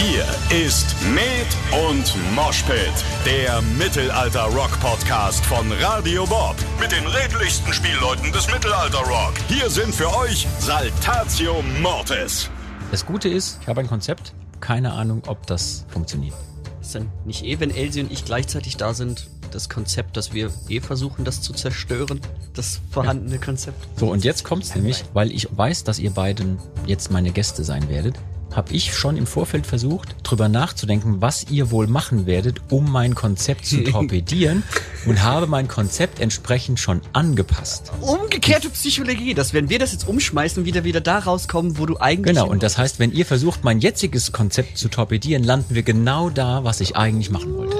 Hier 0.00 0.24
ist 0.66 0.96
Med 1.14 1.46
und 1.90 2.14
Moshpit, 2.34 2.78
der 3.26 3.60
Mittelalter-Rock-Podcast 3.78 5.44
von 5.44 5.70
Radio 5.72 6.24
Bob. 6.24 6.56
Mit 6.80 6.90
den 6.90 7.06
redlichsten 7.06 7.70
Spielleuten 7.70 8.32
des 8.32 8.50
Mittelalter-Rock. 8.50 9.34
Hier 9.48 9.68
sind 9.68 9.94
für 9.94 10.08
euch 10.16 10.46
Saltatio 10.58 11.62
Mortis. 11.82 12.48
Das 12.90 13.04
Gute 13.04 13.28
ist, 13.28 13.58
ich 13.60 13.68
habe 13.68 13.80
ein 13.80 13.88
Konzept, 13.88 14.32
keine 14.60 14.94
Ahnung, 14.94 15.22
ob 15.26 15.46
das 15.46 15.84
funktioniert. 15.88 16.34
Ist 16.80 16.94
dann 16.94 17.10
nicht 17.26 17.44
eh, 17.44 17.60
wenn 17.60 17.70
Elsie 17.70 18.00
und 18.00 18.10
ich 18.10 18.24
gleichzeitig 18.24 18.78
da 18.78 18.94
sind, 18.94 19.28
das 19.50 19.68
Konzept, 19.68 20.16
dass 20.16 20.32
wir 20.32 20.50
eh 20.70 20.80
versuchen, 20.80 21.26
das 21.26 21.42
zu 21.42 21.52
zerstören? 21.52 22.22
Das 22.54 22.80
vorhandene 22.90 23.38
Konzept? 23.38 23.86
So, 23.98 24.10
und 24.10 24.24
jetzt 24.24 24.44
kommt's 24.44 24.74
nämlich, 24.74 25.04
weil 25.12 25.30
ich 25.30 25.48
weiß, 25.54 25.84
dass 25.84 25.98
ihr 25.98 26.12
beiden 26.12 26.58
jetzt 26.86 27.10
meine 27.10 27.32
Gäste 27.32 27.64
sein 27.64 27.90
werdet, 27.90 28.14
habe 28.52 28.72
ich 28.72 28.94
schon 28.94 29.16
im 29.16 29.26
Vorfeld 29.26 29.66
versucht, 29.66 30.16
drüber 30.22 30.48
nachzudenken, 30.48 31.20
was 31.20 31.50
ihr 31.50 31.70
wohl 31.70 31.86
machen 31.86 32.26
werdet, 32.26 32.60
um 32.70 32.90
mein 32.90 33.14
Konzept 33.14 33.66
zu 33.66 33.78
torpedieren 33.84 34.62
und 35.06 35.22
habe 35.22 35.46
mein 35.46 35.68
Konzept 35.68 36.20
entsprechend 36.20 36.80
schon 36.80 37.00
angepasst. 37.12 37.92
Umgekehrte 38.00 38.70
Psychologie, 38.70 39.34
dass 39.34 39.54
wenn 39.54 39.68
wir 39.68 39.78
das 39.78 39.92
jetzt 39.92 40.08
umschmeißen, 40.08 40.64
wieder 40.64 40.84
wieder 40.84 41.00
da 41.00 41.18
rauskommen, 41.18 41.78
wo 41.78 41.86
du 41.86 41.98
eigentlich. 41.98 42.34
Genau, 42.36 42.48
und 42.48 42.62
das 42.62 42.78
heißt, 42.78 42.98
wenn 42.98 43.12
ihr 43.12 43.26
versucht, 43.26 43.64
mein 43.64 43.80
jetziges 43.80 44.32
Konzept 44.32 44.78
zu 44.78 44.88
torpedieren, 44.88 45.44
landen 45.44 45.74
wir 45.74 45.82
genau 45.82 46.30
da, 46.30 46.64
was 46.64 46.80
ich 46.80 46.96
eigentlich 46.96 47.30
machen 47.30 47.56
wollte. 47.56 47.76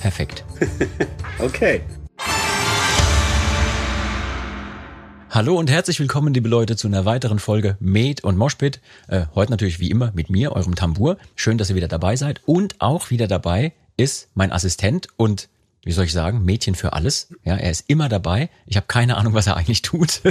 Perfekt. 0.00 0.44
Okay. 1.40 1.82
Hallo 5.30 5.58
und 5.58 5.70
herzlich 5.70 6.00
willkommen, 6.00 6.32
liebe 6.32 6.48
Leute, 6.48 6.74
zu 6.74 6.88
einer 6.88 7.04
weiteren 7.04 7.38
Folge 7.38 7.76
Med 7.80 8.24
und 8.24 8.38
Moshpit. 8.38 8.80
Äh, 9.08 9.26
heute 9.34 9.50
natürlich 9.50 9.78
wie 9.78 9.90
immer 9.90 10.10
mit 10.14 10.30
mir, 10.30 10.52
eurem 10.52 10.74
Tambur. 10.74 11.18
Schön, 11.36 11.58
dass 11.58 11.68
ihr 11.68 11.76
wieder 11.76 11.86
dabei 11.86 12.16
seid. 12.16 12.40
Und 12.46 12.80
auch 12.80 13.10
wieder 13.10 13.28
dabei 13.28 13.74
ist 13.98 14.30
mein 14.34 14.52
Assistent 14.52 15.08
und 15.18 15.50
wie 15.84 15.92
soll 15.92 16.06
ich 16.06 16.14
sagen, 16.14 16.46
Mädchen 16.46 16.74
für 16.74 16.94
alles. 16.94 17.28
Ja, 17.44 17.56
er 17.56 17.70
ist 17.70 17.84
immer 17.88 18.08
dabei. 18.08 18.48
Ich 18.64 18.76
habe 18.76 18.86
keine 18.86 19.18
Ahnung, 19.18 19.34
was 19.34 19.46
er 19.46 19.58
eigentlich 19.58 19.82
tut. 19.82 20.22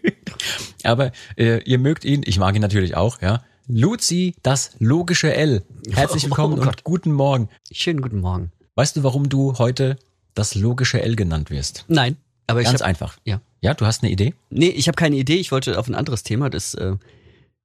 Aber 0.82 1.12
äh, 1.36 1.62
ihr 1.64 1.78
mögt 1.78 2.06
ihn, 2.06 2.22
ich 2.24 2.38
mag 2.38 2.54
ihn 2.54 2.62
natürlich 2.62 2.96
auch, 2.96 3.20
ja. 3.20 3.44
Luzi, 3.68 4.34
das 4.42 4.70
logische 4.78 5.34
L. 5.34 5.62
Herzlich 5.90 6.24
willkommen 6.24 6.58
Oh 6.58 6.62
und 6.62 6.84
guten 6.84 7.12
Morgen. 7.12 7.50
Schönen 7.70 8.00
guten 8.00 8.20
Morgen. 8.20 8.50
Weißt 8.76 8.96
du, 8.96 9.02
warum 9.02 9.28
du 9.28 9.58
heute 9.58 9.98
das 10.32 10.54
logische 10.54 11.02
L 11.02 11.16
genannt 11.16 11.50
wirst? 11.50 11.84
Nein, 11.88 12.16
aber 12.52 12.60
ich 12.60 12.66
Ganz 12.68 12.80
hab, 12.80 12.86
einfach. 12.88 13.16
Ja. 13.24 13.40
Ja, 13.60 13.74
du 13.74 13.84
hast 13.86 14.02
eine 14.02 14.10
Idee? 14.12 14.34
Nee, 14.50 14.68
ich 14.68 14.88
habe 14.88 14.96
keine 14.96 15.16
Idee. 15.16 15.36
Ich 15.36 15.50
wollte 15.52 15.78
auf 15.78 15.88
ein 15.88 15.94
anderes 15.94 16.22
Thema. 16.22 16.48
Das 16.50 16.74
äh, 16.74 16.94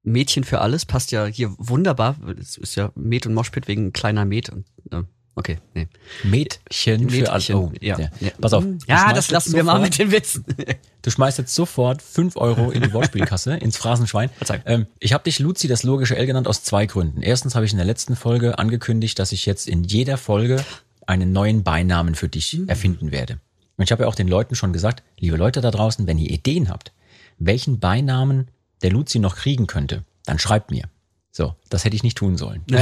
Mädchen 0.02 0.44
für 0.44 0.60
alles 0.60 0.84
passt 0.86 1.10
ja 1.12 1.26
hier 1.26 1.54
wunderbar. 1.58 2.16
Es 2.40 2.56
ist 2.56 2.74
ja 2.76 2.90
Met 2.94 3.26
und 3.26 3.34
Moshpit 3.34 3.68
wegen 3.68 3.92
kleiner 3.92 4.24
Met. 4.24 4.48
Und, 4.50 4.64
äh, 4.92 5.02
okay, 5.34 5.58
nee. 5.74 5.88
Mädchen 6.24 7.10
für 7.10 7.30
alles. 7.32 7.48
Mädchen, 7.48 7.56
Oh, 7.56 7.72
ja. 7.80 7.98
ja. 7.98 8.08
Pass 8.40 8.52
auf. 8.52 8.64
Ja, 8.86 9.12
das 9.12 9.30
lassen 9.30 9.54
wir 9.54 9.64
mal 9.64 9.80
mit 9.80 9.98
den 9.98 10.10
Witzen. 10.10 10.44
Du 11.02 11.12
schmeißt 11.12 11.38
jetzt 11.38 11.54
sofort 11.54 12.02
fünf 12.02 12.36
Euro 12.36 12.70
in 12.70 12.82
die 12.82 12.92
Wortspielkasse, 12.92 13.54
ins 13.62 13.76
Phrasenschwein. 13.78 14.30
Ähm, 14.66 14.86
ich 14.98 15.12
habe 15.14 15.24
dich 15.24 15.38
Luzi 15.38 15.66
das 15.68 15.84
logische 15.84 16.16
L 16.16 16.26
genannt 16.26 16.48
aus 16.48 16.64
zwei 16.64 16.86
Gründen. 16.86 17.22
Erstens 17.22 17.54
habe 17.54 17.64
ich 17.64 17.70
in 17.72 17.78
der 17.78 17.86
letzten 17.86 18.14
Folge 18.16 18.58
angekündigt, 18.58 19.18
dass 19.18 19.30
ich 19.32 19.46
jetzt 19.46 19.68
in 19.68 19.84
jeder 19.84 20.18
Folge 20.18 20.62
einen 21.06 21.32
neuen 21.32 21.62
Beinamen 21.62 22.14
für 22.14 22.28
dich 22.28 22.52
Mhm. 22.58 22.68
erfinden 22.68 23.10
werde. 23.12 23.38
Und 23.78 23.84
ich 23.84 23.92
habe 23.92 24.02
ja 24.02 24.08
auch 24.08 24.14
den 24.14 24.28
Leuten 24.28 24.54
schon 24.54 24.74
gesagt, 24.74 25.02
liebe 25.18 25.38
Leute 25.38 25.62
da 25.62 25.70
draußen, 25.70 26.06
wenn 26.06 26.18
ihr 26.18 26.30
Ideen 26.30 26.68
habt, 26.68 26.92
welchen 27.38 27.80
Beinamen 27.80 28.50
der 28.82 28.90
Luzi 28.90 29.18
noch 29.18 29.36
kriegen 29.36 29.66
könnte, 29.66 30.04
dann 30.26 30.38
schreibt 30.38 30.70
mir. 30.70 30.84
So, 31.30 31.54
das 31.70 31.84
hätte 31.84 31.96
ich 31.96 32.02
nicht 32.02 32.18
tun 32.18 32.36
sollen. 32.36 32.64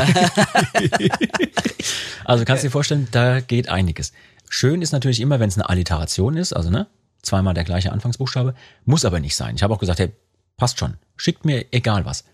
Also 2.27 2.45
kannst 2.45 2.65
du 2.65 2.67
dir 2.67 2.73
vorstellen, 2.73 3.07
da 3.13 3.41
geht 3.41 3.69
einiges. 3.69 4.13
Schön 4.49 4.83
ist 4.83 4.91
natürlich 4.91 5.21
immer, 5.21 5.39
wenn 5.39 5.49
es 5.49 5.57
eine 5.57 5.69
Alliteration 5.69 6.37
ist, 6.37 6.53
also 6.53 6.71
ne, 6.71 6.89
zweimal 7.23 7.55
der 7.55 7.63
gleiche 7.63 7.93
Anfangsbuchstabe, 7.93 8.55
muss 8.85 9.05
aber 9.05 9.21
nicht 9.21 9.37
sein. 9.37 9.55
Ich 9.55 9.63
habe 9.63 9.73
auch 9.73 9.79
gesagt, 9.79 10.01
hey, 10.01 10.11
passt 10.57 10.79
schon, 10.79 10.95
schickt 11.17 11.45
mir 11.45 11.67
egal 11.71 12.05
was. 12.05 12.25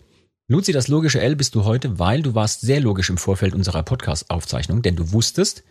Luzi, 0.49 0.73
das 0.73 0.89
logische 0.89 1.21
L 1.21 1.37
bist 1.37 1.55
du 1.55 1.65
heute, 1.65 1.99
weil 1.99 2.23
du 2.23 2.35
warst 2.35 2.63
sehr 2.63 2.81
logisch 2.81 3.11
im 3.11 3.19
Vorfeld 3.19 3.55
unserer 3.55 3.83
Podcast-Aufzeichnung, 3.83 4.81
denn 4.81 4.97
du 4.97 5.13
wusstest, 5.13 5.63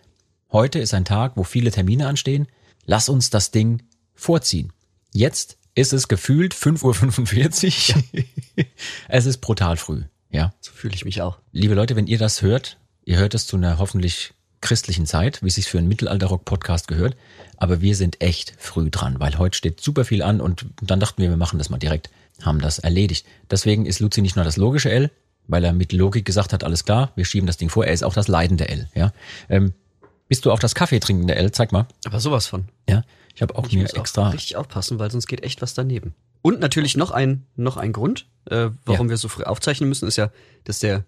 heute 0.51 0.77
ist 0.77 0.93
ein 0.93 1.05
Tag, 1.05 1.33
wo 1.35 1.43
viele 1.43 1.71
Termine 1.71 2.07
anstehen. 2.07 2.47
Lass 2.85 3.09
uns 3.09 3.29
das 3.29 3.51
Ding 3.51 3.83
vorziehen. 4.13 4.73
Jetzt 5.13 5.57
ist 5.75 5.93
es 5.93 6.07
gefühlt 6.07 6.53
5.45 6.53 7.95
Uhr. 7.95 8.65
es 9.07 9.25
ist 9.25 9.37
brutal 9.37 9.77
früh, 9.77 10.03
ja. 10.29 10.53
so 10.59 10.71
fühle 10.71 10.95
ich 10.95 11.05
mich 11.05 11.21
auch. 11.21 11.39
Liebe 11.51 11.73
Leute, 11.73 11.95
wenn 11.95 12.07
ihr 12.07 12.17
das 12.17 12.41
hört, 12.41 12.77
ihr 13.05 13.17
hört 13.17 13.33
es 13.33 13.47
zu 13.47 13.57
einer 13.57 13.77
hoffentlich 13.77 14.33
christlichen 14.61 15.05
Zeit, 15.05 15.41
wie 15.41 15.47
es 15.47 15.55
sich 15.55 15.65
für 15.65 15.79
einen 15.79 15.87
Mittelalter-Rock-Podcast 15.87 16.87
gehört. 16.87 17.17
Aber 17.57 17.81
wir 17.81 17.95
sind 17.95 18.21
echt 18.21 18.53
früh 18.57 18.89
dran, 18.89 19.19
weil 19.19 19.37
heute 19.37 19.57
steht 19.57 19.81
super 19.81 20.05
viel 20.05 20.21
an 20.21 20.39
und 20.39 20.65
dann 20.81 20.99
dachten 20.99 21.21
wir, 21.21 21.29
wir 21.29 21.37
machen 21.37 21.57
das 21.57 21.69
mal 21.69 21.77
direkt, 21.77 22.09
haben 22.41 22.59
das 22.59 22.79
erledigt. 22.79 23.25
Deswegen 23.49 23.85
ist 23.85 23.99
Luzi 23.99 24.21
nicht 24.21 24.35
nur 24.35 24.45
das 24.45 24.57
logische 24.57 24.91
L, 24.91 25.11
weil 25.47 25.63
er 25.63 25.73
mit 25.73 25.91
Logik 25.91 26.25
gesagt 26.25 26.53
hat, 26.53 26.63
alles 26.63 26.85
klar, 26.85 27.11
wir 27.15 27.25
schieben 27.25 27.47
das 27.47 27.57
Ding 27.57 27.69
vor, 27.69 27.85
er 27.85 27.93
ist 27.93 28.03
auch 28.03 28.13
das 28.13 28.27
leidende 28.27 28.69
L. 28.69 28.87
Ja? 28.93 29.11
Ähm, 29.49 29.73
bist 30.31 30.45
du 30.45 30.51
auch 30.53 30.59
das 30.59 30.75
Kaffee 30.75 31.01
trinkende 31.01 31.35
L? 31.35 31.51
Zeig 31.51 31.73
mal. 31.73 31.87
Aber 32.05 32.21
sowas 32.21 32.47
von. 32.47 32.69
Ja, 32.87 33.03
ich 33.35 33.41
habe 33.41 33.53
auch 33.57 33.67
Ich 33.67 33.73
mir 33.73 33.81
muss 33.81 33.91
extra. 33.91 34.29
auch 34.29 34.33
richtig 34.33 34.55
aufpassen, 34.55 34.97
weil 34.97 35.11
sonst 35.11 35.27
geht 35.27 35.43
echt 35.43 35.61
was 35.61 35.73
daneben. 35.73 36.15
Und 36.41 36.61
natürlich 36.61 36.95
noch 36.95 37.11
ein, 37.11 37.45
noch 37.57 37.75
ein 37.75 37.91
Grund, 37.91 38.27
äh, 38.45 38.69
warum 38.85 39.09
wir 39.09 39.17
so 39.17 39.27
früh 39.27 39.43
aufzeichnen 39.43 39.89
müssen, 39.89 40.07
ist 40.07 40.15
ja, 40.15 40.31
dass 40.63 40.79
der, 40.79 41.03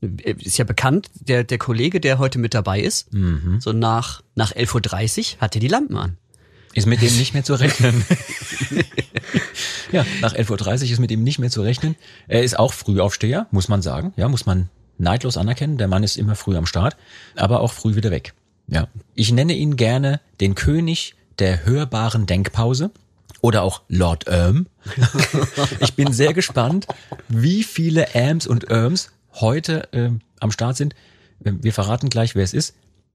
äh, 0.00 0.32
ist 0.32 0.58
ja 0.58 0.64
bekannt, 0.64 1.08
der, 1.14 1.44
der 1.44 1.58
Kollege, 1.58 2.00
der 2.00 2.18
heute 2.18 2.40
mit 2.40 2.52
dabei 2.52 2.80
ist, 2.80 3.12
Mhm. 3.14 3.60
so 3.60 3.72
nach, 3.72 4.22
nach 4.34 4.50
11.30 4.50 5.36
Uhr 5.36 5.40
hat 5.40 5.54
er 5.54 5.60
die 5.60 5.68
Lampen 5.68 5.96
an. 5.96 6.18
Ist 6.74 6.88
mit 6.88 7.00
dem 7.00 7.16
nicht 7.16 7.34
mehr 7.34 7.44
zu 7.44 7.54
rechnen. 7.54 8.04
ja, 9.92 10.04
nach 10.20 10.34
11.30 10.34 10.86
Uhr 10.86 10.90
ist 10.94 10.98
mit 10.98 11.12
ihm 11.12 11.22
nicht 11.22 11.38
mehr 11.38 11.50
zu 11.50 11.62
rechnen. 11.62 11.94
Er 12.26 12.42
ist 12.42 12.58
auch 12.58 12.72
Frühaufsteher, 12.72 13.46
muss 13.52 13.68
man 13.68 13.82
sagen. 13.82 14.12
Ja, 14.16 14.28
muss 14.28 14.46
man 14.46 14.68
neidlos 15.02 15.36
anerkennen. 15.36 15.76
Der 15.76 15.88
Mann 15.88 16.02
ist 16.02 16.16
immer 16.16 16.34
früh 16.34 16.56
am 16.56 16.66
Start, 16.66 16.96
aber 17.36 17.60
auch 17.60 17.72
früh 17.72 17.94
wieder 17.94 18.10
weg. 18.10 18.34
Ja. 18.68 18.88
Ich 19.14 19.32
nenne 19.32 19.52
ihn 19.52 19.76
gerne 19.76 20.20
den 20.40 20.54
König 20.54 21.14
der 21.38 21.66
hörbaren 21.66 22.26
Denkpause 22.26 22.90
oder 23.40 23.62
auch 23.62 23.82
Lord 23.88 24.26
Erm. 24.28 24.66
ich 25.80 25.94
bin 25.94 26.12
sehr 26.12 26.32
gespannt, 26.32 26.86
wie 27.28 27.64
viele 27.64 28.14
Ams 28.14 28.46
und 28.46 28.64
Erms 28.64 29.10
heute 29.34 29.88
ähm, 29.92 30.20
am 30.40 30.52
Start 30.52 30.76
sind. 30.76 30.94
Ähm, 31.44 31.62
Wir 31.62 31.72
verraten 31.72 32.08
gleich, 32.08 32.34
wer 32.34 32.44
es 32.44 32.54
ist. 32.54 32.74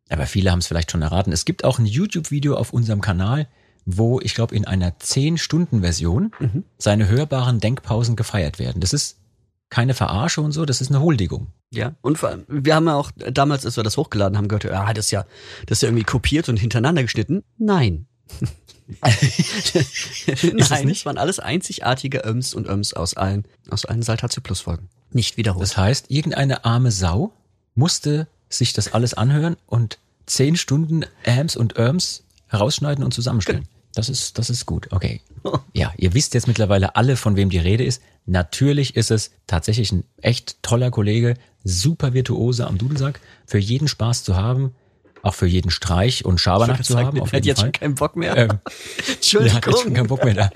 Aber 0.10 0.26
viele 0.26 0.52
haben 0.52 0.60
es 0.60 0.68
vielleicht 0.68 0.92
schon 0.92 1.02
erraten. 1.02 1.34
Es 1.34 1.46
gibt 1.46 1.64
auch 1.64 1.80
ein 1.80 1.86
YouTube-Video 1.86 2.56
auf 2.56 2.72
unserem 2.72 3.02
Kanal, 3.02 3.48
wo 3.86 4.20
ich 4.22 4.36
glaube 4.36 4.56
in 4.56 4.66
einer 4.66 4.92
10-Stunden-Version 4.92 6.32
seine 6.78 7.08
hörbaren 7.08 7.60
Denkpausen 7.60 8.16
gefeiert 8.16 8.60
werden. 8.60 8.80
Das 8.80 8.94
ist 8.94 9.18
keine 9.70 9.94
Verarsche 9.94 10.42
und 10.42 10.52
so, 10.52 10.66
das 10.66 10.82
ist 10.82 10.90
eine 10.90 11.02
Huldigung. 11.02 11.48
Ja. 11.72 11.96
Und 12.02 12.18
vor 12.18 12.30
allem, 12.30 12.46
wir 12.48 12.76
haben 12.76 12.88
ja 12.88 12.96
auch 12.96 13.12
damals, 13.32 13.66
als 13.66 13.76
wir 13.76 13.84
das 13.84 13.98
hochgeladen 13.98 14.38
haben, 14.38 14.48
gehört, 14.48 14.64
ja, 14.64 14.94
das 14.94 15.06
ist 15.06 15.12
ja, 15.12 15.26
das 15.66 15.80
ist 15.80 15.82
ja 15.82 15.90
irgendwie 15.90 16.06
kopiert 16.06 16.48
und 16.50 16.58
hintereinander 16.58 17.04
geschnitten. 17.04 17.44
Nein. 17.58 18.08
Nein, 19.02 19.12
es 20.58 20.70
das 20.70 21.06
waren 21.06 21.18
alles 21.18 21.40
einzigartige 21.40 22.20
Öms 22.26 22.54
und 22.54 22.68
Öms 22.68 22.94
aus 22.94 23.16
allen, 23.16 23.46
aus 23.70 23.86
allen 23.86 24.02
Saltatio 24.02 24.42
Plus 24.42 24.62
Folgen. 24.62 24.90
Nicht 25.12 25.36
wiederholt. 25.36 25.62
Das 25.62 25.76
heißt, 25.76 26.10
irgendeine 26.10 26.64
arme 26.64 26.92
Sau 26.92 27.34
musste 27.76 28.28
sich 28.50 28.72
das 28.74 28.94
alles 28.94 29.14
anhören 29.14 29.58
und 29.66 30.00
10 30.28 30.56
Stunden 30.56 31.06
Ams 31.26 31.56
und 31.56 31.78
Erms 31.78 32.24
herausschneiden 32.48 33.04
und 33.04 33.14
zusammenstellen. 33.14 33.68
Das 33.98 34.10
ist, 34.10 34.38
das 34.38 34.50
ist 34.52 34.66
gut. 34.68 34.88
Okay. 34.92 35.22
Ja, 35.74 35.92
ihr 35.98 36.14
wisst 36.14 36.34
jetzt 36.36 36.48
mittlerweile 36.48 36.96
alle, 36.96 37.16
von 37.16 37.36
wem 37.36 37.50
die 37.50 37.58
Rede 37.58 37.84
ist. 37.84 38.02
Natürlich 38.26 38.96
ist 38.96 39.10
es 39.10 39.32
tatsächlich 39.48 39.92
ein 39.92 40.04
echt 40.22 40.62
toller 40.62 40.92
Kollege, 40.92 41.36
super 41.64 42.14
Virtuose 42.14 42.68
am 42.68 42.78
Dudelsack, 42.78 43.20
für 43.48 43.58
jeden 43.58 43.88
Spaß 43.88 44.24
zu 44.24 44.36
haben, 44.36 44.76
auch 45.24 45.34
für 45.34 45.48
jeden 45.48 45.72
Streich 45.72 46.26
und 46.26 46.40
Schabernack 46.40 46.86
zu 46.86 46.98
haben. 46.98 47.20
Auf 47.20 47.34
er 47.34 47.38
hat 47.40 47.46
jetzt 47.46 47.60
Fall. 47.62 47.68
schon 47.68 47.72
keinen 47.72 47.96
Bock 47.96 48.16
mehr. 48.16 48.38
Ähm, 48.38 48.48
Der 48.48 48.56
hat 48.58 49.08
jetzt 49.08 49.30
schon 49.30 49.42
Entschuldigung. 49.46 49.94
keinen 49.96 50.08
Bock 50.08 50.24
mehr 50.26 50.34
da. 50.36 50.50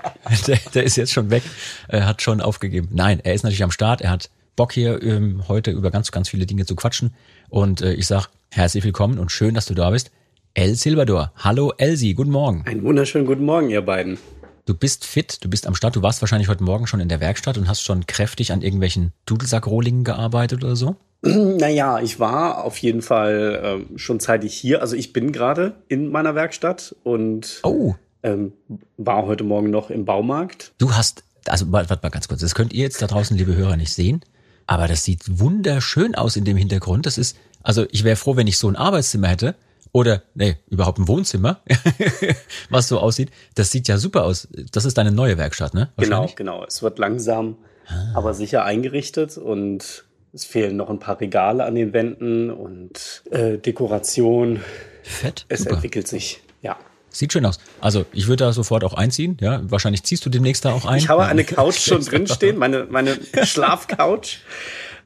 Der, 0.46 0.58
der 0.74 0.84
ist 0.84 0.96
jetzt 0.96 1.12
schon 1.12 1.30
weg, 1.30 1.42
er 1.88 2.06
hat 2.06 2.22
schon 2.22 2.40
aufgegeben. 2.40 2.90
Nein, 2.92 3.18
er 3.24 3.34
ist 3.34 3.42
natürlich 3.42 3.64
am 3.64 3.72
Start, 3.72 4.02
er 4.02 4.10
hat 4.10 4.30
Bock 4.54 4.72
hier 4.72 5.02
ähm, 5.02 5.48
heute 5.48 5.72
über 5.72 5.90
ganz, 5.90 6.12
ganz 6.12 6.28
viele 6.28 6.46
Dinge 6.46 6.64
zu 6.64 6.76
quatschen. 6.76 7.14
Und 7.48 7.80
äh, 7.80 7.94
ich 7.94 8.06
sag 8.06 8.28
herzlich 8.50 8.84
willkommen 8.84 9.18
und 9.18 9.32
schön, 9.32 9.54
dass 9.54 9.66
du 9.66 9.74
da 9.74 9.90
bist. 9.90 10.10
El 10.54 10.74
Silvador. 10.76 11.32
Hallo 11.36 11.72
Elsie, 11.78 12.14
guten 12.14 12.30
Morgen. 12.30 12.62
Einen 12.66 12.82
wunderschönen 12.82 13.26
guten 13.26 13.44
Morgen, 13.44 13.70
ihr 13.70 13.82
beiden. 13.82 14.18
Du 14.66 14.74
bist 14.74 15.04
fit, 15.04 15.38
du 15.42 15.48
bist 15.48 15.66
am 15.66 15.74
Start, 15.74 15.96
du 15.96 16.02
warst 16.02 16.20
wahrscheinlich 16.20 16.48
heute 16.48 16.62
Morgen 16.62 16.86
schon 16.86 17.00
in 17.00 17.08
der 17.08 17.20
Werkstatt 17.20 17.58
und 17.58 17.68
hast 17.68 17.82
schon 17.82 18.06
kräftig 18.06 18.52
an 18.52 18.62
irgendwelchen 18.62 19.12
Dudelsackrohlingen 19.26 20.04
gearbeitet 20.04 20.62
oder 20.62 20.76
so. 20.76 20.96
Naja, 21.24 22.00
ich 22.00 22.18
war 22.20 22.64
auf 22.64 22.76
jeden 22.78 23.00
Fall 23.00 23.60
ähm, 23.90 23.96
schon 23.98 24.18
zeitig 24.20 24.54
hier. 24.54 24.80
Also 24.82 24.96
ich 24.96 25.12
bin 25.12 25.30
gerade 25.32 25.74
in 25.88 26.10
meiner 26.10 26.34
Werkstatt 26.34 26.94
und 27.04 27.60
Oh, 27.62 27.94
ähm, 28.24 28.52
war 28.96 29.24
heute 29.26 29.44
Morgen 29.44 29.70
noch 29.70 29.88
im 29.90 30.04
Baumarkt. 30.04 30.72
du 30.78 30.92
hast, 30.92 31.22
also 31.46 31.70
warte, 31.72 31.90
warte 31.90 32.02
mal 32.04 32.10
ganz 32.10 32.26
kurz, 32.28 32.40
das 32.40 32.54
könnt 32.56 32.72
ihr 32.72 32.82
jetzt 32.82 33.00
da 33.00 33.06
draußen, 33.06 33.36
liebe 33.36 33.54
Hörer, 33.54 33.76
nicht 33.76 33.92
sehen. 33.92 34.20
Aber 34.66 34.86
das 34.88 35.04
sieht 35.04 35.38
wunderschön 35.40 36.14
aus 36.14 36.36
in 36.36 36.44
dem 36.44 36.56
Hintergrund. 36.56 37.06
Das 37.06 37.18
ist, 37.18 37.36
also 37.62 37.86
ich 37.90 38.04
wäre 38.04 38.16
froh, 38.16 38.36
wenn 38.36 38.46
ich 38.48 38.58
so 38.58 38.68
ein 38.68 38.76
Arbeitszimmer 38.76 39.28
hätte. 39.28 39.54
Oder, 39.92 40.22
nee, 40.34 40.56
überhaupt 40.70 40.98
ein 40.98 41.06
Wohnzimmer, 41.06 41.60
was 42.70 42.88
so 42.88 42.98
aussieht. 42.98 43.30
Das 43.54 43.70
sieht 43.70 43.88
ja 43.88 43.98
super 43.98 44.24
aus. 44.24 44.48
Das 44.72 44.86
ist 44.86 44.96
deine 44.96 45.12
neue 45.12 45.36
Werkstatt, 45.36 45.74
ne? 45.74 45.90
Genau, 45.98 46.30
genau. 46.34 46.64
Es 46.64 46.82
wird 46.82 46.98
langsam, 46.98 47.56
ah. 47.88 48.12
aber 48.14 48.32
sicher 48.32 48.64
eingerichtet 48.64 49.36
und 49.36 50.04
es 50.32 50.46
fehlen 50.46 50.76
noch 50.76 50.88
ein 50.88 50.98
paar 50.98 51.20
Regale 51.20 51.64
an 51.64 51.74
den 51.74 51.92
Wänden 51.92 52.50
und 52.50 53.22
äh, 53.30 53.58
Dekoration. 53.58 54.60
Fett. 55.02 55.44
Es 55.48 55.60
super. 55.60 55.74
entwickelt 55.74 56.08
sich, 56.08 56.40
ja. 56.62 56.78
Sieht 57.10 57.34
schön 57.34 57.44
aus. 57.44 57.58
Also 57.80 58.06
ich 58.12 58.28
würde 58.28 58.44
da 58.44 58.52
sofort 58.54 58.84
auch 58.84 58.94
einziehen. 58.94 59.36
Ja, 59.42 59.60
wahrscheinlich 59.64 60.02
ziehst 60.04 60.24
du 60.24 60.30
demnächst 60.30 60.64
da 60.64 60.72
auch 60.72 60.86
ein. 60.86 60.96
Ich 60.96 61.10
habe 61.10 61.26
eine 61.26 61.44
Couch 61.44 61.76
schon 61.78 62.02
drinstehen, 62.02 62.56
meine 62.56 62.86
meine 62.88 63.18
Schlafcouch, 63.42 64.38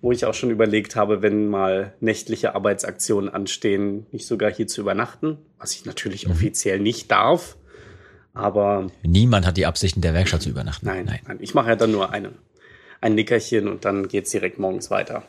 wo 0.06 0.12
ich 0.12 0.25
auch 0.25 0.35
schon 0.35 0.50
überlegt 0.50 0.94
habe, 0.94 1.20
wenn 1.20 1.49
mal 1.49 1.93
nächtliche 1.99 2.55
Arbeitsaktionen 2.55 3.29
anstehen, 3.29 4.06
nicht 4.12 4.25
sogar 4.25 4.53
hier 4.53 4.69
zu 4.69 4.81
übernachten, 4.81 5.38
was 5.58 5.75
ich 5.75 5.85
natürlich 5.85 6.26
mhm. 6.26 6.31
offiziell 6.31 6.79
nicht 6.79 7.11
darf. 7.11 7.56
Aber 8.32 8.87
niemand 9.03 9.44
hat 9.44 9.56
die 9.56 9.67
Absicht, 9.67 9.97
in 9.97 10.03
der 10.03 10.14
Werkstatt 10.14 10.43
zu 10.43 10.49
übernachten. 10.49 10.87
Nein, 10.87 11.06
nein. 11.06 11.19
nein. 11.26 11.38
Ich 11.41 11.55
mache 11.55 11.70
ja 11.70 11.75
dann 11.75 11.91
nur 11.91 12.12
eine, 12.12 12.31
ein 13.00 13.17
Nickerchen 13.17 13.67
und 13.67 13.85
dann 13.85 14.06
geht's 14.06 14.31
direkt 14.31 14.61
morgens 14.61 14.93
weiter. 14.93 15.25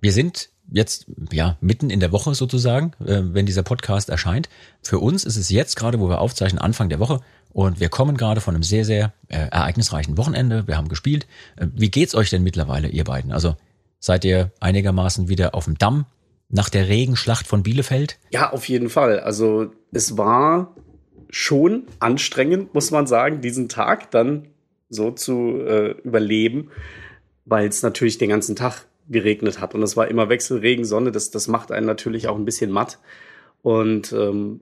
Wir 0.00 0.12
sind 0.12 0.50
jetzt 0.72 1.06
ja 1.30 1.56
mitten 1.60 1.90
in 1.90 2.00
der 2.00 2.12
Woche 2.12 2.34
sozusagen, 2.34 2.92
äh, 3.04 3.22
wenn 3.22 3.46
dieser 3.46 3.62
Podcast 3.62 4.08
erscheint. 4.08 4.48
Für 4.82 4.98
uns 4.98 5.24
ist 5.24 5.36
es 5.36 5.50
jetzt 5.50 5.76
gerade, 5.76 6.00
wo 6.00 6.08
wir 6.08 6.20
aufzeichnen, 6.20 6.60
Anfang 6.60 6.88
der 6.88 6.98
Woche 6.98 7.20
und 7.52 7.80
wir 7.80 7.88
kommen 7.88 8.16
gerade 8.16 8.40
von 8.40 8.54
einem 8.54 8.62
sehr, 8.62 8.84
sehr 8.84 9.12
äh, 9.28 9.36
ereignisreichen 9.36 10.16
Wochenende. 10.16 10.66
Wir 10.66 10.76
haben 10.76 10.88
gespielt. 10.88 11.26
Äh, 11.56 11.66
wie 11.74 11.90
geht's 11.90 12.14
euch 12.14 12.30
denn 12.30 12.42
mittlerweile, 12.42 12.88
ihr 12.88 13.04
beiden? 13.04 13.32
Also 13.32 13.56
seid 13.98 14.24
ihr 14.24 14.50
einigermaßen 14.60 15.28
wieder 15.28 15.54
auf 15.54 15.66
dem 15.66 15.78
Damm 15.78 16.06
nach 16.48 16.68
der 16.68 16.88
Regenschlacht 16.88 17.46
von 17.46 17.62
Bielefeld? 17.62 18.18
Ja, 18.30 18.52
auf 18.52 18.68
jeden 18.68 18.88
Fall. 18.88 19.20
Also 19.20 19.70
es 19.92 20.16
war 20.16 20.74
schon 21.30 21.86
anstrengend, 21.98 22.74
muss 22.74 22.90
man 22.90 23.06
sagen, 23.06 23.40
diesen 23.40 23.68
Tag 23.68 24.10
dann 24.10 24.48
so 24.88 25.10
zu 25.10 25.60
äh, 25.60 25.92
überleben, 26.02 26.70
weil 27.44 27.68
es 27.68 27.82
natürlich 27.82 28.18
den 28.18 28.28
ganzen 28.28 28.56
Tag 28.56 28.86
geregnet 29.08 29.60
hat. 29.60 29.74
Und 29.74 29.82
es 29.82 29.96
war 29.96 30.08
immer 30.08 30.28
Wechselregen, 30.28 30.84
Sonne, 30.84 31.12
das, 31.12 31.30
das 31.30 31.48
macht 31.48 31.72
einen 31.72 31.86
natürlich 31.86 32.28
auch 32.28 32.36
ein 32.36 32.44
bisschen 32.44 32.70
matt. 32.70 32.98
Und 33.62 34.12
ähm, 34.12 34.60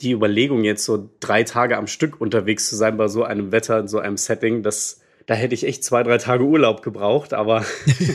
die 0.00 0.12
Überlegung, 0.12 0.64
jetzt 0.64 0.84
so 0.84 1.08
drei 1.20 1.42
Tage 1.42 1.76
am 1.76 1.86
Stück 1.86 2.20
unterwegs 2.20 2.68
zu 2.68 2.76
sein 2.76 2.96
bei 2.96 3.08
so 3.08 3.24
einem 3.24 3.52
Wetter, 3.52 3.80
in 3.80 3.88
so 3.88 3.98
einem 3.98 4.16
Setting, 4.16 4.62
das, 4.62 5.00
da 5.26 5.34
hätte 5.34 5.54
ich 5.54 5.64
echt 5.64 5.84
zwei, 5.84 6.02
drei 6.02 6.18
Tage 6.18 6.44
Urlaub 6.44 6.82
gebraucht, 6.82 7.32
aber 7.32 7.64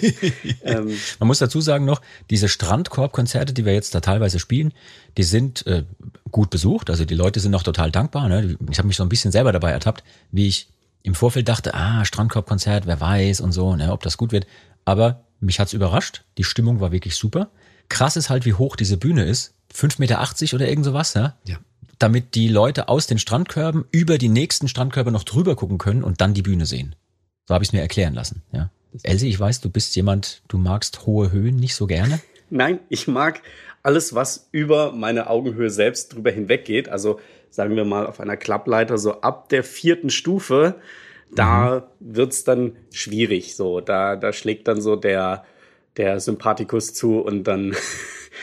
ähm, 0.64 0.96
man 1.20 1.28
muss 1.28 1.40
dazu 1.40 1.60
sagen 1.60 1.86
noch, 1.86 2.02
diese 2.30 2.48
Strandkorbkonzerte, 2.48 3.54
die 3.54 3.66
wir 3.66 3.74
jetzt 3.74 3.96
da 3.96 4.00
teilweise 4.00 4.40
spielen, 4.40 4.74
die 5.18 5.24
sind 5.24 5.66
äh, 5.66 5.84
gut 6.30 6.50
besucht. 6.52 6.90
Also 6.90 7.04
die 7.04 7.16
Leute 7.16 7.40
sind 7.40 7.52
noch 7.52 7.64
total 7.64 7.92
dankbar. 7.92 8.30
Ne? 8.30 8.58
Ich 8.70 8.78
habe 8.78 8.88
mich 8.88 8.98
so 8.98 9.04
ein 9.04 9.10
bisschen 9.10 9.32
selber 9.32 9.52
dabei 9.52 9.72
ertappt, 9.72 10.04
wie 10.32 10.48
ich 10.48 10.70
im 11.04 11.16
Vorfeld 11.16 11.50
dachte, 11.50 11.74
ah, 11.74 12.06
Strandkorbkonzert, 12.06 12.86
wer 12.86 13.02
weiß 13.02 13.42
und 13.42 13.52
so, 13.52 13.76
ne, 13.76 13.92
ob 13.92 14.04
das 14.04 14.18
gut 14.18 14.32
wird. 14.32 14.46
Aber 14.86 15.26
mich 15.40 15.60
hat's 15.60 15.74
überrascht. 15.74 16.24
Die 16.38 16.44
Stimmung 16.44 16.80
war 16.80 16.92
wirklich 16.92 17.16
super. 17.16 17.52
Krass 17.90 18.16
ist 18.16 18.30
halt, 18.30 18.46
wie 18.46 18.54
hoch 18.54 18.76
diese 18.76 18.98
Bühne 18.98 19.26
ist. 19.26 19.54
5,80 19.74 20.00
Meter 20.00 20.56
oder 20.56 20.68
irgend 20.68 20.86
sowas, 20.86 21.14
ja? 21.14 21.38
Ja. 21.46 21.58
Damit 22.00 22.36
die 22.36 22.48
Leute 22.48 22.90
aus 22.90 23.08
den 23.08 23.20
Strandkörben 23.20 23.86
über 23.92 24.18
die 24.18 24.30
nächsten 24.30 24.68
Strandkörbe 24.68 25.12
noch 25.12 25.24
drüber 25.24 25.56
gucken 25.56 25.78
können 25.78 26.04
und 26.04 26.22
dann 26.22 26.34
die 26.34 26.42
Bühne 26.42 26.66
sehen. 26.66 26.96
So 27.48 27.54
habe 27.54 27.64
ich 27.64 27.70
es 27.70 27.74
mir 27.74 27.82
erklären 27.82 28.14
lassen, 28.14 28.44
ja. 28.52 28.70
Elsie, 29.04 29.30
ich 29.30 29.40
weiß, 29.40 29.62
du 29.62 29.70
bist 29.70 29.96
jemand, 29.96 30.42
du 30.48 30.58
magst 30.58 31.06
hohe 31.06 31.32
Höhen 31.32 31.56
nicht 31.56 31.76
so 31.76 31.88
gerne. 31.88 32.20
Nein, 32.50 32.80
ich 32.90 33.08
mag 33.08 33.42
alles, 33.84 34.14
was 34.14 34.50
über 34.52 34.92
meine 34.92 35.30
Augenhöhe 35.30 35.70
selbst 35.70 36.14
drüber 36.14 36.32
hinweg 36.32 36.66
geht. 36.66 36.90
Also 36.90 37.20
sagen 37.50 37.76
wir 37.76 37.86
mal 37.86 38.06
auf 38.06 38.20
einer 38.20 38.38
Klappleiter 38.38 38.98
so 38.98 39.22
ab 39.22 39.50
der 39.50 39.64
vierten 39.64 40.10
Stufe 40.10 40.76
da 41.36 41.92
mhm. 42.00 42.16
wird's 42.16 42.44
dann 42.44 42.78
schwierig. 42.92 43.56
So, 43.56 43.82
da, 43.82 44.16
da 44.16 44.34
schlägt 44.34 44.68
dann 44.68 44.82
so 44.82 44.96
der, 44.96 45.44
der 45.98 46.20
Sympathikus 46.20 46.94
zu 46.94 47.20
und 47.20 47.46
dann 47.46 47.76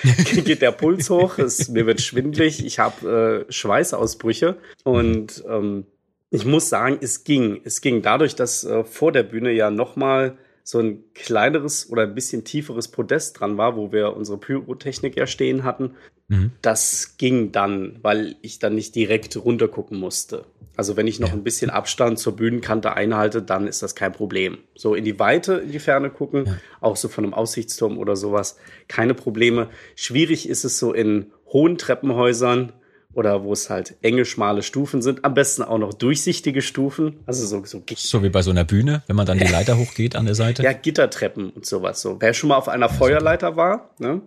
geht 0.45 0.63
der 0.63 0.73
Puls 0.73 1.11
hoch, 1.11 1.39
es, 1.39 1.69
mir 1.69 1.87
wird 1.87 2.01
schwindlig, 2.01 2.65
ich 2.65 2.79
habe 2.79 3.47
äh, 3.49 3.53
Schweißausbrüche 3.53 4.57
und 4.85 5.45
ähm, 5.49 5.87
ich 6.31 6.45
muss 6.45 6.69
sagen, 6.69 6.99
es 7.01 7.25
ging. 7.25 7.61
Es 7.65 7.81
ging 7.81 8.03
dadurch, 8.03 8.35
dass 8.35 8.65
äh, 8.65 8.85
vor 8.85 9.13
der 9.13 9.23
Bühne 9.23 9.51
ja 9.53 9.71
nochmal 9.71 10.37
so 10.69 10.81
ein 10.81 11.03
kleineres 11.15 11.89
oder 11.89 12.03
ein 12.03 12.15
bisschen 12.15 12.45
tieferes 12.45 12.89
Podest 12.89 13.41
dran 13.41 13.57
war, 13.57 13.75
wo 13.75 13.91
wir 13.91 14.15
unsere 14.15 14.37
Pyrotechnik 14.37 15.17
ja 15.17 15.27
stehen 15.27 15.65
hatten. 15.65 15.93
Mhm. 16.29 16.51
Das 16.61 17.17
ging 17.17 17.53
dann, 17.53 17.99
weil 18.03 18.37
ich 18.43 18.59
dann 18.59 18.75
nicht 18.75 18.95
direkt 18.95 19.43
runtergucken 19.43 19.99
musste. 19.99 20.45
Also 20.77 20.99
wenn 20.99 21.07
ich 21.07 21.21
noch 21.21 21.31
ja. 21.31 21.35
ein 21.35 21.43
bisschen 21.43 21.71
Abstand 21.71 22.19
zur 22.19 22.37
Bühnenkante 22.37 22.93
einhalte, 22.93 23.41
dann 23.41 23.67
ist 23.67 23.83
das 23.83 23.95
kein 23.95 24.13
Problem. 24.13 24.59
So 24.75 24.95
in 24.95 25.05
die 25.07 25.19
Weite, 25.19 25.55
in 25.55 25.73
die 25.73 25.79
Ferne 25.79 26.11
gucken, 26.11 26.45
ja. 26.45 26.59
auch 26.83 26.97
so 26.97 27.09
von 27.09 27.25
einem 27.25 27.33
Aussichtsturm 27.33 27.97
oder 27.97 28.15
sowas, 28.15 28.59
keine 28.89 29.15
Probleme. 29.15 29.71
Schwierig 29.97 30.51
ist 30.51 30.65
es 30.65 30.79
so 30.79 30.93
in 30.93 31.33
hohen 31.51 31.79
Treppenhäusern, 31.79 32.75
oder 33.15 33.43
wo 33.43 33.53
es 33.53 33.71
halt 33.71 33.97
enge, 34.03 34.25
schmale 34.25 34.63
Stufen 34.63 35.03
sind. 35.03 35.25
Am 35.25 35.35
besten 35.35 35.63
auch 35.63 35.79
noch 35.79 35.95
durchsichtige 35.95 36.63
Stufen. 36.63 37.21
Also 37.27 37.47
so, 37.47 37.65
so, 37.65 37.83
so 37.97 38.23
wie 38.23 38.29
bei 38.29 38.43
so 38.43 38.51
einer 38.51 38.65
Bühne, 38.65 39.03
wenn 39.07 39.17
man 39.17 39.27
dann 39.27 39.39
die 39.39 39.47
Leiter 39.51 39.79
hochgeht 39.79 40.15
an 40.15 40.27
der 40.27 40.35
Seite. 40.35 40.63
Ja, 40.63 40.73
Gittertreppen 40.73 41.51
und 41.51 41.67
sowas. 41.67 42.01
So. 42.01 42.21
Wer 42.21 42.35
schon 42.35 42.49
mal 42.49 42.57
auf 42.57 42.69
einer 42.69 42.89
Feuerleiter 42.89 43.57
war, 43.57 43.91
ne, 43.99 44.21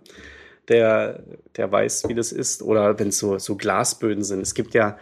der, 0.68 1.22
der 1.56 1.70
weiß, 1.70 2.08
wie 2.08 2.14
das 2.14 2.32
ist. 2.32 2.62
Oder 2.62 2.98
wenn 2.98 3.08
es 3.08 3.18
so, 3.18 3.38
so 3.38 3.56
Glasböden 3.56 4.24
sind. 4.24 4.40
Es 4.40 4.54
gibt 4.54 4.74
ja, 4.74 4.98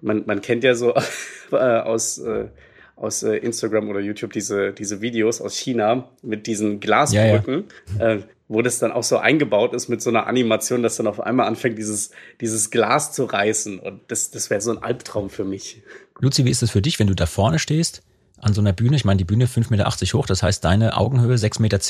man, 0.00 0.24
man 0.26 0.40
kennt 0.40 0.64
ja 0.64 0.74
so 0.74 0.94
äh, 1.52 1.56
aus, 1.56 2.18
äh, 2.18 2.46
aus 2.94 3.24
äh, 3.24 3.36
Instagram 3.36 3.88
oder 3.88 4.00
YouTube 4.00 4.32
diese, 4.32 4.72
diese 4.72 5.00
Videos 5.00 5.40
aus 5.40 5.56
China 5.56 6.08
mit 6.22 6.46
diesen 6.46 6.78
Glasbrücken. 6.80 7.64
Ja, 7.98 8.08
ja. 8.08 8.14
Äh, 8.14 8.22
wo 8.48 8.62
das 8.62 8.78
dann 8.78 8.92
auch 8.92 9.02
so 9.02 9.18
eingebaut 9.18 9.74
ist 9.74 9.88
mit 9.88 10.00
so 10.00 10.10
einer 10.10 10.26
Animation, 10.26 10.82
dass 10.82 10.96
dann 10.96 11.06
auf 11.06 11.20
einmal 11.20 11.46
anfängt, 11.46 11.78
dieses, 11.78 12.10
dieses 12.40 12.70
Glas 12.70 13.12
zu 13.12 13.24
reißen. 13.24 13.78
Und 13.78 14.00
das, 14.08 14.30
das 14.30 14.50
wäre 14.50 14.60
so 14.60 14.70
ein 14.70 14.78
Albtraum 14.78 15.30
für 15.30 15.44
mich. 15.44 15.82
Luzi, 16.18 16.44
wie 16.44 16.50
ist 16.50 16.62
das 16.62 16.70
für 16.70 16.82
dich, 16.82 16.98
wenn 16.98 17.06
du 17.06 17.14
da 17.14 17.26
vorne 17.26 17.58
stehst? 17.58 18.02
An 18.40 18.54
so 18.54 18.60
einer 18.60 18.72
Bühne, 18.72 18.96
ich 18.96 19.04
meine, 19.04 19.18
die 19.18 19.24
Bühne 19.24 19.46
5,80 19.46 19.70
Meter 19.70 20.18
hoch, 20.18 20.26
das 20.26 20.42
heißt 20.42 20.64
deine 20.64 20.96
Augenhöhe 20.96 21.36
6,10 21.36 21.60
Meter. 21.60 21.80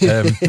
ähm. 0.22 0.36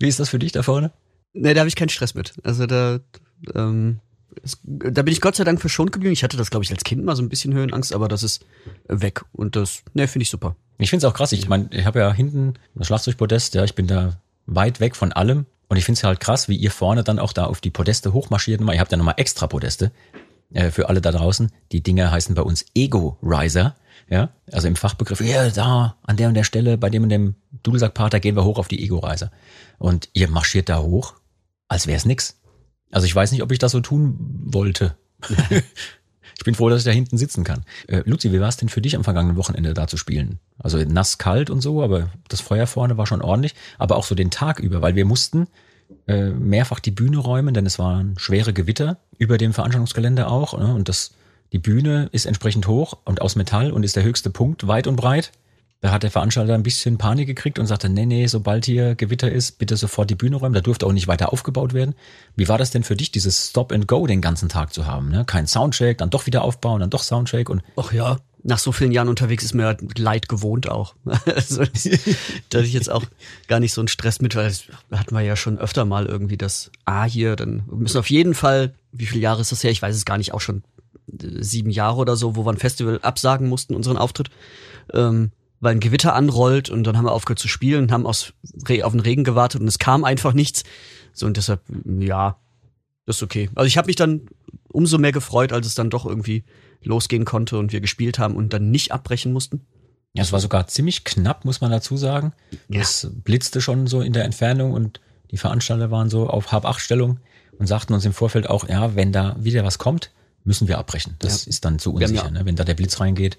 Wie 0.00 0.08
ist 0.08 0.20
das 0.20 0.28
für 0.28 0.38
dich 0.38 0.52
da 0.52 0.62
vorne? 0.62 0.92
Nee, 1.32 1.54
da 1.54 1.60
habe 1.60 1.68
ich 1.68 1.76
keinen 1.76 1.88
Stress 1.88 2.14
mit. 2.14 2.34
Also 2.42 2.66
da, 2.66 3.00
ähm, 3.54 4.00
es, 4.42 4.58
da 4.62 5.02
bin 5.02 5.12
ich 5.12 5.20
Gott 5.20 5.36
sei 5.36 5.44
Dank 5.44 5.60
verschont 5.60 5.92
geblieben. 5.92 6.12
Ich 6.12 6.24
hatte 6.24 6.36
das, 6.36 6.50
glaube 6.50 6.64
ich, 6.64 6.70
als 6.70 6.84
Kind 6.84 7.04
mal 7.04 7.16
so 7.16 7.22
ein 7.22 7.28
bisschen 7.28 7.54
Höhenangst, 7.54 7.92
aber 7.92 8.08
das 8.08 8.22
ist 8.22 8.44
weg. 8.86 9.24
Und 9.32 9.56
das, 9.56 9.82
ne, 9.94 10.08
finde 10.08 10.22
ich 10.22 10.30
super. 10.30 10.56
Ich 10.78 10.90
finde 10.90 11.06
es 11.06 11.10
auch 11.10 11.16
krass. 11.16 11.32
Ich 11.32 11.48
meine, 11.48 11.68
ich 11.72 11.86
habe 11.86 11.98
ja 11.98 12.12
hinten 12.12 12.54
das 12.74 12.86
Schlagzeugpodest, 12.86 13.54
ja, 13.54 13.64
ich 13.64 13.74
bin 13.74 13.86
da 13.86 14.20
weit 14.46 14.80
weg 14.80 14.96
von 14.96 15.12
allem. 15.12 15.46
Und 15.68 15.76
ich 15.76 15.84
finde 15.84 15.98
es 15.98 16.04
halt 16.04 16.20
krass, 16.20 16.48
wie 16.48 16.56
ihr 16.56 16.70
vorne 16.70 17.04
dann 17.04 17.18
auch 17.18 17.32
da 17.32 17.44
auf 17.44 17.60
die 17.60 17.70
Podeste 17.70 18.12
hochmarschiert. 18.12 18.60
Ihr 18.60 18.80
habt 18.80 18.90
ja 18.90 18.96
nochmal 18.96 19.14
extra 19.18 19.46
Podeste 19.46 19.92
äh, 20.54 20.70
für 20.70 20.88
alle 20.88 21.00
da 21.00 21.12
draußen. 21.12 21.50
Die 21.72 21.82
Dinger 21.82 22.10
heißen 22.10 22.34
bei 22.34 22.42
uns 22.42 22.64
Ego-Riser. 22.74 23.76
Ja, 24.10 24.30
also 24.50 24.68
im 24.68 24.76
Fachbegriff, 24.76 25.20
ja, 25.20 25.50
da, 25.50 25.96
an 26.02 26.16
der 26.16 26.28
und 26.28 26.34
der 26.34 26.44
Stelle, 26.44 26.78
bei 26.78 26.88
dem 26.88 27.02
und 27.02 27.10
dem 27.10 27.34
Dudelsackpater 27.62 28.20
gehen 28.20 28.36
wir 28.36 28.44
hoch 28.44 28.58
auf 28.58 28.68
die 28.68 28.82
Ego-Reise. 28.82 29.30
Und 29.78 30.08
ihr 30.14 30.30
marschiert 30.30 30.70
da 30.70 30.78
hoch, 30.78 31.14
als 31.68 31.86
wäre 31.86 31.98
es 31.98 32.06
nix. 32.06 32.37
Also 32.90 33.06
ich 33.06 33.14
weiß 33.14 33.32
nicht, 33.32 33.42
ob 33.42 33.52
ich 33.52 33.58
das 33.58 33.72
so 33.72 33.80
tun 33.80 34.16
wollte. 34.44 34.96
Ich 36.38 36.44
bin 36.44 36.54
froh, 36.54 36.68
dass 36.68 36.78
ich 36.78 36.84
da 36.84 36.92
hinten 36.92 37.18
sitzen 37.18 37.42
kann. 37.42 37.64
Äh, 37.88 38.02
Luzi, 38.06 38.32
wie 38.32 38.40
war 38.40 38.48
es 38.48 38.56
denn 38.56 38.68
für 38.68 38.80
dich 38.80 38.94
am 38.94 39.02
vergangenen 39.02 39.36
Wochenende 39.36 39.74
da 39.74 39.88
zu 39.88 39.96
spielen? 39.96 40.38
Also 40.56 40.78
nass, 40.78 41.18
kalt 41.18 41.50
und 41.50 41.60
so, 41.60 41.82
aber 41.82 42.10
das 42.28 42.40
Feuer 42.40 42.68
vorne 42.68 42.96
war 42.96 43.08
schon 43.08 43.22
ordentlich. 43.22 43.56
Aber 43.76 43.96
auch 43.96 44.04
so 44.04 44.14
den 44.14 44.30
Tag 44.30 44.60
über, 44.60 44.80
weil 44.80 44.94
wir 44.94 45.04
mussten 45.04 45.48
äh, 46.06 46.30
mehrfach 46.30 46.78
die 46.78 46.92
Bühne 46.92 47.18
räumen, 47.18 47.54
denn 47.54 47.66
es 47.66 47.80
waren 47.80 48.16
schwere 48.18 48.52
Gewitter 48.52 48.98
über 49.18 49.36
dem 49.36 49.52
Veranstaltungsgelände 49.52 50.28
auch. 50.28 50.56
Ne? 50.56 50.72
Und 50.72 50.88
das, 50.88 51.12
die 51.52 51.58
Bühne 51.58 52.08
ist 52.12 52.24
entsprechend 52.24 52.68
hoch 52.68 52.98
und 53.04 53.20
aus 53.20 53.34
Metall 53.34 53.72
und 53.72 53.82
ist 53.82 53.96
der 53.96 54.04
höchste 54.04 54.30
Punkt 54.30 54.68
weit 54.68 54.86
und 54.86 54.94
breit. 54.94 55.32
Da 55.80 55.92
hat 55.92 56.02
der 56.02 56.10
Veranstalter 56.10 56.54
ein 56.54 56.64
bisschen 56.64 56.98
Panik 56.98 57.28
gekriegt 57.28 57.60
und 57.60 57.66
sagte, 57.66 57.88
nee, 57.88 58.04
nee, 58.04 58.26
sobald 58.26 58.64
hier 58.64 58.96
Gewitter 58.96 59.30
ist, 59.30 59.58
bitte 59.58 59.76
sofort 59.76 60.10
die 60.10 60.16
Bühne 60.16 60.36
räumen. 60.36 60.54
Da 60.54 60.60
durfte 60.60 60.86
auch 60.86 60.92
nicht 60.92 61.06
weiter 61.06 61.32
aufgebaut 61.32 61.72
werden. 61.72 61.94
Wie 62.34 62.48
war 62.48 62.58
das 62.58 62.72
denn 62.72 62.82
für 62.82 62.96
dich, 62.96 63.12
dieses 63.12 63.50
Stop 63.50 63.70
and 63.70 63.86
Go 63.86 64.06
den 64.08 64.20
ganzen 64.20 64.48
Tag 64.48 64.72
zu 64.72 64.86
haben? 64.86 65.08
Ne? 65.10 65.24
Kein 65.24 65.46
Soundcheck, 65.46 65.98
dann 65.98 66.10
doch 66.10 66.26
wieder 66.26 66.42
aufbauen, 66.42 66.80
dann 66.80 66.90
doch 66.90 67.04
Soundcheck 67.04 67.48
und. 67.48 67.62
Ach 67.76 67.92
ja, 67.92 68.18
nach 68.42 68.58
so 68.58 68.72
vielen 68.72 68.90
Jahren 68.90 69.08
unterwegs 69.08 69.44
ist 69.44 69.54
mir 69.54 69.76
leid 69.96 70.28
gewohnt 70.28 70.68
auch. 70.68 70.94
also, 71.04 71.64
da 72.50 72.58
hatte 72.58 72.66
ich 72.66 72.72
jetzt 72.72 72.90
auch 72.90 73.04
gar 73.46 73.60
nicht 73.60 73.72
so 73.72 73.80
einen 73.80 73.88
Stress 73.88 74.20
mit, 74.20 74.34
weil 74.34 74.48
das 74.48 74.64
hatten 74.90 75.14
wir 75.14 75.20
ja 75.20 75.36
schon 75.36 75.58
öfter 75.58 75.84
mal 75.84 76.06
irgendwie 76.06 76.36
das 76.36 76.72
A 76.86 77.04
hier, 77.04 77.36
dann 77.36 77.62
müssen 77.70 77.98
auf 77.98 78.10
jeden 78.10 78.34
Fall, 78.34 78.74
wie 78.90 79.06
viele 79.06 79.20
Jahre 79.20 79.42
ist 79.42 79.52
das 79.52 79.62
her? 79.62 79.70
Ich 79.70 79.82
weiß 79.82 79.94
es 79.94 80.04
gar 80.04 80.18
nicht, 80.18 80.34
auch 80.34 80.40
schon 80.40 80.62
sieben 81.06 81.70
Jahre 81.70 81.98
oder 81.98 82.16
so, 82.16 82.36
wo 82.36 82.44
wir 82.44 82.52
ein 82.52 82.58
Festival 82.58 82.98
absagen 83.02 83.48
mussten, 83.48 83.74
unseren 83.74 83.96
Auftritt, 83.96 84.30
ähm, 84.92 85.30
weil 85.60 85.72
ein 85.74 85.80
Gewitter 85.80 86.14
anrollt 86.14 86.70
und 86.70 86.84
dann 86.84 86.96
haben 86.96 87.04
wir 87.06 87.12
aufgehört 87.12 87.38
zu 87.38 87.48
spielen, 87.48 87.90
haben 87.90 88.06
aus, 88.06 88.32
auf 88.82 88.92
den 88.92 89.00
Regen 89.00 89.24
gewartet 89.24 89.60
und 89.60 89.68
es 89.68 89.78
kam 89.78 90.04
einfach 90.04 90.32
nichts. 90.32 90.64
So 91.12 91.26
und 91.26 91.36
deshalb, 91.36 91.62
ja, 91.98 92.36
das 93.06 93.16
ist 93.16 93.22
okay. 93.22 93.50
Also 93.54 93.66
ich 93.66 93.76
habe 93.78 93.86
mich 93.86 93.96
dann 93.96 94.22
umso 94.68 94.98
mehr 94.98 95.12
gefreut, 95.12 95.52
als 95.52 95.66
es 95.66 95.74
dann 95.74 95.90
doch 95.90 96.06
irgendwie 96.06 96.44
losgehen 96.82 97.24
konnte 97.24 97.58
und 97.58 97.72
wir 97.72 97.80
gespielt 97.80 98.18
haben 98.18 98.36
und 98.36 98.52
dann 98.52 98.70
nicht 98.70 98.92
abbrechen 98.92 99.32
mussten. 99.32 99.62
Ja, 100.14 100.22
es 100.22 100.32
war 100.32 100.40
sogar 100.40 100.66
ziemlich 100.68 101.04
knapp, 101.04 101.44
muss 101.44 101.60
man 101.60 101.70
dazu 101.70 101.96
sagen. 101.96 102.32
Ja. 102.68 102.80
Es 102.80 103.08
blitzte 103.24 103.60
schon 103.60 103.86
so 103.86 104.00
in 104.00 104.12
der 104.12 104.24
Entfernung 104.24 104.72
und 104.72 105.00
die 105.30 105.36
Veranstalter 105.38 105.90
waren 105.90 106.08
so 106.08 106.28
auf 106.28 106.52
Hab-Acht-Stellung 106.52 107.18
und 107.58 107.66
sagten 107.66 107.92
uns 107.94 108.04
im 108.04 108.12
Vorfeld 108.12 108.48
auch, 108.48 108.68
ja, 108.68 108.94
wenn 108.94 109.12
da 109.12 109.36
wieder 109.38 109.64
was 109.64 109.78
kommt, 109.78 110.12
müssen 110.44 110.68
wir 110.68 110.78
abbrechen. 110.78 111.16
Das 111.18 111.44
Ja. 111.44 111.50
ist 111.50 111.64
dann 111.64 111.78
zu 111.78 111.92
unsicher, 111.92 112.24
ja- 112.24 112.30
ne? 112.30 112.44
wenn 112.46 112.56
da 112.56 112.64
der 112.64 112.74
Blitz 112.74 113.00
reingeht. 113.00 113.38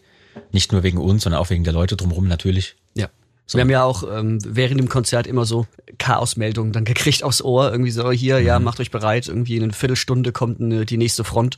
Nicht 0.51 0.71
nur 0.71 0.83
wegen 0.83 0.97
uns, 0.97 1.23
sondern 1.23 1.41
auch 1.41 1.49
wegen 1.49 1.63
der 1.63 1.73
Leute 1.73 1.95
drumherum 1.95 2.27
natürlich. 2.27 2.75
Ja. 2.95 3.09
Wir 3.51 3.61
haben 3.61 3.69
ja 3.69 3.83
auch 3.83 4.03
ähm, 4.03 4.39
während 4.45 4.79
dem 4.79 4.89
Konzert 4.89 5.25
immer 5.25 5.45
so 5.45 5.65
Chaosmeldungen 5.97 6.71
dann 6.71 6.85
gekriegt 6.85 7.23
aufs 7.23 7.41
Ohr. 7.41 7.71
Irgendwie 7.71 7.91
so, 7.91 8.11
hier, 8.11 8.39
ja, 8.39 8.59
macht 8.59 8.79
euch 8.79 8.91
bereit. 8.91 9.27
Irgendwie 9.27 9.57
in 9.57 9.63
einer 9.63 9.73
Viertelstunde 9.73 10.31
kommt 10.31 10.61
eine, 10.61 10.85
die 10.85 10.97
nächste 10.97 11.23
Front. 11.23 11.57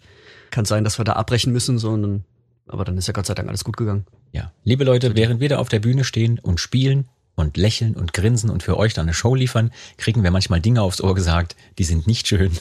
Kann 0.52 0.66
sein, 0.66 0.84
dass 0.84 1.00
wir 1.00 1.06
da 1.06 1.14
abbrechen 1.14 1.52
müssen. 1.52 1.78
So, 1.80 1.96
dann, 1.98 2.24
aber 2.68 2.86
dann 2.86 2.98
ist 2.98 3.08
ja 3.08 3.14
Gott 3.14 3.26
sei 3.26 3.34
Dank 3.34 3.50
alles 3.50 3.66
gut 3.66 3.76
gegangen. 3.76 4.06
Ja, 4.32 4.54
liebe 4.64 4.86
Leute, 4.86 5.16
während 5.16 5.42
wir 5.42 5.50
da 5.50 5.58
auf 5.58 5.68
der 5.68 5.80
Bühne 5.80 6.06
stehen 6.06 6.40
und 6.40 6.60
spielen 6.62 7.10
und 7.36 7.58
lächeln 7.58 7.96
und 7.96 8.14
grinsen 8.14 8.50
und 8.50 8.64
für 8.64 8.78
euch 8.78 8.94
dann 8.94 9.06
eine 9.06 9.14
Show 9.14 9.36
liefern, 9.36 9.72
kriegen 9.98 10.24
wir 10.24 10.32
manchmal 10.32 10.62
Dinge 10.62 10.82
aufs 10.82 11.02
Ohr 11.02 11.16
gesagt, 11.16 11.56
die 11.78 11.84
sind 11.84 12.08
nicht 12.08 12.28
schön. 12.28 12.52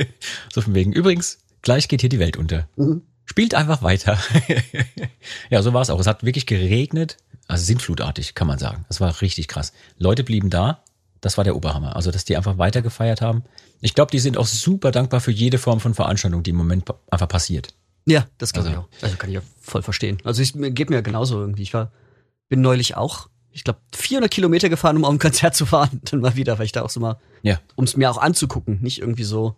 so 0.52 0.60
von 0.60 0.74
wegen, 0.74 0.92
übrigens, 0.92 1.38
gleich 1.62 1.88
geht 1.88 2.02
hier 2.02 2.10
die 2.10 2.18
Welt 2.18 2.36
unter. 2.36 2.68
Spielt 3.26 3.54
einfach 3.54 3.82
weiter. 3.82 4.18
ja, 5.50 5.62
so 5.62 5.72
war 5.72 5.82
es 5.82 5.90
auch. 5.90 5.98
Es 6.00 6.06
hat 6.06 6.24
wirklich 6.24 6.46
geregnet, 6.46 7.16
also 7.48 7.64
sintflutartig, 7.64 8.34
kann 8.34 8.46
man 8.46 8.58
sagen. 8.58 8.84
Das 8.88 9.00
war 9.00 9.20
richtig 9.20 9.48
krass. 9.48 9.72
Leute 9.98 10.24
blieben 10.24 10.50
da. 10.50 10.82
Das 11.20 11.38
war 11.38 11.44
der 11.44 11.56
Oberhammer. 11.56 11.96
Also, 11.96 12.10
dass 12.10 12.26
die 12.26 12.36
einfach 12.36 12.58
weiter 12.58 12.82
gefeiert 12.82 13.22
haben. 13.22 13.44
Ich 13.80 13.94
glaube, 13.94 14.10
die 14.10 14.18
sind 14.18 14.36
auch 14.36 14.46
super 14.46 14.90
dankbar 14.90 15.20
für 15.20 15.30
jede 15.30 15.56
Form 15.58 15.80
von 15.80 15.94
Veranstaltung, 15.94 16.42
die 16.42 16.50
im 16.50 16.56
Moment 16.56 16.84
einfach 17.10 17.28
passiert. 17.28 17.68
Ja, 18.06 18.26
das 18.36 18.52
kann 18.52 18.64
Also- 18.64 18.72
ich 18.72 18.78
auch. 18.78 18.88
Also 19.00 19.16
kann 19.16 19.30
ich 19.30 19.34
ja 19.36 19.42
voll 19.60 19.82
verstehen. 19.82 20.18
Also 20.24 20.42
ich 20.42 20.54
mir- 20.54 20.70
geht 20.70 20.90
mir 20.90 21.00
genauso 21.02 21.40
irgendwie. 21.40 21.62
Ich 21.62 21.72
war, 21.72 21.90
bin 22.50 22.60
neulich 22.60 22.96
auch, 22.96 23.28
ich 23.52 23.64
glaube, 23.64 23.78
400 23.94 24.30
Kilometer 24.30 24.68
gefahren, 24.68 24.96
um 24.98 25.04
auf 25.06 25.12
ein 25.12 25.18
Konzert 25.18 25.54
zu 25.56 25.64
fahren. 25.64 26.02
Dann 26.10 26.20
mal 26.20 26.36
wieder, 26.36 26.58
weil 26.58 26.66
ich 26.66 26.72
da 26.72 26.82
auch 26.82 26.90
so 26.90 27.00
mal, 27.00 27.16
Ja. 27.42 27.58
um 27.74 27.84
es 27.84 27.96
mir 27.96 28.10
auch 28.10 28.18
anzugucken, 28.18 28.82
nicht 28.82 28.98
irgendwie 29.00 29.24
so 29.24 29.56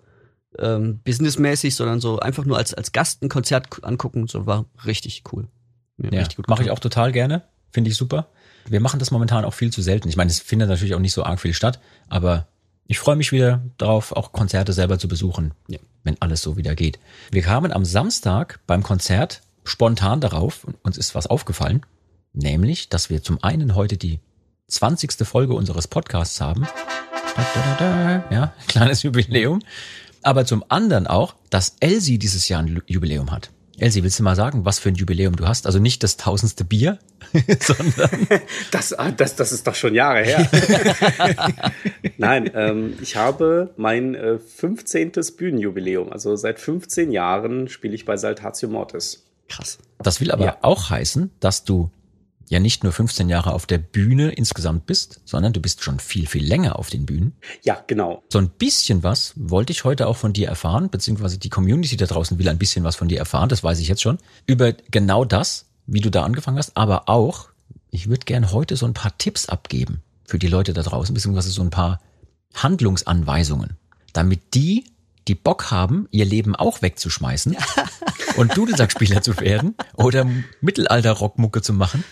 ähm, 0.58 1.00
businessmäßig, 1.04 1.74
sondern 1.74 2.00
so 2.00 2.18
einfach 2.18 2.44
nur 2.44 2.56
als 2.58 2.74
als 2.74 2.92
Gast 2.92 3.22
ein 3.22 3.28
Konzert 3.28 3.84
angucken. 3.84 4.26
So 4.26 4.46
war 4.46 4.64
richtig 4.84 5.24
cool. 5.32 5.48
Mir 5.96 6.12
Ja, 6.12 6.20
richtig 6.20 6.36
gut 6.36 6.48
mache 6.48 6.62
ich 6.62 6.70
auch 6.70 6.78
total 6.78 7.12
gerne. 7.12 7.42
Finde 7.72 7.90
ich 7.90 7.96
super. 7.96 8.28
Wir 8.68 8.80
machen 8.80 8.98
das 8.98 9.10
momentan 9.10 9.44
auch 9.44 9.54
viel 9.54 9.72
zu 9.72 9.82
selten. 9.82 10.08
Ich 10.08 10.16
meine, 10.16 10.30
es 10.30 10.40
findet 10.40 10.68
natürlich 10.68 10.94
auch 10.94 11.00
nicht 11.00 11.12
so 11.12 11.22
arg 11.24 11.40
viel 11.40 11.54
statt, 11.54 11.80
aber 12.08 12.46
ich 12.86 12.98
freue 12.98 13.16
mich 13.16 13.32
wieder 13.32 13.62
darauf, 13.78 14.12
auch 14.12 14.32
Konzerte 14.32 14.72
selber 14.72 14.98
zu 14.98 15.08
besuchen, 15.08 15.52
Ja. 15.68 15.78
wenn 16.04 16.16
alles 16.20 16.42
so 16.42 16.56
wieder 16.56 16.74
geht. 16.74 16.98
Wir 17.30 17.42
kamen 17.42 17.72
am 17.72 17.84
Samstag 17.84 18.60
beim 18.66 18.82
Konzert 18.82 19.42
spontan 19.64 20.20
darauf 20.20 20.64
und 20.64 20.76
uns 20.84 20.96
ist 20.96 21.14
was 21.14 21.26
aufgefallen, 21.26 21.84
nämlich, 22.32 22.88
dass 22.88 23.10
wir 23.10 23.22
zum 23.22 23.42
einen 23.42 23.74
heute 23.74 23.96
die 23.96 24.20
20. 24.68 25.12
Folge 25.26 25.54
unseres 25.54 25.86
Podcasts 25.88 26.40
haben. 26.40 26.66
Da, 27.36 27.46
da, 27.54 27.76
da. 27.78 28.34
Ja, 28.34 28.52
kleines 28.68 29.02
Jubiläum. 29.02 29.60
Aber 30.26 30.44
zum 30.44 30.64
anderen 30.68 31.06
auch, 31.06 31.36
dass 31.50 31.76
Elsie 31.78 32.18
dieses 32.18 32.48
Jahr 32.48 32.60
ein 32.60 32.82
Jubiläum 32.86 33.30
hat. 33.30 33.50
Elsie, 33.78 34.02
willst 34.02 34.18
du 34.18 34.22
mal 34.24 34.34
sagen, 34.34 34.64
was 34.64 34.78
für 34.80 34.88
ein 34.88 34.94
Jubiläum 34.96 35.36
du 35.36 35.46
hast? 35.46 35.66
Also 35.66 35.78
nicht 35.78 36.02
das 36.02 36.16
tausendste 36.16 36.64
Bier, 36.64 36.98
sondern 37.60 38.10
Das, 38.72 38.92
ah, 38.94 39.12
das, 39.12 39.36
das 39.36 39.52
ist 39.52 39.66
doch 39.68 39.74
schon 39.76 39.94
Jahre 39.94 40.24
her. 40.24 40.50
Nein, 42.18 42.50
ähm, 42.54 42.94
ich 43.02 43.16
habe 43.16 43.70
mein 43.76 44.14
äh, 44.14 44.38
15. 44.38 45.12
Bühnenjubiläum. 45.36 46.10
Also 46.12 46.34
seit 46.36 46.58
15 46.58 47.12
Jahren 47.12 47.68
spiele 47.68 47.94
ich 47.94 48.04
bei 48.04 48.16
Saltatio 48.16 48.68
Mortis. 48.68 49.26
krass. 49.48 49.78
das 49.98 50.20
will 50.20 50.30
aber 50.32 50.44
Ja. 50.44 50.56
auch 50.62 50.90
heißen, 50.90 51.30
dass 51.40 51.62
du 51.64 51.90
ja 52.48 52.60
nicht 52.60 52.84
nur 52.84 52.92
15 52.92 53.28
Jahre 53.28 53.52
auf 53.52 53.66
der 53.66 53.78
Bühne 53.78 54.30
insgesamt 54.30 54.86
bist, 54.86 55.20
sondern 55.24 55.52
du 55.52 55.60
bist 55.60 55.82
schon 55.82 55.98
viel, 55.98 56.26
viel 56.26 56.44
länger 56.44 56.78
auf 56.78 56.90
den 56.90 57.06
Bühnen. 57.06 57.36
Ja, 57.62 57.82
genau. 57.86 58.22
So 58.28 58.38
ein 58.38 58.48
bisschen 58.48 59.02
was 59.02 59.32
wollte 59.36 59.72
ich 59.72 59.84
heute 59.84 60.06
auch 60.06 60.16
von 60.16 60.32
dir 60.32 60.48
erfahren, 60.48 60.90
beziehungsweise 60.90 61.38
die 61.38 61.50
Community 61.50 61.96
da 61.96 62.06
draußen 62.06 62.38
will 62.38 62.48
ein 62.48 62.58
bisschen 62.58 62.84
was 62.84 62.96
von 62.96 63.08
dir 63.08 63.18
erfahren, 63.18 63.48
das 63.48 63.64
weiß 63.64 63.80
ich 63.80 63.88
jetzt 63.88 64.02
schon, 64.02 64.18
über 64.46 64.72
genau 64.90 65.24
das, 65.24 65.66
wie 65.86 66.00
du 66.00 66.10
da 66.10 66.24
angefangen 66.24 66.58
hast, 66.58 66.76
aber 66.76 67.08
auch, 67.08 67.48
ich 67.90 68.08
würde 68.08 68.24
gern 68.24 68.52
heute 68.52 68.76
so 68.76 68.86
ein 68.86 68.94
paar 68.94 69.16
Tipps 69.18 69.48
abgeben 69.48 70.02
für 70.24 70.38
die 70.38 70.48
Leute 70.48 70.72
da 70.72 70.82
draußen, 70.82 71.14
beziehungsweise 71.14 71.50
so 71.50 71.62
ein 71.62 71.70
paar 71.70 72.00
Handlungsanweisungen, 72.54 73.76
damit 74.12 74.54
die, 74.54 74.84
die 75.28 75.34
Bock 75.34 75.70
haben, 75.70 76.08
ihr 76.10 76.24
Leben 76.24 76.54
auch 76.54 76.82
wegzuschmeißen 76.82 77.56
und 78.36 78.56
Dudelsackspieler 78.56 79.22
zu 79.22 79.38
werden 79.40 79.74
oder 79.94 80.26
Mittelalter-Rockmucke 80.60 81.62
zu 81.62 81.72
machen, 81.72 82.04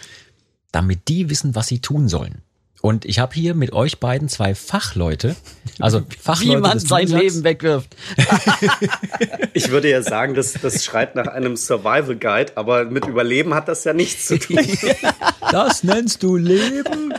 damit 0.75 1.09
die 1.09 1.31
wissen, 1.31 1.55
was 1.55 1.69
sie 1.69 1.81
tun 1.81 2.09
sollen. 2.09 2.43
Und 2.85 3.07
ich 3.07 3.19
habe 3.19 3.35
hier 3.35 3.55
mit 3.55 3.73
euch 3.73 3.99
beiden 3.99 4.29
zwei 4.29 4.55
Fachleute, 4.55 5.37
also 5.79 6.03
Fachleute 6.21 6.59
Wie 6.59 6.61
man 6.61 6.79
des 6.79 6.87
sein. 6.87 7.09
Leben 7.09 7.43
wegwirft. 7.43 7.97
Ich 9.55 9.71
würde 9.71 9.89
ja 9.89 10.03
sagen, 10.03 10.35
das, 10.35 10.53
das 10.53 10.85
schreit 10.85 11.15
nach 11.15 11.29
einem 11.29 11.57
Survival 11.57 12.17
Guide, 12.17 12.57
aber 12.57 12.85
mit 12.85 13.07
Überleben 13.07 13.55
hat 13.55 13.69
das 13.69 13.85
ja 13.85 13.95
nichts 13.95 14.27
zu 14.27 14.39
tun. 14.39 14.59
Das 15.51 15.83
nennst 15.85 16.23
du 16.23 16.37
Leben? 16.37 17.15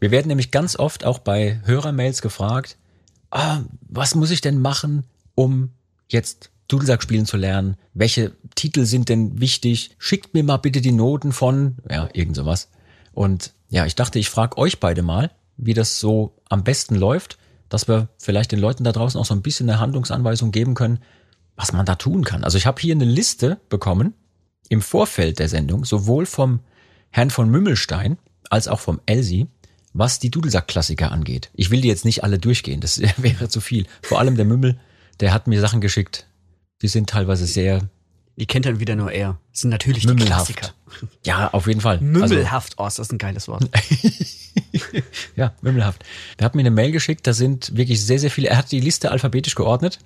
Wir 0.00 0.10
werden 0.10 0.28
nämlich 0.28 0.50
ganz 0.50 0.76
oft 0.76 1.04
auch 1.04 1.18
bei 1.18 1.60
Hörermails 1.64 2.20
gefragt, 2.20 2.76
ah, 3.30 3.60
was 3.82 4.16
muss 4.16 4.32
ich 4.32 4.40
denn 4.40 4.60
machen, 4.60 5.04
um 5.36 5.70
jetzt 6.08 6.50
Dudelsack 6.66 7.02
spielen 7.04 7.26
zu 7.26 7.36
lernen? 7.36 7.76
Welche 7.94 8.32
Titel 8.56 8.84
sind 8.84 9.10
denn 9.10 9.40
wichtig? 9.40 9.90
Schickt 9.98 10.34
mir 10.34 10.42
mal 10.42 10.56
bitte 10.56 10.80
die 10.80 10.92
Noten 10.92 11.30
von, 11.30 11.76
ja, 11.88 12.08
irgend 12.14 12.34
sowas. 12.34 12.68
Und 13.18 13.52
ja, 13.68 13.84
ich 13.84 13.96
dachte, 13.96 14.20
ich 14.20 14.30
frage 14.30 14.56
euch 14.58 14.78
beide 14.78 15.02
mal, 15.02 15.32
wie 15.56 15.74
das 15.74 15.98
so 15.98 16.36
am 16.48 16.62
besten 16.62 16.94
läuft, 16.94 17.36
dass 17.68 17.88
wir 17.88 18.10
vielleicht 18.16 18.52
den 18.52 18.60
Leuten 18.60 18.84
da 18.84 18.92
draußen 18.92 19.20
auch 19.20 19.24
so 19.24 19.34
ein 19.34 19.42
bisschen 19.42 19.68
eine 19.68 19.80
Handlungsanweisung 19.80 20.52
geben 20.52 20.74
können, 20.74 21.00
was 21.56 21.72
man 21.72 21.84
da 21.84 21.96
tun 21.96 22.22
kann. 22.22 22.44
Also 22.44 22.58
ich 22.58 22.66
habe 22.66 22.80
hier 22.80 22.94
eine 22.94 23.04
Liste 23.04 23.58
bekommen 23.70 24.14
im 24.68 24.80
Vorfeld 24.80 25.40
der 25.40 25.48
Sendung, 25.48 25.84
sowohl 25.84 26.26
vom 26.26 26.60
Herrn 27.10 27.30
von 27.30 27.50
Mümmelstein 27.50 28.18
als 28.50 28.68
auch 28.68 28.78
vom 28.78 29.00
Elsie, 29.04 29.48
was 29.92 30.20
die 30.20 30.30
Dudelsack-Klassiker 30.30 31.10
angeht. 31.10 31.50
Ich 31.54 31.72
will 31.72 31.80
die 31.80 31.88
jetzt 31.88 32.04
nicht 32.04 32.22
alle 32.22 32.38
durchgehen, 32.38 32.80
das 32.80 33.00
wäre 33.16 33.48
zu 33.48 33.60
viel. 33.60 33.88
Vor 34.00 34.20
allem 34.20 34.36
der 34.36 34.44
Mümmel, 34.44 34.78
der 35.18 35.32
hat 35.32 35.48
mir 35.48 35.60
Sachen 35.60 35.80
geschickt, 35.80 36.28
die 36.82 36.88
sind 36.88 37.10
teilweise 37.10 37.46
sehr 37.46 37.88
Die 38.36 38.46
kennt 38.46 38.64
dann 38.64 38.78
wieder 38.78 38.94
nur 38.94 39.10
er. 39.10 39.40
Das 39.50 39.62
sind 39.62 39.70
natürlich 39.70 40.06
die. 40.06 40.14
Klassiker. 40.14 40.72
Ja, 41.24 41.48
auf 41.52 41.66
jeden 41.66 41.80
Fall. 41.80 41.96
Also, 41.96 42.34
Mümmelhaft. 42.34 42.74
Oh, 42.78 42.86
ist 42.86 42.98
das 42.98 43.12
ein 43.12 43.18
geiles 43.18 43.48
Wort. 43.48 43.68
ja, 45.36 45.54
mümmelhaft. 45.62 46.04
Der 46.38 46.44
hat 46.44 46.54
mir 46.54 46.60
eine 46.60 46.70
Mail 46.70 46.92
geschickt, 46.92 47.26
da 47.26 47.32
sind 47.32 47.76
wirklich 47.76 48.04
sehr, 48.04 48.18
sehr 48.18 48.30
viele. 48.30 48.48
Er 48.48 48.56
hat 48.56 48.72
die 48.72 48.80
Liste 48.80 49.10
alphabetisch 49.10 49.54
geordnet. 49.54 49.98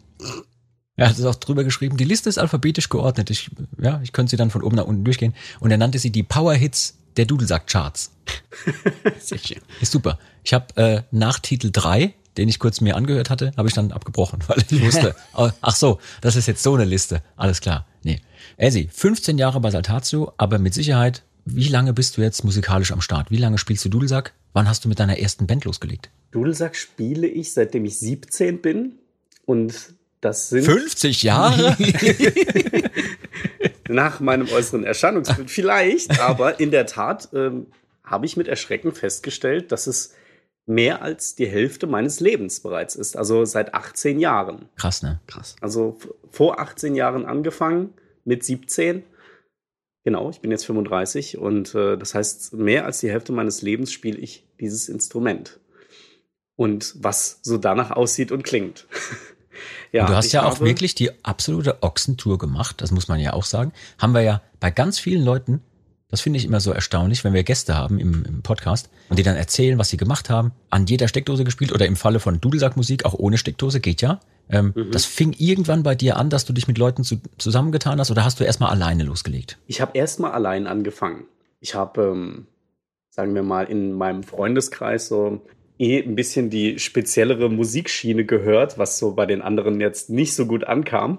Er 0.97 1.09
hat 1.09 1.19
es 1.19 1.25
auch 1.25 1.35
drüber 1.35 1.65
geschrieben, 1.65 1.97
die 1.97 2.05
Liste 2.05 2.29
ist 2.29 2.39
alphabetisch 2.39 2.89
geordnet. 2.89 3.31
Ich, 3.31 3.51
ja, 3.81 4.01
ich 4.03 4.13
könnte 4.13 4.31
sie 4.31 4.37
dann 4.37 4.51
von 4.51 4.63
oben 4.63 4.77
nach 4.77 4.85
unten 4.85 5.05
durchgehen. 5.05 5.35
Und 5.61 5.71
er 5.71 5.79
nannte 5.79 5.99
sie 5.99 6.11
die 6.11 6.23
Power 6.23 6.55
Hits 6.55 6.99
der 7.17 7.27
Dudelsack-Charts. 7.27 8.13
Sehr 9.21 9.39
schön. 9.39 9.61
Ist 9.81 9.93
super. 9.93 10.19
Ich 10.45 10.53
habe 10.53 10.77
äh, 10.77 11.03
nach 11.11 11.39
Titel 11.39 11.71
3, 11.73 12.15
den 12.37 12.49
ich 12.49 12.59
kurz 12.59 12.81
mir 12.81 12.97
angehört 12.97 13.31
hatte, 13.31 13.53
habe 13.57 13.69
ich 13.69 13.75
dann 13.75 13.93
abgebrochen, 13.93 14.41
weil 14.47 14.59
ich 14.59 14.83
wusste, 14.83 15.15
oh, 15.35 15.51
ach 15.61 15.75
so, 15.75 15.99
das 16.21 16.37
ist 16.37 16.47
jetzt 16.47 16.63
so 16.63 16.75
eine 16.75 16.85
Liste. 16.85 17.23
Alles 17.37 17.61
klar. 17.61 17.87
Nee. 18.03 18.21
Elsie, 18.57 18.89
15 18.93 19.39
Jahre 19.39 19.61
bei 19.61 19.71
Saltatio, 19.71 20.33
aber 20.37 20.59
mit 20.59 20.75
Sicherheit, 20.75 21.23
wie 21.45 21.69
lange 21.69 21.93
bist 21.93 22.17
du 22.17 22.23
jetzt 22.23 22.45
musikalisch 22.45 22.93
am 22.93 23.01
Start? 23.01 23.31
Wie 23.31 23.37
lange 23.37 23.59
spielst 23.59 23.85
du 23.85 23.89
Dudelsack? 23.89 24.33
Wann 24.53 24.69
hast 24.69 24.85
du 24.85 24.89
mit 24.89 25.01
deiner 25.01 25.19
ersten 25.19 25.47
Band 25.47 25.65
losgelegt? 25.65 26.11
Dudelsack 26.31 26.77
spiele 26.77 27.27
ich, 27.27 27.53
seitdem 27.53 27.85
ich 27.85 27.99
17 27.99 28.61
bin. 28.61 28.99
Und 29.45 29.95
das 30.21 30.51
sind 30.51 30.65
50 30.65 31.23
Jahre? 31.23 31.77
nach 33.89 34.21
meinem 34.21 34.49
äußeren 34.49 34.85
Erscheinungsbild 34.85 35.51
vielleicht, 35.51 36.21
aber 36.21 36.61
in 36.61 36.71
der 36.71 36.87
Tat 36.87 37.29
ähm, 37.35 37.67
habe 38.05 38.27
ich 38.27 38.37
mit 38.37 38.49
Erschrecken 38.49 38.93
festgestellt, 38.93 39.73
dass 39.73 39.87
es 39.87 40.15
mehr 40.67 41.03
als 41.03 41.35
die 41.35 41.47
Hälfte 41.47 41.87
meines 41.87 42.21
Lebens 42.21 42.61
bereits 42.61 42.95
ist. 42.95 43.17
Also 43.17 43.45
seit 43.45 43.75
18 43.75 44.21
Jahren. 44.21 44.69
Krass, 44.77 45.03
ne? 45.03 45.21
Krass. 45.27 45.57
Also 45.61 45.99
vor 46.31 46.61
18 46.61 46.95
Jahren 46.95 47.27
angefangen, 47.27 47.95
mit 48.25 48.45
17. 48.45 49.03
Genau, 50.05 50.31
ich 50.31 50.41
bin 50.41 50.51
jetzt 50.51 50.67
35 50.67 51.39
und 51.39 51.75
äh, 51.75 51.97
das 51.97 52.15
heißt, 52.15 52.55
mehr 52.55 52.85
als 52.85 53.01
die 53.01 53.11
Hälfte 53.11 53.33
meines 53.33 53.63
Lebens 53.63 53.93
spiele 53.93 54.19
ich 54.19 54.45
dieses 54.61 54.89
Instrument. 54.89 55.61
Und 56.57 56.95
was 56.99 57.39
so 57.43 57.57
danach 57.57 57.93
aussieht 57.93 58.33
und 58.33 58.43
klingt. 58.43 58.87
Ja, 59.93 60.07
du 60.07 60.15
hast 60.15 60.33
ja 60.33 60.45
auch 60.45 60.61
wirklich 60.61 60.95
die 60.95 61.11
absolute 61.23 61.83
Ochsentour 61.83 62.39
gemacht, 62.39 62.81
das 62.81 62.91
muss 62.91 63.09
man 63.09 63.21
ja 63.21 63.35
auch 63.35 63.45
sagen. 63.45 63.73
Haben 63.99 64.15
wir 64.15 64.23
ja 64.23 64.43
bei 64.59 64.71
ganz 64.71 64.99
vielen 64.99 65.23
Leuten, 65.23 65.61
das 66.09 66.23
finde 66.23 66.39
ich 66.39 66.47
immer 66.47 66.61
so 66.61 66.73
erstaunlich, 66.73 67.25
wenn 67.25 67.35
wir 67.35 67.43
Gäste 67.43 67.77
haben 67.77 67.99
im, 67.99 68.25
im, 68.25 68.43
Podcast 68.43 68.89
und 69.11 69.19
die 69.19 69.23
dann 69.23 69.37
erzählen, 69.37 69.79
was 69.79 69.91
sie 69.91 69.99
gemacht 69.99 70.31
haben, 70.31 70.53
an 70.71 70.87
jeder 70.87 71.09
Steckdose 71.09 71.45
gespielt 71.45 71.73
oder 71.73 71.87
im 71.87 71.97
Falle 71.97 72.21
von 72.21 72.41
Dudelsackmusik 72.41 73.05
auch 73.05 73.15
ohne 73.15 73.37
Steckdose, 73.37 73.81
geht 73.81 74.01
ja. 74.01 74.21
Ähm, 74.49 74.73
mhm. 74.75 74.91
Das 74.91 75.05
fing 75.05 75.35
irgendwann 75.39 75.83
bei 75.83 75.95
dir 75.95 76.17
an, 76.17 76.31
dass 76.31 76.45
du 76.45 76.53
dich 76.53 76.69
mit 76.69 76.79
Leuten 76.79 77.05
zu, 77.05 77.17
zusammengetan 77.39 77.99
hast 77.99 78.11
oder 78.11 78.25
hast 78.25 78.41
du 78.41 78.45
erstmal 78.45 78.71
alleine 78.71 79.05
losgelegt? 79.05 79.59
Ich 79.67 79.81
habe 79.81 79.97
erstmal 79.97 80.33
allein 80.33 80.67
angefangen. 80.67 81.25
Ich 81.61 81.75
habe, 81.75 82.03
ähm, 82.03 82.47
sagen 83.11 83.35
wir 83.35 83.43
mal, 83.43 83.65
in 83.65 83.93
meinem 83.93 84.23
Freundeskreis 84.23 85.09
so 85.09 85.43
eh 85.79 86.03
ein 86.03 86.15
bisschen 86.15 86.51
die 86.51 86.79
speziellere 86.79 87.49
Musikschiene 87.49 88.25
gehört, 88.25 88.79
was 88.79 88.99
so 88.99 89.15
bei 89.15 89.27
den 89.27 89.43
anderen 89.43 89.81
jetzt 89.81 90.11
nicht 90.11 90.35
so 90.35 90.47
gut 90.47 90.65
ankam. 90.65 91.19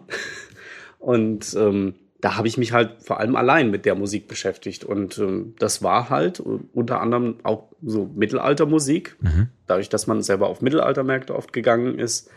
Und 1.00 1.54
ähm, 1.58 1.96
da 2.22 2.38
habe 2.38 2.48
ich 2.48 2.58
mich 2.58 2.72
halt 2.72 3.04
vor 3.04 3.20
allem 3.20 3.36
allein 3.36 3.70
mit 3.70 3.86
der 3.86 3.96
Musik 3.96 4.30
beschäftigt. 4.30 4.86
Und 4.86 5.18
ähm, 5.18 5.56
das 5.60 5.84
war 5.84 6.10
halt 6.10 6.40
unter 6.40 7.02
anderem 7.02 7.36
auch 7.44 7.68
so 7.82 8.10
Mittelaltermusik, 8.16 9.18
mhm. 9.20 9.50
dadurch, 9.68 9.90
dass 9.90 10.08
man 10.08 10.22
selber 10.22 10.48
auf 10.48 10.62
Mittelaltermärkte 10.62 11.36
oft 11.36 11.52
gegangen 11.52 12.00
ist. 12.00 12.30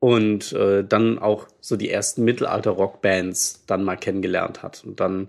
Und 0.00 0.52
äh, 0.52 0.84
dann 0.84 1.18
auch 1.18 1.48
so 1.60 1.76
die 1.76 1.90
ersten 1.90 2.24
Mittelalter-Rockbands 2.24 3.64
dann 3.66 3.82
mal 3.82 3.96
kennengelernt 3.96 4.62
hat. 4.62 4.84
Und 4.84 5.00
dann 5.00 5.28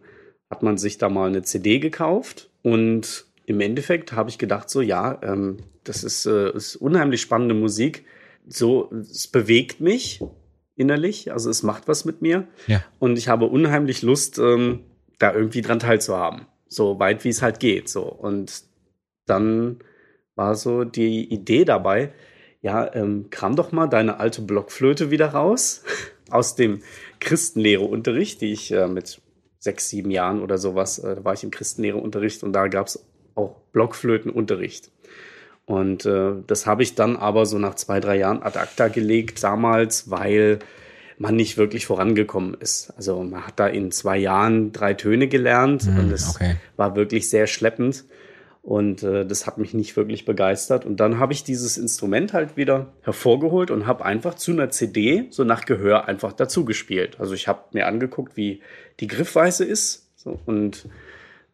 hat 0.50 0.64
man 0.64 0.78
sich 0.78 0.98
da 0.98 1.10
mal 1.10 1.28
eine 1.28 1.42
CD 1.42 1.80
gekauft 1.80 2.50
und 2.62 3.26
im 3.46 3.62
Endeffekt 3.62 4.14
habe 4.14 4.30
ich 4.30 4.38
gedacht, 4.38 4.70
so 4.70 4.82
ja, 4.82 5.20
ähm, 5.24 5.58
das 5.84 6.04
ist, 6.04 6.26
äh, 6.28 6.52
ist 6.52 6.76
unheimlich 6.76 7.22
spannende 7.22 7.56
Musik. 7.56 8.06
So, 8.48 8.92
es 8.92 9.28
bewegt 9.28 9.80
mich 9.82 10.22
innerlich, 10.76 11.32
also 11.32 11.50
es 11.50 11.64
macht 11.64 11.88
was 11.88 12.06
mit 12.06 12.22
mir. 12.22 12.48
Ja. 12.68 12.84
Und 13.00 13.18
ich 13.18 13.28
habe 13.28 13.46
unheimlich 13.46 14.02
Lust, 14.02 14.38
ähm, 14.38 14.82
da 15.18 15.34
irgendwie 15.34 15.62
dran 15.62 15.80
teilzuhaben. 15.80 16.46
So 16.68 17.00
weit 17.00 17.24
wie 17.24 17.30
es 17.30 17.42
halt 17.42 17.60
geht. 17.60 17.90
So. 17.90 18.04
Und 18.04 18.64
dann 19.26 19.80
war 20.36 20.56
so 20.56 20.84
die 20.84 21.32
Idee 21.34 21.66
dabei, 21.66 22.14
ja, 22.62 22.94
ähm, 22.94 23.30
kram 23.30 23.56
doch 23.56 23.72
mal 23.72 23.88
deine 23.88 24.20
alte 24.20 24.42
Blockflöte 24.42 25.12
wieder 25.12 25.30
raus 25.30 25.84
aus 26.30 26.56
dem 26.56 26.82
Christenlehreunterricht, 27.20 28.42
die 28.42 28.52
ich 28.52 28.72
äh, 28.72 28.88
mit 28.88 29.22
sechs, 29.60 29.90
sieben 29.90 30.12
Jahren 30.12 30.42
oder 30.42 30.58
sowas, 30.58 31.00
äh, 31.00 31.16
da 31.16 31.24
war 31.24 31.34
ich 31.34 31.44
im 31.44 31.52
Christenlehreunterricht 31.52 32.44
und 32.44 32.54
da 32.54 32.68
gab 32.68 32.88
es 32.88 33.06
auch 33.36 33.56
Blockflötenunterricht. 33.72 34.92
Und 35.66 36.06
äh, 36.06 36.32
das 36.48 36.66
habe 36.66 36.82
ich 36.82 36.96
dann 36.96 37.16
aber 37.16 37.46
so 37.46 37.60
nach 37.60 37.76
zwei, 37.76 38.00
drei 38.00 38.18
Jahren 38.18 38.42
ad 38.42 38.58
acta 38.58 38.88
gelegt 38.88 39.44
damals, 39.44 40.10
weil 40.10 40.60
man 41.20 41.36
nicht 41.36 41.58
wirklich 41.58 41.86
vorangekommen 41.86 42.56
ist. 42.56 42.92
Also 42.96 43.22
man 43.22 43.46
hat 43.46 43.60
da 43.60 43.68
in 43.68 43.92
zwei 43.92 44.18
Jahren 44.18 44.72
drei 44.72 44.94
Töne 44.94 45.28
gelernt 45.28 45.86
mm, 45.86 46.00
und 46.00 46.12
es 46.12 46.36
okay. 46.36 46.56
war 46.78 46.96
wirklich 46.96 47.30
sehr 47.30 47.46
schleppend. 47.46 48.06
Und 48.70 49.02
äh, 49.02 49.26
das 49.26 49.48
hat 49.48 49.58
mich 49.58 49.74
nicht 49.74 49.98
wirklich 49.98 50.26
begeistert. 50.26 50.86
Und 50.86 51.00
dann 51.00 51.18
habe 51.18 51.34
ich 51.34 51.44
dieses 51.44 51.76
Instrument 51.76 52.34
halt 52.34 52.56
wieder 52.56 52.94
hervorgeholt 53.02 53.72
und 53.72 53.88
habe 53.88 54.06
einfach 54.06 54.36
zu 54.36 54.52
einer 54.52 54.70
CD 54.70 55.26
so 55.32 55.44
nach 55.44 55.66
Gehör 55.66 56.08
einfach 56.08 56.34
dazu 56.34 56.66
gespielt. 56.66 57.20
Also 57.20 57.34
ich 57.34 57.48
habe 57.48 57.64
mir 57.72 57.88
angeguckt, 57.88 58.38
wie 58.38 58.62
die 59.00 59.08
Griffweise 59.08 59.66
ist 59.66 60.06
so, 60.16 60.40
und 60.46 60.88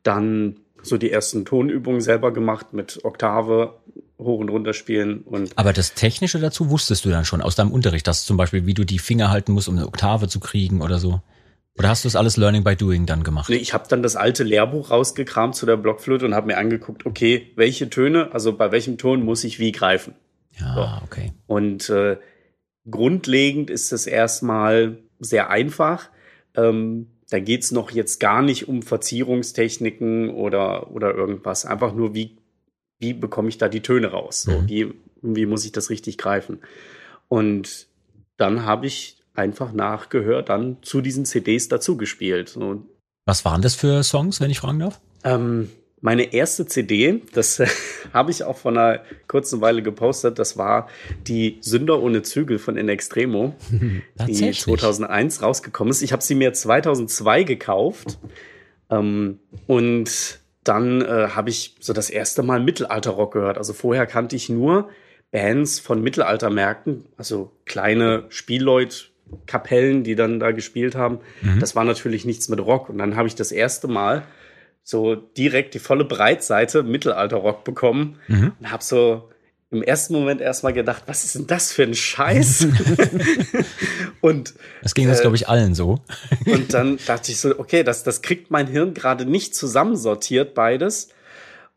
dann 0.04 0.58
so 0.84 0.98
die 0.98 1.10
ersten 1.10 1.46
Tonübungen 1.46 2.02
selber 2.02 2.34
gemacht 2.34 2.74
mit 2.74 3.06
Oktave 3.06 3.76
hoch 4.20 4.40
und 4.40 4.50
runter 4.50 4.74
spielen 4.74 5.22
und. 5.22 5.58
Aber 5.58 5.72
das 5.72 5.94
Technische 5.94 6.40
dazu 6.40 6.70
wusstest 6.70 7.06
du 7.06 7.10
dann 7.12 7.24
schon 7.24 7.42
aus 7.42 7.56
deinem 7.56 7.72
Unterricht, 7.72 8.08
dass 8.08 8.26
zum 8.26 8.36
Beispiel, 8.36 8.66
wie 8.66 8.74
du 8.74 8.84
die 8.84 9.00
Finger 9.00 9.30
halten 9.30 9.54
musst, 9.54 9.70
um 9.70 9.78
eine 9.78 9.88
Oktave 9.88 10.28
zu 10.28 10.42
kriegen 10.42 10.82
oder 10.82 11.00
so? 11.00 11.22
Oder 11.78 11.90
hast 11.90 12.06
du 12.06 12.08
das 12.08 12.16
alles 12.16 12.38
Learning 12.38 12.64
by 12.64 12.76
Doing 12.76 13.06
dann 13.06 13.24
gemacht? 13.24 13.50
Nee, 13.50 13.58
ich 13.58 13.74
habe 13.74 13.86
dann 13.90 14.02
das 14.02 14.16
alte 14.16 14.44
Lehrbuch 14.44 14.92
rausgekramt 14.92 15.56
zu 15.56 15.66
der 15.66 15.76
Blockflöte 15.76 16.26
und 16.26 16.34
habe 16.34 16.48
mir 16.48 16.58
angeguckt, 16.58 17.06
okay, 17.06 17.52
welche 17.56 17.90
Töne, 17.90 18.32
also 18.32 18.54
bei 18.54 18.72
welchem 18.72 18.98
Ton 18.98 19.24
muss 19.24 19.44
ich 19.44 19.60
wie 19.60 19.74
greifen. 19.74 20.16
Ja, 20.58 20.74
so. 20.74 21.06
okay. 21.06 21.34
Und 21.48 21.90
äh, 21.90 22.18
grundlegend 22.90 23.70
ist 23.70 23.92
es 23.92 24.08
erstmal 24.08 25.00
sehr 25.20 25.50
einfach. 25.50 26.10
Ähm, 26.56 27.08
da 27.30 27.40
geht's 27.40 27.72
noch 27.72 27.92
jetzt 27.92 28.20
gar 28.20 28.42
nicht 28.42 28.70
um 28.70 28.82
Verzierungstechniken 28.82 30.30
oder, 30.30 30.92
oder 30.92 31.14
irgendwas. 31.14 31.66
Einfach 31.66 31.94
nur, 31.94 32.14
wie, 32.14 32.38
wie 33.00 33.14
bekomme 33.14 33.50
ich 33.50 33.58
da 33.58 33.68
die 33.68 33.82
Töne 33.82 34.08
raus? 34.08 34.44
So, 34.44 34.62
mhm. 34.62 34.70
wie, 34.70 34.94
wie 35.22 35.46
muss 35.46 35.66
ich 35.66 35.74
das 35.74 35.90
richtig 35.90 36.18
greifen? 36.18 36.60
Und 37.28 37.88
dann 38.38 38.66
habe 38.66 38.86
ich 38.86 39.15
einfach 39.36 39.74
nachgehört, 39.74 40.50
dann 40.50 40.78
zu 40.82 41.02
diesen 41.02 41.26
CDs 41.26 41.68
dazu 41.68 41.98
gespielt. 41.98 42.50
So. 42.50 42.84
Was 43.26 43.46
waren 43.46 43.62
das 43.62 43.76
für 43.76 44.04
Songs, 44.04 44.42
wenn 44.42 44.52
ich 44.52 44.60
fragen 44.60 44.80
darf? 44.80 45.02
Ähm, 45.24 45.70
meine 46.02 46.34
erste 46.34 46.68
CD, 46.68 47.22
das 47.34 47.62
habe 48.14 48.32
ich 48.32 48.44
auch 48.44 48.58
vor 48.58 48.72
einer 48.72 49.02
kurzen 49.28 49.62
Weile 49.62 49.82
gepostet, 49.82 50.38
das 50.38 50.58
war 50.58 50.88
die 51.26 51.58
Sünder 51.62 52.02
ohne 52.02 52.22
Zügel 52.22 52.60
von 52.60 52.78
In 52.78 52.90
Extremo, 52.90 53.56
die 54.28 54.52
2001 54.52 55.42
rausgekommen 55.42 55.92
ist. 55.92 56.04
Ich 56.04 56.14
habe 56.14 56.24
sie 56.24 56.36
mir 56.36 56.54
2002 56.54 57.44
gekauft 57.44 58.20
ähm, 58.90 59.40
und 59.68 60.40
dann 60.64 61.02
äh, 61.02 61.30
habe 61.30 61.50
ich 61.50 61.76
so 61.80 61.94
das 61.94 62.10
erste 62.10 62.44
Mal 62.44 62.60
Mittelalterrock 62.60 63.34
gehört. 63.34 63.58
Also 63.58 63.74
vorher 63.74 64.06
kannte 64.06 64.36
ich 64.36 64.50
nur 64.50 64.90
Bands 65.32 65.80
von 65.80 66.02
Mittelaltermärkten, 66.02 67.06
also 67.18 67.52
kleine 67.66 68.26
Spielleut 68.30 69.12
Kapellen, 69.46 70.04
die 70.04 70.16
dann 70.16 70.40
da 70.40 70.52
gespielt 70.52 70.96
haben. 70.96 71.20
Mhm. 71.42 71.60
Das 71.60 71.76
war 71.76 71.84
natürlich 71.84 72.26
nichts 72.26 72.50
mit 72.50 72.60
Rock. 72.60 72.90
Und 72.90 72.98
dann 72.98 73.16
habe 73.16 73.28
ich 73.28 73.36
das 73.36 73.52
erste 73.52 73.88
Mal 73.88 74.24
so 74.84 75.16
direkt 75.16 75.74
die 75.74 75.80
volle 75.80 76.06
Breitseite 76.06 76.84
Mittelalterrock 76.84 77.64
bekommen 77.64 78.20
mhm. 78.28 78.54
und 78.60 78.72
habe 78.72 78.84
so 78.84 79.30
im 79.72 79.82
ersten 79.82 80.14
Moment 80.14 80.42
erstmal 80.42 80.74
gedacht, 80.74 81.04
was 81.08 81.26
ist 81.26 81.36
denn 81.36 81.48
das 81.48 81.72
für 81.72 81.84
ein 81.84 81.96
Scheiß? 81.96 82.68
und 84.22 84.54
das 84.84 84.94
ging 84.94 85.08
das, 85.08 85.20
äh, 85.20 85.22
glaube 85.22 85.36
ich, 85.36 85.50
allen 85.50 85.74
so. 85.74 86.02
und 86.46 86.74
dann 86.74 86.98
dachte 87.06 87.32
ich 87.32 87.40
so, 87.40 87.60
okay, 87.60 87.84
das, 87.84 88.04
das 88.04 88.22
kriegt 88.22 88.52
mein 88.52 88.68
Hirn 88.68 88.94
gerade 88.94 89.26
nicht 89.26 89.56
zusammensortiert, 89.56 90.54
beides. 90.54 91.10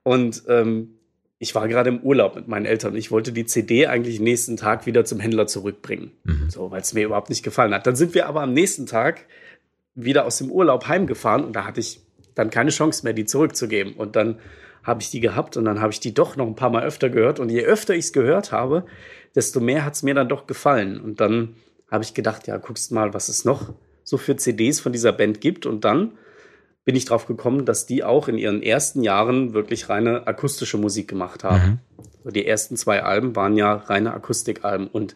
Und 0.03 0.43
ähm, 0.49 0.98
ich 1.39 1.55
war 1.55 1.69
gerade 1.69 1.91
im 1.91 2.01
Urlaub 2.01 2.35
mit 2.35 2.49
meinen 2.49 2.67
Eltern. 2.67 2.97
Ich 2.97 3.11
wollte 3.11 3.33
die 3.33 3.47
CD 3.47 3.87
eigentlich 3.87 4.19
nächsten 4.19 4.57
Tag 4.57 4.87
wieder 4.87 5.05
zum 5.05 5.21
Händler 5.21 5.47
zurückbringen. 5.47 6.11
Mhm. 6.25 6.51
So, 6.51 6.71
weil 6.71 6.81
es 6.81 6.95
mir 6.95 7.05
überhaupt 7.05 7.31
nicht 7.31 7.45
gefallen 7.45 7.73
hat. 7.73 7.87
Dann 7.87 7.95
sind 7.95 8.15
wir 8.15 8.27
aber 8.27 8.43
am 8.43 8.53
nächsten 8.53 8.87
Tag 8.87 9.27
wieder 9.95 10.25
aus 10.25 10.39
dem 10.39 10.51
Urlaub 10.51 10.89
heimgefahren 10.89 11.45
und 11.45 11.55
da 11.55 11.65
hatte 11.65 11.81
ich 11.81 12.01
dann 12.35 12.51
keine 12.51 12.71
Chance 12.71 13.05
mehr, 13.05 13.13
die 13.13 13.25
zurückzugeben. 13.25 13.95
Und 13.95 14.17
dann 14.17 14.39
habe 14.83 15.03
ich 15.03 15.11
die 15.11 15.21
gehabt 15.21 15.57
und 15.57 15.65
dann 15.65 15.81
habe 15.81 15.93
ich 15.93 16.01
die 16.01 16.15
doch 16.15 16.37
noch 16.37 16.47
ein 16.47 16.57
paar 16.57 16.71
Mal 16.71 16.85
öfter 16.85 17.09
gehört. 17.09 17.41
Und 17.41 17.51
je 17.51 17.63
öfter 17.65 17.95
ich 17.95 18.07
es 18.07 18.13
gehört 18.13 18.51
habe, 18.51 18.85
desto 19.35 19.61
mehr 19.61 19.85
hat 19.85 19.95
es 19.95 20.03
mir 20.03 20.15
dann 20.15 20.29
doch 20.29 20.47
gefallen. 20.47 21.01
Und 21.01 21.21
dann 21.21 21.57
habe 21.91 22.05
ich 22.05 22.15
gedacht, 22.15 22.47
ja, 22.47 22.57
guckst 22.57 22.91
mal, 22.91 23.15
was 23.15 23.29
es 23.29 23.45
noch 23.45 23.75
so 24.03 24.17
für 24.17 24.37
CDs 24.37 24.81
von 24.81 24.93
dieser 24.93 25.13
Band 25.13 25.41
gibt. 25.41 25.67
Und 25.67 25.85
dann 25.85 26.13
bin 26.85 26.97
ich 26.97 27.05
drauf 27.05 27.27
gekommen, 27.27 27.65
dass 27.65 27.87
die 27.87 28.03
auch 28.03 28.29
in 28.29 28.39
ihren 28.39 28.63
ersten 28.63 29.03
Jahren 29.03 29.53
wirklich 29.53 29.89
reine 29.89 30.27
akustische 30.27 30.79
Musik 30.79 31.09
gemacht 31.09 31.45
haben. 31.45 31.81
Mhm. 32.25 32.33
die 32.33 32.47
ersten 32.47 32.77
zwei 32.77 33.03
Alben 33.03 33.37
waren 33.37 33.57
ja 33.57 33.75
reine 33.75 34.15
Akustikalben. 34.15 34.87
Und 34.87 35.15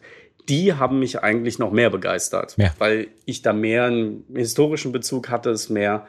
die 0.49 0.73
haben 0.73 0.99
mich 0.99 1.23
eigentlich 1.23 1.57
noch 1.57 1.71
mehr 1.71 1.89
begeistert, 1.89 2.55
ja. 2.57 2.73
weil 2.77 3.07
ich 3.25 3.41
da 3.41 3.53
mehr 3.53 3.85
einen 3.85 4.25
historischen 4.33 4.91
Bezug 4.91 5.29
hatte, 5.29 5.49
es 5.49 5.69
mehr 5.69 6.05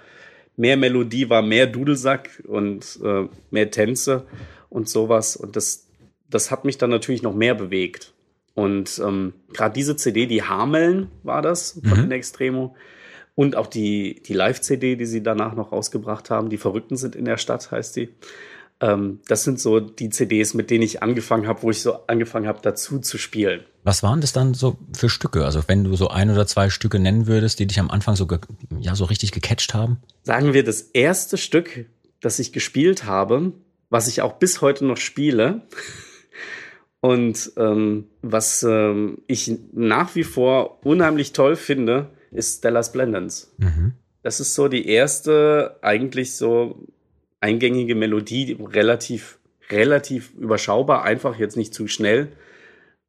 mehr 0.57 0.77
Melodie 0.77 1.29
war, 1.31 1.43
mehr 1.43 1.67
Dudelsack 1.67 2.43
und 2.47 2.99
äh, 3.03 3.29
mehr 3.51 3.71
Tänze 3.71 4.27
und 4.69 4.88
sowas. 4.88 5.37
Und 5.37 5.57
das, 5.57 5.88
das 6.31 6.51
hat 6.51 6.64
mich 6.64 6.79
dann 6.79 6.90
natürlich 6.90 7.23
noch 7.23 7.35
mehr 7.35 7.55
bewegt. 7.55 8.12
Und 8.55 9.01
ähm, 9.05 9.35
gerade 9.53 9.75
diese 9.75 9.97
CD, 9.97 10.27
die 10.27 10.43
Hameln 10.43 11.11
war 11.23 11.43
das 11.43 11.81
von 11.87 12.07
mhm. 12.07 12.12
Extremo. 12.12 12.77
Und 13.35 13.57
auch 13.57 13.66
die, 13.66 14.23
die 14.23 14.33
Live-CD, 14.33 14.97
die 14.97 15.07
sie 15.07 15.23
danach 15.23 15.55
noch 15.55 15.73
rausgebracht 15.73 16.31
haben, 16.31 16.51
die 16.51 16.57
Verrückten 16.57 16.97
sind 16.97 17.16
in 17.16 17.25
der 17.25 17.37
Stadt, 17.37 17.70
heißt 17.70 17.97
die. 17.97 18.11
Ähm, 18.81 19.20
das 19.27 19.44
sind 19.44 19.59
so 19.61 19.81
die 19.81 20.11
CDs, 20.11 20.55
mit 20.55 20.70
denen 20.70 20.83
ich 20.83 21.03
angefangen 21.03 21.49
habe, 21.49 21.62
wo 21.62 21.70
ich 21.70 21.83
so 21.83 22.07
angefangen 22.07 22.47
habe, 22.47 22.61
dazu 22.62 23.01
zu 23.01 23.18
spielen. 23.18 23.64
Was 23.83 24.03
waren 24.03 24.20
das 24.20 24.33
dann 24.33 24.55
so 24.55 24.77
für 24.97 25.09
Stücke? 25.09 25.44
Also 25.44 25.62
wenn 25.66 25.85
du 25.85 25.97
so 25.97 26.09
ein 26.09 26.31
oder 26.31 26.47
zwei 26.47 26.70
Stücke 26.70 26.99
nennen 26.99 27.27
würdest, 27.27 27.59
die 27.59 27.66
dich 27.66 27.81
am 27.81 27.90
Anfang 27.90 28.16
so, 28.16 28.27
ja, 28.79 28.94
so 28.94 29.05
richtig 29.05 29.33
gecatcht 29.33 29.75
haben? 29.75 29.99
Sagen 30.23 30.55
wir, 30.55 30.64
das 30.64 30.81
erste 30.81 31.37
Stück, 31.37 31.87
das 32.20 32.38
ich 32.38 32.53
gespielt 32.53 33.05
habe, 33.05 33.53
was 33.90 34.09
ich 34.09 34.23
auch 34.23 34.35
bis 34.35 34.61
heute 34.61 34.85
noch 34.85 34.97
spiele, 34.97 35.62
und 37.05 37.53
ähm, 37.59 38.07
was 38.23 38.62
ähm, 38.62 39.18
ich 39.27 39.53
nach 39.75 40.14
wie 40.14 40.25
vor 40.25 40.83
unheimlich 40.87 41.35
toll 41.35 41.55
finde, 41.55 42.09
ist 42.35 42.59
Stella 42.59 42.83
Splendens. 42.83 43.53
Mhm. 43.59 43.92
Das 44.23 44.40
ist 44.40 44.55
so 44.55 44.68
die 44.68 44.88
erste 44.88 45.77
eigentlich 45.83 46.37
so 46.37 46.87
eingängige 47.40 47.94
Melodie, 47.94 48.57
relativ, 48.61 49.38
relativ 49.70 50.33
überschaubar, 50.35 51.05
einfach, 51.05 51.38
jetzt 51.38 51.57
nicht 51.57 51.75
zu 51.75 51.88
schnell, 51.88 52.33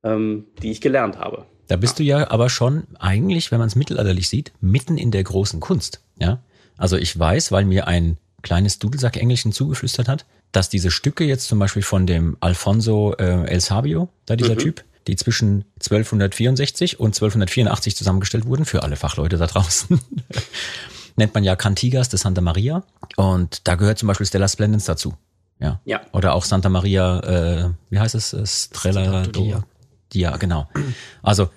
ähm, 0.03 0.45
die 0.61 0.71
ich 0.71 0.81
gelernt 0.81 1.17
habe. 1.17 1.45
Da 1.67 1.77
bist 1.77 1.99
du 1.99 2.03
ja 2.03 2.29
aber 2.29 2.49
schon 2.49 2.83
eigentlich, 2.99 3.51
wenn 3.51 3.59
man 3.59 3.67
es 3.67 3.75
mittelalterlich 3.75 4.29
sieht, 4.29 4.51
mitten 4.61 4.97
in 4.97 5.11
der 5.11 5.23
großen 5.23 5.59
Kunst. 5.59 6.01
Ja, 6.19 6.43
also 6.77 6.97
ich 6.97 7.17
weiß, 7.17 7.51
weil 7.51 7.65
mir 7.65 7.87
ein 7.87 8.17
kleines 8.41 8.77
Dudelsack 8.77 9.17
Englischen 9.17 9.51
zugeflüstert 9.51 10.07
hat, 10.07 10.25
dass 10.51 10.69
diese 10.69 10.91
Stücke 10.91 11.23
jetzt 11.23 11.47
zum 11.47 11.57
Beispiel 11.57 11.81
von 11.81 12.05
dem 12.05 12.37
Alfonso 12.39 13.15
äh, 13.17 13.45
El 13.47 13.61
Sabio, 13.61 14.09
da 14.25 14.35
dieser 14.35 14.53
mhm. 14.53 14.59
Typ, 14.59 14.83
die 15.07 15.15
zwischen 15.15 15.65
1264 15.75 16.99
und 16.99 17.15
1284 17.15 17.95
zusammengestellt 17.95 18.45
wurden, 18.45 18.65
für 18.65 18.83
alle 18.83 18.95
Fachleute 18.95 19.37
da 19.37 19.47
draußen, 19.47 19.99
nennt 21.15 21.33
man 21.33 21.43
ja 21.43 21.55
Cantigas 21.55 22.09
de 22.09 22.19
Santa 22.19 22.41
Maria. 22.41 22.83
Und 23.15 23.67
da 23.67 23.75
gehört 23.75 23.99
zum 23.99 24.07
Beispiel 24.07 24.25
Stella 24.25 24.47
Splendens 24.47 24.85
dazu. 24.85 25.15
Ja. 25.59 25.79
ja. 25.85 26.01
Oder 26.11 26.33
auch 26.33 26.43
Santa 26.43 26.69
Maria, 26.69 27.19
äh, 27.19 27.69
wie 27.89 27.99
heißt 27.99 28.15
es? 28.15 28.69
Strella 28.73 29.27
Dia. 29.27 29.63
Dia, 30.11 30.37
genau. 30.37 30.67
Also 31.23 31.49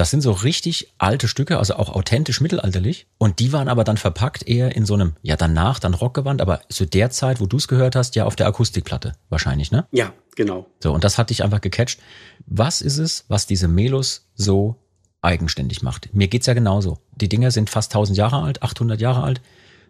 das 0.00 0.10
sind 0.10 0.22
so 0.22 0.32
richtig 0.32 0.94
alte 0.96 1.28
Stücke, 1.28 1.58
also 1.58 1.74
auch 1.74 1.90
authentisch 1.90 2.40
mittelalterlich. 2.40 3.06
Und 3.18 3.38
die 3.38 3.52
waren 3.52 3.68
aber 3.68 3.84
dann 3.84 3.98
verpackt 3.98 4.48
eher 4.48 4.74
in 4.74 4.86
so 4.86 4.94
einem, 4.94 5.12
ja 5.20 5.36
danach, 5.36 5.78
dann 5.78 5.92
Rockgewand, 5.92 6.40
aber 6.40 6.62
zu 6.70 6.86
der 6.86 7.10
Zeit, 7.10 7.38
wo 7.38 7.44
du 7.44 7.58
es 7.58 7.68
gehört 7.68 7.96
hast, 7.96 8.16
ja 8.16 8.24
auf 8.24 8.34
der 8.34 8.46
Akustikplatte 8.46 9.12
wahrscheinlich, 9.28 9.72
ne? 9.72 9.86
Ja, 9.90 10.14
genau. 10.36 10.64
So, 10.82 10.94
und 10.94 11.04
das 11.04 11.18
hat 11.18 11.28
dich 11.28 11.44
einfach 11.44 11.60
gecatcht. 11.60 12.00
Was 12.46 12.80
ist 12.80 12.96
es, 12.96 13.26
was 13.28 13.46
diese 13.46 13.68
Melos 13.68 14.30
so 14.34 14.76
eigenständig 15.20 15.82
macht? 15.82 16.14
Mir 16.14 16.28
geht's 16.28 16.46
ja 16.46 16.54
genauso. 16.54 16.96
Die 17.14 17.28
Dinger 17.28 17.50
sind 17.50 17.68
fast 17.68 17.92
1000 17.92 18.16
Jahre 18.16 18.42
alt, 18.42 18.62
800 18.62 19.02
Jahre 19.02 19.22
alt. 19.22 19.42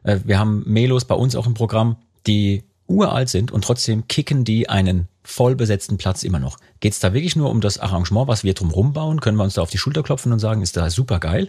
Äh, 0.02 0.18
wir 0.24 0.40
haben 0.40 0.64
Melos 0.66 1.04
bei 1.04 1.14
uns 1.14 1.36
auch 1.36 1.46
im 1.46 1.54
Programm, 1.54 1.98
die 2.26 2.64
uralt 2.88 3.28
sind 3.28 3.52
und 3.52 3.62
trotzdem 3.62 4.08
kicken 4.08 4.42
die 4.42 4.68
einen 4.68 5.06
voll 5.22 5.54
besetzten 5.56 5.98
Platz 5.98 6.22
immer 6.22 6.38
noch. 6.38 6.58
Geht 6.80 6.92
es 6.92 7.00
da 7.00 7.12
wirklich 7.12 7.36
nur 7.36 7.50
um 7.50 7.60
das 7.60 7.78
Arrangement, 7.78 8.28
was 8.28 8.44
wir 8.44 8.54
drum 8.54 8.92
bauen? 8.92 9.20
Können 9.20 9.36
wir 9.36 9.44
uns 9.44 9.54
da 9.54 9.62
auf 9.62 9.70
die 9.70 9.78
Schulter 9.78 10.02
klopfen 10.02 10.32
und 10.32 10.38
sagen, 10.38 10.62
ist 10.62 10.76
da 10.76 10.90
super 10.90 11.20
geil, 11.20 11.46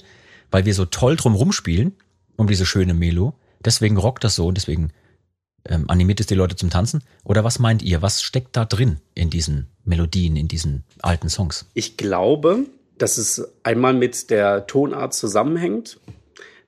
weil 0.49 0.65
wir 0.65 0.73
so 0.73 0.85
toll 0.85 1.15
drum 1.15 1.51
spielen 1.51 1.93
um 2.35 2.47
diese 2.47 2.65
schöne 2.65 2.93
Melo. 2.93 3.33
Deswegen 3.63 3.97
rockt 3.97 4.23
das 4.23 4.35
so 4.35 4.47
und 4.47 4.55
deswegen 4.55 4.91
ähm, 5.65 5.85
animiert 5.89 6.19
es 6.19 6.25
die 6.25 6.35
Leute 6.35 6.55
zum 6.55 6.69
Tanzen? 6.69 7.03
Oder 7.23 7.43
was 7.43 7.59
meint 7.59 7.81
ihr? 7.83 8.01
Was 8.01 8.21
steckt 8.21 8.55
da 8.55 8.65
drin 8.65 8.99
in 9.13 9.29
diesen 9.29 9.67
Melodien, 9.85 10.35
in 10.35 10.47
diesen 10.47 10.83
alten 11.01 11.29
Songs? 11.29 11.65
Ich 11.73 11.97
glaube, 11.97 12.65
dass 12.97 13.17
es 13.17 13.47
einmal 13.63 13.93
mit 13.93 14.29
der 14.29 14.67
Tonart 14.67 15.13
zusammenhängt, 15.13 15.99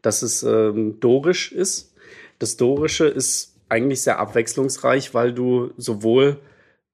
dass 0.02 0.22
es 0.22 0.44
ähm, 0.44 1.00
dorisch 1.00 1.52
ist. 1.52 1.94
Das 2.40 2.58
Dorische 2.58 3.06
ist 3.06 3.54
eigentlich 3.70 4.02
sehr 4.02 4.20
abwechslungsreich, 4.20 5.14
weil 5.14 5.34
du 5.34 5.72
sowohl 5.78 6.40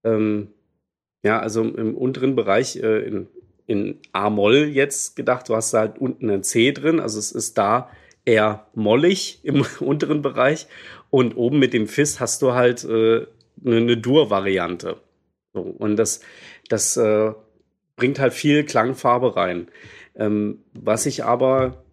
ähm, 0.04 0.50
ja, 1.24 1.40
also 1.40 1.64
im 1.64 1.96
unteren 1.96 2.36
Bereich 2.36 2.78
äh, 2.78 3.00
in, 3.00 3.28
in 3.68 4.00
A-Moll 4.14 4.66
jetzt 4.66 5.16
gedacht, 5.16 5.50
du 5.50 5.56
hast 5.56 5.74
halt 5.74 6.00
unten 6.00 6.30
ein 6.30 6.44
C 6.44 6.72
drin, 6.72 7.00
also 7.00 7.20
es 7.20 7.32
ist 7.32 7.58
da 7.58 7.90
eher 8.26 8.68
mollig 8.74 9.40
im 9.44 9.66
unteren 9.80 10.22
Bereich 10.22 10.68
und 11.10 11.36
oben 11.36 11.60
mit 11.60 11.74
dem 11.74 11.88
Fist 11.88 12.20
hast 12.20 12.42
du 12.42 12.54
halt 12.54 12.84
äh, 12.84 13.26
eine, 13.66 13.78
eine 13.78 13.98
Dur-Variante. 13.98 14.98
So, 15.54 15.62
und 15.62 15.98
das, 15.98 16.22
das 16.70 16.96
äh, 16.98 17.34
bringt 17.96 18.20
halt 18.20 18.34
viel 18.34 18.64
Klangfarbe 18.64 19.36
rein. 19.36 19.68
Ähm, 20.16 20.60
was 20.74 21.06
ich 21.06 21.24
aber 21.24 21.84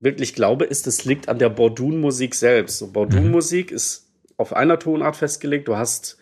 wirklich 0.00 0.34
glaube, 0.34 0.64
ist, 0.64 0.86
es 0.86 1.04
liegt 1.04 1.28
an 1.28 1.38
der 1.38 1.48
Bordun-Musik 1.48 2.34
selbst. 2.34 2.78
So, 2.78 2.92
Bordun-Musik 2.92 3.70
mhm. 3.70 3.76
ist 3.76 4.12
auf 4.36 4.52
einer 4.54 4.78
Tonart 4.78 5.16
festgelegt. 5.16 5.68
Du 5.68 5.76
hast 5.76 6.18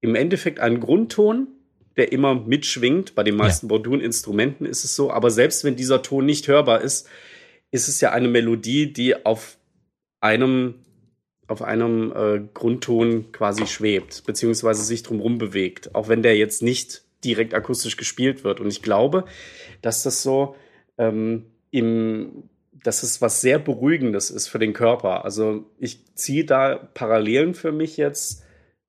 im 0.00 0.14
Endeffekt 0.14 0.60
einen 0.60 0.80
Grundton, 0.80 1.48
der 1.96 2.12
immer 2.12 2.34
mitschwingt. 2.34 3.14
Bei 3.14 3.22
den 3.22 3.36
meisten 3.36 3.66
ja. 3.66 3.68
Bordun-Instrumenten 3.68 4.66
ist 4.66 4.84
es 4.84 4.94
so. 4.94 5.10
Aber 5.10 5.30
selbst 5.30 5.64
wenn 5.64 5.76
dieser 5.76 6.02
Ton 6.02 6.26
nicht 6.26 6.48
hörbar 6.48 6.80
ist, 6.80 7.08
ist 7.70 7.88
es 7.88 8.00
ja 8.00 8.12
eine 8.12 8.28
Melodie, 8.28 8.92
die 8.92 9.26
auf 9.26 9.58
einem, 10.20 10.74
auf 11.48 11.62
einem 11.62 12.12
äh, 12.12 12.40
Grundton 12.52 13.32
quasi 13.32 13.66
schwebt, 13.66 14.24
beziehungsweise 14.26 14.84
sich 14.84 15.02
drumherum 15.02 15.38
bewegt. 15.38 15.94
Auch 15.94 16.08
wenn 16.08 16.22
der 16.22 16.36
jetzt 16.36 16.62
nicht 16.62 17.02
direkt 17.24 17.54
akustisch 17.54 17.96
gespielt 17.96 18.44
wird. 18.44 18.60
Und 18.60 18.68
ich 18.68 18.82
glaube, 18.82 19.24
dass 19.82 20.02
das 20.02 20.22
so 20.22 20.56
ähm, 20.98 21.46
im 21.70 22.48
dass 22.86 23.02
es 23.02 23.20
was 23.20 23.40
sehr 23.40 23.58
Beruhigendes 23.58 24.30
ist 24.30 24.46
für 24.46 24.60
den 24.60 24.72
Körper. 24.72 25.24
Also 25.24 25.64
ich 25.78 26.14
ziehe 26.14 26.44
da 26.44 26.76
Parallelen 26.76 27.54
für 27.54 27.72
mich 27.72 27.96
jetzt 27.96 28.45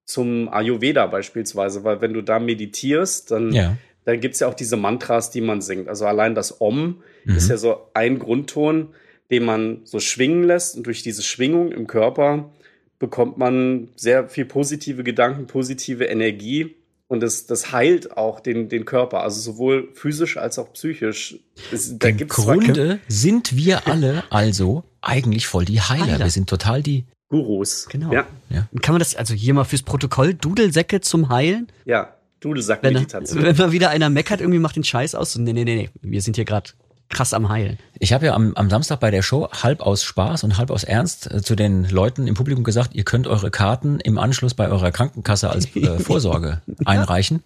zum 0.08 0.50
Ayurveda 0.50 1.06
beispielsweise, 1.06 1.84
weil 1.84 2.02
wenn 2.02 2.14
du 2.14 2.22
da 2.22 2.40
meditierst, 2.40 3.30
dann, 3.30 3.52
ja. 3.52 3.78
dann 4.06 4.20
gibt 4.20 4.34
es 4.34 4.40
ja 4.40 4.48
auch 4.48 4.54
diese 4.54 4.78
Mantras, 4.78 5.30
die 5.30 5.42
man 5.42 5.62
singt. 5.62 5.90
Also 5.90 6.06
allein 6.06 6.34
das 6.34 6.60
Om 6.62 7.04
mhm. 7.26 7.36
ist 7.36 7.50
ja 7.50 7.58
so 7.58 7.90
ein 7.94 8.18
Grundton, 8.18 8.90
den 9.30 9.44
man 9.44 9.82
so 9.84 10.00
schwingen 10.00 10.44
lässt 10.44 10.78
und 10.78 10.88
durch 10.88 11.04
diese 11.04 11.22
Schwingung 11.22 11.72
im 11.72 11.86
Körper 11.86 12.50
bekommt 12.98 13.38
man 13.38 13.90
sehr 13.96 14.30
viel 14.30 14.46
positive 14.46 15.04
Gedanken, 15.04 15.46
positive 15.46 16.06
Energie 16.06 16.76
und 17.10 17.22
das, 17.22 17.46
das 17.46 17.72
heilt 17.72 18.18
auch 18.18 18.40
den, 18.40 18.70
den 18.70 18.86
Körper, 18.86 19.24
also 19.24 19.40
sowohl 19.40 19.90
physisch 19.94 20.38
als 20.38 20.58
auch 20.60 20.74
psychisch. 20.74 21.38
Es, 21.72 21.98
da 22.00 22.10
Im 22.10 22.28
Grunde 22.28 23.00
sind 23.08 23.56
wir 23.56 23.88
alle 23.88 24.24
also 24.30 24.84
eigentlich 25.02 25.48
voll 25.48 25.66
die 25.66 25.82
Heiler. 25.82 26.06
Heiler. 26.06 26.20
Wir 26.20 26.32
sind 26.32 26.50
total 26.50 26.82
die 26.82 27.06
Gurus. 27.30 27.88
Genau. 27.90 28.12
Ja. 28.12 28.26
ja. 28.50 28.68
Kann 28.82 28.94
man 28.94 29.00
das 29.00 29.16
also 29.16 29.34
hier 29.34 29.54
mal 29.54 29.66
fürs 29.66 29.82
Protokoll 29.82 30.34
Dudelsäcke 30.34 31.02
zum 31.02 31.30
Heilen? 31.30 31.68
Ja, 31.86 32.14
Dudelsack-Meditation. 32.40 33.44
Wenn, 33.44 33.46
wenn 33.58 33.68
mal 33.68 33.72
wieder 33.72 33.90
einer 33.90 34.10
meckert, 34.10 34.42
irgendwie 34.42 34.60
macht 34.60 34.76
den 34.76 34.84
Scheiß 34.84 35.16
aus. 35.16 35.36
Nee, 35.38 35.54
nee, 35.54 35.64
nee, 35.64 35.76
nee. 35.76 35.90
Wir 36.02 36.22
sind 36.22 36.36
hier 36.36 36.46
gerade 36.46 36.70
krass 37.10 37.34
am 37.34 37.50
Heilen. 37.50 37.78
Ich 38.00 38.14
habe 38.14 38.26
ja 38.26 38.34
am, 38.34 38.54
am 38.56 38.70
Samstag 38.70 39.00
bei 39.00 39.12
der 39.12 39.22
Show 39.22 39.50
halb 39.52 39.82
aus 39.82 40.04
Spaß 40.04 40.44
und 40.44 40.58
halb 40.58 40.72
aus 40.72 40.84
Ernst 40.84 41.32
äh, 41.32 41.42
zu 41.42 41.56
den 41.56 41.86
Leuten 41.86 42.28
im 42.28 42.36
Publikum 42.36 42.64
gesagt, 42.64 42.94
ihr 42.96 43.04
könnt 43.04 43.28
eure 43.28 43.50
Karten 43.50 44.00
im 44.00 44.18
Anschluss 44.18 44.54
bei 44.54 44.70
eurer 44.70 44.92
Krankenkasse 44.92 45.50
als 45.50 45.74
äh, 45.76 46.00
Vorsorge 46.00 46.62
einreichen. 46.86 47.44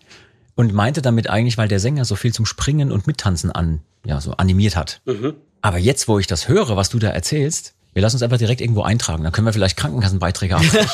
Und 0.56 0.74
meinte 0.74 1.02
damit 1.02 1.30
eigentlich, 1.30 1.58
weil 1.58 1.70
der 1.70 1.80
Sänger 1.80 2.04
so 2.06 2.16
viel 2.16 2.34
zum 2.34 2.46
Springen 2.46 2.92
und 2.92 3.08
Mittanzen 3.08 3.52
an, 3.52 3.80
ja, 4.06 4.20
so 4.20 4.34
animiert 4.34 4.76
hat. 4.76 5.02
Mhm. 5.06 5.34
Aber 5.62 5.78
jetzt, 5.78 6.08
wo 6.08 6.20
ich 6.20 6.28
das 6.28 6.50
höre, 6.50 6.76
was 6.76 6.90
du 6.90 7.00
da 7.00 7.10
erzählst, 7.10 7.74
wir 7.94 8.02
lassen 8.02 8.16
uns 8.16 8.24
einfach 8.24 8.38
direkt 8.38 8.62
irgendwo 8.62 8.84
eintragen. 8.84 9.24
Dann 9.24 9.32
können 9.32 9.48
wir 9.48 9.54
vielleicht 9.54 9.78
Krankenkassenbeiträge 9.78 10.56
abbrechen. 10.56 10.90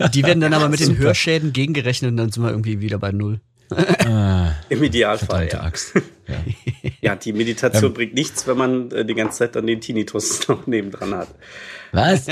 Die 0.14 0.24
werden 0.24 0.40
dann 0.40 0.54
aber 0.54 0.68
mit 0.68 0.80
den 0.80 0.98
Hörschäden 0.98 1.52
gegengerechnet 1.52 2.10
und 2.10 2.16
dann 2.16 2.32
sind 2.32 2.42
wir 2.42 2.50
irgendwie 2.50 2.80
wieder 2.80 2.98
bei 2.98 3.12
Null. 3.12 3.40
Ah, 3.70 4.52
Im 4.68 4.82
Idealfall, 4.82 5.48
ja. 5.52 5.60
Axt. 5.60 5.92
Ja. 6.26 6.34
ja. 7.02 7.16
die 7.16 7.32
Meditation 7.32 7.90
ähm, 7.90 7.94
bringt 7.94 8.14
nichts, 8.14 8.48
wenn 8.48 8.56
man 8.56 8.90
äh, 8.90 9.04
die 9.04 9.14
ganze 9.14 9.38
Zeit 9.38 9.54
dann 9.54 9.66
den 9.66 9.80
Tinnitus 9.80 10.48
noch 10.48 10.66
nebendran 10.66 11.14
hat. 11.14 11.28
Was? 11.92 12.26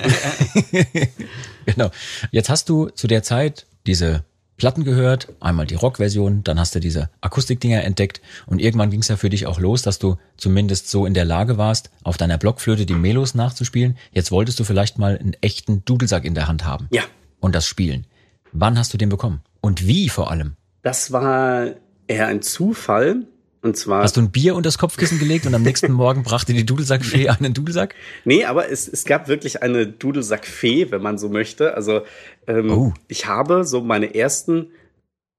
genau. 1.67 1.91
Jetzt 2.33 2.49
hast 2.49 2.69
du 2.69 2.89
zu 2.89 3.07
der 3.07 3.23
Zeit 3.23 3.67
diese 3.87 4.25
Platten 4.59 4.83
gehört, 4.83 5.29
einmal 5.39 5.67
die 5.67 5.77
Rockversion, 5.77 6.43
dann 6.43 6.59
hast 6.59 6.75
du 6.75 6.81
diese 6.81 7.11
Akustikdinger 7.21 7.85
entdeckt 7.85 8.21
und 8.45 8.61
irgendwann 8.61 8.91
ging 8.91 9.01
es 9.01 9.09
ja 9.09 9.17
für 9.17 9.31
dich 9.31 9.47
auch 9.47 9.61
los, 9.61 9.83
dass 9.83 10.01
du 10.01 10.17
zumindest 10.37 10.91
so 10.91 11.07
in 11.07 11.15
der 11.15 11.25
Lage 11.25 11.59
warst, 11.59 11.91
auf 12.03 12.17
deiner 12.17 12.39
Blockflöte 12.39 12.85
die 12.85 12.95
Melos 12.95 13.37
nachzuspielen. 13.37 13.97
Jetzt 14.13 14.33
wolltest 14.33 14.59
du 14.59 14.65
vielleicht 14.65 14.99
mal 14.99 15.17
einen 15.17 15.37
echten 15.41 15.85
Dudelsack 15.85 16.25
in 16.25 16.35
der 16.35 16.49
Hand 16.49 16.65
haben. 16.65 16.89
Ja. 16.91 17.05
Und 17.39 17.55
das 17.55 17.67
spielen. 17.67 18.05
Wann 18.51 18.77
hast 18.77 18.93
du 18.93 18.99
den 18.99 19.09
bekommen? 19.09 19.43
Und 19.61 19.87
wie 19.87 20.09
vor 20.09 20.31
allem? 20.31 20.57
Das 20.83 21.13
war 21.13 21.69
eher 22.09 22.27
ein 22.27 22.43
Zufall. 22.43 23.27
Und 23.61 23.77
zwar. 23.77 24.03
Hast 24.03 24.17
du 24.17 24.21
ein 24.21 24.31
Bier 24.31 24.55
unter 24.55 24.69
das 24.69 24.79
Kopfkissen 24.79 25.19
gelegt 25.19 25.47
und 25.47 25.55
am 25.55 25.63
nächsten 25.63 25.93
Morgen 25.93 26.23
brachte 26.23 26.53
die 26.53 26.65
Dudelsackfee 26.65 27.29
einen 27.29 27.55
Dudelsack? 27.55 27.95
Nee, 28.25 28.45
aber 28.45 28.71
es, 28.71 28.87
es 28.87 29.05
gab 29.05 29.29
wirklich 29.29 29.63
eine 29.63 29.87
Dudelsackfee, 29.87 30.91
wenn 30.91 31.03
man 31.03 31.19
so 31.19 31.29
möchte. 31.29 31.75
Also 31.75 32.03
ähm, 32.47 32.71
oh. 32.71 32.95
ich 33.09 33.27
habe 33.27 33.65
so 33.65 33.81
meine 33.81 34.15
ersten 34.15 34.71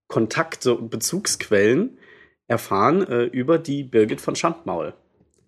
Kontakte 0.07 0.75
und 0.75 0.89
Bezugsquellen 0.89 1.97
erfahren 2.47 3.07
äh, 3.07 3.23
über 3.25 3.57
die 3.57 3.83
Birgit 3.83 4.19
von 4.19 4.35
Schandmaul. 4.35 4.93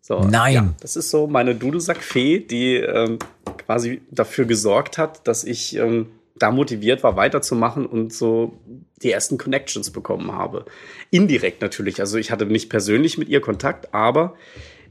So, 0.01 0.21
Nein. 0.21 0.53
Ja, 0.53 0.73
das 0.79 0.95
ist 0.95 1.09
so 1.09 1.27
meine 1.27 1.55
Dudelsackfee, 1.55 2.39
die 2.39 2.75
ähm, 2.75 3.19
quasi 3.65 4.01
dafür 4.09 4.45
gesorgt 4.45 4.97
hat, 4.97 5.27
dass 5.27 5.43
ich 5.43 5.75
ähm, 5.75 6.07
da 6.41 6.51
motiviert 6.51 7.03
war, 7.03 7.15
weiterzumachen 7.15 7.85
und 7.85 8.13
so 8.13 8.53
die 9.01 9.11
ersten 9.11 9.37
Connections 9.37 9.91
bekommen 9.91 10.31
habe. 10.31 10.65
Indirekt 11.09 11.61
natürlich. 11.61 11.99
Also 11.99 12.17
ich 12.17 12.31
hatte 12.31 12.45
nicht 12.45 12.69
persönlich 12.69 13.17
mit 13.17 13.29
ihr 13.29 13.41
Kontakt, 13.41 13.93
aber 13.93 14.35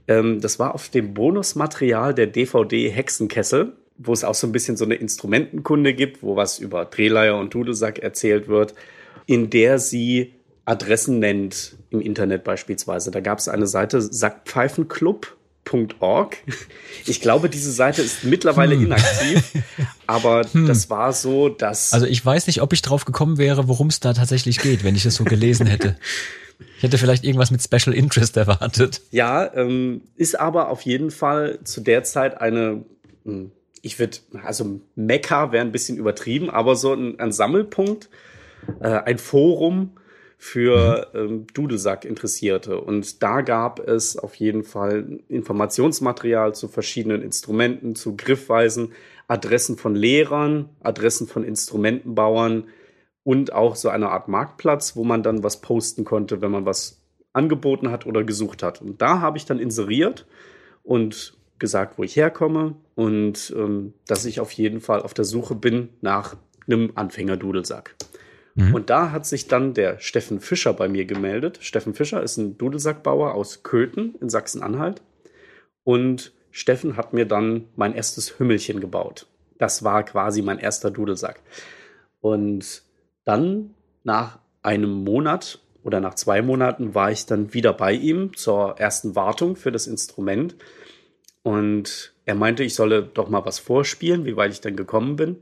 ähm, 0.08 0.40
das 0.40 0.58
war 0.58 0.74
auf 0.74 0.88
dem 0.88 1.14
Bonusmaterial 1.14 2.14
der 2.14 2.26
DVD 2.26 2.88
Hexenkessel, 2.88 3.72
wo 3.98 4.12
es 4.12 4.24
auch 4.24 4.34
so 4.34 4.46
ein 4.46 4.52
bisschen 4.52 4.76
so 4.76 4.84
eine 4.84 4.94
Instrumentenkunde 4.94 5.94
gibt, 5.94 6.22
wo 6.22 6.36
was 6.36 6.58
über 6.58 6.84
Drehleier 6.84 7.36
und 7.36 7.52
Dudelsack 7.52 7.98
erzählt 7.98 8.48
wird, 8.48 8.74
in 9.26 9.50
der 9.50 9.78
sie 9.78 10.34
Adressen 10.64 11.18
nennt 11.18 11.76
im 11.90 12.00
Internet 12.00 12.44
beispielsweise. 12.44 13.10
Da 13.10 13.20
gab 13.20 13.38
es 13.38 13.48
eine 13.48 13.66
Seite 13.66 14.00
Sackpfeifenclub 14.00 15.36
Org. 16.00 16.38
Ich 17.06 17.20
glaube, 17.20 17.48
diese 17.48 17.70
Seite 17.70 18.02
ist 18.02 18.24
mittlerweile 18.24 18.74
hm. 18.74 18.86
inaktiv, 18.86 19.52
aber 20.06 20.44
hm. 20.50 20.66
das 20.66 20.90
war 20.90 21.12
so, 21.12 21.48
dass. 21.48 21.92
Also 21.92 22.06
ich 22.06 22.24
weiß 22.24 22.46
nicht, 22.46 22.60
ob 22.60 22.72
ich 22.72 22.82
drauf 22.82 23.04
gekommen 23.04 23.38
wäre, 23.38 23.68
worum 23.68 23.86
es 23.86 24.00
da 24.00 24.12
tatsächlich 24.12 24.58
geht, 24.58 24.84
wenn 24.84 24.96
ich 24.96 25.06
es 25.06 25.14
so 25.14 25.24
gelesen 25.24 25.66
hätte. 25.66 25.96
Ich 26.76 26.82
hätte 26.82 26.98
vielleicht 26.98 27.24
irgendwas 27.24 27.50
mit 27.50 27.62
Special 27.62 27.94
Interest 27.94 28.36
erwartet. 28.36 29.02
Ja, 29.10 29.52
ähm, 29.54 30.02
ist 30.16 30.38
aber 30.38 30.70
auf 30.70 30.82
jeden 30.82 31.10
Fall 31.10 31.58
zu 31.64 31.80
der 31.80 32.04
Zeit 32.04 32.40
eine, 32.40 32.84
hm, 33.24 33.52
ich 33.82 33.98
würde, 33.98 34.18
also 34.44 34.80
Mekka 34.94 35.52
wäre 35.52 35.64
ein 35.64 35.72
bisschen 35.72 35.96
übertrieben, 35.96 36.50
aber 36.50 36.76
so 36.76 36.92
ein, 36.94 37.18
ein 37.18 37.32
Sammelpunkt, 37.32 38.08
äh, 38.80 38.88
ein 38.88 39.18
Forum, 39.18 39.92
für 40.42 41.08
mhm. 41.12 41.20
ähm, 41.20 41.46
Dudelsack-Interessierte. 41.52 42.80
Und 42.80 43.22
da 43.22 43.42
gab 43.42 43.78
es 43.78 44.16
auf 44.16 44.34
jeden 44.36 44.64
Fall 44.64 45.20
Informationsmaterial 45.28 46.54
zu 46.54 46.66
verschiedenen 46.66 47.20
Instrumenten, 47.20 47.94
zu 47.94 48.16
Griffweisen, 48.16 48.92
Adressen 49.28 49.76
von 49.76 49.94
Lehrern, 49.94 50.70
Adressen 50.80 51.26
von 51.26 51.44
Instrumentenbauern 51.44 52.68
und 53.22 53.52
auch 53.52 53.76
so 53.76 53.90
eine 53.90 54.08
Art 54.08 54.28
Marktplatz, 54.28 54.96
wo 54.96 55.04
man 55.04 55.22
dann 55.22 55.42
was 55.42 55.60
posten 55.60 56.06
konnte, 56.06 56.40
wenn 56.40 56.50
man 56.50 56.64
was 56.64 57.02
angeboten 57.34 57.90
hat 57.90 58.06
oder 58.06 58.24
gesucht 58.24 58.62
hat. 58.62 58.80
Und 58.80 59.02
da 59.02 59.20
habe 59.20 59.36
ich 59.36 59.44
dann 59.44 59.58
inseriert 59.58 60.26
und 60.82 61.34
gesagt, 61.58 61.98
wo 61.98 62.02
ich 62.02 62.16
herkomme 62.16 62.76
und 62.94 63.52
ähm, 63.54 63.92
dass 64.06 64.24
ich 64.24 64.40
auf 64.40 64.52
jeden 64.52 64.80
Fall 64.80 65.02
auf 65.02 65.12
der 65.12 65.26
Suche 65.26 65.54
bin 65.54 65.90
nach 66.00 66.34
einem 66.66 66.92
Anfänger-Dudelsack. 66.94 67.94
Mhm. 68.54 68.74
Und 68.74 68.90
da 68.90 69.12
hat 69.12 69.26
sich 69.26 69.48
dann 69.48 69.74
der 69.74 69.98
Steffen 70.00 70.40
Fischer 70.40 70.72
bei 70.72 70.88
mir 70.88 71.04
gemeldet. 71.04 71.58
Steffen 71.62 71.94
Fischer 71.94 72.22
ist 72.22 72.36
ein 72.36 72.58
Dudelsackbauer 72.58 73.34
aus 73.34 73.62
Köthen 73.62 74.14
in 74.20 74.28
Sachsen-Anhalt. 74.28 75.02
Und 75.84 76.32
Steffen 76.50 76.96
hat 76.96 77.12
mir 77.12 77.26
dann 77.26 77.66
mein 77.76 77.94
erstes 77.94 78.38
Hümmelchen 78.38 78.80
gebaut. 78.80 79.26
Das 79.58 79.84
war 79.84 80.02
quasi 80.04 80.42
mein 80.42 80.58
erster 80.58 80.90
Dudelsack. 80.90 81.40
Und 82.20 82.82
dann 83.24 83.74
nach 84.02 84.38
einem 84.62 85.04
Monat 85.04 85.60
oder 85.82 86.00
nach 86.00 86.14
zwei 86.14 86.42
Monaten 86.42 86.94
war 86.94 87.10
ich 87.10 87.26
dann 87.26 87.54
wieder 87.54 87.72
bei 87.72 87.92
ihm 87.92 88.36
zur 88.36 88.78
ersten 88.78 89.16
Wartung 89.16 89.56
für 89.56 89.72
das 89.72 89.86
Instrument. 89.86 90.56
Und 91.42 92.14
er 92.26 92.34
meinte, 92.34 92.64
ich 92.64 92.74
solle 92.74 93.02
doch 93.02 93.30
mal 93.30 93.44
was 93.46 93.58
vorspielen, 93.58 94.24
wie 94.24 94.36
weit 94.36 94.52
ich 94.52 94.60
dann 94.60 94.76
gekommen 94.76 95.16
bin. 95.16 95.36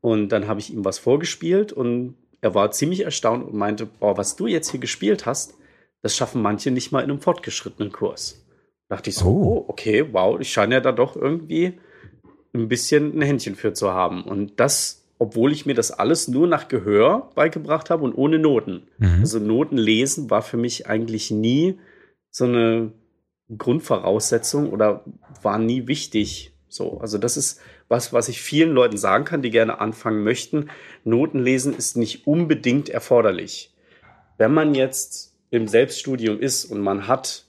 Und 0.00 0.30
dann 0.30 0.48
habe 0.48 0.60
ich 0.60 0.72
ihm 0.72 0.84
was 0.84 0.98
vorgespielt 0.98 1.72
und 1.72 2.16
er 2.40 2.54
war 2.54 2.70
ziemlich 2.70 3.00
erstaunt 3.04 3.46
und 3.46 3.54
meinte, 3.54 3.86
boah, 3.86 4.16
was 4.16 4.36
du 4.36 4.46
jetzt 4.46 4.70
hier 4.70 4.80
gespielt 4.80 5.26
hast, 5.26 5.54
das 6.02 6.16
schaffen 6.16 6.42
manche 6.42 6.70
nicht 6.70 6.92
mal 6.92 7.02
in 7.02 7.10
einem 7.10 7.20
fortgeschrittenen 7.20 7.92
Kurs. 7.92 8.44
Da 8.88 8.96
dachte 8.96 9.10
ich 9.10 9.16
so, 9.16 9.26
oh. 9.26 9.44
oh, 9.44 9.64
okay, 9.68 10.06
wow, 10.12 10.40
ich 10.40 10.50
scheine 10.50 10.76
ja 10.76 10.80
da 10.80 10.92
doch 10.92 11.16
irgendwie 11.16 11.78
ein 12.52 12.68
bisschen 12.68 13.16
ein 13.16 13.22
Händchen 13.22 13.54
für 13.54 13.72
zu 13.72 13.92
haben. 13.92 14.24
Und 14.24 14.58
das, 14.58 15.04
obwohl 15.18 15.52
ich 15.52 15.66
mir 15.66 15.74
das 15.74 15.90
alles 15.90 16.28
nur 16.28 16.46
nach 16.46 16.68
Gehör 16.68 17.30
beigebracht 17.34 17.90
habe 17.90 18.04
und 18.04 18.14
ohne 18.14 18.38
Noten. 18.38 18.88
Mhm. 18.98 19.18
Also 19.20 19.38
Noten 19.38 19.76
lesen 19.76 20.30
war 20.30 20.42
für 20.42 20.56
mich 20.56 20.88
eigentlich 20.88 21.30
nie 21.30 21.78
so 22.30 22.44
eine 22.44 22.92
Grundvoraussetzung 23.56 24.70
oder 24.70 25.04
war 25.42 25.58
nie 25.58 25.86
wichtig. 25.86 26.52
So, 26.68 26.98
also 26.98 27.18
das 27.18 27.36
ist 27.36 27.60
was, 27.90 28.12
was 28.12 28.28
ich 28.28 28.40
vielen 28.40 28.70
Leuten 28.70 28.96
sagen 28.96 29.24
kann, 29.24 29.42
die 29.42 29.50
gerne 29.50 29.80
anfangen 29.80 30.22
möchten. 30.22 30.70
Noten 31.04 31.40
lesen 31.40 31.76
ist 31.76 31.96
nicht 31.96 32.26
unbedingt 32.26 32.88
erforderlich. 32.88 33.74
Wenn 34.38 34.54
man 34.54 34.74
jetzt 34.74 35.34
im 35.50 35.66
Selbststudium 35.66 36.40
ist 36.40 36.64
und 36.64 36.80
man 36.80 37.08
hat 37.08 37.44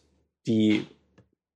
die 0.47 0.87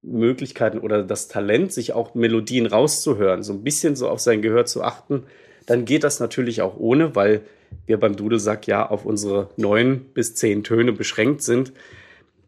Möglichkeiten 0.03 0.77
oder 0.77 1.01
das 1.01 1.27
Talent, 1.27 1.73
sich 1.73 1.93
auch 1.93 2.13
Melodien 2.13 2.67
rauszuhören, 2.67 3.41
so 3.41 3.53
ein 3.53 3.63
bisschen 3.63 3.95
so 3.95 4.07
auf 4.07 4.19
sein 4.19 4.43
Gehör 4.43 4.65
zu 4.65 4.83
achten, 4.83 5.23
dann 5.65 5.85
geht 5.85 6.03
das 6.03 6.19
natürlich 6.19 6.61
auch 6.61 6.77
ohne, 6.77 7.15
weil 7.15 7.41
wir 7.87 7.99
beim 7.99 8.15
Dudelsack 8.15 8.67
ja 8.67 8.87
auf 8.87 9.03
unsere 9.03 9.49
neun 9.57 10.01
bis 10.13 10.35
zehn 10.35 10.63
Töne 10.63 10.93
beschränkt 10.93 11.41
sind. 11.41 11.73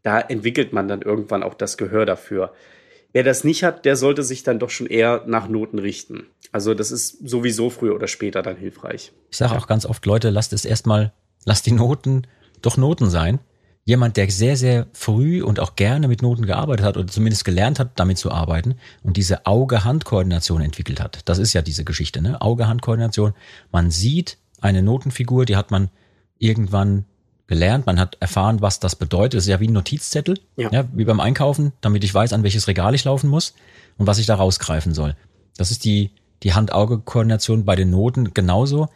Da 0.04 0.20
entwickelt 0.20 0.72
man 0.72 0.88
dann 0.88 1.02
irgendwann 1.02 1.42
auch 1.42 1.56
das 1.56 1.80
Gehör 1.80 2.06
dafür. 2.06 2.54
Wer 3.18 3.24
das 3.24 3.44
nicht 3.44 3.64
hat, 3.64 3.84
der 3.86 3.96
sollte 3.96 4.22
sich 4.22 4.44
dann 4.44 4.60
doch 4.60 4.70
schon 4.70 4.86
eher 4.86 5.24
nach 5.26 5.48
Noten 5.48 5.80
richten. 5.80 6.28
Also 6.52 6.76
das 6.76 6.92
ist 6.92 7.28
sowieso 7.28 7.72
früher 7.72 7.96
oder 7.96 8.08
später 8.08 8.44
dann 8.44 8.58
hilfreich. 8.58 9.12
Ich 9.32 9.38
sage 9.38 9.58
auch 9.58 9.66
ganz 9.66 9.88
oft, 9.88 10.06
Leute, 10.06 10.30
lasst 10.30 10.54
es 10.54 10.66
erstmal, 10.66 11.14
lasst 11.44 11.66
die 11.66 11.72
Noten 11.72 12.28
doch 12.62 12.78
Noten 12.78 13.10
sein. 13.10 13.40
Jemand, 13.86 14.18
der 14.18 14.30
sehr, 14.30 14.56
sehr 14.56 14.86
früh 14.94 15.42
und 15.42 15.60
auch 15.60 15.76
gerne 15.76 16.08
mit 16.08 16.22
Noten 16.22 16.46
gearbeitet 16.46 16.86
hat 16.86 16.96
oder 16.96 17.08
zumindest 17.08 17.44
gelernt 17.44 17.80
hat, 17.80 18.00
damit 18.00 18.20
zu 18.20 18.30
arbeiten 18.30 18.76
und 19.02 19.18
diese 19.18 19.48
Auge-Hand-Koordination 19.48 20.62
entwickelt 20.62 21.00
hat. 21.00 21.22
Das 21.26 21.40
ist 21.40 21.54
ja 21.54 21.64
diese 21.64 21.86
Geschichte, 21.86 22.22
ne? 22.22 22.40
Auge-Hand-Koordination. 22.40 23.34
Man 23.72 23.90
sieht 23.90 24.38
eine 24.62 24.84
Notenfigur, 24.84 25.46
die 25.46 25.56
hat 25.56 25.72
man 25.72 25.90
irgendwann 26.38 27.06
gelernt, 27.48 27.86
man 27.86 28.00
hat 28.00 28.18
erfahren, 28.20 28.62
was 28.62 28.80
das 28.80 28.96
bedeutet. 28.96 29.40
Es 29.40 29.46
ist 29.46 29.50
ja 29.50 29.60
wie 29.60 29.68
ein 29.68 29.74
Notizzettel, 29.74 30.40
ja. 30.58 30.70
ja. 30.72 30.86
wie 30.94 31.06
beim 31.06 31.20
Einkaufen, 31.20 31.74
damit 31.82 32.04
ich 32.04 32.14
weiß, 32.14 32.34
an 32.34 32.44
welches 32.44 32.68
Regal 32.68 32.94
ich 32.94 33.06
laufen 33.06 33.30
muss 33.30 33.54
und 33.98 34.06
was 34.06 34.20
ich 34.20 34.26
da 34.26 34.36
rausgreifen 34.36 34.94
soll. 34.94 35.16
Das 35.58 35.72
ist 35.72 35.86
die, 35.86 36.12
die 36.44 36.54
Hand-Auge-Koordination 36.54 37.66
bei 37.66 37.76
den 37.76 37.90
Noten 37.90 38.34
genauso. 38.34 38.90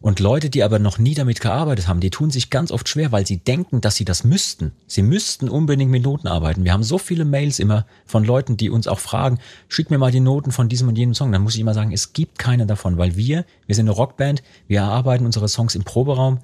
Und 0.00 0.20
Leute, 0.20 0.48
die 0.48 0.62
aber 0.62 0.78
noch 0.78 0.98
nie 0.98 1.14
damit 1.14 1.40
gearbeitet 1.40 1.88
haben, 1.88 2.00
die 2.00 2.10
tun 2.10 2.30
sich 2.30 2.50
ganz 2.50 2.70
oft 2.70 2.88
schwer, 2.88 3.10
weil 3.10 3.26
sie 3.26 3.38
denken, 3.38 3.80
dass 3.80 3.96
sie 3.96 4.04
das 4.04 4.22
müssten. 4.22 4.72
Sie 4.86 5.02
müssten 5.02 5.48
unbedingt 5.48 5.90
mit 5.90 6.04
Noten 6.04 6.28
arbeiten. 6.28 6.64
Wir 6.64 6.72
haben 6.72 6.84
so 6.84 6.98
viele 6.98 7.24
Mails 7.24 7.58
immer 7.58 7.84
von 8.06 8.24
Leuten, 8.24 8.56
die 8.56 8.70
uns 8.70 8.86
auch 8.86 9.00
fragen, 9.00 9.38
schick 9.68 9.90
mir 9.90 9.98
mal 9.98 10.12
die 10.12 10.20
Noten 10.20 10.52
von 10.52 10.68
diesem 10.68 10.88
und 10.88 10.96
jenem 10.96 11.14
Song. 11.14 11.32
Dann 11.32 11.42
muss 11.42 11.54
ich 11.54 11.60
immer 11.60 11.74
sagen, 11.74 11.92
es 11.92 12.12
gibt 12.12 12.38
keine 12.38 12.66
davon, 12.66 12.96
weil 12.96 13.16
wir, 13.16 13.44
wir 13.66 13.74
sind 13.74 13.88
eine 13.88 13.96
Rockband, 13.96 14.42
wir 14.68 14.80
erarbeiten 14.80 15.26
unsere 15.26 15.48
Songs 15.48 15.74
im 15.74 15.82
Proberaum, 15.82 16.38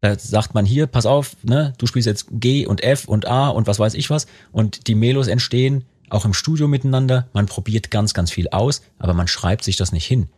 da 0.00 0.18
sagt 0.18 0.54
man 0.54 0.64
hier, 0.64 0.86
pass 0.86 1.06
auf, 1.06 1.36
ne, 1.42 1.74
du 1.78 1.86
spielst 1.86 2.06
jetzt 2.06 2.26
G 2.30 2.66
und 2.66 2.82
F 2.82 3.06
und 3.06 3.26
A 3.26 3.48
und 3.48 3.66
was 3.66 3.78
weiß 3.78 3.94
ich 3.94 4.08
was. 4.08 4.26
Und 4.50 4.86
die 4.86 4.94
Melos 4.94 5.28
entstehen 5.28 5.84
auch 6.08 6.24
im 6.24 6.34
Studio 6.34 6.68
miteinander. 6.68 7.28
Man 7.32 7.46
probiert 7.46 7.90
ganz, 7.90 8.14
ganz 8.14 8.30
viel 8.30 8.48
aus, 8.48 8.82
aber 8.98 9.14
man 9.14 9.28
schreibt 9.28 9.64
sich 9.64 9.76
das 9.76 9.92
nicht 9.92 10.06
hin. 10.06 10.28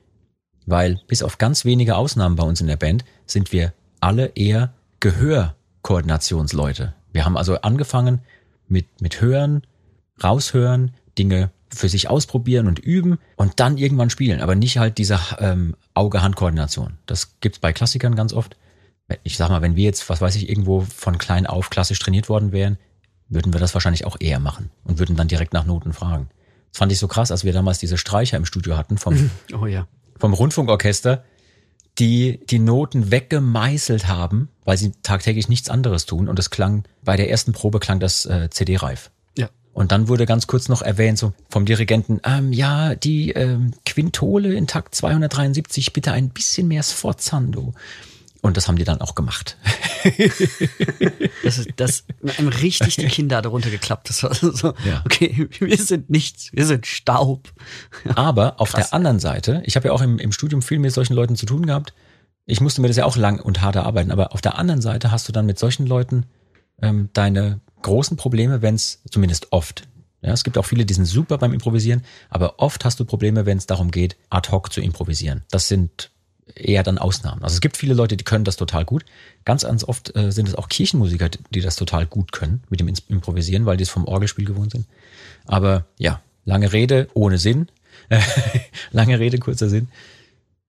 Weil 0.66 1.00
bis 1.06 1.22
auf 1.22 1.38
ganz 1.38 1.64
wenige 1.64 1.96
Ausnahmen 1.96 2.36
bei 2.36 2.44
uns 2.44 2.60
in 2.60 2.66
der 2.66 2.76
Band 2.76 3.04
sind 3.26 3.52
wir 3.52 3.72
alle 4.00 4.32
eher 4.34 4.74
Gehörkoordinationsleute. 5.00 6.94
Wir 7.12 7.24
haben 7.24 7.36
also 7.36 7.56
angefangen 7.60 8.20
mit, 8.68 9.00
mit 9.00 9.20
Hören, 9.20 9.62
raushören, 10.22 10.92
Dinge 11.18 11.50
für 11.68 11.88
sich 11.88 12.08
ausprobieren 12.08 12.66
und 12.66 12.78
üben 12.78 13.18
und 13.36 13.60
dann 13.60 13.78
irgendwann 13.78 14.10
spielen. 14.10 14.40
Aber 14.40 14.54
nicht 14.54 14.78
halt 14.78 14.98
diese 14.98 15.18
ähm, 15.38 15.74
Auge-Hand-Koordination. 15.94 16.98
Das 17.06 17.40
gibt's 17.40 17.58
bei 17.58 17.72
Klassikern 17.72 18.14
ganz 18.14 18.32
oft 18.32 18.56
ich 19.22 19.36
sag 19.36 19.48
mal, 19.48 19.62
wenn 19.62 19.76
wir 19.76 19.84
jetzt, 19.84 20.08
was 20.08 20.20
weiß 20.20 20.36
ich, 20.36 20.48
irgendwo 20.48 20.80
von 20.80 21.18
klein 21.18 21.46
auf 21.46 21.70
klassisch 21.70 21.98
trainiert 21.98 22.28
worden 22.28 22.52
wären, 22.52 22.78
würden 23.28 23.52
wir 23.52 23.60
das 23.60 23.74
wahrscheinlich 23.74 24.04
auch 24.04 24.16
eher 24.20 24.38
machen 24.38 24.70
und 24.84 24.98
würden 24.98 25.16
dann 25.16 25.28
direkt 25.28 25.52
nach 25.52 25.64
Noten 25.64 25.92
fragen. 25.92 26.28
Das 26.70 26.78
fand 26.78 26.92
ich 26.92 26.98
so 26.98 27.08
krass, 27.08 27.30
als 27.30 27.44
wir 27.44 27.52
damals 27.52 27.78
diese 27.78 27.98
Streicher 27.98 28.36
im 28.36 28.44
Studio 28.44 28.76
hatten 28.76 28.98
vom, 28.98 29.30
oh 29.60 29.66
ja. 29.66 29.86
vom 30.18 30.32
Rundfunkorchester, 30.32 31.24
die 31.98 32.40
die 32.48 32.58
Noten 32.58 33.10
weggemeißelt 33.10 34.08
haben, 34.08 34.48
weil 34.64 34.78
sie 34.78 34.92
tagtäglich 35.02 35.48
nichts 35.48 35.68
anderes 35.68 36.06
tun. 36.06 36.28
Und 36.28 36.38
es 36.38 36.50
klang, 36.50 36.84
bei 37.04 37.16
der 37.16 37.30
ersten 37.30 37.52
Probe 37.52 37.80
klang 37.80 38.00
das 38.00 38.24
äh, 38.24 38.48
CD-reif. 38.50 39.10
Ja. 39.36 39.50
Und 39.74 39.92
dann 39.92 40.08
wurde 40.08 40.24
ganz 40.24 40.46
kurz 40.46 40.68
noch 40.68 40.80
erwähnt, 40.80 41.18
so 41.18 41.34
vom 41.50 41.66
Dirigenten, 41.66 42.20
ähm, 42.24 42.52
ja, 42.52 42.94
die 42.94 43.30
ähm, 43.32 43.72
Quintole 43.84 44.54
in 44.54 44.66
Takt 44.66 44.94
273, 44.94 45.92
bitte 45.92 46.12
ein 46.12 46.30
bisschen 46.30 46.68
mehr 46.68 46.82
Sforzando. 46.82 47.74
Und 48.42 48.56
das 48.56 48.66
haben 48.66 48.76
die 48.76 48.84
dann 48.84 49.00
auch 49.00 49.14
gemacht. 49.14 49.56
das 51.44 51.58
ist 51.58 51.68
das 51.76 52.04
einem 52.38 52.48
richtig 52.48 52.96
die 52.96 53.06
Kinder 53.06 53.40
darunter 53.40 53.70
geklappt. 53.70 54.08
Das 54.08 54.24
war 54.24 54.34
so, 54.34 54.74
ja. 54.84 55.00
okay, 55.06 55.48
wir 55.60 55.78
sind 55.78 56.10
nichts, 56.10 56.50
wir 56.52 56.66
sind 56.66 56.86
Staub. 56.86 57.52
Aber 58.16 58.60
auf 58.60 58.72
Krass. 58.72 58.90
der 58.90 58.94
anderen 58.94 59.20
Seite, 59.20 59.62
ich 59.64 59.76
habe 59.76 59.88
ja 59.88 59.94
auch 59.94 60.02
im, 60.02 60.18
im 60.18 60.32
Studium 60.32 60.60
viel 60.60 60.80
mit 60.80 60.92
solchen 60.92 61.14
Leuten 61.14 61.36
zu 61.36 61.46
tun 61.46 61.66
gehabt. 61.66 61.94
Ich 62.44 62.60
musste 62.60 62.80
mir 62.80 62.88
das 62.88 62.96
ja 62.96 63.04
auch 63.04 63.16
lang 63.16 63.40
und 63.40 63.62
hart 63.62 63.76
erarbeiten, 63.76 64.10
aber 64.10 64.32
auf 64.32 64.40
der 64.40 64.58
anderen 64.58 64.82
Seite 64.82 65.12
hast 65.12 65.28
du 65.28 65.32
dann 65.32 65.46
mit 65.46 65.60
solchen 65.60 65.86
Leuten 65.86 66.26
ähm, 66.82 67.10
deine 67.12 67.60
großen 67.82 68.16
Probleme, 68.16 68.60
wenn 68.60 68.74
es 68.74 69.02
zumindest 69.08 69.52
oft. 69.52 69.84
Ja, 70.20 70.32
es 70.32 70.44
gibt 70.44 70.58
auch 70.58 70.66
viele, 70.66 70.84
die 70.84 70.94
sind 70.94 71.04
super 71.04 71.38
beim 71.38 71.52
Improvisieren, 71.52 72.02
aber 72.30 72.58
oft 72.58 72.84
hast 72.84 72.98
du 72.98 73.04
Probleme, 73.04 73.44
wenn 73.46 73.58
es 73.58 73.66
darum 73.66 73.90
geht, 73.90 74.16
ad 74.30 74.50
hoc 74.50 74.72
zu 74.72 74.80
improvisieren. 74.80 75.42
Das 75.50 75.68
sind 75.68 76.11
eher 76.54 76.82
dann 76.82 76.98
Ausnahmen. 76.98 77.42
Also 77.42 77.54
es 77.54 77.60
gibt 77.60 77.76
viele 77.76 77.94
Leute, 77.94 78.16
die 78.16 78.24
können 78.24 78.44
das 78.44 78.56
total 78.56 78.84
gut. 78.84 79.04
Ganz, 79.44 79.62
ganz 79.62 79.84
oft 79.84 80.14
äh, 80.16 80.32
sind 80.32 80.48
es 80.48 80.54
auch 80.54 80.68
Kirchenmusiker, 80.68 81.30
die 81.50 81.60
das 81.60 81.76
total 81.76 82.06
gut 82.06 82.32
können 82.32 82.62
mit 82.68 82.80
dem 82.80 82.88
Improvisieren, 83.08 83.66
weil 83.66 83.76
die 83.76 83.84
es 83.84 83.90
vom 83.90 84.06
Orgelspiel 84.06 84.44
gewohnt 84.44 84.72
sind. 84.72 84.86
Aber 85.46 85.86
ja, 85.98 86.20
lange 86.44 86.72
Rede 86.72 87.08
ohne 87.14 87.38
Sinn. 87.38 87.68
lange 88.90 89.18
Rede, 89.18 89.38
kurzer 89.38 89.68
Sinn. 89.68 89.88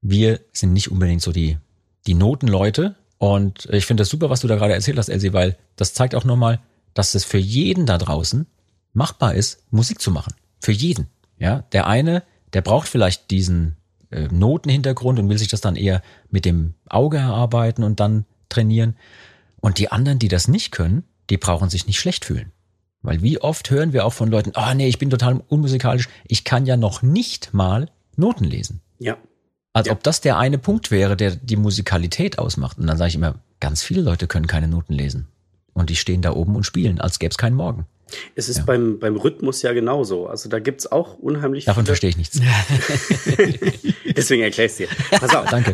Wir 0.02 0.42
sind 0.52 0.74
nicht 0.74 0.92
unbedingt 0.92 1.22
so 1.22 1.32
die, 1.32 1.58
die 2.06 2.14
Notenleute. 2.14 2.96
Und 3.18 3.68
ich 3.72 3.86
finde 3.86 4.02
das 4.02 4.10
super, 4.10 4.30
was 4.30 4.42
du 4.42 4.48
da 4.48 4.56
gerade 4.56 4.74
erzählt 4.74 4.98
hast, 4.98 5.10
Elsie, 5.10 5.34
weil 5.34 5.58
das 5.76 5.94
zeigt 5.94 6.14
auch 6.14 6.26
nochmal, 6.26 6.60
dass 6.94 7.16
es 7.16 7.24
für 7.24 7.38
jeden 7.38 7.86
da 7.86 7.98
draußen 7.98 8.46
machbar 8.94 9.34
ist, 9.34 9.64
Musik 9.72 10.02
zu 10.02 10.12
machen. 10.12 10.34
Für 10.60 10.72
jeden. 10.72 11.08
Ja, 11.40 11.64
der 11.72 11.88
eine, 11.88 12.24
der 12.54 12.62
braucht 12.62 12.88
vielleicht 12.88 13.32
diesen 13.32 13.76
äh, 14.14 14.28
Notenhintergrund 14.32 15.20
und 15.20 15.30
will 15.30 15.38
sich 15.38 15.48
das 15.48 15.62
dann 15.62 15.76
eher 15.76 16.02
mit 16.30 16.46
dem 16.46 16.74
Auge 16.90 17.18
erarbeiten 17.18 17.84
und 17.84 18.00
dann 18.00 18.26
trainieren. 18.50 18.96
Und 19.60 19.78
die 19.78 19.92
anderen, 19.92 20.20
die 20.20 20.28
das 20.28 20.48
nicht 20.48 20.72
können, 20.72 21.04
die 21.30 21.38
brauchen 21.38 21.70
sich 21.70 21.88
nicht 21.88 22.00
schlecht 22.00 22.26
fühlen. 22.26 22.52
Weil 23.02 23.22
wie 23.22 23.40
oft 23.40 23.70
hören 23.70 23.94
wir 23.94 24.06
auch 24.06 24.14
von 24.14 24.30
Leuten, 24.30 24.52
ah 24.56 24.72
oh, 24.72 24.74
nee, 24.74 24.88
ich 24.88 25.00
bin 25.00 25.10
total 25.10 25.42
unmusikalisch, 25.48 26.08
ich 26.26 26.44
kann 26.44 26.66
ja 26.66 26.78
noch 26.78 27.02
nicht 27.02 27.54
mal 27.54 27.90
Noten 28.16 28.46
lesen. 28.46 28.82
Ja. 29.00 29.18
Als 29.74 29.88
Ja. 29.88 29.94
ob 29.94 30.04
das 30.04 30.22
der 30.22 30.38
eine 30.38 30.58
Punkt 30.58 30.92
wäre, 30.92 31.18
der 31.18 31.36
die 31.36 31.56
Musikalität 31.58 32.40
ausmacht. 32.40 32.78
Und 32.78 32.88
dann 32.88 32.98
sage 32.98 33.10
ich 33.10 33.16
immer, 33.16 33.36
ganz 33.60 33.84
viele 33.84 34.02
Leute 34.02 34.28
können 34.28 34.48
keine 34.48 34.68
Noten 34.68 34.94
lesen. 34.94 35.28
Und 35.74 35.90
die 35.90 35.96
stehen 35.96 36.22
da 36.22 36.34
oben 36.34 36.56
und 36.56 36.66
spielen, 36.66 37.00
als 37.02 37.20
gäbe 37.20 37.32
es 37.32 37.38
keinen 37.38 37.56
Morgen. 37.56 37.86
Es 38.36 38.48
ist 38.48 38.58
Ja. 38.60 38.64
beim, 38.66 39.00
beim 39.00 39.16
Rhythmus 39.16 39.64
ja 39.64 39.74
genauso. 39.74 40.28
Also 40.28 40.48
da 40.50 40.60
gibt's 40.60 40.92
auch 40.92 41.18
unheimlich 41.18 41.66
Davon 41.66 41.86
verstehe 41.86 42.12
ich 42.12 42.18
nichts. 42.18 42.40
Deswegen 44.16 44.44
erkläre 44.44 44.68
ich 44.70 44.76
dir. 44.78 44.88
Pass 45.12 45.36
auf. 45.36 45.50
Danke. 45.50 45.74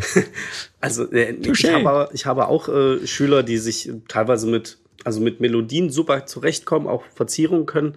Also 0.80 1.10
äh, 1.12 1.32
ich, 1.32 1.64
habe, 1.70 2.08
ich 2.12 2.26
habe 2.26 2.48
auch 2.48 2.68
äh, 2.68 3.06
Schüler, 3.06 3.42
die 3.42 3.58
sich 3.58 3.90
teilweise 4.08 4.46
mit, 4.46 4.78
also 5.04 5.20
mit 5.20 5.40
Melodien 5.40 5.90
super 5.90 6.26
zurechtkommen, 6.26 6.86
auch 6.88 7.04
Verzierungen 7.14 7.66
können, 7.66 7.96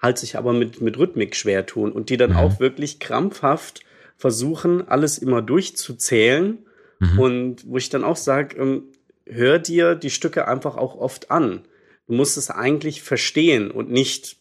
halt 0.00 0.18
sich 0.18 0.36
aber 0.36 0.52
mit, 0.52 0.80
mit 0.80 0.98
Rhythmik 0.98 1.36
schwer 1.36 1.66
tun 1.66 1.92
und 1.92 2.08
die 2.10 2.16
dann 2.16 2.30
Mhm. 2.30 2.36
auch 2.36 2.60
wirklich 2.60 2.98
krampfhaft 2.98 3.80
versuchen, 4.16 4.88
alles 4.88 5.18
immer 5.18 5.42
durchzuzählen. 5.42 6.58
Mhm. 7.00 7.18
Und 7.18 7.66
wo 7.68 7.76
ich 7.76 7.90
dann 7.90 8.04
auch 8.04 8.16
sage, 8.16 8.56
ähm, 8.56 8.84
hör 9.26 9.58
dir 9.58 9.94
die 9.94 10.10
Stücke 10.10 10.48
einfach 10.48 10.76
auch 10.76 10.96
oft 10.96 11.30
an. 11.30 11.62
Du 12.06 12.14
musst 12.14 12.36
es 12.36 12.50
eigentlich 12.50 13.02
verstehen 13.02 13.70
und 13.70 13.90
nicht 13.90 14.36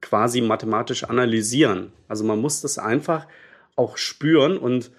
quasi 0.00 0.40
mathematisch 0.40 1.04
analysieren. 1.04 1.92
Also 2.08 2.24
man 2.24 2.40
muss 2.40 2.60
das 2.60 2.78
einfach 2.78 3.26
auch 3.74 3.96
spüren 3.96 4.58
und 4.58 4.90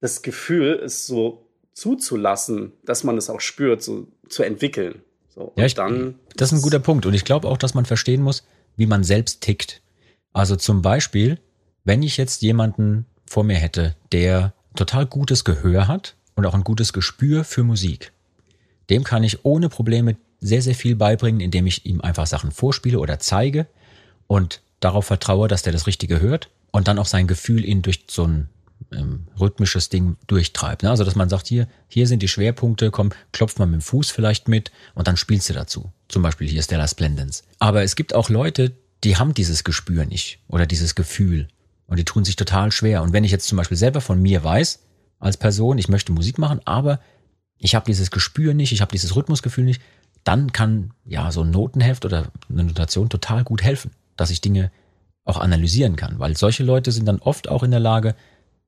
das 0.00 0.22
Gefühl, 0.22 0.80
es 0.84 1.06
so 1.06 1.46
zuzulassen, 1.72 2.72
dass 2.84 3.04
man 3.04 3.16
es 3.16 3.30
auch 3.30 3.40
spürt, 3.40 3.82
so 3.82 4.08
zu 4.28 4.42
entwickeln. 4.42 5.02
So, 5.28 5.52
Ja, 5.56 5.66
ich, 5.66 5.74
dann. 5.74 6.18
das 6.36 6.52
ist 6.52 6.58
ein 6.58 6.62
guter 6.62 6.78
Punkt. 6.78 7.06
Und 7.06 7.14
ich 7.14 7.24
glaube 7.24 7.48
auch, 7.48 7.58
dass 7.58 7.74
man 7.74 7.84
verstehen 7.84 8.22
muss, 8.22 8.46
wie 8.76 8.86
man 8.86 9.04
selbst 9.04 9.42
tickt. 9.42 9.82
Also 10.32 10.56
zum 10.56 10.82
Beispiel, 10.82 11.38
wenn 11.84 12.02
ich 12.02 12.16
jetzt 12.16 12.42
jemanden 12.42 13.06
vor 13.26 13.44
mir 13.44 13.56
hätte, 13.56 13.96
der 14.12 14.54
total 14.74 15.06
gutes 15.06 15.44
Gehör 15.44 15.88
hat 15.88 16.16
und 16.34 16.46
auch 16.46 16.54
ein 16.54 16.64
gutes 16.64 16.92
Gespür 16.92 17.44
für 17.44 17.62
Musik, 17.64 18.12
dem 18.90 19.04
kann 19.04 19.24
ich 19.24 19.44
ohne 19.44 19.68
Probleme 19.68 20.16
sehr, 20.40 20.62
sehr 20.62 20.74
viel 20.74 20.96
beibringen, 20.96 21.40
indem 21.40 21.66
ich 21.66 21.86
ihm 21.86 22.00
einfach 22.00 22.26
Sachen 22.26 22.52
vorspiele 22.52 22.98
oder 22.98 23.18
zeige 23.18 23.66
und 24.26 24.60
darauf 24.80 25.06
vertraue, 25.06 25.48
dass 25.48 25.62
der 25.62 25.72
das 25.72 25.86
Richtige 25.86 26.20
hört 26.20 26.50
und 26.70 26.88
dann 26.88 26.98
auch 26.98 27.06
sein 27.06 27.26
Gefühl 27.26 27.64
ihn 27.64 27.82
durch 27.82 28.04
so 28.08 28.24
ein 28.24 28.48
ähm, 28.92 29.26
rhythmisches 29.40 29.88
Ding 29.88 30.16
durchtreibt. 30.26 30.82
Ne? 30.82 30.90
Also 30.90 31.04
dass 31.04 31.16
man 31.16 31.28
sagt, 31.28 31.46
hier, 31.46 31.66
hier 31.88 32.06
sind 32.06 32.22
die 32.22 32.28
Schwerpunkte, 32.28 32.90
komm, 32.90 33.10
klopft 33.32 33.58
mal 33.58 33.66
mit 33.66 33.80
dem 33.80 33.82
Fuß 33.82 34.10
vielleicht 34.10 34.48
mit 34.48 34.70
und 34.94 35.08
dann 35.08 35.16
spielst 35.16 35.48
du 35.48 35.54
dazu. 35.54 35.92
Zum 36.08 36.22
Beispiel 36.22 36.48
hier 36.48 36.62
Stella 36.62 36.86
Splendens. 36.86 37.44
Aber 37.58 37.82
es 37.82 37.96
gibt 37.96 38.14
auch 38.14 38.28
Leute, 38.28 38.72
die 39.04 39.16
haben 39.16 39.34
dieses 39.34 39.64
Gespür 39.64 40.04
nicht 40.04 40.40
oder 40.48 40.66
dieses 40.66 40.94
Gefühl 40.94 41.48
und 41.86 41.98
die 41.98 42.04
tun 42.04 42.24
sich 42.24 42.36
total 42.36 42.72
schwer. 42.72 43.02
Und 43.02 43.12
wenn 43.12 43.24
ich 43.24 43.30
jetzt 43.30 43.48
zum 43.48 43.56
Beispiel 43.56 43.76
selber 43.76 44.00
von 44.00 44.20
mir 44.20 44.42
weiß, 44.44 44.80
als 45.18 45.36
Person, 45.36 45.78
ich 45.78 45.88
möchte 45.88 46.12
Musik 46.12 46.38
machen, 46.38 46.60
aber 46.64 47.00
ich 47.66 47.74
habe 47.74 47.84
dieses 47.84 48.12
Gespür 48.12 48.54
nicht, 48.54 48.70
ich 48.70 48.80
habe 48.80 48.92
dieses 48.92 49.16
Rhythmusgefühl 49.16 49.64
nicht, 49.64 49.82
dann 50.22 50.52
kann 50.52 50.92
ja 51.04 51.32
so 51.32 51.42
ein 51.42 51.50
Notenheft 51.50 52.04
oder 52.04 52.28
eine 52.48 52.62
Notation 52.62 53.08
total 53.08 53.42
gut 53.42 53.60
helfen, 53.60 53.90
dass 54.16 54.30
ich 54.30 54.40
Dinge 54.40 54.70
auch 55.24 55.38
analysieren 55.38 55.96
kann, 55.96 56.20
weil 56.20 56.36
solche 56.36 56.62
Leute 56.62 56.92
sind 56.92 57.06
dann 57.06 57.18
oft 57.18 57.48
auch 57.48 57.64
in 57.64 57.72
der 57.72 57.80
Lage, 57.80 58.14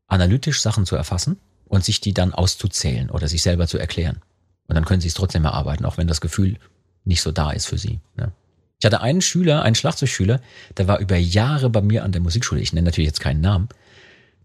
analytisch 0.08 0.60
Sachen 0.60 0.84
zu 0.84 0.96
erfassen 0.96 1.38
und 1.66 1.84
sich 1.84 2.00
die 2.00 2.12
dann 2.12 2.34
auszuzählen 2.34 3.08
oder 3.08 3.28
sich 3.28 3.42
selber 3.42 3.68
zu 3.68 3.78
erklären. 3.78 4.20
Und 4.66 4.74
dann 4.74 4.84
können 4.84 5.00
sie 5.00 5.08
es 5.08 5.14
trotzdem 5.14 5.44
erarbeiten, 5.44 5.84
auch 5.84 5.96
wenn 5.96 6.08
das 6.08 6.20
Gefühl 6.20 6.56
nicht 7.04 7.22
so 7.22 7.30
da 7.30 7.52
ist 7.52 7.66
für 7.66 7.78
sie. 7.78 8.00
Ne? 8.16 8.32
Ich 8.80 8.86
hatte 8.86 9.00
einen 9.00 9.20
Schüler, 9.20 9.62
einen 9.62 9.76
Schlagzeugschüler, 9.76 10.40
der 10.76 10.88
war 10.88 10.98
über 10.98 11.16
Jahre 11.16 11.70
bei 11.70 11.82
mir 11.82 12.02
an 12.02 12.10
der 12.10 12.20
Musikschule, 12.20 12.60
ich 12.60 12.72
nenne 12.72 12.86
natürlich 12.86 13.06
jetzt 13.06 13.20
keinen 13.20 13.42
Namen, 13.42 13.68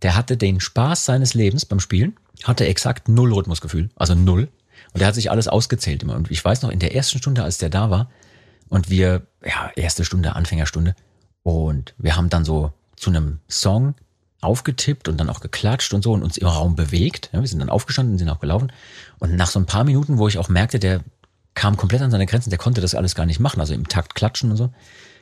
der 0.03 0.15
hatte 0.15 0.37
den 0.37 0.59
Spaß 0.59 1.05
seines 1.05 1.33
Lebens 1.33 1.65
beim 1.65 1.79
Spielen, 1.79 2.15
hatte 2.43 2.65
exakt 2.65 3.09
null 3.09 3.33
Rhythmusgefühl, 3.33 3.89
also 3.95 4.15
null. 4.15 4.49
Und 4.93 4.99
der 4.99 5.07
hat 5.07 5.15
sich 5.15 5.31
alles 5.31 5.47
ausgezählt 5.47 6.03
immer. 6.03 6.15
Und 6.15 6.29
ich 6.31 6.43
weiß 6.43 6.61
noch, 6.61 6.69
in 6.69 6.79
der 6.79 6.95
ersten 6.95 7.17
Stunde, 7.17 7.43
als 7.43 7.57
der 7.57 7.69
da 7.69 7.89
war, 7.89 8.09
und 8.69 8.89
wir, 8.89 9.27
ja, 9.45 9.71
erste 9.75 10.03
Stunde, 10.05 10.35
Anfängerstunde, 10.35 10.95
und 11.43 11.93
wir 11.97 12.15
haben 12.15 12.29
dann 12.29 12.45
so 12.45 12.71
zu 12.95 13.09
einem 13.09 13.39
Song 13.49 13.95
aufgetippt 14.41 15.07
und 15.07 15.17
dann 15.17 15.29
auch 15.29 15.39
geklatscht 15.39 15.93
und 15.93 16.03
so 16.03 16.13
und 16.13 16.23
uns 16.23 16.37
im 16.37 16.47
Raum 16.47 16.75
bewegt. 16.75 17.29
Ja, 17.33 17.41
wir 17.41 17.47
sind 17.47 17.59
dann 17.59 17.69
aufgestanden, 17.69 18.17
sind 18.17 18.29
auch 18.29 18.39
gelaufen. 18.39 18.71
Und 19.19 19.35
nach 19.35 19.49
so 19.49 19.59
ein 19.59 19.65
paar 19.65 19.83
Minuten, 19.83 20.17
wo 20.17 20.27
ich 20.27 20.37
auch 20.37 20.49
merkte, 20.49 20.79
der 20.79 21.01
kam 21.53 21.77
komplett 21.77 22.01
an 22.01 22.11
seine 22.11 22.25
Grenzen, 22.25 22.49
der 22.49 22.59
konnte 22.59 22.81
das 22.81 22.95
alles 22.95 23.15
gar 23.15 23.25
nicht 23.25 23.39
machen, 23.39 23.59
also 23.59 23.73
im 23.73 23.87
Takt 23.87 24.15
klatschen 24.15 24.51
und 24.51 24.57
so, 24.57 24.73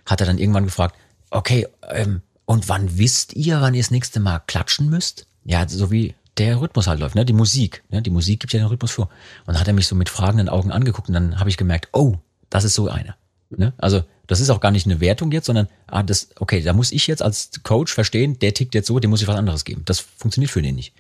hat 0.06 0.22
er 0.22 0.28
dann 0.28 0.38
irgendwann 0.38 0.66
gefragt, 0.66 0.96
okay, 1.30 1.68
ähm, 1.90 2.22
und 2.46 2.70
wann 2.70 2.98
wisst 2.98 3.34
ihr, 3.34 3.62
wann 3.62 3.74
ihr 3.74 3.82
das 3.82 3.92
nächste 3.92 4.20
Mal 4.20 4.40
klatschen 4.40 4.90
müsst? 4.90 5.28
Ja, 5.44 5.68
so 5.68 5.92
wie 5.92 6.16
der 6.38 6.62
Rhythmus 6.62 6.88
halt 6.88 7.00
läuft, 7.00 7.16
ne? 7.16 7.26
Die 7.26 7.34
Musik. 7.34 7.84
Ne? 7.90 8.02
Die 8.02 8.10
Musik 8.10 8.40
gibt 8.40 8.54
ja 8.54 8.60
den 8.60 8.68
Rhythmus 8.68 8.92
vor. 8.92 9.10
Und 9.46 9.54
dann 9.54 9.60
hat 9.60 9.68
er 9.68 9.74
mich 9.74 9.88
so 9.88 9.96
mit 9.96 10.10
fragenden 10.10 10.50
Augen 10.50 10.72
angeguckt 10.72 11.08
und 11.08 11.14
dann 11.14 11.40
habe 11.40 11.50
ich 11.50 11.58
gemerkt, 11.58 11.90
oh, 11.94 12.16
das 12.50 12.64
ist 12.64 12.74
so 12.74 12.88
einer. 12.88 13.16
Ne? 13.50 13.74
Also 13.78 14.04
das 14.28 14.40
ist 14.40 14.50
auch 14.50 14.62
gar 14.62 14.72
nicht 14.72 14.86
eine 14.86 15.02
Wertung 15.02 15.32
jetzt, 15.32 15.48
sondern 15.48 15.68
ah, 15.88 16.04
das, 16.04 16.30
okay, 16.40 16.62
da 16.62 16.72
muss 16.74 16.92
ich 16.92 17.08
jetzt 17.08 17.22
als 17.22 17.52
Coach 17.64 17.94
verstehen, 17.94 18.40
der 18.40 18.54
tickt 18.54 18.74
jetzt 18.74 18.88
so, 18.88 19.00
dem 19.00 19.10
muss 19.10 19.22
ich 19.22 19.28
was 19.28 19.36
anderes 19.36 19.66
geben. 19.66 19.82
Das 19.86 20.00
funktioniert 20.00 20.52
für 20.52 20.62
den 20.62 20.76
nicht. 20.76 20.94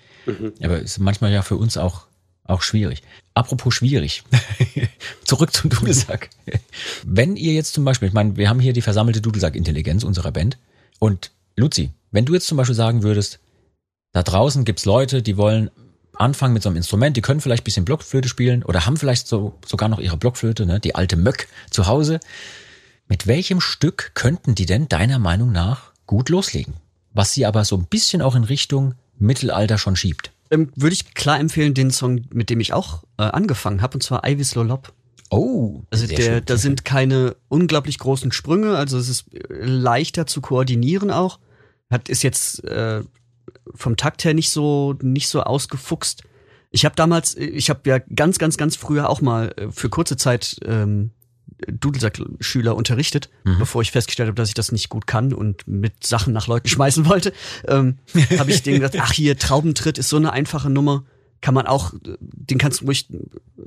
Aber 0.61 0.79
ist 0.79 0.99
manchmal 0.99 1.31
ja 1.31 1.41
für 1.41 1.55
uns 1.55 1.77
auch 1.77 2.05
auch 2.43 2.61
schwierig. 2.61 3.01
Apropos 3.33 3.73
schwierig. 3.73 4.23
Zurück 5.23 5.53
zum 5.53 5.69
Dudelsack. 5.69 6.29
Wenn 7.05 7.37
ihr 7.37 7.53
jetzt 7.53 7.73
zum 7.73 7.85
Beispiel, 7.85 8.09
ich 8.09 8.13
meine, 8.13 8.35
wir 8.35 8.49
haben 8.49 8.59
hier 8.59 8.73
die 8.73 8.81
versammelte 8.81 9.21
Dudelsack-Intelligenz 9.21 10.03
unserer 10.03 10.31
Band. 10.31 10.57
Und 10.99 11.31
Luzi, 11.55 11.91
wenn 12.11 12.25
du 12.25 12.33
jetzt 12.33 12.47
zum 12.47 12.57
Beispiel 12.57 12.75
sagen 12.75 13.03
würdest, 13.03 13.39
da 14.13 14.23
draußen 14.23 14.65
gibt's 14.65 14.85
Leute, 14.85 15.21
die 15.21 15.37
wollen 15.37 15.69
anfangen 16.13 16.53
mit 16.53 16.63
so 16.63 16.69
einem 16.69 16.77
Instrument, 16.77 17.17
die 17.17 17.21
können 17.21 17.41
vielleicht 17.41 17.63
ein 17.63 17.65
bisschen 17.65 17.85
Blockflöte 17.85 18.29
spielen 18.29 18.63
oder 18.63 18.85
haben 18.85 18.97
vielleicht 18.97 19.27
so, 19.27 19.57
sogar 19.65 19.89
noch 19.89 19.99
ihre 19.99 20.17
Blockflöte, 20.17 20.65
ne, 20.65 20.79
die 20.79 20.95
alte 20.95 21.15
Möck 21.15 21.47
zu 21.69 21.87
Hause. 21.87 22.19
Mit 23.07 23.27
welchem 23.27 23.59
Stück 23.59 24.11
könnten 24.13 24.55
die 24.55 24.65
denn 24.65 24.87
deiner 24.87 25.19
Meinung 25.19 25.51
nach 25.51 25.91
gut 26.05 26.29
loslegen? 26.29 26.75
Was 27.13 27.33
sie 27.33 27.45
aber 27.45 27.65
so 27.65 27.75
ein 27.75 27.85
bisschen 27.85 28.21
auch 28.21 28.35
in 28.35 28.43
Richtung 28.43 28.95
Mittelalter 29.17 29.77
schon 29.77 29.95
schiebt. 29.95 30.31
Ähm, 30.49 30.71
Würde 30.75 30.93
ich 30.93 31.13
klar 31.13 31.39
empfehlen, 31.39 31.73
den 31.73 31.91
Song, 31.91 32.25
mit 32.31 32.49
dem 32.49 32.59
ich 32.59 32.73
auch 32.73 33.03
äh, 33.17 33.23
angefangen 33.23 33.81
habe, 33.81 33.95
und 33.95 34.01
zwar 34.01 34.27
Ivis 34.27 34.55
Lolop. 34.55 34.93
Oh, 35.29 35.81
Also 35.89 36.07
der, 36.07 36.21
schön. 36.21 36.41
da 36.45 36.57
sind 36.57 36.83
keine 36.83 37.37
unglaublich 37.47 37.99
großen 37.99 38.31
Sprünge, 38.33 38.75
also 38.75 38.97
es 38.97 39.07
ist 39.07 39.33
äh, 39.33 39.65
leichter 39.65 40.25
zu 40.25 40.41
koordinieren 40.41 41.09
auch. 41.11 41.39
Hat 41.89 42.09
ist 42.09 42.23
jetzt 42.23 42.63
äh, 42.65 43.01
vom 43.75 43.97
Takt 43.97 44.23
her 44.23 44.33
nicht 44.33 44.49
so 44.49 44.95
nicht 45.01 45.27
so 45.27 45.41
ausgefuchst. 45.41 46.23
Ich 46.71 46.85
habe 46.85 46.95
damals, 46.95 47.35
ich 47.35 47.69
habe 47.69 47.81
ja 47.89 47.99
ganz 47.99 48.37
ganz 48.37 48.57
ganz 48.57 48.75
früher 48.75 49.09
auch 49.09 49.21
mal 49.21 49.53
äh, 49.57 49.71
für 49.71 49.89
kurze 49.89 50.17
Zeit 50.17 50.57
ähm, 50.65 51.11
Dudelsack-Schüler 51.67 52.75
unterrichtet, 52.75 53.29
bevor 53.59 53.81
ich 53.81 53.91
festgestellt 53.91 54.27
habe, 54.27 54.35
dass 54.35 54.47
ich 54.49 54.55
das 54.55 54.71
nicht 54.71 54.89
gut 54.89 55.05
kann 55.05 55.33
und 55.33 55.67
mit 55.67 56.05
Sachen 56.05 56.33
nach 56.33 56.47
Leuten 56.47 56.67
schmeißen 56.69 57.05
wollte. 57.05 57.33
Ähm, 57.67 57.97
habe 58.37 58.51
ich 58.51 58.63
denen 58.63 58.79
gesagt, 58.79 58.97
ach 58.99 59.13
hier 59.13 59.37
Traubentritt 59.37 59.97
ist 59.97 60.09
so 60.09 60.17
eine 60.17 60.33
einfache 60.33 60.69
Nummer, 60.69 61.03
kann 61.41 61.53
man 61.53 61.67
auch, 61.67 61.93
den 62.19 62.57
kannst 62.57 62.81
du 62.81 62.85
ruhig 62.85 63.07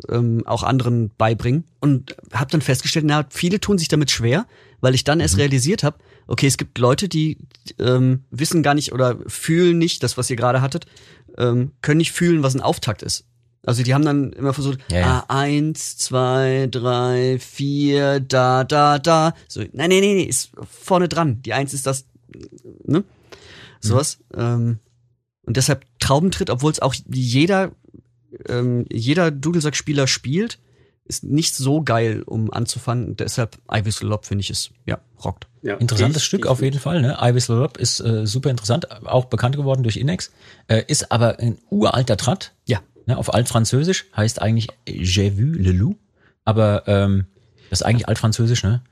ähm, 0.08 0.42
auch 0.46 0.62
anderen 0.62 1.10
beibringen 1.16 1.64
und 1.80 2.16
habe 2.32 2.50
dann 2.50 2.60
festgestellt, 2.60 3.04
na 3.06 3.26
viele 3.30 3.60
tun 3.60 3.78
sich 3.78 3.88
damit 3.88 4.10
schwer, 4.10 4.46
weil 4.84 4.94
ich 4.94 5.02
dann 5.02 5.18
erst 5.20 5.38
realisiert 5.38 5.82
habe, 5.82 5.96
okay, 6.26 6.46
es 6.46 6.58
gibt 6.58 6.78
Leute, 6.78 7.08
die 7.08 7.38
ähm, 7.78 8.24
wissen 8.30 8.62
gar 8.62 8.74
nicht 8.74 8.92
oder 8.92 9.16
fühlen 9.26 9.78
nicht 9.78 10.02
das, 10.02 10.18
was 10.18 10.28
ihr 10.28 10.36
gerade 10.36 10.60
hattet, 10.60 10.84
ähm, 11.38 11.72
können 11.80 11.98
nicht 11.98 12.12
fühlen, 12.12 12.42
was 12.42 12.54
ein 12.54 12.60
Auftakt 12.60 13.02
ist. 13.02 13.24
Also 13.64 13.82
die 13.82 13.94
haben 13.94 14.04
dann 14.04 14.34
immer 14.34 14.52
versucht, 14.52 14.78
Ja, 14.90 14.98
ja. 14.98 15.24
ah, 15.26 15.34
eins, 15.42 15.96
zwei, 15.96 16.68
drei, 16.70 17.38
vier, 17.40 18.20
da, 18.20 18.62
da, 18.64 18.98
da. 18.98 19.32
So, 19.48 19.60
nein, 19.60 19.70
nein, 19.72 19.88
nein, 19.88 20.00
nee, 20.00 20.22
ist 20.24 20.50
vorne 20.70 21.08
dran. 21.08 21.40
Die 21.40 21.54
Eins 21.54 21.72
ist 21.72 21.86
das, 21.86 22.04
ne? 22.84 23.04
Sowas. 23.80 24.18
Ähm, 24.36 24.80
und 25.46 25.56
deshalb 25.56 25.86
Traubentritt, 25.98 26.50
obwohl 26.50 26.72
es 26.72 26.80
auch 26.80 26.94
jeder, 27.10 27.72
ähm, 28.48 28.84
jeder 28.92 29.30
Dudelsackspieler 29.30 30.06
spielt, 30.06 30.58
ist 31.06 31.24
nicht 31.24 31.54
so 31.54 31.82
geil, 31.82 32.22
um 32.24 32.50
anzufangen. 32.52 33.16
Deshalb 33.16 33.58
Ivis 33.70 34.00
Lop 34.02 34.24
finde 34.24 34.42
ich 34.42 34.50
es, 34.50 34.70
ja, 34.86 34.98
rockt. 35.24 35.46
Ja, 35.62 35.74
Interessantes 35.76 36.22
ich- 36.22 36.26
Stück 36.26 36.44
ich- 36.44 36.50
auf 36.50 36.62
jeden 36.62 36.78
Fall. 36.78 37.00
Ne? 37.02 37.16
Ibis 37.20 37.48
Lorop 37.48 37.76
ist 37.76 38.00
äh, 38.00 38.26
super 38.26 38.50
interessant, 38.50 38.90
auch 39.06 39.26
bekannt 39.26 39.56
geworden 39.56 39.82
durch 39.82 39.96
Inex, 39.96 40.32
äh, 40.68 40.82
ist 40.86 41.10
aber 41.12 41.38
ein 41.40 41.58
uralter 41.70 42.16
Tratt. 42.16 42.52
Ja. 42.66 42.80
Ne? 43.06 43.16
Auf 43.18 43.32
Altfranzösisch 43.34 44.06
heißt 44.16 44.40
eigentlich 44.40 44.68
J'ai 44.88 45.36
vu 45.36 45.52
le 45.58 45.72
loup, 45.72 45.98
aber 46.44 46.84
ähm, 46.86 47.26
das 47.70 47.80
ist 47.80 47.86
eigentlich 47.86 48.08
Altfranzösisch, 48.08 48.62
ne? 48.62 48.82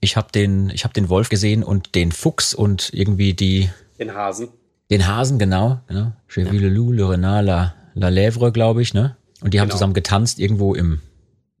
Ich 0.00 0.16
habe 0.18 0.28
den, 0.34 0.68
ich 0.70 0.84
habe 0.84 0.92
den 0.92 1.08
Wolf 1.08 1.30
gesehen 1.30 1.62
und 1.62 1.94
den 1.94 2.12
Fuchs 2.12 2.52
und 2.52 2.90
irgendwie 2.92 3.32
die, 3.32 3.70
Den 3.98 4.12
Hasen. 4.14 4.48
den 4.90 5.06
Hasen, 5.06 5.38
genau, 5.38 5.80
genau. 5.86 6.12
Je 6.34 6.44
vis 6.50 6.60
le 6.60 6.68
loup, 6.68 6.92
le 6.92 7.08
renard, 7.08 7.44
la, 7.44 7.74
la 7.94 8.08
lèvre, 8.08 8.50
glaube 8.52 8.82
ich, 8.82 8.92
ne? 8.92 9.16
Und 9.40 9.54
die 9.54 9.60
haben 9.60 9.68
Genau. 9.68 9.76
zusammen 9.76 9.94
getanzt 9.94 10.38
irgendwo 10.40 10.74
im, 10.74 11.00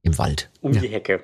im 0.04 0.16
Wald. 0.18 0.50
Um 0.60 0.72
die 0.72 0.88
Hecke. 0.88 1.20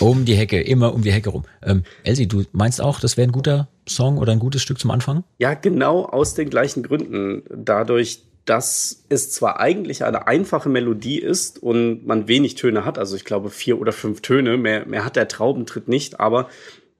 Um 0.00 0.24
die 0.24 0.34
Hecke, 0.34 0.60
immer 0.60 0.94
um 0.94 1.02
die 1.02 1.12
Hecke 1.12 1.30
rum. 1.30 1.44
Ähm, 1.62 1.84
Elsie, 2.04 2.26
du 2.26 2.44
meinst 2.52 2.80
auch, 2.80 3.00
das 3.00 3.16
wäre 3.16 3.28
ein 3.28 3.32
guter 3.32 3.68
Song 3.88 4.18
oder 4.18 4.32
ein 4.32 4.38
gutes 4.38 4.62
Stück 4.62 4.78
zum 4.78 4.90
Anfang? 4.90 5.24
Ja, 5.38 5.54
genau 5.54 6.04
aus 6.04 6.34
den 6.34 6.50
gleichen 6.50 6.82
Gründen. 6.82 7.42
Dadurch, 7.50 8.22
dass 8.44 9.04
es 9.08 9.30
zwar 9.30 9.60
eigentlich 9.60 10.04
eine 10.04 10.26
einfache 10.26 10.68
Melodie 10.68 11.18
ist 11.18 11.62
und 11.62 12.06
man 12.06 12.28
wenig 12.28 12.54
Töne 12.56 12.84
hat, 12.84 12.98
also 12.98 13.16
ich 13.16 13.24
glaube 13.24 13.50
vier 13.50 13.78
oder 13.78 13.92
fünf 13.92 14.20
Töne, 14.20 14.56
mehr, 14.56 14.86
mehr 14.86 15.04
hat 15.04 15.16
der 15.16 15.28
Traubentritt 15.28 15.88
nicht, 15.88 16.20
aber 16.20 16.48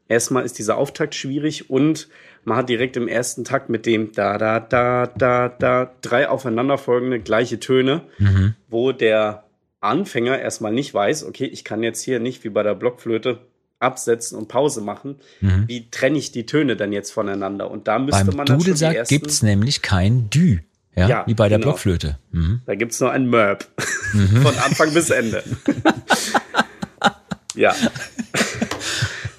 erstmal 0.09 0.45
ist 0.45 0.59
dieser 0.59 0.77
Auftakt 0.77 1.15
schwierig 1.15 1.71
und 1.71 2.09
man 2.45 2.59
hat 2.59 2.69
direkt 2.69 2.97
im 2.97 3.09
ersten 3.09 3.45
Takt 3.45 3.71
mit 3.71 3.87
dem 3.87 4.13
da, 4.13 4.37
da, 4.37 4.61
da, 4.61 5.07
da, 5.07 5.49
da 5.49 5.91
drei 6.03 6.29
aufeinanderfolgende 6.29 7.21
gleiche 7.21 7.59
Töne, 7.59 8.03
wo 8.69 8.93
der 8.93 9.45
Anfänger 9.85 10.39
erstmal 10.39 10.73
nicht 10.73 10.93
weiß, 10.93 11.25
okay, 11.25 11.47
ich 11.47 11.65
kann 11.65 11.83
jetzt 11.83 12.03
hier 12.03 12.21
nicht 12.21 12.45
wie 12.45 12.49
bei 12.49 12.63
der 12.63 12.75
Blockflöte 12.75 13.41
absetzen 13.79 14.39
und 14.39 14.49
Pause 14.49 14.81
machen. 14.81 15.17
Wie 15.41 15.91
trenne 15.91 16.17
ich 16.17 16.33
die 16.33 16.47
Töne 16.47 16.77
dann 16.77 16.93
jetzt 16.93 17.11
voneinander? 17.11 17.71
Und 17.71 17.87
da 17.87 17.99
müsste 17.99 18.25
Beim 18.25 18.37
man 18.37 18.47
dann 18.47 18.59
Dudelsack 18.59 18.95
ersten, 18.95 19.15
gibt's 19.15 19.43
nämlich 19.43 19.83
kein 19.83 20.31
Dü. 20.31 20.59
Ja, 20.97 21.09
Ja, 21.09 21.25
wie 21.27 21.35
bei 21.35 21.49
der 21.49 21.59
genau. 21.59 21.73
Blockflöte. 21.73 22.19
Mhm. 22.31 22.63
Da 22.67 22.75
gibt's 22.77 23.01
nur 23.01 23.11
ein 23.11 23.29
Merb. 23.29 23.67
Von 23.77 24.59
Anfang 24.59 24.95
bis 24.95 25.11
Ende. 25.11 25.43
ja. 27.55 27.75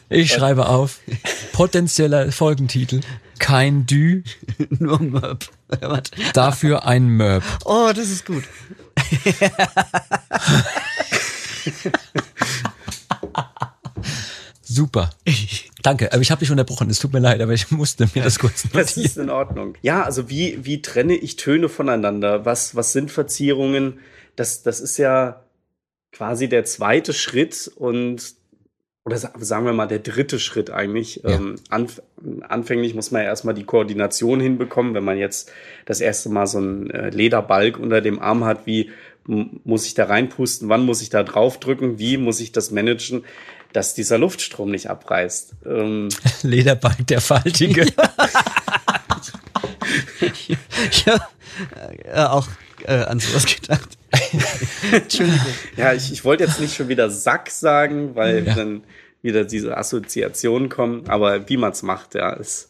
Ich 0.10 0.32
schreibe 0.32 0.68
auf, 0.68 1.00
potenzieller 1.54 2.32
Folgentitel, 2.32 3.02
kein 3.40 3.86
Dü, 3.86 4.24
Nur. 4.80 5.00
Was? 5.82 6.04
dafür 6.34 6.86
ein 6.86 7.08
Möb. 7.08 7.44
Oh, 7.64 7.92
das 7.96 8.10
ist 8.10 8.26
gut. 8.26 8.44
Super. 14.62 15.12
Danke, 15.84 16.12
aber 16.12 16.22
ich 16.22 16.32
habe 16.32 16.40
dich 16.40 16.52
unterbrochen, 16.52 16.90
es 16.90 17.00
tut 17.00 17.14
mir 17.14 17.20
leid, 17.20 17.40
aber 17.40 17.54
ich 17.54 17.70
musste 17.72 18.08
mir 18.14 18.24
das 18.24 18.40
kurz 18.40 18.64
Das 18.74 18.98
notieren. 18.98 19.06
ist 19.06 19.18
in 19.18 19.30
Ordnung. 19.30 19.76
Ja, 19.82 20.04
also 20.04 20.30
wie, 20.30 20.66
wie 20.66 20.82
trenne 20.82 21.16
ich 21.16 21.36
Töne 21.36 21.70
voneinander? 21.70 22.46
Was, 22.46 22.76
was 22.76 22.92
sind 22.92 23.12
Verzierungen? 23.12 24.00
Das, 24.36 24.64
das 24.64 24.80
ist 24.80 24.98
ja 24.98 25.42
quasi 26.12 26.50
der 26.50 26.66
zweite 26.66 27.14
Schritt 27.14 27.72
und 27.76 28.34
oder 29.06 29.18
sa- 29.18 29.32
sagen 29.38 29.66
wir 29.66 29.74
mal 29.74 29.86
der 29.88 30.00
dritte 30.00 30.40
Schritt 30.40 30.72
eigentlich. 30.72 31.22
Ja. 31.24 31.32
Ähm, 31.36 31.56
anf 31.70 32.02
anfänglich 32.50 32.96
muss 32.96 33.12
man 33.12 33.22
ja 33.22 33.28
erstmal 33.28 33.54
die 33.54 33.64
Koordination 33.64 34.40
hinbekommen, 34.40 34.96
wenn 34.96 35.04
man 35.04 35.18
jetzt 35.18 35.52
das 35.86 36.02
erste 36.02 36.30
Mal 36.30 36.48
so 36.48 36.58
einen 36.58 36.90
äh, 36.90 37.10
Lederbalg 37.12 37.78
unter 37.78 38.02
dem 38.02 38.20
Arm 38.20 38.44
hat, 38.46 38.66
wie 38.66 38.92
muss 39.28 39.86
ich 39.88 39.94
da 39.96 40.06
reinpusten, 40.06 40.70
wann 40.70 40.86
muss 40.86 41.02
ich 41.02 41.10
da 41.10 41.24
draufdrücken, 41.24 41.98
wie 42.00 42.18
muss 42.18 42.40
ich 42.40 42.52
das 42.52 42.70
managen, 42.72 43.24
dass 43.74 43.94
dieser 43.94 44.18
Luftstrom 44.18 44.70
nicht 44.72 44.90
abreißt. 44.90 45.54
Ähm, 45.66 46.10
Lederbalg 46.44 47.06
der 47.08 47.22
Faltige. 47.22 47.88
Ich 50.92 51.08
habe 51.08 51.24
äh, 52.06 52.24
auch 52.24 52.48
äh, 52.86 52.94
an 53.04 53.20
sowas 53.20 53.46
gedacht. 53.46 53.95
Entschuldigung. 54.92 55.40
Ja, 55.78 55.94
ich, 55.94 56.12
ich 56.12 56.24
wollte 56.24 56.44
jetzt 56.46 56.60
nicht 56.60 56.76
schon 56.76 56.88
wieder 56.88 57.10
Sack 57.10 57.50
sagen, 57.50 58.16
weil 58.16 58.46
Ja. 58.46 58.56
dann 58.56 58.84
wieder 59.22 59.44
diese 59.46 59.76
Assoziationen 59.78 60.70
kommen, 60.70 61.10
aber 61.10 61.50
wie 61.50 61.58
man 61.58 61.72
es 61.72 61.82
macht, 61.84 62.14
ja, 62.16 62.34
es 62.36 62.70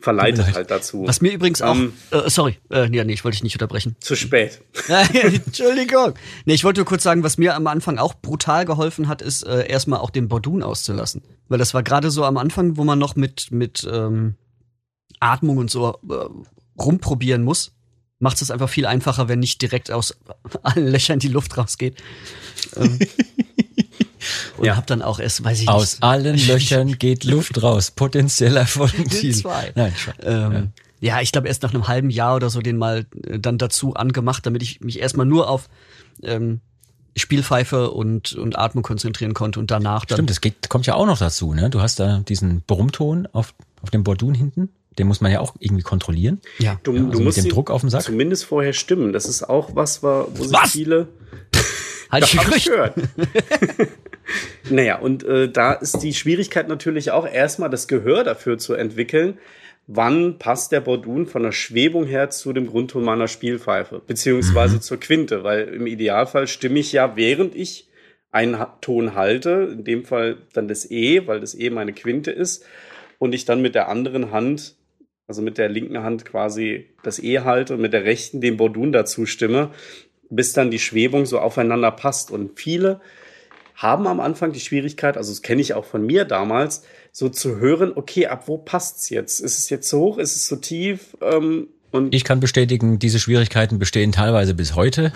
verleitet 0.00 0.54
halt 0.54 0.70
dazu. 0.70 1.04
Was 1.06 1.20
mir 1.22 1.32
übrigens 1.32 1.62
auch, 1.62 1.74
Ähm, 1.74 1.94
äh, 2.10 2.28
sorry, 2.28 2.58
äh, 2.70 2.88
ja, 2.94 3.02
nee, 3.02 3.14
ich 3.14 3.24
wollte 3.24 3.36
dich 3.36 3.42
nicht 3.44 3.54
unterbrechen. 3.56 3.96
zu 4.00 4.14
spät. 4.14 4.60
Entschuldigung. 5.12 6.14
Nee, 6.44 6.54
ich 6.54 6.64
wollte 6.64 6.80
nur 6.80 6.86
kurz 6.86 7.02
sagen, 7.02 7.22
was 7.22 7.38
mir 7.38 7.54
am 7.56 7.66
Anfang 7.66 7.98
auch 7.98 8.14
brutal 8.14 8.64
geholfen 8.66 9.08
hat, 9.08 9.22
ist 9.22 9.42
äh, 9.44 9.66
erstmal 9.68 10.00
auch 10.00 10.10
den 10.10 10.28
Bordun 10.28 10.62
auszulassen. 10.62 11.22
Weil 11.48 11.58
das 11.58 11.72
war 11.74 11.82
gerade 11.82 12.10
so 12.10 12.24
am 12.24 12.36
Anfang, 12.36 12.76
wo 12.76 12.84
man 12.84 12.98
noch 12.98 13.16
mit, 13.16 13.50
mit 13.50 13.88
ähm, 13.90 14.34
Atmung 15.18 15.56
und 15.56 15.70
so 15.70 15.98
äh, 16.08 16.80
rumprobieren 16.80 17.42
muss. 17.42 17.72
Macht 18.18 18.40
es 18.40 18.50
einfach 18.50 18.68
viel 18.68 18.86
einfacher, 18.86 19.28
wenn 19.28 19.40
nicht 19.40 19.60
direkt 19.60 19.90
aus 19.90 20.16
allen 20.62 20.88
Löchern 20.88 21.18
die 21.18 21.28
Luft 21.28 21.56
rausgeht. 21.58 22.02
Ähm, 22.76 22.98
und 24.56 24.64
Ja. 24.64 24.76
hab 24.76 24.86
dann 24.86 25.02
auch 25.02 25.18
erst, 25.20 25.44
weiß 25.44 25.60
ich 25.60 25.68
Aus 25.68 25.94
nicht, 25.94 26.02
allen 26.02 26.36
Löchern 26.46 26.98
geht 26.98 27.24
Luft 27.24 27.62
raus. 27.62 27.90
Potenzieller 27.90 28.66
Folgentitel. 28.66 29.32
Zwei. 29.34 29.72
Nein. 29.74 29.92
Ähm, 30.22 30.72
ja. 31.00 31.20
ich 31.20 31.30
glaube 31.32 31.48
erst 31.48 31.62
nach 31.62 31.74
einem 31.74 31.88
halben 31.88 32.08
Jahr 32.10 32.36
oder 32.36 32.48
so 32.48 32.60
den 32.60 32.78
mal 32.78 33.06
äh, 33.24 33.38
dann 33.38 33.58
dazu 33.58 33.94
angemacht, 33.94 34.46
damit 34.46 34.62
ich 34.62 34.80
mich 34.80 34.98
erstmal 34.98 35.26
nur 35.26 35.50
auf 35.50 35.68
ähm, 36.22 36.60
Spielpfeife 37.16 37.90
und, 37.90 38.34
und 38.34 38.58
Atmung 38.58 38.82
konzentrieren 38.82 39.34
konnte 39.34 39.58
und 39.60 39.70
danach 39.70 40.04
dann. 40.04 40.16
Stimmt, 40.16 40.30
das 40.30 40.40
geht, 40.40 40.68
kommt 40.68 40.86
ja 40.86 40.94
auch 40.94 41.06
noch 41.06 41.18
dazu, 41.18 41.54
ne? 41.54 41.70
Du 41.70 41.80
hast 41.80 41.98
da 41.98 42.18
diesen 42.20 42.62
Brummton 42.62 43.26
auf, 43.32 43.54
auf 43.82 43.90
dem 43.90 44.04
Bordun 44.04 44.34
hinten. 44.34 44.68
Den 44.98 45.06
muss 45.08 45.20
man 45.20 45.30
ja 45.32 45.40
auch 45.40 45.54
irgendwie 45.58 45.82
kontrollieren. 45.82 46.40
Ja. 46.58 46.80
Du, 46.82 46.92
Ja, 46.92 46.98
also 47.00 47.10
du 47.10 47.18
mit 47.18 47.24
musst 47.26 47.38
dem 47.38 47.48
Druck 47.48 47.70
auf 47.70 47.80
dem 47.82 47.90
Sack? 47.90 48.02
zumindest 48.02 48.44
vorher 48.44 48.72
stimmen. 48.72 49.12
Das 49.12 49.26
ist 49.26 49.42
auch 49.42 49.74
was, 49.74 50.02
wa- 50.02 50.26
wo 50.34 50.42
sich 50.44 50.52
Was? 50.52 50.72
viele 50.72 51.08
Halt 52.10 52.24
ich 52.32 52.64
gehört. 52.64 52.94
naja, 54.70 54.98
und 54.98 55.24
äh, 55.24 55.50
da 55.50 55.72
ist 55.72 55.98
die 56.02 56.14
Schwierigkeit 56.14 56.68
natürlich 56.68 57.10
auch 57.10 57.26
erstmal 57.26 57.70
das 57.70 57.88
Gehör 57.88 58.24
dafür 58.24 58.58
zu 58.58 58.74
entwickeln. 58.74 59.38
Wann 59.88 60.38
passt 60.38 60.72
der 60.72 60.80
Bordun 60.80 61.26
von 61.26 61.42
der 61.44 61.52
Schwebung 61.52 62.06
her 62.06 62.30
zu 62.30 62.52
dem 62.52 62.66
Grundton 62.66 63.04
meiner 63.04 63.28
Spielpfeife, 63.28 64.00
beziehungsweise 64.04 64.80
zur 64.80 64.98
Quinte? 64.98 65.44
Weil 65.44 65.68
im 65.68 65.86
Idealfall 65.86 66.48
stimme 66.48 66.78
ich 66.80 66.92
ja, 66.92 67.16
während 67.16 67.54
ich 67.54 67.88
einen 68.32 68.64
Ton 68.80 69.14
halte, 69.14 69.70
in 69.72 69.84
dem 69.84 70.04
Fall 70.04 70.38
dann 70.52 70.66
das 70.68 70.90
E, 70.90 71.26
weil 71.26 71.40
das 71.40 71.54
E 71.54 71.70
meine 71.70 71.92
Quinte 71.92 72.30
ist, 72.32 72.64
und 73.18 73.34
ich 73.34 73.44
dann 73.46 73.62
mit 73.62 73.74
der 73.74 73.88
anderen 73.88 74.30
Hand, 74.30 74.74
also 75.28 75.42
mit 75.42 75.58
der 75.58 75.68
linken 75.68 76.02
Hand 76.02 76.24
quasi 76.24 76.86
das 77.02 77.18
E 77.18 77.40
halte 77.40 77.74
und 77.74 77.80
mit 77.80 77.92
der 77.92 78.04
rechten 78.04 78.40
den 78.40 78.56
Bordun 78.56 78.92
dazu 78.92 79.26
stimme, 79.26 79.70
bis 80.30 80.52
dann 80.52 80.70
die 80.70 80.78
Schwebung 80.78 81.26
so 81.26 81.38
aufeinander 81.38 81.90
passt. 81.90 82.30
Und 82.30 82.58
viele 82.58 83.00
haben 83.74 84.06
am 84.06 84.20
Anfang 84.20 84.52
die 84.52 84.60
Schwierigkeit, 84.60 85.16
also 85.16 85.32
das 85.32 85.42
kenne 85.42 85.60
ich 85.60 85.74
auch 85.74 85.84
von 85.84 86.04
mir 86.04 86.24
damals, 86.24 86.84
so 87.12 87.28
zu 87.28 87.58
hören, 87.58 87.92
okay, 87.94 88.26
ab 88.26 88.44
wo 88.46 88.58
passt's 88.58 89.10
jetzt? 89.10 89.40
Ist 89.40 89.58
es 89.58 89.70
jetzt 89.70 89.88
so 89.88 90.00
hoch? 90.00 90.18
Ist 90.18 90.36
es 90.36 90.46
so 90.46 90.56
tief? 90.56 91.16
Ähm, 91.20 91.68
und 91.90 92.14
Ich 92.14 92.24
kann 92.24 92.40
bestätigen, 92.40 92.98
diese 92.98 93.18
Schwierigkeiten 93.18 93.78
bestehen 93.78 94.12
teilweise 94.12 94.54
bis 94.54 94.74
heute. 94.74 95.12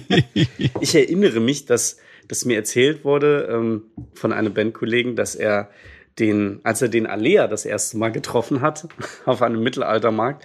ich 0.80 0.94
erinnere 0.94 1.40
mich, 1.40 1.66
dass, 1.66 1.98
dass 2.28 2.44
mir 2.44 2.56
erzählt 2.56 3.04
wurde 3.04 3.48
ähm, 3.50 3.82
von 4.14 4.32
einem 4.32 4.52
Bandkollegen, 4.52 5.16
dass 5.16 5.34
er 5.34 5.70
den, 6.18 6.60
als 6.64 6.82
er 6.82 6.88
den 6.88 7.06
Alea 7.06 7.46
das 7.46 7.64
erste 7.64 7.96
Mal 7.96 8.10
getroffen 8.12 8.60
hat, 8.60 8.88
auf 9.26 9.42
einem 9.42 9.62
Mittelaltermarkt. 9.62 10.44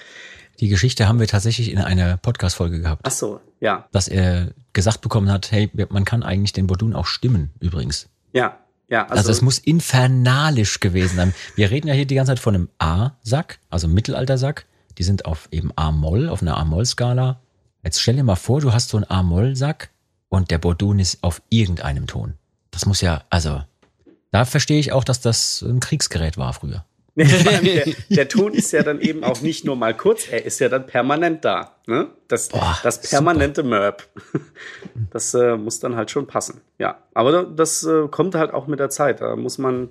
Die 0.59 0.69
Geschichte 0.69 1.07
haben 1.07 1.19
wir 1.19 1.27
tatsächlich 1.27 1.71
in 1.71 1.79
einer 1.79 2.17
Podcast-Folge 2.17 2.79
gehabt, 2.79 3.01
Ach 3.05 3.11
so, 3.11 3.41
ja, 3.59 3.87
dass 3.91 4.07
er 4.07 4.51
gesagt 4.71 5.01
bekommen 5.01 5.29
hat, 5.31 5.51
hey, 5.51 5.69
man 5.89 6.05
kann 6.05 6.23
eigentlich 6.23 6.53
den 6.53 6.67
Bordun 6.67 6.93
auch 6.93 7.07
stimmen, 7.07 7.51
übrigens. 7.59 8.07
ja, 8.31 8.59
ja. 8.87 9.07
Also, 9.07 9.31
es 9.31 9.41
muss 9.41 9.57
infernalisch 9.57 10.79
gewesen 10.79 11.15
sein. 11.15 11.33
Wir 11.55 11.71
reden 11.71 11.87
ja 11.87 11.93
hier 11.93 12.05
die 12.05 12.15
ganze 12.15 12.31
Zeit 12.31 12.39
von 12.39 12.55
einem 12.55 12.69
A-Sack, 12.77 13.59
also 13.69 13.87
Mittelaltersack. 13.87 14.65
Die 14.97 15.03
sind 15.03 15.25
auf 15.25 15.47
eben 15.51 15.71
A-Moll, 15.75 16.29
auf 16.29 16.41
einer 16.41 16.57
A-Moll-Skala. 16.57 17.41
Jetzt 17.83 18.01
stell 18.01 18.15
dir 18.15 18.23
mal 18.23 18.35
vor, 18.35 18.61
du 18.61 18.73
hast 18.73 18.89
so 18.89 18.97
einen 18.97 19.09
A-Moll-Sack 19.09 19.89
und 20.29 20.51
der 20.51 20.57
Bordun 20.57 20.99
ist 20.99 21.23
auf 21.23 21.41
irgendeinem 21.49 22.07
Ton. 22.07 22.35
Das 22.71 22.85
muss 22.85 23.01
ja, 23.01 23.23
also, 23.29 23.61
da 24.31 24.45
verstehe 24.45 24.79
ich 24.79 24.91
auch, 24.91 25.03
dass 25.03 25.21
das 25.21 25.61
ein 25.61 25.79
Kriegsgerät 25.79 26.37
war 26.37 26.53
früher. 26.53 26.85
der, 27.15 27.85
der 28.09 28.27
Ton 28.27 28.53
ist 28.53 28.73
ja 28.73 28.83
dann 28.83 28.99
eben 28.99 29.23
auch 29.23 29.39
nicht 29.39 29.63
nur 29.63 29.77
mal 29.77 29.95
kurz, 29.95 30.27
er 30.29 30.43
ist 30.45 30.59
ja 30.59 30.67
dann 30.67 30.85
permanent 30.85 31.45
da. 31.45 31.77
Ne? 31.87 32.07
Das, 32.27 32.49
Boah, 32.49 32.77
das 32.83 33.01
permanente 33.09 33.63
Merb. 33.63 34.07
Das 35.11 35.33
äh, 35.33 35.55
muss 35.55 35.79
dann 35.79 35.95
halt 35.95 36.11
schon 36.11 36.27
passen. 36.27 36.61
Ja, 36.77 36.99
aber 37.13 37.31
da- 37.31 37.43
das 37.43 37.83
äh, 37.83 38.07
kommt 38.09 38.35
halt 38.35 38.53
auch 38.53 38.67
mit 38.67 38.79
der 38.79 38.89
Zeit. 38.89 39.21
Da 39.21 39.35
muss 39.37 39.57
man, 39.57 39.89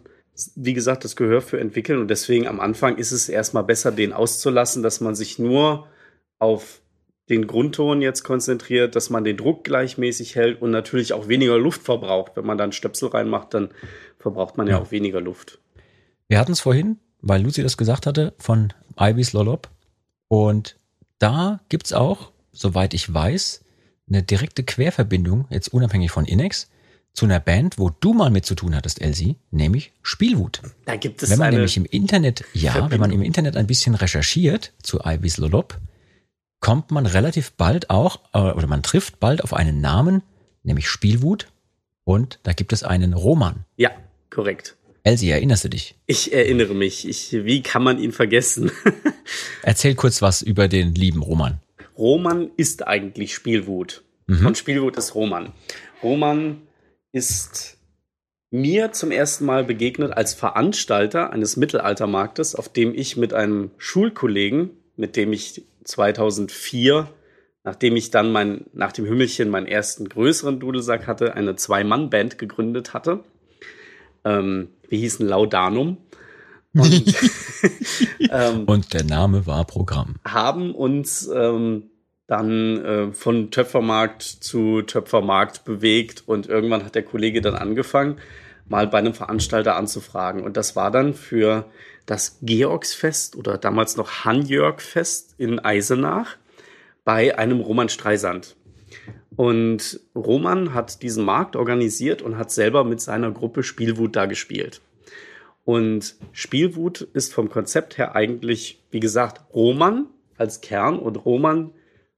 wie 0.54 0.74
gesagt, 0.74 1.04
das 1.04 1.16
Gehör 1.16 1.40
für 1.40 1.58
entwickeln. 1.60 1.98
Und 1.98 2.08
deswegen 2.08 2.46
am 2.46 2.60
Anfang 2.60 2.96
ist 2.96 3.12
es 3.12 3.28
erstmal 3.28 3.64
besser, 3.64 3.90
den 3.92 4.12
auszulassen, 4.12 4.82
dass 4.82 5.00
man 5.00 5.14
sich 5.14 5.38
nur 5.38 5.86
auf 6.38 6.80
den 7.30 7.46
Grundton 7.46 8.02
jetzt 8.02 8.22
konzentriert, 8.22 8.96
dass 8.96 9.08
man 9.08 9.24
den 9.24 9.36
Druck 9.38 9.64
gleichmäßig 9.64 10.36
hält 10.36 10.60
und 10.60 10.70
natürlich 10.70 11.12
auch 11.14 11.28
weniger 11.28 11.58
Luft 11.58 11.82
verbraucht. 11.82 12.32
Wenn 12.34 12.44
man 12.46 12.58
dann 12.58 12.72
Stöpsel 12.72 13.08
reinmacht, 13.08 13.54
dann 13.54 13.70
verbraucht 14.24 14.56
man 14.56 14.66
ja, 14.66 14.74
Ja. 14.74 14.82
auch 14.82 14.90
weniger 14.90 15.20
Luft. 15.20 15.58
Wir 16.28 16.38
hatten 16.38 16.52
es 16.52 16.60
vorhin, 16.60 16.98
weil 17.20 17.42
Lucy 17.42 17.62
das 17.62 17.76
gesagt 17.76 18.06
hatte, 18.06 18.32
von 18.38 18.72
Ibis 18.98 19.32
Lollop. 19.34 19.68
Und 20.28 20.76
da 21.18 21.60
gibt's 21.68 21.92
auch, 21.92 22.32
soweit 22.52 22.94
ich 22.94 23.12
weiß, 23.12 23.62
eine 24.08 24.22
direkte 24.22 24.62
Querverbindung, 24.64 25.44
jetzt 25.50 25.68
unabhängig 25.68 26.10
von 26.10 26.24
Inex, 26.24 26.70
zu 27.12 27.26
einer 27.26 27.38
Band, 27.38 27.78
wo 27.78 27.90
du 27.90 28.12
mal 28.14 28.30
mit 28.30 28.44
zu 28.46 28.54
tun 28.54 28.74
hattest, 28.74 29.00
Elsie, 29.00 29.36
nämlich 29.50 29.92
Spielwut. 30.02 30.62
Da 30.86 30.96
gibt 30.96 31.22
es 31.22 31.30
Wenn 31.30 31.38
man 31.38 31.48
eine, 31.48 31.56
nämlich 31.58 31.76
im 31.76 31.84
Internet, 31.84 32.44
ja, 32.54 32.90
wenn 32.90 32.98
man 33.00 33.12
im 33.12 33.22
Internet 33.22 33.56
ein 33.56 33.66
bisschen 33.68 33.94
recherchiert 33.94 34.72
zu 34.82 35.00
Ibis 35.04 35.36
Lolop, 35.36 35.78
kommt 36.60 36.90
man 36.90 37.04
relativ 37.06 37.52
bald 37.52 37.90
auch, 37.90 38.20
äh, 38.32 38.38
oder 38.38 38.66
man 38.66 38.82
trifft 38.82 39.20
bald 39.20 39.44
auf 39.44 39.52
einen 39.52 39.80
Namen, 39.82 40.22
nämlich 40.62 40.88
Spielwut. 40.88 41.48
Und 42.04 42.40
da 42.42 42.52
gibt 42.52 42.72
es 42.72 42.82
einen 42.82 43.12
Roman. 43.12 43.64
ja, 43.76 43.90
korrekt. 44.34 44.76
Elsie, 45.02 45.30
erinnerst 45.30 45.64
du 45.64 45.68
dich? 45.68 45.94
Ich 46.06 46.32
erinnere 46.32 46.74
mich. 46.74 47.06
Ich, 47.08 47.32
wie 47.32 47.62
kann 47.62 47.82
man 47.82 47.98
ihn 47.98 48.12
vergessen? 48.12 48.70
Erzähl 49.62 49.94
kurz 49.94 50.22
was 50.22 50.42
über 50.42 50.66
den 50.66 50.94
lieben 50.94 51.22
Roman. 51.22 51.60
Roman 51.96 52.50
ist 52.56 52.86
eigentlich 52.86 53.34
Spielwut. 53.34 54.02
Mhm. 54.26 54.46
Und 54.46 54.58
Spielwut 54.58 54.96
ist 54.96 55.14
Roman. 55.14 55.52
Roman 56.02 56.62
ist 57.12 57.76
mir 58.50 58.92
zum 58.92 59.10
ersten 59.10 59.44
Mal 59.44 59.64
begegnet 59.64 60.12
als 60.12 60.32
Veranstalter 60.32 61.32
eines 61.32 61.56
Mittelaltermarktes, 61.56 62.54
auf 62.54 62.72
dem 62.72 62.94
ich 62.94 63.16
mit 63.16 63.34
einem 63.34 63.72
Schulkollegen, 63.78 64.70
mit 64.96 65.16
dem 65.16 65.32
ich 65.32 65.64
2004, 65.84 67.08
nachdem 67.64 67.96
ich 67.96 68.10
dann 68.10 68.32
mein, 68.32 68.66
nach 68.72 68.92
dem 68.92 69.06
Hümmelchen 69.06 69.50
meinen 69.50 69.66
ersten 69.66 70.08
größeren 70.08 70.60
Dudelsack 70.60 71.06
hatte, 71.06 71.34
eine 71.34 71.56
Zwei-Mann-Band 71.56 72.38
gegründet 72.38 72.94
hatte. 72.94 73.24
Ähm, 74.24 74.68
wir 74.88 74.98
hießen 74.98 75.26
Laudanum. 75.26 75.98
Und, 76.74 77.14
ähm, 78.30 78.64
Und 78.64 78.92
der 78.94 79.04
Name 79.04 79.46
war 79.46 79.64
Programm. 79.64 80.16
haben 80.24 80.74
uns 80.74 81.28
ähm, 81.32 81.90
dann 82.26 82.84
äh, 82.84 83.12
von 83.12 83.50
Töpfermarkt 83.50 84.22
zu 84.22 84.82
Töpfermarkt 84.82 85.64
bewegt 85.64 86.24
und 86.26 86.48
irgendwann 86.48 86.84
hat 86.84 86.94
der 86.94 87.04
Kollege 87.04 87.42
dann 87.42 87.54
angefangen, 87.54 88.16
mal 88.66 88.86
bei 88.86 88.98
einem 88.98 89.14
Veranstalter 89.14 89.76
anzufragen. 89.76 90.42
Und 90.42 90.56
das 90.56 90.74
war 90.74 90.90
dann 90.90 91.14
für 91.14 91.66
das 92.06 92.38
Georgsfest 92.42 93.36
oder 93.36 93.58
damals 93.58 93.96
noch 93.96 94.24
Hanjörgfest 94.24 95.34
in 95.38 95.58
Eisenach 95.58 96.36
bei 97.04 97.38
einem 97.38 97.60
Roman 97.60 97.88
Streisand. 97.88 98.56
Und 99.36 100.00
Roman 100.14 100.74
hat 100.74 101.02
diesen 101.02 101.24
Markt 101.24 101.56
organisiert 101.56 102.22
und 102.22 102.38
hat 102.38 102.50
selber 102.50 102.84
mit 102.84 103.00
seiner 103.00 103.30
Gruppe 103.32 103.62
Spielwut 103.62 104.14
da 104.16 104.26
gespielt. 104.26 104.80
Und 105.64 106.16
Spielwut 106.32 107.00
ist 107.00 107.32
vom 107.32 107.48
Konzept 107.48 107.98
her 107.98 108.14
eigentlich, 108.14 108.82
wie 108.90 109.00
gesagt, 109.00 109.42
Roman 109.54 110.06
als 110.36 110.60
Kern. 110.60 110.98
Und 110.98 111.24
Roman 111.24 111.72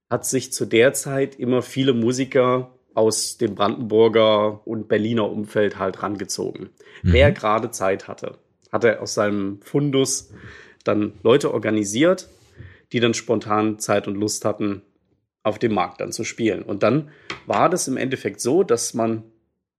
hat 0.09 0.25
sich 0.25 0.51
zu 0.51 0.65
der 0.65 0.93
Zeit 0.93 1.39
immer 1.39 1.61
viele 1.61 1.93
Musiker 1.93 2.71
aus 2.93 3.37
dem 3.37 3.55
Brandenburger 3.55 4.65
und 4.65 4.87
Berliner 4.87 5.29
Umfeld 5.29 5.77
halt 5.77 6.01
rangezogen. 6.01 6.69
Wer 7.03 7.31
gerade 7.31 7.71
Zeit 7.71 8.07
hatte, 8.07 8.37
hat 8.71 8.83
er 8.83 9.01
aus 9.01 9.13
seinem 9.13 9.61
Fundus 9.61 10.31
dann 10.83 11.13
Leute 11.23 11.53
organisiert, 11.53 12.27
die 12.91 12.99
dann 12.99 13.13
spontan 13.13 13.79
Zeit 13.79 14.07
und 14.07 14.15
Lust 14.15 14.45
hatten, 14.45 14.81
auf 15.47 15.59
dem 15.59 15.73
Markt 15.73 16.01
dann 16.01 16.11
zu 16.11 16.23
spielen. 16.23 16.61
Und 16.61 16.83
dann 16.83 17.09
war 17.45 17.69
das 17.69 17.87
im 17.87 17.97
Endeffekt 17.97 18.41
so, 18.41 18.63
dass 18.63 18.93
man 18.93 19.23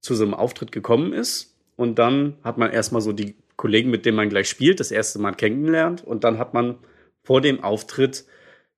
zu 0.00 0.14
so 0.14 0.24
einem 0.24 0.34
Auftritt 0.34 0.72
gekommen 0.72 1.12
ist 1.12 1.56
und 1.76 1.98
dann 1.98 2.36
hat 2.42 2.58
man 2.58 2.70
erstmal 2.70 3.02
so 3.02 3.12
die 3.12 3.36
Kollegen, 3.56 3.90
mit 3.90 4.06
denen 4.06 4.16
man 4.16 4.28
gleich 4.28 4.48
spielt, 4.48 4.80
das 4.80 4.90
erste 4.90 5.18
Mal 5.18 5.32
kennengelernt 5.32 6.04
und 6.04 6.24
dann 6.24 6.38
hat 6.38 6.54
man 6.54 6.78
vor 7.22 7.40
dem 7.40 7.62
Auftritt 7.62 8.24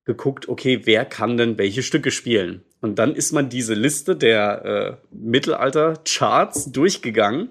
geguckt, 0.05 0.49
okay, 0.49 0.81
wer 0.85 1.05
kann 1.05 1.37
denn 1.37 1.57
welche 1.57 1.83
Stücke 1.83 2.11
spielen? 2.11 2.63
Und 2.81 2.97
dann 2.97 3.13
ist 3.13 3.31
man 3.31 3.49
diese 3.49 3.75
Liste 3.75 4.15
der 4.15 4.65
äh, 4.65 5.15
Mittelalter-Charts 5.15 6.71
durchgegangen 6.71 7.49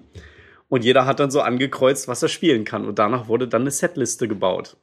und 0.67 0.83
jeder 0.83 1.05
hat 1.05 1.19
dann 1.19 1.31
so 1.31 1.41
angekreuzt, 1.41 2.07
was 2.07 2.21
er 2.21 2.29
spielen 2.29 2.65
kann. 2.65 2.85
Und 2.85 2.99
danach 2.99 3.27
wurde 3.27 3.47
dann 3.47 3.63
eine 3.63 3.71
Setliste 3.71 4.27
gebaut. 4.27 4.77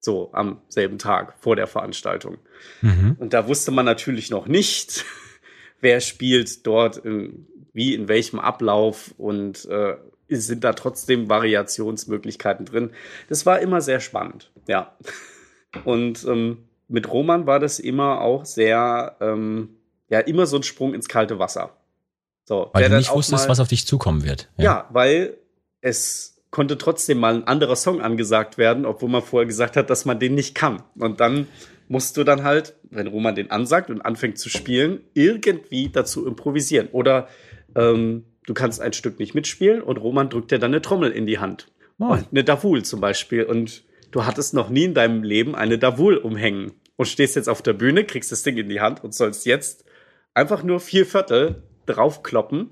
So 0.00 0.30
am 0.32 0.60
selben 0.68 0.98
Tag 0.98 1.34
vor 1.40 1.56
der 1.56 1.66
Veranstaltung. 1.66 2.38
Mhm. 2.82 3.16
Und 3.18 3.32
da 3.32 3.48
wusste 3.48 3.70
man 3.72 3.84
natürlich 3.84 4.30
noch 4.30 4.46
nicht, 4.46 5.04
wer 5.80 6.00
spielt 6.00 6.66
dort, 6.66 6.98
in, 6.98 7.46
wie, 7.72 7.94
in 7.94 8.08
welchem 8.08 8.38
Ablauf 8.38 9.14
und 9.18 9.64
äh, 9.66 9.96
sind 10.28 10.62
da 10.64 10.72
trotzdem 10.74 11.28
Variationsmöglichkeiten 11.28 12.66
drin. 12.66 12.90
Das 13.28 13.46
war 13.46 13.60
immer 13.60 13.80
sehr 13.80 14.00
spannend, 14.00 14.50
ja. 14.66 14.96
Und 15.84 16.24
ähm, 16.26 16.64
mit 16.88 17.10
Roman 17.12 17.46
war 17.46 17.60
das 17.60 17.78
immer 17.78 18.22
auch 18.22 18.46
sehr, 18.46 19.16
ähm, 19.20 19.76
ja, 20.08 20.20
immer 20.20 20.46
so 20.46 20.56
ein 20.56 20.62
Sprung 20.62 20.94
ins 20.94 21.08
kalte 21.08 21.38
Wasser. 21.38 21.76
So, 22.46 22.70
Weil 22.72 22.88
du 22.88 22.96
nicht 22.96 23.12
wusstest, 23.12 23.44
mal- 23.44 23.50
was 23.50 23.60
auf 23.60 23.68
dich 23.68 23.86
zukommen 23.86 24.24
wird. 24.24 24.48
ja, 24.56 24.88
weil 24.90 25.36
es 25.82 26.37
konnte 26.50 26.78
trotzdem 26.78 27.18
mal 27.18 27.34
ein 27.34 27.46
anderer 27.46 27.76
Song 27.76 28.00
angesagt 28.00 28.58
werden, 28.58 28.86
obwohl 28.86 29.10
man 29.10 29.22
vorher 29.22 29.46
gesagt 29.46 29.76
hat, 29.76 29.90
dass 29.90 30.04
man 30.04 30.18
den 30.18 30.34
nicht 30.34 30.54
kann. 30.54 30.82
Und 30.98 31.20
dann 31.20 31.46
musst 31.88 32.16
du 32.16 32.24
dann 32.24 32.44
halt, 32.44 32.76
wenn 32.90 33.06
Roman 33.06 33.34
den 33.34 33.50
ansagt 33.50 33.90
und 33.90 34.02
anfängt 34.02 34.38
zu 34.38 34.48
spielen, 34.48 35.00
irgendwie 35.14 35.88
dazu 35.88 36.26
improvisieren. 36.26 36.88
Oder 36.92 37.28
ähm, 37.74 38.24
du 38.46 38.54
kannst 38.54 38.80
ein 38.80 38.92
Stück 38.92 39.18
nicht 39.18 39.34
mitspielen 39.34 39.82
und 39.82 39.98
Roman 39.98 40.30
drückt 40.30 40.50
dir 40.50 40.58
dann 40.58 40.72
eine 40.72 40.82
Trommel 40.82 41.10
in 41.12 41.26
die 41.26 41.38
Hand. 41.38 41.68
Oh. 41.98 42.16
Eine 42.30 42.44
Davul 42.44 42.84
zum 42.84 43.00
Beispiel. 43.00 43.44
Und 43.44 43.84
du 44.10 44.24
hattest 44.24 44.54
noch 44.54 44.70
nie 44.70 44.84
in 44.84 44.94
deinem 44.94 45.22
Leben 45.22 45.54
eine 45.54 45.78
Davul 45.78 46.16
umhängen. 46.16 46.72
Und 46.96 47.06
stehst 47.06 47.36
jetzt 47.36 47.48
auf 47.48 47.62
der 47.62 47.74
Bühne, 47.74 48.04
kriegst 48.04 48.32
das 48.32 48.42
Ding 48.42 48.56
in 48.56 48.68
die 48.68 48.80
Hand 48.80 49.04
und 49.04 49.14
sollst 49.14 49.46
jetzt 49.46 49.84
einfach 50.34 50.62
nur 50.62 50.80
vier 50.80 51.06
Viertel 51.06 51.62
draufkloppen. 51.86 52.70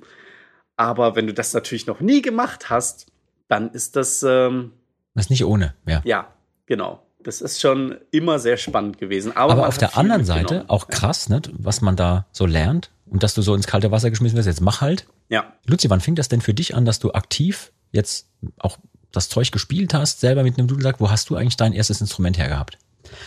Aber 0.76 1.16
wenn 1.16 1.26
du 1.26 1.34
das 1.34 1.54
natürlich 1.54 1.86
noch 1.86 2.00
nie 2.00 2.22
gemacht 2.22 2.68
hast, 2.68 3.06
dann 3.48 3.70
ist 3.70 3.96
das, 3.96 4.22
ähm, 4.22 4.72
Das 5.14 5.26
ist 5.26 5.30
nicht 5.30 5.44
ohne, 5.44 5.74
ja. 5.86 6.02
ja, 6.04 6.28
genau. 6.66 7.02
Das 7.22 7.40
ist 7.40 7.60
schon 7.60 7.96
immer 8.12 8.38
sehr 8.38 8.56
spannend 8.56 8.98
gewesen. 8.98 9.36
Aber, 9.36 9.52
Aber 9.52 9.68
auf 9.68 9.78
der 9.78 9.96
anderen 9.96 10.24
Seite 10.24 10.64
auch 10.68 10.86
krass, 10.86 11.28
ne, 11.28 11.42
was 11.52 11.80
man 11.80 11.96
da 11.96 12.26
so 12.30 12.46
lernt 12.46 12.90
und 13.06 13.24
dass 13.24 13.34
du 13.34 13.42
so 13.42 13.54
ins 13.54 13.66
kalte 13.66 13.90
Wasser 13.90 14.10
geschmissen 14.10 14.36
wirst, 14.36 14.46
jetzt 14.46 14.60
mach 14.60 14.80
halt. 14.80 15.06
Ja. 15.28 15.52
Luzi, 15.66 15.90
wann 15.90 16.00
fing 16.00 16.14
das 16.14 16.28
denn 16.28 16.40
für 16.40 16.54
dich 16.54 16.76
an, 16.76 16.84
dass 16.84 17.00
du 17.00 17.12
aktiv 17.12 17.72
jetzt 17.90 18.28
auch 18.58 18.78
das 19.10 19.28
Zeug 19.28 19.50
gespielt 19.50 19.92
hast, 19.92 20.20
selber 20.20 20.44
mit 20.44 20.56
einem 20.56 20.68
Dudelsack? 20.68 21.00
Wo 21.00 21.10
hast 21.10 21.28
du 21.30 21.36
eigentlich 21.36 21.56
dein 21.56 21.72
erstes 21.72 22.00
Instrument 22.00 22.38
hergehabt? 22.38 22.78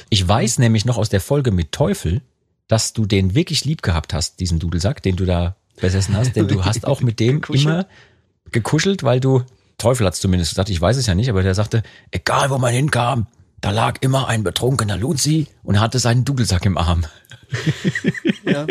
Ich 0.10 0.26
weiß 0.26 0.60
nämlich 0.60 0.86
noch 0.86 0.98
aus 0.98 1.10
der 1.10 1.22
Folge 1.22 1.52
mit 1.52 1.72
Teufel, 1.72 2.22
dass 2.68 2.94
du 2.94 3.06
den 3.06 3.36
wirklich 3.36 3.66
lieb 3.66 3.82
gehabt 3.82 4.14
hast, 4.14 4.40
diesen 4.40 4.60
Dudelsack, 4.60 5.02
den 5.02 5.16
du 5.16 5.26
da 5.26 5.56
besessen 5.82 6.16
hast, 6.16 6.36
denn 6.36 6.48
du 6.48 6.64
hast 6.66 6.86
auch 6.86 7.02
mit 7.02 7.20
dem 7.20 7.42
immer 7.50 7.88
gekuschelt, 8.52 9.04
weil 9.04 9.20
du, 9.20 9.44
Teufel 9.80 10.06
hat 10.06 10.16
zumindest 10.16 10.52
gesagt, 10.52 10.70
ich 10.70 10.80
weiß 10.80 10.98
es 10.98 11.08
ja 11.08 11.16
nicht, 11.16 11.30
aber 11.30 11.42
der 11.42 11.56
sagte, 11.56 11.82
egal 12.12 12.52
wo 12.52 12.60
man 12.60 12.74
hinkam, 12.74 13.26
da 13.62 13.72
lag 13.72 13.98
immer 14.02 14.28
ein 14.28 14.44
betrunkener 14.44 14.98
Luzi 14.98 15.48
und 15.64 15.80
hatte 15.80 16.00
seinen 16.00 16.26
Dudelsack 16.26 16.66
im 16.66 16.78
Arm. 16.78 17.06
Ja. 18.46 18.66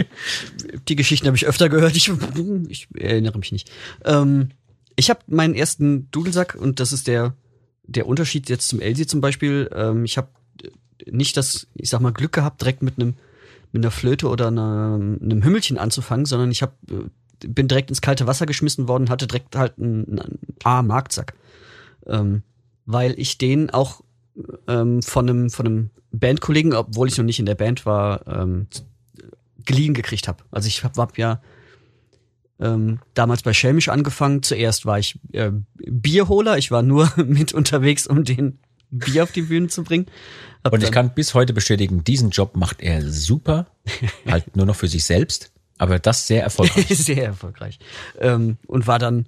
Die 0.88 0.96
Geschichten 0.96 1.26
habe 1.26 1.36
ich 1.36 1.46
öfter 1.46 1.68
gehört. 1.68 1.94
Ich, 1.94 2.10
ich 2.68 2.88
erinnere 2.96 3.38
mich 3.38 3.52
nicht. 3.52 3.70
Ähm, 4.04 4.48
ich 4.96 5.08
habe 5.08 5.20
meinen 5.28 5.54
ersten 5.54 6.10
Dudelsack 6.10 6.56
und 6.56 6.80
das 6.80 6.92
ist 6.92 7.06
der 7.06 7.34
der 7.88 8.06
Unterschied 8.06 8.48
jetzt 8.48 8.68
zum 8.68 8.80
Elsie 8.80 9.06
zum 9.06 9.20
Beispiel. 9.20 9.68
Ähm, 9.74 10.04
ich 10.04 10.16
habe 10.16 10.28
nicht 11.10 11.36
das, 11.36 11.66
ich 11.74 11.88
sag 11.88 12.00
mal, 12.00 12.12
Glück 12.12 12.32
gehabt, 12.32 12.60
direkt 12.60 12.82
mit 12.82 12.98
einem 12.98 13.14
mit 13.72 13.84
einer 13.84 13.90
Flöte 13.90 14.28
oder 14.28 14.46
einer, 14.46 14.94
einem 14.94 15.42
Hümmelchen 15.42 15.76
anzufangen, 15.76 16.24
sondern 16.24 16.50
ich 16.50 16.62
habe 16.62 16.72
bin 17.40 17.68
direkt 17.68 17.90
ins 17.90 18.00
kalte 18.00 18.26
Wasser 18.26 18.46
geschmissen 18.46 18.88
worden, 18.88 19.10
hatte 19.10 19.26
direkt 19.26 19.56
halt 19.56 19.78
einen, 19.78 20.18
einen 20.18 20.38
A-Marktsack, 20.62 21.34
ähm, 22.06 22.42
weil 22.86 23.14
ich 23.18 23.38
den 23.38 23.70
auch 23.70 24.02
ähm, 24.66 25.02
von 25.02 25.28
einem 25.28 25.50
von 25.50 25.66
einem 25.66 25.90
Bandkollegen, 26.12 26.72
obwohl 26.74 27.08
ich 27.08 27.18
noch 27.18 27.24
nicht 27.24 27.38
in 27.38 27.46
der 27.46 27.54
Band 27.54 27.86
war, 27.86 28.26
ähm, 28.26 28.66
geliehen 29.64 29.94
gekriegt 29.94 30.28
habe. 30.28 30.44
Also 30.50 30.68
ich 30.68 30.84
habe 30.84 31.00
hab 31.00 31.18
ja 31.18 31.40
ähm, 32.60 33.00
damals 33.14 33.42
bei 33.42 33.52
Schelmisch 33.52 33.88
angefangen. 33.88 34.42
Zuerst 34.42 34.86
war 34.86 34.98
ich 34.98 35.18
äh, 35.32 35.52
Bierholer. 35.74 36.58
Ich 36.58 36.70
war 36.70 36.82
nur 36.82 37.12
mit 37.16 37.52
unterwegs, 37.52 38.06
um 38.06 38.24
den 38.24 38.58
Bier 38.90 39.22
auf 39.22 39.32
die 39.32 39.42
Bühne 39.42 39.68
zu 39.68 39.84
bringen. 39.84 40.06
Hab 40.64 40.72
Und 40.72 40.82
ich 40.82 40.90
kann 40.90 41.14
bis 41.14 41.34
heute 41.34 41.52
bestätigen, 41.52 42.04
diesen 42.04 42.30
Job 42.30 42.56
macht 42.56 42.80
er 42.80 43.08
super, 43.08 43.66
halt 44.26 44.56
nur 44.56 44.66
noch 44.66 44.76
für 44.76 44.88
sich 44.88 45.04
selbst, 45.04 45.52
aber 45.78 45.98
das 45.98 46.26
sehr 46.26 46.42
erfolgreich. 46.42 46.86
sehr 46.90 47.24
erfolgreich. 47.24 47.78
Ähm, 48.18 48.58
und 48.66 48.86
war 48.86 48.98
dann 48.98 49.26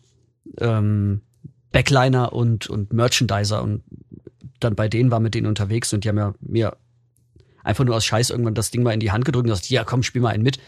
ähm, 0.58 1.22
Backliner 1.72 2.32
und, 2.32 2.68
und 2.68 2.92
Merchandiser 2.92 3.62
und 3.62 3.82
dann 4.58 4.74
bei 4.74 4.88
denen 4.88 5.10
war 5.10 5.20
mit 5.20 5.34
denen 5.34 5.46
unterwegs 5.46 5.92
und 5.92 6.04
die 6.04 6.08
haben 6.08 6.18
ja 6.18 6.34
mir 6.40 6.76
einfach 7.62 7.84
nur 7.84 7.96
aus 7.96 8.04
Scheiß 8.04 8.30
irgendwann 8.30 8.54
das 8.54 8.70
Ding 8.70 8.82
mal 8.82 8.92
in 8.92 9.00
die 9.00 9.12
Hand 9.12 9.24
gedrückt 9.24 9.46
und 9.46 9.50
gesagt, 9.50 9.70
ja 9.70 9.84
komm, 9.84 10.02
spiel 10.02 10.22
mal 10.22 10.30
einen 10.30 10.42
mit. 10.42 10.58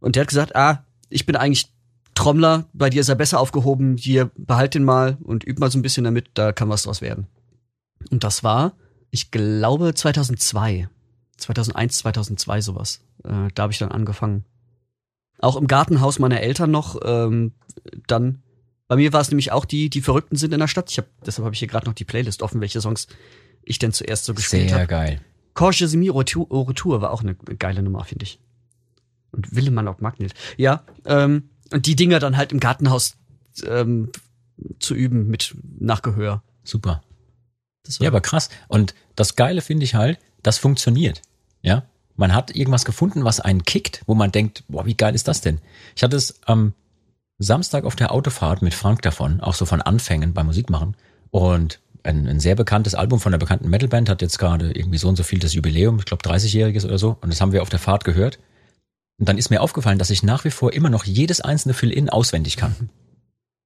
Und 0.00 0.16
der 0.16 0.22
hat 0.22 0.28
gesagt, 0.28 0.56
ah, 0.56 0.84
ich 1.08 1.26
bin 1.26 1.36
eigentlich 1.36 1.72
Trommler, 2.14 2.66
bei 2.72 2.90
dir 2.90 3.00
ist 3.00 3.08
er 3.08 3.14
besser 3.14 3.40
aufgehoben, 3.40 3.96
hier 3.96 4.30
behalt 4.36 4.74
den 4.74 4.84
mal 4.84 5.16
und 5.22 5.46
üb 5.46 5.58
mal 5.58 5.70
so 5.70 5.78
ein 5.78 5.82
bisschen 5.82 6.04
damit, 6.04 6.30
da 6.34 6.52
kann 6.52 6.68
was 6.68 6.82
draus 6.82 7.00
werden. 7.00 7.26
Und 8.10 8.24
das 8.24 8.42
war, 8.42 8.74
ich 9.10 9.30
glaube, 9.30 9.94
2002. 9.94 10.88
2001, 11.36 11.98
2002 11.98 12.60
sowas. 12.60 13.00
Äh, 13.24 13.48
da 13.54 13.62
habe 13.62 13.72
ich 13.72 13.78
dann 13.78 13.92
angefangen. 13.92 14.44
Auch 15.40 15.56
im 15.56 15.66
Gartenhaus 15.66 16.18
meiner 16.18 16.40
Eltern 16.40 16.70
noch. 16.70 17.00
Ähm, 17.04 17.52
dann, 18.06 18.42
bei 18.88 18.96
mir 18.96 19.12
war 19.12 19.20
es 19.20 19.30
nämlich 19.30 19.52
auch 19.52 19.64
die, 19.64 19.90
die 19.90 20.02
Verrückten 20.02 20.36
sind 20.36 20.52
in 20.52 20.60
der 20.60 20.68
Stadt. 20.68 20.90
Ich 20.90 20.98
hab, 20.98 21.06
deshalb 21.24 21.44
habe 21.44 21.54
ich 21.54 21.58
hier 21.58 21.68
gerade 21.68 21.86
noch 21.86 21.94
die 21.94 22.04
Playlist 22.04 22.42
offen, 22.42 22.60
welche 22.60 22.80
Songs 22.80 23.06
ich 23.62 23.78
denn 23.78 23.92
zuerst 23.92 24.24
so 24.24 24.34
gespielt 24.34 24.68
Sehr 24.68 24.78
habe. 24.78 24.86
geil. 24.86 25.20
Corche 25.54 25.88
Semi 25.88 26.10
au 26.10 26.18
Retour 26.18 27.00
war 27.00 27.10
auch 27.10 27.22
eine 27.22 27.34
geile 27.34 27.82
Nummer, 27.82 28.04
finde 28.04 28.24
ich. 28.24 28.40
Und 29.32 29.54
Willemann 29.54 29.88
auf 29.88 30.00
Magnet. 30.00 30.34
Ja, 30.56 30.84
ähm, 31.04 31.50
und 31.72 31.86
die 31.86 31.96
Dinger 31.96 32.18
dann 32.18 32.36
halt 32.36 32.52
im 32.52 32.60
Gartenhaus 32.60 33.16
ähm, 33.64 34.10
zu 34.78 34.94
üben 34.94 35.28
mit 35.28 35.54
Nachgehör. 35.78 36.42
Super. 36.64 37.02
Das 37.84 38.00
war 38.00 38.04
Ja, 38.04 38.10
aber 38.10 38.20
krass. 38.20 38.50
Und 38.68 38.94
das 39.14 39.36
Geile 39.36 39.62
finde 39.62 39.84
ich 39.84 39.94
halt, 39.94 40.18
das 40.42 40.58
funktioniert. 40.58 41.22
Ja. 41.62 41.84
Man 42.20 42.34
hat 42.34 42.54
irgendwas 42.54 42.84
gefunden, 42.84 43.24
was 43.24 43.40
einen 43.40 43.64
kickt, 43.64 44.02
wo 44.06 44.14
man 44.14 44.30
denkt, 44.30 44.64
boah, 44.68 44.84
wie 44.84 44.94
geil 44.94 45.14
ist 45.14 45.26
das 45.26 45.40
denn? 45.40 45.58
Ich 45.96 46.02
hatte 46.02 46.16
es 46.16 46.38
am 46.44 46.74
Samstag 47.38 47.84
auf 47.84 47.96
der 47.96 48.12
Autofahrt 48.12 48.60
mit 48.60 48.74
Frank 48.74 49.00
davon, 49.00 49.40
auch 49.40 49.54
so 49.54 49.64
von 49.64 49.80
Anfängen 49.80 50.34
beim 50.34 50.44
Musikmachen. 50.44 50.98
Und 51.30 51.80
ein, 52.02 52.28
ein 52.28 52.38
sehr 52.38 52.56
bekanntes 52.56 52.94
Album 52.94 53.20
von 53.20 53.32
einer 53.32 53.38
bekannten 53.38 53.70
Metalband 53.70 54.10
hat 54.10 54.20
jetzt 54.20 54.38
gerade 54.38 54.70
irgendwie 54.70 54.98
so 54.98 55.08
und 55.08 55.16
so 55.16 55.22
viel 55.22 55.38
das 55.38 55.54
Jubiläum, 55.54 55.98
ich 55.98 56.04
glaube 56.04 56.22
30-jähriges 56.22 56.84
oder 56.84 56.98
so. 56.98 57.16
Und 57.22 57.30
das 57.30 57.40
haben 57.40 57.52
wir 57.52 57.62
auf 57.62 57.70
der 57.70 57.78
Fahrt 57.78 58.04
gehört. 58.04 58.38
Und 59.18 59.26
dann 59.26 59.38
ist 59.38 59.48
mir 59.48 59.62
aufgefallen, 59.62 59.98
dass 59.98 60.10
ich 60.10 60.22
nach 60.22 60.44
wie 60.44 60.50
vor 60.50 60.74
immer 60.74 60.90
noch 60.90 61.04
jedes 61.04 61.40
einzelne 61.40 61.72
Fill-In 61.72 62.10
auswendig 62.10 62.58
kann. 62.58 62.90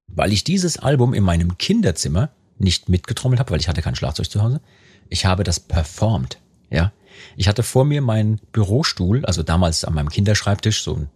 Weil 0.06 0.32
ich 0.32 0.44
dieses 0.44 0.78
Album 0.78 1.12
in 1.12 1.24
meinem 1.24 1.58
Kinderzimmer 1.58 2.30
nicht 2.58 2.88
mitgetrommelt 2.88 3.40
habe, 3.40 3.50
weil 3.50 3.58
ich 3.58 3.66
hatte 3.66 3.82
kein 3.82 3.96
Schlagzeug 3.96 4.30
zu 4.30 4.42
Hause. 4.42 4.60
Ich 5.08 5.26
habe 5.26 5.42
das 5.42 5.58
performt, 5.58 6.38
ja. 6.70 6.92
Ich 7.36 7.48
hatte 7.48 7.62
vor 7.62 7.84
mir 7.84 8.00
meinen 8.02 8.40
Bürostuhl, 8.52 9.24
also 9.24 9.42
damals 9.42 9.84
an 9.84 9.94
meinem 9.94 10.08
Kinderschreibtisch, 10.08 10.82
so 10.82 10.94
ein 10.96 11.08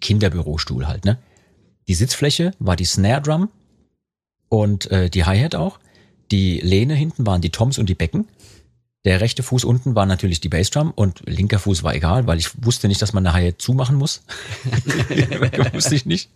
Kinderbürostuhl 0.00 0.86
halt, 0.86 1.04
ne. 1.04 1.18
Die 1.88 1.94
Sitzfläche 1.94 2.52
war 2.58 2.76
die 2.76 2.84
Snare 2.84 3.22
Drum 3.22 3.48
und 4.48 4.90
äh, 4.90 5.08
die 5.08 5.24
Hi-Hat 5.24 5.54
auch. 5.54 5.78
Die 6.30 6.60
Lehne 6.60 6.94
hinten 6.94 7.26
waren 7.26 7.40
die 7.40 7.50
Toms 7.50 7.78
und 7.78 7.88
die 7.88 7.94
Becken. 7.94 8.28
Der 9.04 9.22
rechte 9.22 9.42
Fuß 9.42 9.64
unten 9.64 9.94
war 9.94 10.04
natürlich 10.04 10.40
die 10.40 10.50
Bassdrum 10.50 10.90
und 10.90 11.22
linker 11.24 11.58
Fuß 11.58 11.82
war 11.82 11.94
egal, 11.94 12.26
weil 12.26 12.38
ich 12.38 12.62
wusste 12.62 12.88
nicht, 12.88 13.00
dass 13.00 13.14
man 13.14 13.26
eine 13.26 13.34
Hi-Hat 13.34 13.62
zumachen 13.62 13.96
muss. 13.96 14.22
wusste 15.72 15.94
ich 15.94 16.04
nicht. 16.04 16.30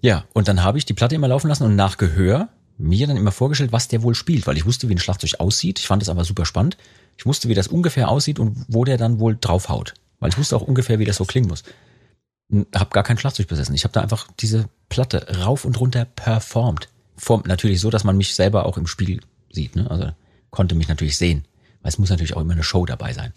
Ja, 0.00 0.24
und 0.32 0.48
dann 0.48 0.62
habe 0.62 0.78
ich 0.78 0.84
die 0.84 0.94
Platte 0.94 1.14
immer 1.14 1.28
laufen 1.28 1.48
lassen 1.48 1.64
und 1.64 1.74
nach 1.74 1.96
Gehör 1.96 2.48
mir 2.78 3.06
dann 3.06 3.16
immer 3.16 3.32
vorgestellt, 3.32 3.72
was 3.72 3.88
der 3.88 4.02
wohl 4.02 4.14
spielt, 4.14 4.46
weil 4.46 4.56
ich 4.56 4.66
wusste, 4.66 4.88
wie 4.88 4.94
ein 4.94 4.98
Schlagzeug 4.98 5.34
aussieht. 5.38 5.78
Ich 5.78 5.86
fand 5.86 6.02
das 6.02 6.08
aber 6.08 6.24
super 6.24 6.44
spannend. 6.44 6.76
Ich 7.16 7.26
wusste, 7.26 7.48
wie 7.48 7.54
das 7.54 7.68
ungefähr 7.68 8.08
aussieht 8.08 8.38
und 8.38 8.64
wo 8.68 8.84
der 8.84 8.96
dann 8.96 9.20
wohl 9.20 9.36
draufhaut, 9.40 9.94
weil 10.18 10.30
ich 10.30 10.38
wusste 10.38 10.56
auch 10.56 10.62
ungefähr, 10.62 10.98
wie 10.98 11.04
das 11.04 11.16
so 11.16 11.24
klingen 11.24 11.48
muss. 11.48 11.62
Hab 12.74 12.92
gar 12.92 13.04
kein 13.04 13.18
Schlagzeug 13.18 13.48
besessen. 13.48 13.74
Ich 13.74 13.84
habe 13.84 13.92
da 13.92 14.00
einfach 14.00 14.28
diese 14.40 14.68
Platte 14.88 15.26
rauf 15.42 15.64
und 15.64 15.78
runter 15.80 16.04
performt. 16.04 16.88
Form, 17.16 17.42
natürlich 17.46 17.80
so, 17.80 17.90
dass 17.90 18.04
man 18.04 18.16
mich 18.16 18.34
selber 18.34 18.66
auch 18.66 18.76
im 18.76 18.86
Spiel 18.86 19.20
sieht. 19.50 19.76
Ne? 19.76 19.90
Also 19.90 20.10
konnte 20.50 20.74
mich 20.74 20.88
natürlich 20.88 21.16
sehen, 21.16 21.44
weil 21.82 21.90
es 21.90 21.98
muss 21.98 22.10
natürlich 22.10 22.34
auch 22.34 22.40
immer 22.40 22.52
eine 22.52 22.64
Show 22.64 22.84
dabei 22.84 23.12
sein. 23.12 23.32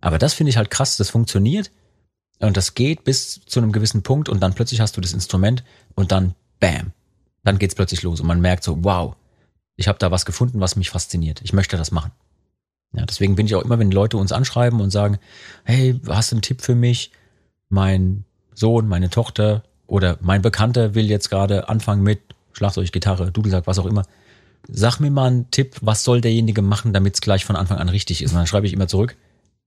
Aber 0.00 0.18
das 0.18 0.34
finde 0.34 0.50
ich 0.50 0.56
halt 0.56 0.70
krass, 0.70 0.96
das 0.96 1.10
funktioniert 1.10 1.70
und 2.40 2.56
das 2.56 2.74
geht 2.74 3.04
bis 3.04 3.40
zu 3.46 3.60
einem 3.60 3.72
gewissen 3.72 4.02
Punkt 4.02 4.28
und 4.28 4.40
dann 4.40 4.54
plötzlich 4.54 4.80
hast 4.80 4.96
du 4.96 5.00
das 5.00 5.12
Instrument 5.12 5.62
und 5.94 6.12
dann 6.12 6.34
bam, 6.58 6.92
dann 7.44 7.58
geht's 7.58 7.74
plötzlich 7.74 8.02
los 8.02 8.20
und 8.20 8.26
man 8.26 8.40
merkt 8.40 8.64
so, 8.64 8.84
wow, 8.84 9.16
ich 9.76 9.88
habe 9.88 9.98
da 9.98 10.10
was 10.10 10.24
gefunden, 10.24 10.60
was 10.60 10.76
mich 10.76 10.90
fasziniert. 10.90 11.40
Ich 11.42 11.52
möchte 11.52 11.76
das 11.76 11.90
machen. 11.90 12.12
Ja, 12.94 13.06
deswegen 13.06 13.36
bin 13.36 13.46
ich 13.46 13.54
auch 13.54 13.62
immer, 13.62 13.78
wenn 13.78 13.90
Leute 13.90 14.18
uns 14.18 14.32
anschreiben 14.32 14.80
und 14.80 14.90
sagen, 14.90 15.18
hey, 15.64 15.98
hast 16.08 16.30
du 16.30 16.36
einen 16.36 16.42
Tipp 16.42 16.60
für 16.60 16.74
mich? 16.74 17.10
Mein 17.68 18.24
Sohn, 18.54 18.86
meine 18.86 19.08
Tochter 19.08 19.64
oder 19.86 20.18
mein 20.20 20.42
Bekannter 20.42 20.94
will 20.94 21.08
jetzt 21.08 21.30
gerade 21.30 21.68
anfangen 21.68 22.02
mit 22.02 22.20
Schlagzeug, 22.52 22.92
Gitarre, 22.92 23.32
Dudelsack, 23.32 23.66
was 23.66 23.78
auch 23.78 23.86
immer. 23.86 24.04
Sag 24.68 25.00
mir 25.00 25.10
mal 25.10 25.28
einen 25.28 25.50
Tipp, 25.50 25.76
was 25.80 26.04
soll 26.04 26.20
derjenige 26.20 26.62
machen, 26.62 26.92
damit 26.92 27.14
es 27.14 27.20
gleich 27.20 27.44
von 27.44 27.56
Anfang 27.56 27.78
an 27.78 27.88
richtig 27.88 28.22
ist? 28.22 28.32
Und 28.32 28.38
dann 28.38 28.46
schreibe 28.46 28.66
ich 28.66 28.74
immer 28.74 28.88
zurück, 28.88 29.16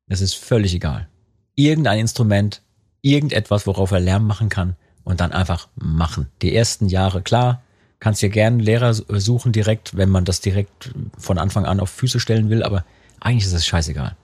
es 0.07 0.21
ist 0.21 0.35
völlig 0.35 0.73
egal. 0.75 1.07
Irgendein 1.55 1.99
Instrument, 1.99 2.61
irgendetwas, 3.01 3.65
worauf 3.65 3.91
er 3.91 3.99
Lärm 3.99 4.27
machen 4.27 4.49
kann 4.49 4.75
und 5.03 5.19
dann 5.19 5.31
einfach 5.31 5.67
machen. 5.75 6.27
Die 6.41 6.55
ersten 6.55 6.87
Jahre, 6.87 7.21
klar, 7.21 7.63
kannst 8.05 8.21
dir 8.21 8.29
gerne 8.29 8.57
einen 8.57 8.63
Lehrer 8.63 8.93
suchen 8.93 9.51
direkt, 9.51 9.97
wenn 9.97 10.09
man 10.11 10.25
das 10.25 10.39
direkt 10.39 10.93
von 11.17 11.39
Anfang 11.39 11.65
an 11.65 11.79
auf 11.79 11.89
Füße 11.89 12.19
stellen 12.19 12.51
will, 12.51 12.61
aber 12.61 12.85
eigentlich 13.19 13.47
ist 13.47 13.53
es 13.53 13.65
scheißegal. 13.65 14.15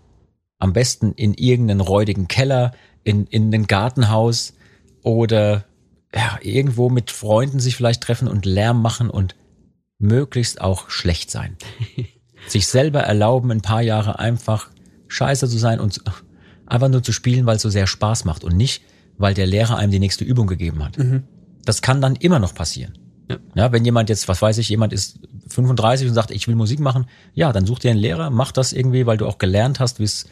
Am 0.60 0.72
besten 0.72 1.14
in 1.14 1.34
irgendeinen 1.34 1.82
räudigen 1.82 2.28
Keller, 2.28 2.74
in, 3.04 3.26
in 3.26 3.52
ein 3.52 3.66
Gartenhaus 3.66 4.54
oder 5.02 5.66
ja, 6.14 6.38
irgendwo 6.44 6.92
mit 6.92 7.10
Freunden 7.10 7.60
sich 7.60 7.76
vielleicht 7.76 8.04
treffen 8.04 8.28
und 8.28 8.46
Lärm 8.46 8.84
machen 8.84 9.10
und 9.10 9.36
möglichst 9.98 10.62
auch 10.62 10.92
schlecht 10.92 11.32
sein. 11.32 11.58
sich 12.48 12.68
selber 12.68 13.00
erlauben, 13.00 13.50
ein 13.50 13.62
paar 13.62 13.82
Jahre 13.82 14.20
einfach 14.20 14.70
scheiße 15.08 15.50
zu 15.50 15.58
sein 15.58 15.80
und 15.80 16.04
einfach 16.68 16.90
nur 16.90 17.02
zu 17.02 17.14
spielen, 17.14 17.48
weil 17.48 17.56
es 17.56 17.64
so 17.64 17.72
sehr 17.72 17.88
Spaß 17.88 18.26
macht 18.26 18.44
und 18.44 18.56
nicht, 18.56 18.84
weil 19.18 19.34
der 19.34 19.48
Lehrer 19.48 19.78
einem 19.78 19.92
die 19.92 19.98
nächste 19.98 20.24
Übung 20.24 20.46
gegeben 20.46 20.86
hat. 20.86 21.00
Das 21.66 21.82
kann 21.82 22.00
dann 22.00 22.16
immer 22.16 22.38
noch 22.38 22.54
passieren. 22.54 23.01
Ja. 23.56 23.64
Ja, 23.66 23.72
wenn 23.72 23.84
jemand 23.86 24.10
jetzt, 24.10 24.28
was 24.28 24.42
weiß 24.42 24.58
ich, 24.60 24.70
jemand 24.70 24.94
ist 24.94 25.20
35 25.50 26.08
und 26.08 26.14
sagt, 26.14 26.32
ich 26.32 26.48
will 26.48 26.56
Musik 26.56 26.80
machen, 26.80 27.06
ja, 27.34 27.52
dann 27.52 27.66
such 27.66 27.80
dir 27.80 27.92
einen 27.92 28.00
Lehrer, 28.00 28.30
mach 28.30 28.52
das 28.52 28.74
irgendwie, 28.74 29.06
weil 29.06 29.18
du 29.18 29.28
auch 29.28 29.38
gelernt 29.38 29.80
hast, 29.80 30.00
wie 30.00 30.04
es 30.06 30.26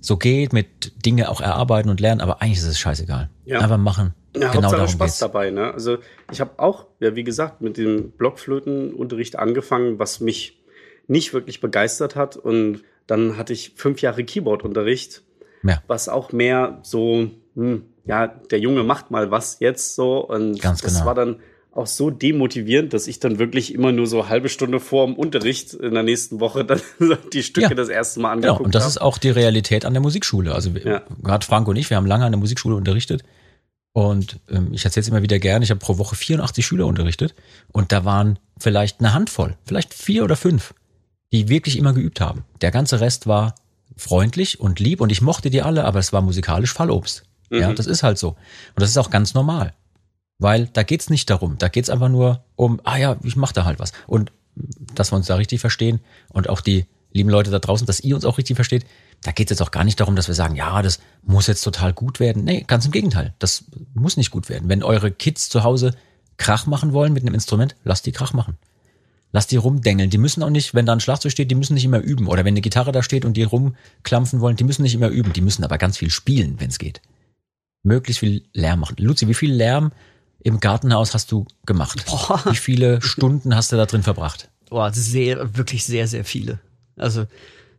so 0.00 0.16
geht, 0.16 0.52
mit 0.52 1.04
Dinge 1.06 1.28
auch 1.28 1.40
erarbeiten 1.40 1.88
und 1.88 2.00
lernen, 2.00 2.20
aber 2.20 2.42
eigentlich 2.42 2.58
ist 2.58 2.66
es 2.66 2.78
scheißegal. 2.78 3.30
Ja. 3.44 3.60
Einfach 3.60 3.78
machen. 3.78 4.14
Ja, 4.34 4.50
genau 4.50 4.54
Hauptsache 4.64 4.76
darum 4.76 4.88
Spaß 4.88 5.10
geht's. 5.10 5.18
dabei. 5.18 5.50
Ne? 5.50 5.72
Also 5.72 5.98
ich 6.32 6.40
habe 6.40 6.52
auch, 6.58 6.86
ja, 7.00 7.14
wie 7.14 7.22
gesagt, 7.24 7.60
mit 7.60 7.76
dem 7.76 8.10
Blockflötenunterricht 8.12 9.38
angefangen, 9.38 9.98
was 9.98 10.20
mich 10.20 10.58
nicht 11.06 11.32
wirklich 11.34 11.60
begeistert 11.60 12.16
hat. 12.16 12.36
Und 12.36 12.82
dann 13.06 13.36
hatte 13.36 13.52
ich 13.52 13.72
fünf 13.76 14.00
Jahre 14.00 14.24
Keyboardunterricht, 14.24 15.22
Ja. 15.62 15.82
was 15.86 16.08
auch 16.08 16.32
mehr 16.32 16.78
so, 16.82 17.28
hm, 17.54 17.82
ja, 18.04 18.26
der 18.26 18.58
Junge 18.58 18.82
macht 18.82 19.10
mal 19.10 19.30
was 19.30 19.58
jetzt 19.60 19.94
so. 19.94 20.18
Und 20.26 20.60
Ganz 20.60 20.80
das 20.80 20.94
genau. 20.94 21.06
war 21.06 21.14
dann 21.14 21.36
auch 21.74 21.86
so 21.86 22.10
demotivierend, 22.10 22.92
dass 22.92 23.06
ich 23.06 23.18
dann 23.18 23.38
wirklich 23.38 23.74
immer 23.74 23.92
nur 23.92 24.06
so 24.06 24.28
halbe 24.28 24.48
Stunde 24.50 24.78
vor 24.78 25.06
dem 25.06 25.14
Unterricht 25.16 25.72
in 25.74 25.94
der 25.94 26.02
nächsten 26.02 26.38
Woche 26.40 26.64
dann 26.64 26.80
die 27.32 27.42
Stücke 27.42 27.68
Ja. 27.68 27.74
das 27.74 27.88
erste 27.88 28.20
Mal 28.20 28.34
Genau, 28.36 28.48
angeguckt 28.52 28.66
und 28.66 28.74
das 28.74 28.82
habe. 28.84 28.90
ist 28.90 29.00
auch 29.00 29.18
die 29.18 29.30
Realität 29.30 29.84
an 29.84 29.94
der 29.94 30.02
Musikschule. 30.02 30.54
Also 30.54 30.70
Ja. 30.70 31.02
gerade 31.22 31.46
Frank 31.46 31.66
und 31.68 31.76
ich, 31.76 31.88
wir 31.90 31.96
haben 31.96 32.06
lange 32.06 32.24
an 32.26 32.32
der 32.32 32.38
Musikschule 32.38 32.76
unterrichtet. 32.76 33.22
Und 33.94 34.38
ähm, 34.50 34.68
ich 34.72 34.84
erzähle 34.84 35.02
es 35.02 35.08
immer 35.08 35.22
wieder 35.22 35.38
gern, 35.38 35.60
ich 35.62 35.70
habe 35.70 35.80
pro 35.80 35.98
Woche 35.98 36.16
84 36.16 36.64
Schüler 36.64 36.86
unterrichtet 36.86 37.34
und 37.72 37.92
da 37.92 38.04
waren 38.06 38.38
vielleicht 38.58 39.00
eine 39.00 39.12
Handvoll, 39.12 39.56
vielleicht 39.66 39.92
vier 39.92 40.24
oder 40.24 40.36
fünf, 40.36 40.72
die 41.32 41.48
wirklich 41.50 41.76
immer 41.78 41.92
geübt 41.92 42.20
haben. 42.20 42.44
Der 42.62 42.70
ganze 42.70 43.00
Rest 43.00 43.26
war 43.26 43.54
freundlich 43.96 44.60
und 44.60 44.80
lieb 44.80 45.00
und 45.02 45.12
ich 45.12 45.20
mochte 45.20 45.50
die 45.50 45.60
alle, 45.62 45.84
aber 45.84 45.98
es 45.98 46.12
war 46.12 46.22
musikalisch 46.22 46.72
Fallobst. 46.72 47.24
Ja, 47.50 47.68
Mhm. 47.68 47.74
das 47.76 47.86
ist 47.86 48.02
halt 48.02 48.16
so. 48.16 48.28
Und 48.30 48.36
das 48.76 48.88
ist 48.88 48.96
auch 48.96 49.10
ganz 49.10 49.34
normal. 49.34 49.74
Weil 50.42 50.66
da 50.66 50.82
geht's 50.82 51.08
nicht 51.08 51.30
darum. 51.30 51.56
Da 51.58 51.68
geht's 51.68 51.88
einfach 51.88 52.08
nur 52.08 52.44
um, 52.56 52.80
ah 52.84 52.96
ja, 52.96 53.16
ich 53.22 53.36
mache 53.36 53.54
da 53.54 53.64
halt 53.64 53.78
was. 53.78 53.92
Und 54.06 54.32
dass 54.94 55.12
wir 55.12 55.16
uns 55.16 55.26
da 55.26 55.36
richtig 55.36 55.60
verstehen 55.60 56.00
und 56.30 56.48
auch 56.48 56.60
die 56.60 56.86
lieben 57.12 57.30
Leute 57.30 57.50
da 57.50 57.58
draußen, 57.58 57.86
dass 57.86 58.00
ihr 58.00 58.14
uns 58.14 58.24
auch 58.24 58.38
richtig 58.38 58.56
versteht, 58.56 58.84
da 59.22 59.30
geht's 59.30 59.50
jetzt 59.50 59.62
auch 59.62 59.70
gar 59.70 59.84
nicht 59.84 60.00
darum, 60.00 60.16
dass 60.16 60.26
wir 60.26 60.34
sagen, 60.34 60.56
ja, 60.56 60.82
das 60.82 60.98
muss 61.22 61.46
jetzt 61.46 61.62
total 61.62 61.92
gut 61.92 62.18
werden. 62.18 62.42
Nee, 62.42 62.64
ganz 62.66 62.84
im 62.84 62.90
Gegenteil. 62.90 63.34
Das 63.38 63.64
muss 63.94 64.16
nicht 64.16 64.30
gut 64.30 64.48
werden. 64.48 64.68
Wenn 64.68 64.82
eure 64.82 65.12
Kids 65.12 65.48
zu 65.48 65.62
Hause 65.62 65.94
Krach 66.38 66.66
machen 66.66 66.92
wollen 66.92 67.12
mit 67.12 67.22
einem 67.22 67.34
Instrument, 67.34 67.76
lasst 67.84 68.04
die 68.06 68.12
Krach 68.12 68.32
machen. 68.32 68.56
Lasst 69.30 69.52
die 69.52 69.56
rumdengeln. 69.56 70.10
Die 70.10 70.18
müssen 70.18 70.42
auch 70.42 70.50
nicht, 70.50 70.74
wenn 70.74 70.86
da 70.86 70.92
ein 70.92 71.00
Schlagzeug 71.00 71.32
steht, 71.32 71.50
die 71.50 71.54
müssen 71.54 71.74
nicht 71.74 71.84
immer 71.84 72.00
üben. 72.00 72.26
Oder 72.26 72.44
wenn 72.44 72.54
eine 72.54 72.60
Gitarre 72.60 72.90
da 72.90 73.02
steht 73.02 73.24
und 73.24 73.36
die 73.36 73.44
rumklampfen 73.44 74.40
wollen, 74.40 74.56
die 74.56 74.64
müssen 74.64 74.82
nicht 74.82 74.94
immer 74.94 75.08
üben. 75.08 75.32
Die 75.32 75.40
müssen 75.40 75.62
aber 75.62 75.78
ganz 75.78 75.98
viel 75.98 76.10
spielen, 76.10 76.56
wenn 76.58 76.68
es 76.68 76.78
geht. 76.78 77.00
Möglichst 77.84 78.20
viel 78.20 78.44
Lärm 78.52 78.80
machen. 78.80 78.96
Luzi, 78.98 79.28
wie 79.28 79.34
viel 79.34 79.52
Lärm 79.52 79.92
im 80.42 80.60
Gartenhaus 80.60 81.14
hast 81.14 81.32
du 81.32 81.46
gemacht? 81.66 82.04
Boah. 82.06 82.40
Wie 82.50 82.56
viele 82.56 83.00
Stunden 83.02 83.54
hast 83.54 83.72
du 83.72 83.76
da 83.76 83.86
drin 83.86 84.02
verbracht? 84.02 84.48
Boah, 84.68 84.92
sehr, 84.92 85.56
wirklich 85.56 85.84
sehr, 85.84 86.08
sehr 86.08 86.24
viele. 86.24 86.58
Also 86.96 87.26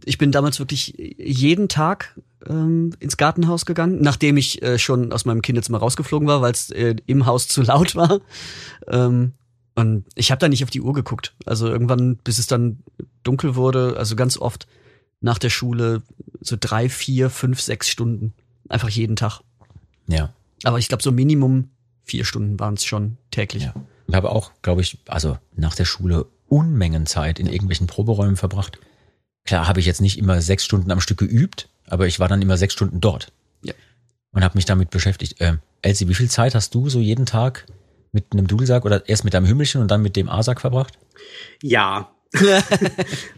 ich 0.05 0.17
bin 0.17 0.31
damals 0.31 0.59
wirklich 0.59 0.93
jeden 0.97 1.67
Tag 1.67 2.19
ähm, 2.47 2.93
ins 2.99 3.17
Gartenhaus 3.17 3.65
gegangen, 3.65 4.01
nachdem 4.01 4.37
ich 4.37 4.61
äh, 4.61 4.77
schon 4.77 5.11
aus 5.11 5.25
meinem 5.25 5.41
Kinderzimmer 5.41 5.77
rausgeflogen 5.77 6.27
war, 6.27 6.41
weil 6.41 6.51
es 6.51 6.69
äh, 6.71 6.95
im 7.05 7.25
Haus 7.25 7.47
zu 7.47 7.61
laut 7.61 7.95
war. 7.95 8.21
Ähm, 8.87 9.33
und 9.75 10.05
ich 10.15 10.31
habe 10.31 10.39
da 10.39 10.49
nicht 10.49 10.63
auf 10.63 10.69
die 10.69 10.81
Uhr 10.81 10.93
geguckt. 10.93 11.33
Also 11.45 11.67
irgendwann, 11.67 12.17
bis 12.17 12.37
es 12.37 12.47
dann 12.47 12.79
dunkel 13.23 13.55
wurde, 13.55 13.95
also 13.97 14.15
ganz 14.15 14.37
oft 14.37 14.67
nach 15.21 15.39
der 15.39 15.49
Schule 15.49 16.03
so 16.41 16.57
drei, 16.59 16.89
vier, 16.89 17.29
fünf, 17.29 17.61
sechs 17.61 17.89
Stunden. 17.89 18.33
Einfach 18.69 18.89
jeden 18.89 19.15
Tag. 19.15 19.41
Ja. 20.07 20.33
Aber 20.63 20.77
ich 20.77 20.89
glaube, 20.89 21.01
so 21.01 21.11
Minimum 21.11 21.69
vier 22.03 22.25
Stunden 22.25 22.59
waren 22.59 22.75
es 22.75 22.85
schon 22.85 23.17
täglich. 23.31 23.63
Ja. 23.63 23.73
Ich 24.07 24.15
habe 24.15 24.29
auch, 24.29 24.51
glaube 24.61 24.81
ich, 24.81 24.99
also 25.07 25.37
nach 25.55 25.75
der 25.75 25.85
Schule 25.85 26.25
Unmengen 26.47 27.05
Zeit 27.05 27.39
in 27.39 27.47
irgendwelchen 27.47 27.87
Proberäumen 27.87 28.35
verbracht. 28.35 28.79
Klar 29.45 29.67
habe 29.67 29.79
ich 29.79 29.85
jetzt 29.85 30.01
nicht 30.01 30.17
immer 30.17 30.41
sechs 30.41 30.65
Stunden 30.65 30.91
am 30.91 31.01
Stück 31.01 31.17
geübt, 31.17 31.69
aber 31.87 32.05
ich 32.05 32.19
war 32.19 32.27
dann 32.27 32.41
immer 32.41 32.57
sechs 32.57 32.73
Stunden 32.73 33.01
dort. 33.01 33.31
Ja. 33.63 33.73
und 34.31 34.43
habe 34.43 34.57
mich 34.57 34.65
damit 34.65 34.89
beschäftigt. 34.89 35.37
Ähm, 35.39 35.59
Elsie, 35.81 36.07
wie 36.07 36.13
viel 36.13 36.29
Zeit 36.29 36.53
hast 36.53 36.75
du 36.75 36.89
so 36.89 36.99
jeden 36.99 37.25
Tag 37.25 37.65
mit 38.11 38.25
einem 38.31 38.47
Dudelsack 38.47 38.85
oder 38.85 39.07
erst 39.07 39.23
mit 39.23 39.33
deinem 39.33 39.47
Hümmelchen 39.47 39.81
und 39.81 39.89
dann 39.89 40.01
mit 40.01 40.15
dem 40.15 40.29
A-Sack 40.29 40.61
verbracht? 40.61 40.97
Ja. 41.61 42.11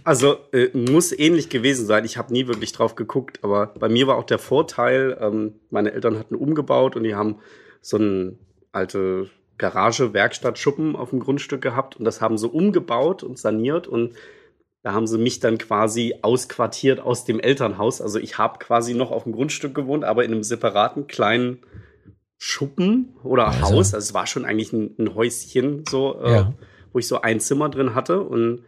also 0.04 0.38
äh, 0.52 0.70
muss 0.74 1.12
ähnlich 1.12 1.50
gewesen 1.50 1.86
sein. 1.86 2.06
Ich 2.06 2.18
habe 2.18 2.32
nie 2.32 2.48
wirklich 2.48 2.72
drauf 2.72 2.96
geguckt, 2.96 3.40
aber 3.44 3.68
bei 3.68 3.90
mir 3.90 4.08
war 4.08 4.18
auch 4.18 4.24
der 4.26 4.40
Vorteil, 4.40 5.18
ähm, 5.20 5.54
meine 5.70 5.92
Eltern 5.92 6.18
hatten 6.18 6.36
umgebaut 6.36 6.96
und 6.96 7.04
die 7.04 7.16
haben 7.16 7.40
so 7.82 7.98
ein 7.98 8.40
alte 8.76 9.30
Garage, 9.58 10.14
Werkstatt, 10.14 10.60
Schuppen 10.60 10.96
auf 10.96 11.12
dem 11.12 11.20
Grundstück 11.20 11.62
gehabt 11.62 11.96
und 11.96 12.06
das 12.06 12.22
haben 12.22 12.38
sie 12.38 12.50
umgebaut 12.50 13.24
und 13.24 13.40
saniert 13.40 13.88
und 13.88 14.16
da 14.84 14.94
haben 14.94 15.08
sie 15.08 15.18
mich 15.18 15.40
dann 15.40 15.58
quasi 15.58 16.14
ausquartiert 16.22 17.00
aus 17.00 17.26
dem 17.26 17.40
Elternhaus. 17.40 18.02
Also 18.02 18.20
ich 18.20 18.38
habe 18.38 18.60
quasi 18.60 18.94
noch 18.94 19.10
auf 19.10 19.24
dem 19.24 19.32
Grundstück 19.32 19.74
gewohnt, 19.74 20.04
aber 20.04 20.24
in 20.24 20.32
einem 20.32 20.44
separaten 20.44 21.08
kleinen 21.08 21.64
Schuppen 22.38 23.16
oder 23.24 23.48
also. 23.48 23.62
Haus. 23.62 23.94
Also 23.96 23.98
es 23.98 24.14
war 24.14 24.28
schon 24.28 24.46
eigentlich 24.46 24.74
ein, 24.74 24.94
ein 25.00 25.16
Häuschen, 25.16 25.86
so, 25.90 26.22
äh, 26.22 26.32
ja. 26.32 26.42
äh, 26.42 26.46
wo 26.94 27.00
ich 27.00 27.08
so 27.08 27.22
ein 27.22 27.40
Zimmer 27.40 27.70
drin 27.70 27.96
hatte. 27.96 28.22
Und 28.22 28.64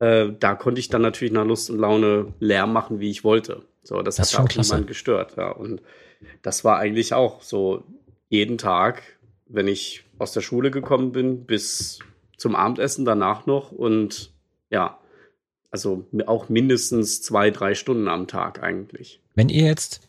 äh, 0.00 0.32
da 0.40 0.56
konnte 0.56 0.80
ich 0.80 0.88
dann 0.88 1.02
natürlich 1.02 1.32
nach 1.32 1.44
Lust 1.44 1.70
und 1.70 1.78
Laune 1.78 2.34
Lärm 2.40 2.72
machen, 2.72 2.98
wie 2.98 3.10
ich 3.10 3.22
wollte. 3.22 3.62
So, 3.84 4.02
das, 4.02 4.16
das 4.16 4.36
hat 4.36 4.44
auch 4.44 4.48
klasse. 4.48 4.72
niemand 4.72 4.88
gestört. 4.88 5.36
Ja. 5.36 5.50
Und 5.52 5.82
das 6.42 6.64
war 6.64 6.78
eigentlich 6.78 7.14
auch 7.14 7.42
so 7.42 7.84
jeden 8.28 8.58
Tag, 8.58 9.02
wenn 9.46 9.68
ich 9.68 10.04
aus 10.18 10.32
der 10.32 10.40
Schule 10.40 10.70
gekommen 10.70 11.12
bin, 11.12 11.44
bis 11.44 11.98
zum 12.36 12.54
Abendessen 12.56 13.04
danach 13.04 13.46
noch. 13.46 13.72
Und 13.72 14.32
ja, 14.70 14.98
also 15.70 16.06
auch 16.26 16.48
mindestens 16.48 17.22
zwei, 17.22 17.50
drei 17.50 17.74
Stunden 17.74 18.08
am 18.08 18.26
Tag 18.26 18.62
eigentlich. 18.62 19.20
Wenn 19.34 19.48
ihr 19.48 19.64
jetzt 19.64 20.00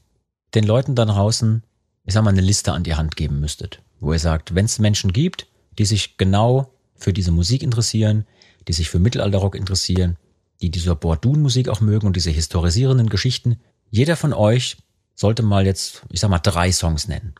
den 0.53 0.63
Leuten 0.63 0.95
da 0.95 1.05
draußen, 1.05 1.63
ich 2.05 2.13
sag 2.13 2.23
mal, 2.23 2.29
eine 2.29 2.41
Liste 2.41 2.71
an 2.71 2.83
die 2.83 2.95
Hand 2.95 3.15
geben 3.15 3.39
müsstet, 3.39 3.81
wo 3.99 4.13
ihr 4.13 4.19
sagt, 4.19 4.55
wenn 4.55 4.65
es 4.65 4.79
Menschen 4.79 5.11
gibt, 5.11 5.47
die 5.77 5.85
sich 5.85 6.17
genau 6.17 6.71
für 6.95 7.13
diese 7.13 7.31
Musik 7.31 7.63
interessieren, 7.63 8.25
die 8.67 8.73
sich 8.73 8.89
für 8.89 8.99
Mittelalterrock 8.99 9.55
interessieren, 9.55 10.17
die 10.61 10.69
diese 10.69 10.95
Bordun-Musik 10.95 11.69
auch 11.69 11.81
mögen 11.81 12.07
und 12.07 12.15
diese 12.15 12.31
historisierenden 12.31 13.09
Geschichten, 13.09 13.59
jeder 13.89 14.15
von 14.15 14.33
euch 14.33 14.77
sollte 15.13 15.43
mal 15.43 15.65
jetzt, 15.65 16.03
ich 16.09 16.19
sag 16.19 16.29
mal, 16.29 16.39
drei 16.39 16.71
Songs 16.71 17.07
nennen, 17.07 17.35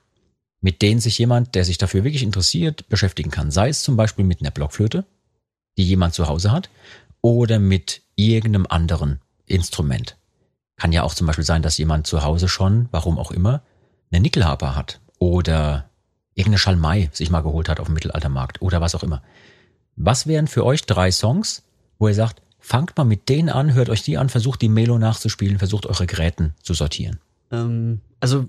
mit 0.62 0.82
denen 0.82 1.00
sich 1.00 1.18
jemand, 1.18 1.56
der 1.56 1.66
sich 1.66 1.78
dafür 1.78 2.04
wirklich 2.04 2.24
interessiert, 2.24 2.88
beschäftigen 2.90 3.32
kann. 3.32 3.52
Sei 3.52 3.70
es 3.70 3.84
zum 3.84 3.98
Beispiel 3.98 4.26
mit 4.26 4.42
einer 4.42 4.52
Blockflöte, 4.52 5.06
die 5.78 5.84
jemand 5.84 6.14
zu 6.14 6.28
Hause 6.28 6.52
hat, 6.52 6.70
oder 7.22 7.60
mit 7.60 8.02
irgendeinem 8.16 8.68
anderen 8.70 9.20
Instrument. 9.46 10.18
Kann 10.78 10.92
ja 10.92 11.04
auch 11.04 11.14
zum 11.14 11.28
Beispiel 11.28 11.46
sein, 11.46 11.62
dass 11.62 11.78
jemand 11.78 12.08
zu 12.08 12.24
Hause 12.24 12.48
schon, 12.48 12.88
warum 12.92 13.18
auch 13.18 13.32
immer, 13.32 13.62
eine 14.12 14.22
Nickelharper 14.22 14.76
hat 14.76 15.00
oder 15.20 15.90
irgendeine 16.36 16.60
Schalmei 16.60 17.10
sich 17.14 17.30
mal 17.30 17.42
geholt 17.42 17.70
hat 17.70 17.80
auf 17.80 17.88
dem 17.88 17.94
Mittelaltermarkt 17.94 18.62
oder 18.62 18.82
was 18.82 18.94
auch 18.94 19.04
immer. 19.04 19.24
Was 19.96 20.28
wären 20.28 20.48
für 20.48 20.66
euch 20.66 20.84
drei 20.86 21.12
Songs, 21.12 21.64
wo 21.98 22.08
ihr 22.08 22.14
sagt, 22.14 22.42
fangt 22.60 22.98
mal 22.98 23.06
mit 23.06 23.30
denen 23.30 23.50
an, 23.50 23.74
hört 23.74 23.90
euch 23.90 24.04
die 24.04 24.18
an, 24.18 24.30
versucht 24.30 24.62
die 24.62 24.70
Melo 24.70 24.98
nachzuspielen, 24.98 25.58
versucht 25.58 25.86
eure 25.86 26.06
Geräten 26.06 26.54
zu 26.62 26.74
sortieren? 26.74 27.20
Ähm, 27.56 28.02
also 28.20 28.46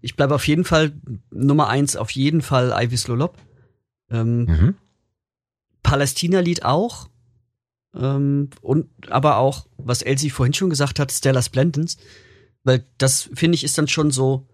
ich 0.00 0.16
bleibe 0.16 0.34
auf 0.34 0.46
jeden 0.46 0.64
Fall 0.64 0.92
Nummer 1.30 1.68
eins, 1.68 1.96
auf 1.96 2.10
jeden 2.10 2.42
Fall 2.42 2.74
Ivis 2.76 3.08
Lolop. 3.08 3.36
Ähm, 4.10 4.44
mhm. 4.44 4.74
Palästina-Lied 5.82 6.64
auch. 6.64 7.08
Ähm, 7.94 8.50
und 8.60 8.88
aber 9.10 9.36
auch, 9.36 9.66
was 9.76 10.02
Elsie 10.02 10.30
vorhin 10.30 10.54
schon 10.54 10.70
gesagt 10.70 10.98
hat, 10.98 11.12
Stella 11.12 11.42
Splendens, 11.42 11.96
weil 12.64 12.84
das 12.98 13.30
finde 13.32 13.56
ich 13.56 13.64
ist 13.64 13.78
dann 13.78 13.88
schon 13.88 14.10
so 14.10 14.46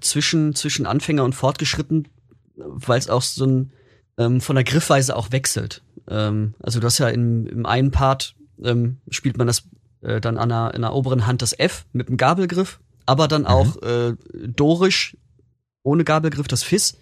zwischen 0.00 0.54
zwischen 0.54 0.86
Anfänger 0.86 1.24
und 1.24 1.34
Fortgeschritten, 1.34 2.08
weil 2.54 2.98
es 2.98 3.08
auch 3.08 3.22
so 3.22 3.46
ein 3.46 3.72
ähm, 4.18 4.40
von 4.40 4.56
der 4.56 4.64
Griffweise 4.64 5.16
auch 5.16 5.32
wechselt. 5.32 5.82
Ähm, 6.08 6.54
also 6.60 6.80
du 6.80 6.86
hast 6.86 6.98
ja 6.98 7.08
im, 7.08 7.46
im 7.46 7.66
einen 7.66 7.90
Part 7.90 8.36
ähm, 8.62 8.98
spielt 9.08 9.38
man 9.38 9.46
das 9.46 9.64
äh, 10.02 10.20
dann 10.20 10.36
an 10.36 10.50
der, 10.50 10.74
in 10.74 10.82
der 10.82 10.92
oberen 10.92 11.26
Hand 11.26 11.42
das 11.42 11.58
F 11.58 11.86
mit 11.92 12.08
dem 12.08 12.16
Gabelgriff, 12.16 12.80
aber 13.10 13.26
dann 13.26 13.42
mhm. 13.42 13.48
auch 13.48 13.82
äh, 13.82 14.14
dorisch 14.32 15.16
ohne 15.82 16.04
Gabelgriff 16.04 16.46
das 16.46 16.62
Fis. 16.62 16.96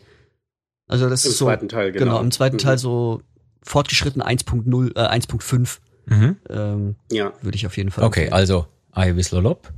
Also 0.87 1.11
das 1.11 1.27
Im 1.27 1.33
ist 1.33 1.39
so 1.39 1.45
zweiten 1.45 1.69
Teil, 1.69 1.93
genau. 1.93 2.05
genau 2.07 2.21
im 2.21 2.31
zweiten 2.31 2.57
mhm. 2.57 2.61
Teil 2.61 2.79
so 2.79 3.21
fortgeschritten 3.63 4.23
1.0, 4.23 4.97
äh, 4.97 5.19
1.5. 5.19 5.79
Mhm. 6.07 6.37
Ähm, 6.49 6.97
ja. 7.13 7.35
Würde 7.43 7.57
ich 7.57 7.67
auf 7.67 7.77
jeden 7.77 7.91
Fall. 7.91 8.05
Okay, 8.05 8.31
also 8.31 8.67
I 8.97 9.15
Whistle 9.15 9.43
Lop. 9.43 9.71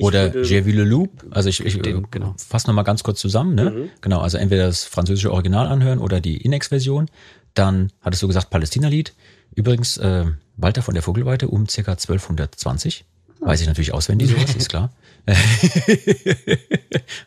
Oder 0.00 0.30
J'ai 0.44 0.64
vu 0.64 0.70
le 0.70 0.84
loup. 0.84 1.26
Also 1.30 1.48
ich, 1.48 1.58
ich 1.58 1.82
den, 1.82 2.08
genau. 2.12 2.36
fasse 2.38 2.68
nochmal 2.68 2.84
ganz 2.84 3.02
kurz 3.02 3.18
zusammen. 3.18 3.56
Ne? 3.56 3.70
Mhm. 3.70 3.90
Genau, 4.00 4.20
also 4.20 4.38
entweder 4.38 4.66
das 4.66 4.84
französische 4.84 5.32
Original 5.32 5.66
anhören 5.66 5.98
oder 5.98 6.20
die 6.20 6.36
Inex-Version. 6.36 7.06
Dann 7.54 7.90
hattest 8.00 8.22
du 8.22 8.28
gesagt 8.28 8.50
Palästina-Lied. 8.50 9.12
Übrigens, 9.56 9.96
äh, 9.96 10.26
Walter 10.56 10.82
von 10.82 10.94
der 10.94 11.02
Vogelweite 11.02 11.48
um 11.48 11.68
circa 11.68 11.90
1220. 11.90 13.06
Weiß 13.40 13.60
ich 13.60 13.66
natürlich 13.66 13.92
auswendig, 13.92 14.30
sowas 14.30 14.54
ist 14.56 14.68
klar. 14.68 14.92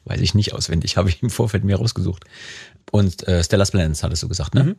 Weiß 0.05 0.21
ich 0.21 0.33
nicht 0.33 0.53
auswendig, 0.53 0.97
habe 0.97 1.09
ich 1.09 1.21
im 1.21 1.29
Vorfeld 1.29 1.63
mir 1.63 1.77
rausgesucht. 1.77 2.25
Und 2.91 3.27
äh, 3.27 3.43
Stella 3.43 3.65
Splendens 3.65 4.03
hattest 4.03 4.23
du 4.23 4.27
gesagt, 4.27 4.55
ne? 4.55 4.63
Mhm. 4.63 4.75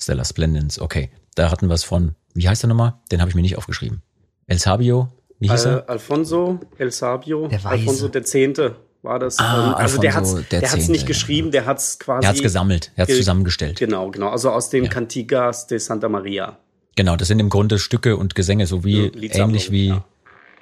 Stella 0.00 0.24
Splendens, 0.24 0.80
okay. 0.80 1.10
Da 1.34 1.50
hatten 1.50 1.68
wir 1.68 1.74
es 1.74 1.84
von, 1.84 2.14
wie 2.34 2.48
heißt 2.48 2.62
der 2.62 2.68
nochmal? 2.68 2.94
Den 3.12 3.20
habe 3.20 3.28
ich 3.28 3.34
mir 3.34 3.42
nicht 3.42 3.58
aufgeschrieben. 3.58 4.02
El 4.46 4.58
Sabio, 4.58 5.12
wie 5.38 5.50
hieß 5.50 5.66
er? 5.66 5.88
Alfonso 5.88 6.60
El 6.78 6.90
Sabio, 6.90 7.48
der 7.48 7.64
Alfonso 7.64 8.08
der 8.08 8.24
Zehnte 8.24 8.76
war 9.02 9.18
das. 9.18 9.38
Ah, 9.38 9.68
ähm, 9.68 9.74
also 9.74 10.00
der 10.00 10.14
hat's, 10.14 10.34
der, 10.50 10.60
der 10.60 10.72
hat's 10.72 10.88
nicht 10.88 11.06
geschrieben, 11.06 11.50
der 11.50 11.66
hat's 11.66 11.98
quasi. 11.98 12.24
Er 12.24 12.30
hat's 12.30 12.42
gesammelt, 12.42 12.90
er 12.96 13.02
hat's 13.02 13.08
ge 13.08 13.18
zusammengestellt. 13.18 13.78
Genau, 13.78 14.10
genau. 14.10 14.30
Also 14.30 14.50
aus 14.50 14.70
den 14.70 14.84
ja. 14.84 14.90
Cantigas 14.90 15.66
de 15.66 15.78
Santa 15.78 16.08
Maria. 16.08 16.58
Genau, 16.96 17.16
das 17.16 17.28
sind 17.28 17.40
im 17.40 17.50
Grunde 17.50 17.78
Stücke 17.78 18.16
und 18.16 18.34
Gesänge, 18.34 18.66
so 18.66 18.84
wie 18.84 19.10
ja, 19.14 19.34
ähnlich 19.34 19.70
wie, 19.70 19.88
ja. 19.88 20.04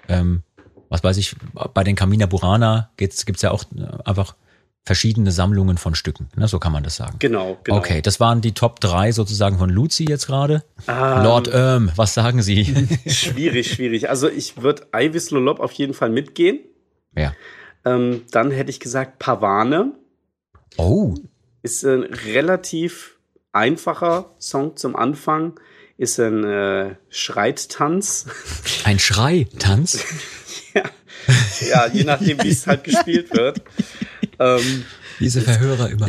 Ähm, 0.09 0.43
was 0.89 1.03
weiß 1.03 1.17
ich, 1.17 1.37
bei 1.75 1.85
den 1.85 1.97
Camina 1.97 2.27
Burana 2.27 2.91
gibt's, 2.97 3.25
gibt's 3.25 3.43
ja 3.43 3.51
auch 3.51 3.65
äh, 3.77 3.87
einfach 4.05 4.35
verschiedene 4.85 5.31
Sammlungen 5.31 5.79
von 5.79 5.95
Stücken. 5.95 6.29
Ne, 6.37 6.49
so 6.49 6.59
kann 6.59 6.73
man 6.73 6.83
das 6.83 6.97
sagen. 6.97 7.17
Genau, 7.21 7.59
genau. 7.63 7.79
Okay, 7.79 8.03
das 8.03 8.19
waren 8.19 8.41
die 8.41 8.53
Top 8.53 8.81
3 8.81 9.13
sozusagen 9.13 9.59
von 9.59 9.71
Luzi 9.71 10.05
jetzt 10.09 10.27
gerade. 10.27 10.65
Um, 10.89 11.23
Lord 11.23 11.49
Erm, 11.49 11.93
was 11.97 12.15
sagen 12.15 12.43
Sie? 12.43 12.65
schwierig, 13.07 13.73
schwierig. 13.73 14.11
Also 14.11 14.29
ich 14.29 14.61
würde 14.61 14.87
Ivis 14.95 15.31
Lolop 15.31 15.61
auf 15.61 15.73
jeden 15.73 15.95
Fall 15.95 16.11
mitgehen. 16.11 16.59
Ja. 17.17 17.33
Ähm, 17.85 18.23
dann 18.31 18.51
hätte 18.51 18.71
ich 18.71 18.81
gesagt 18.81 19.19
Pavane. 19.19 19.93
Oh. 20.77 21.15
Ist 21.63 21.85
ein 21.85 22.03
relativ 22.03 23.19
einfacher 23.53 24.31
Song 24.39 24.77
zum 24.77 24.97
Anfang. 24.97 25.61
Ist 26.03 26.19
ein 26.19 26.43
äh, 26.43 26.97
Schreittanz. 27.11 28.27
Ein 28.85 28.99
Schreitanz? 28.99 30.01
ja. 30.75 30.83
ja, 31.61 31.87
je 31.87 32.03
nachdem, 32.03 32.43
wie 32.43 32.49
es 32.49 32.67
halt 32.67 32.83
gespielt 32.83 33.33
wird. 33.33 33.63
Ähm, 34.39 34.85
Diese 35.21 35.43
Verhörer 35.43 35.91
immer. 35.91 36.09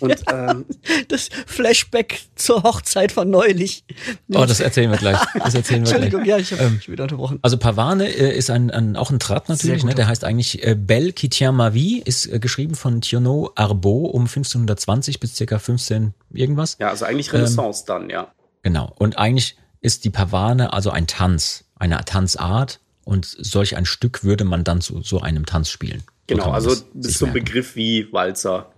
Und, 0.00 0.16
ähm, 0.32 0.64
das 1.08 1.28
Flashback 1.46 2.22
zur 2.34 2.62
Hochzeit 2.62 3.12
von 3.12 3.30
neulich. 3.30 3.84
Oh, 4.32 4.44
das 4.46 4.60
erzählen 4.60 4.90
wir 4.90 4.98
gleich. 4.98 5.18
Das 5.38 5.54
erzählen 5.54 5.84
wir 5.84 5.92
Entschuldigung, 5.92 6.22
gleich. 6.22 6.28
ja, 6.28 6.38
ich 6.38 6.52
habe 6.52 6.62
ähm, 6.62 6.80
wieder 6.86 7.04
unterbrochen. 7.04 7.38
Also 7.42 7.56
Pavane 7.56 8.08
äh, 8.08 8.36
ist 8.36 8.50
ein, 8.50 8.70
ein, 8.70 8.96
auch 8.96 9.10
ein 9.10 9.18
Trat 9.18 9.48
natürlich, 9.48 9.84
ne? 9.84 9.94
der 9.94 10.08
heißt 10.08 10.24
eigentlich 10.24 10.64
äh, 10.66 10.74
Belle 10.74 11.12
qui 11.12 11.28
tient 11.28 11.56
ma 11.56 11.74
vie, 11.74 12.00
ist 12.00 12.26
äh, 12.26 12.38
geschrieben 12.38 12.74
von 12.74 13.00
Thionot 13.00 13.52
Arbeau 13.56 14.06
um 14.06 14.22
1520 14.22 15.20
bis 15.20 15.36
circa 15.36 15.58
15 15.58 16.14
irgendwas. 16.32 16.76
Ja, 16.80 16.90
also 16.90 17.04
eigentlich 17.04 17.32
Renaissance 17.32 17.82
ähm, 17.82 17.86
dann, 17.86 18.10
ja. 18.10 18.32
Genau. 18.62 18.92
Und 18.96 19.18
eigentlich 19.18 19.56
ist 19.80 20.04
die 20.04 20.10
Pavane 20.10 20.72
also 20.72 20.90
ein 20.90 21.06
Tanz, 21.06 21.64
eine 21.76 22.04
Tanzart 22.04 22.80
und 23.04 23.24
solch 23.24 23.76
ein 23.76 23.86
Stück 23.86 24.24
würde 24.24 24.44
man 24.44 24.64
dann 24.64 24.80
zu 24.80 25.00
so 25.02 25.20
einem 25.20 25.46
Tanz 25.46 25.70
spielen. 25.70 26.02
Genau, 26.26 26.50
also 26.50 26.74
bis 26.92 27.18
zum 27.18 27.32
Begriff 27.32 27.76
wie 27.76 28.12
Walzer. 28.12 28.72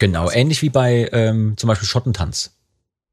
Genau, 0.00 0.24
also. 0.24 0.36
ähnlich 0.36 0.62
wie 0.62 0.70
bei 0.70 1.08
ähm, 1.12 1.54
zum 1.56 1.68
Beispiel 1.68 1.86
Schottentanz. 1.86 2.56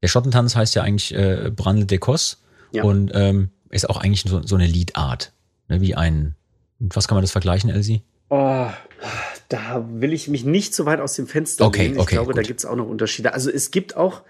Der 0.02 0.08
Schottentanz 0.08 0.56
heißt 0.56 0.74
ja 0.74 0.82
eigentlich 0.82 1.14
äh, 1.14 1.52
Brandel 1.54 1.86
de 1.86 1.98
Cos 1.98 2.42
ja. 2.72 2.82
und 2.82 3.12
ähm, 3.14 3.50
ist 3.70 3.88
auch 3.88 3.98
eigentlich 3.98 4.22
so, 4.22 4.42
so 4.44 4.56
eine 4.56 4.66
Liedart. 4.66 5.32
Ne, 5.68 5.80
wie 5.80 5.94
ein, 5.94 6.34
was 6.78 7.06
kann 7.06 7.16
man 7.16 7.22
das 7.22 7.30
vergleichen, 7.30 7.70
Elsie? 7.70 8.02
Oh, 8.30 8.68
da 9.48 9.86
will 9.90 10.12
ich 10.12 10.28
mich 10.28 10.44
nicht 10.44 10.74
so 10.74 10.86
weit 10.86 11.00
aus 11.00 11.14
dem 11.14 11.26
Fenster 11.26 11.66
okay, 11.66 11.82
lehnen. 11.82 11.94
Ich 11.94 12.00
okay, 12.00 12.14
glaube, 12.16 12.32
gut. 12.32 12.38
da 12.38 12.42
gibt's 12.42 12.64
auch 12.64 12.76
noch 12.76 12.86
Unterschiede. 12.86 13.34
Also 13.34 13.50
es 13.50 13.70
gibt 13.70 13.96
auch 13.96 14.22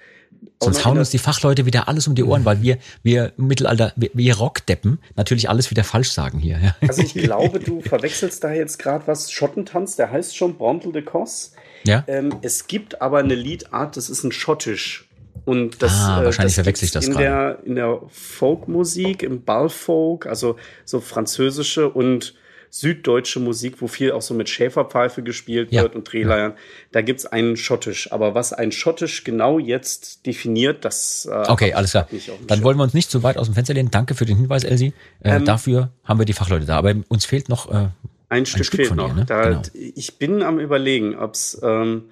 Sonst 0.60 0.84
hauen 0.84 0.98
uns 0.98 1.10
die 1.10 1.18
Fachleute 1.18 1.66
wieder 1.66 1.86
alles 1.86 2.08
um 2.08 2.16
die 2.16 2.24
Ohren, 2.24 2.44
weil 2.44 2.62
wir, 2.62 2.78
wir 3.04 3.32
Mittelalter, 3.36 3.92
wir, 3.94 4.10
wir 4.12 4.36
Rockdeppen 4.36 4.98
natürlich 5.14 5.48
alles 5.48 5.70
wieder 5.70 5.84
falsch 5.84 6.10
sagen 6.10 6.40
hier. 6.40 6.74
Also 6.80 7.02
ich 7.02 7.14
glaube, 7.14 7.60
du 7.60 7.80
verwechselst 7.88 8.42
da 8.42 8.52
jetzt 8.52 8.78
gerade 8.78 9.06
was. 9.06 9.30
Schottentanz, 9.30 9.94
der 9.94 10.10
heißt 10.10 10.36
schon 10.36 10.56
Brontel 10.56 10.92
de 10.92 11.02
Cos. 11.02 11.52
Ja. 11.84 12.02
Ähm, 12.08 12.34
es 12.42 12.66
gibt 12.66 13.00
aber 13.00 13.18
eine 13.18 13.36
Liedart, 13.36 13.96
das 13.96 14.10
ist 14.10 14.24
ein 14.24 14.32
Schottisch. 14.32 15.08
Und 15.44 15.82
das, 15.82 15.92
ah, 15.92 16.24
wahrscheinlich 16.24 16.54
äh, 16.54 16.62
verwechsel 16.62 16.86
ich 16.86 16.90
das 16.90 17.06
in 17.06 17.12
gerade. 17.12 17.24
der 17.24 17.58
in 17.64 17.74
der 17.76 18.00
Folkmusik, 18.08 19.22
im 19.22 19.44
Ballfolk, 19.44 20.26
also 20.26 20.56
so 20.84 21.00
französische 21.00 21.88
und 21.88 22.34
süddeutsche 22.70 23.40
Musik, 23.40 23.80
wo 23.80 23.86
viel 23.86 24.12
auch 24.12 24.22
so 24.22 24.34
mit 24.34 24.48
Schäferpfeife 24.48 25.22
gespielt 25.22 25.72
Ja. 25.72 25.82
wird 25.82 25.94
und 25.94 26.10
Drehleiern. 26.12 26.54
Da 26.92 27.00
gibt's 27.02 27.26
einen 27.26 27.56
Schottisch. 27.56 28.12
Aber 28.12 28.34
was 28.34 28.52
ein 28.52 28.72
Schottisch 28.72 29.24
genau 29.24 29.58
jetzt 29.58 30.26
definiert, 30.26 30.84
das 30.84 31.26
äh, 31.30 31.44
Okay, 31.50 31.72
alles 31.72 31.92
klar. 31.92 32.08
Dann 32.46 32.62
wollen 32.62 32.76
wir 32.76 32.82
uns 32.84 32.94
nicht 32.94 33.10
zu 33.10 33.22
weit 33.22 33.36
aus 33.38 33.46
dem 33.46 33.54
Fenster 33.54 33.74
lehnen. 33.74 33.90
Danke 33.90 34.14
für 34.14 34.24
den 34.26 34.36
Hinweis, 34.36 34.64
Elsie. 34.64 34.92
Äh, 35.22 35.36
Ähm, 35.36 35.44
dafür 35.44 35.90
haben 36.04 36.18
wir 36.18 36.26
die 36.26 36.32
Fachleute 36.34 36.66
da. 36.66 36.76
Aber 36.76 36.94
uns 37.08 37.24
fehlt 37.24 37.48
noch 37.48 37.70
äh, 37.70 37.88
Ein 38.28 38.46
Stück, 38.46 38.66
Stück 38.66 38.76
fehlt 38.78 38.88
von 38.88 38.96
noch. 38.98 39.08
dir, 39.08 39.14
ne? 39.14 39.24
Da, 39.24 39.42
Genau. 39.44 39.62
Ich 39.94 40.18
bin 40.18 40.42
am 40.42 40.58
überlegen, 40.60 41.16
ob's 41.16 41.58
ähm, 41.62 42.04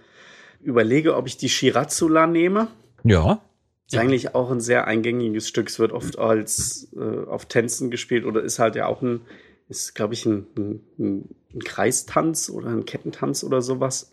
überlege, 0.63 1.17
ob 1.17 1.27
ich 1.27 1.37
die 1.37 1.49
Shiratsula 1.49 2.27
nehme. 2.27 2.69
ja. 3.05 3.41
Ist 3.89 3.97
eigentlich 3.99 4.35
auch 4.35 4.51
ein 4.51 4.59
sehr 4.61 4.89
eingängiges 4.89 5.47
Stück. 5.47 5.69
Es 5.69 5.79
wird 5.79 5.93
oft 5.93 6.19
als 6.19 6.89
äh, 6.97 7.29
auf 7.31 7.47
Tänzen 7.47 7.89
gespielt 7.93 8.25
oder 8.25 8.43
ist 8.43 8.59
halt 8.59 8.75
ja 8.75 8.87
auch 8.87 9.01
ein, 9.01 9.21
ist 9.69 9.95
glaube 9.95 10.15
ich 10.15 10.27
ein, 10.27 10.47
ein, 10.57 11.29
ein 11.55 11.61
Kreistanz 11.65 12.51
oder 12.51 12.69
ein 12.69 12.85
Kettentanz 12.85 13.45
oder 13.45 13.63
sowas. 13.63 14.13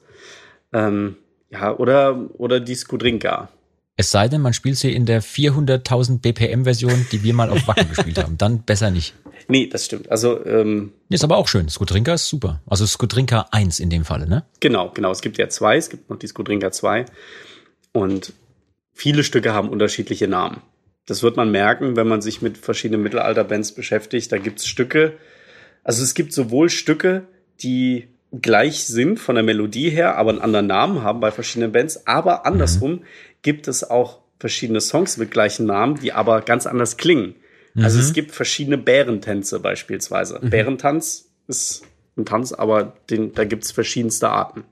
Ähm, 0.71 1.17
ja, 1.49 1.77
oder, 1.77 2.29
oder 2.39 2.59
die 2.59 2.75
Skudrinka. 2.75 3.49
Es 3.95 4.09
sei 4.09 4.27
denn, 4.27 4.41
man 4.41 4.53
spielt 4.53 4.77
sie 4.77 4.91
in 4.91 5.05
der 5.05 5.21
400.000 5.21 6.19
BPM-Version, 6.19 7.05
die 7.11 7.21
wir 7.21 7.33
mal 7.35 7.51
auf 7.51 7.67
Wacken 7.67 7.89
gespielt 7.95 8.17
haben. 8.17 8.37
Dann 8.39 8.63
besser 8.63 8.89
nicht. 8.89 9.13
Nee, 9.47 9.67
das 9.67 9.85
stimmt. 9.85 10.09
Also, 10.09 10.43
ähm, 10.45 10.93
Ist 11.09 11.23
aber 11.23 11.37
auch 11.37 11.47
schön. 11.47 11.69
Skudrinka 11.69 12.13
ist 12.15 12.27
super. 12.27 12.61
Also 12.65 12.87
Skudrinka 12.87 13.47
1 13.51 13.79
in 13.79 13.89
dem 13.89 14.03
Falle, 14.03 14.27
ne? 14.27 14.45
genau, 14.59 14.89
genau. 14.89 15.11
Es 15.11 15.21
gibt 15.21 15.37
ja 15.37 15.47
zwei. 15.49 15.77
Es 15.77 15.89
gibt 15.89 16.09
noch 16.09 16.17
die 16.17 16.27
Skudrinka 16.27 16.71
2. 16.71 17.05
Und 17.91 18.33
viele 18.93 19.23
Stücke 19.23 19.53
haben 19.53 19.69
unterschiedliche 19.69 20.27
Namen. 20.27 20.61
Das 21.05 21.21
wird 21.21 21.37
man 21.37 21.51
merken, 21.51 21.95
wenn 21.95 22.07
man 22.07 22.21
sich 22.21 22.41
mit 22.41 22.57
verschiedenen 22.57 23.03
Mittelalterbands 23.03 23.73
beschäftigt. 23.73 24.31
Da 24.31 24.37
gibt's 24.37 24.65
Stücke, 24.65 25.17
also 25.83 26.03
es 26.03 26.13
gibt 26.13 26.33
sowohl 26.33 26.69
Stücke, 26.69 27.27
die 27.61 28.07
gleich 28.41 28.85
sind 28.85 29.19
von 29.19 29.35
der 29.35 29.43
Melodie 29.43 29.89
her, 29.89 30.17
aber 30.17 30.31
einen 30.31 30.41
anderen 30.41 30.67
Namen 30.67 31.03
haben 31.03 31.19
bei 31.19 31.31
verschiedenen 31.31 31.71
Bands. 31.71 32.07
Aber 32.07 32.45
andersrum 32.45 33.03
gibt 33.41 33.67
es 33.67 33.89
auch 33.89 34.21
verschiedene 34.39 34.81
Songs 34.81 35.17
mit 35.17 35.31
gleichen 35.31 35.65
Namen, 35.65 35.99
die 35.99 36.13
aber 36.13 36.41
ganz 36.41 36.65
anders 36.65 36.97
klingen. 36.97 37.35
Also 37.75 37.99
es 37.99 38.13
gibt 38.13 38.31
verschiedene 38.31 38.77
Bärentänze 38.77 39.59
beispielsweise. 39.59 40.39
Bärentanz 40.41 41.31
ist 41.47 41.83
ein 42.17 42.25
Tanz, 42.25 42.53
aber 42.53 42.93
den, 43.09 43.33
da 43.33 43.45
gibt's 43.45 43.71
verschiedenste 43.71 44.29
Arten. 44.29 44.63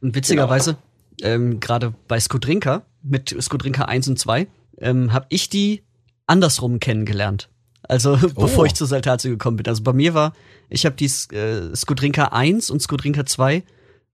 Und 0.00 0.14
witzigerweise, 0.14 0.76
ähm, 1.22 1.58
gerade 1.58 1.94
bei 2.06 2.20
Skudrinka, 2.20 2.86
mit 3.02 3.34
Skudrinka 3.40 3.86
1 3.86 4.08
und 4.08 4.18
2, 4.18 4.46
ähm, 4.78 5.12
habe 5.12 5.26
ich 5.30 5.48
die 5.48 5.82
andersrum 6.26 6.78
kennengelernt. 6.78 7.48
Also 7.88 8.16
bevor 8.34 8.66
ich 8.66 8.74
zur 8.74 8.86
Saltatio 8.86 9.30
gekommen 9.30 9.56
bin. 9.58 9.66
Also 9.66 9.82
bei 9.82 9.92
mir 9.92 10.14
war, 10.14 10.32
ich 10.68 10.84
habe 10.86 10.96
die 10.96 11.06
äh, 11.34 11.74
Skudrinka 11.74 12.26
1 12.26 12.70
und 12.70 12.80
Skudrinka 12.82 13.26
2 13.26 13.62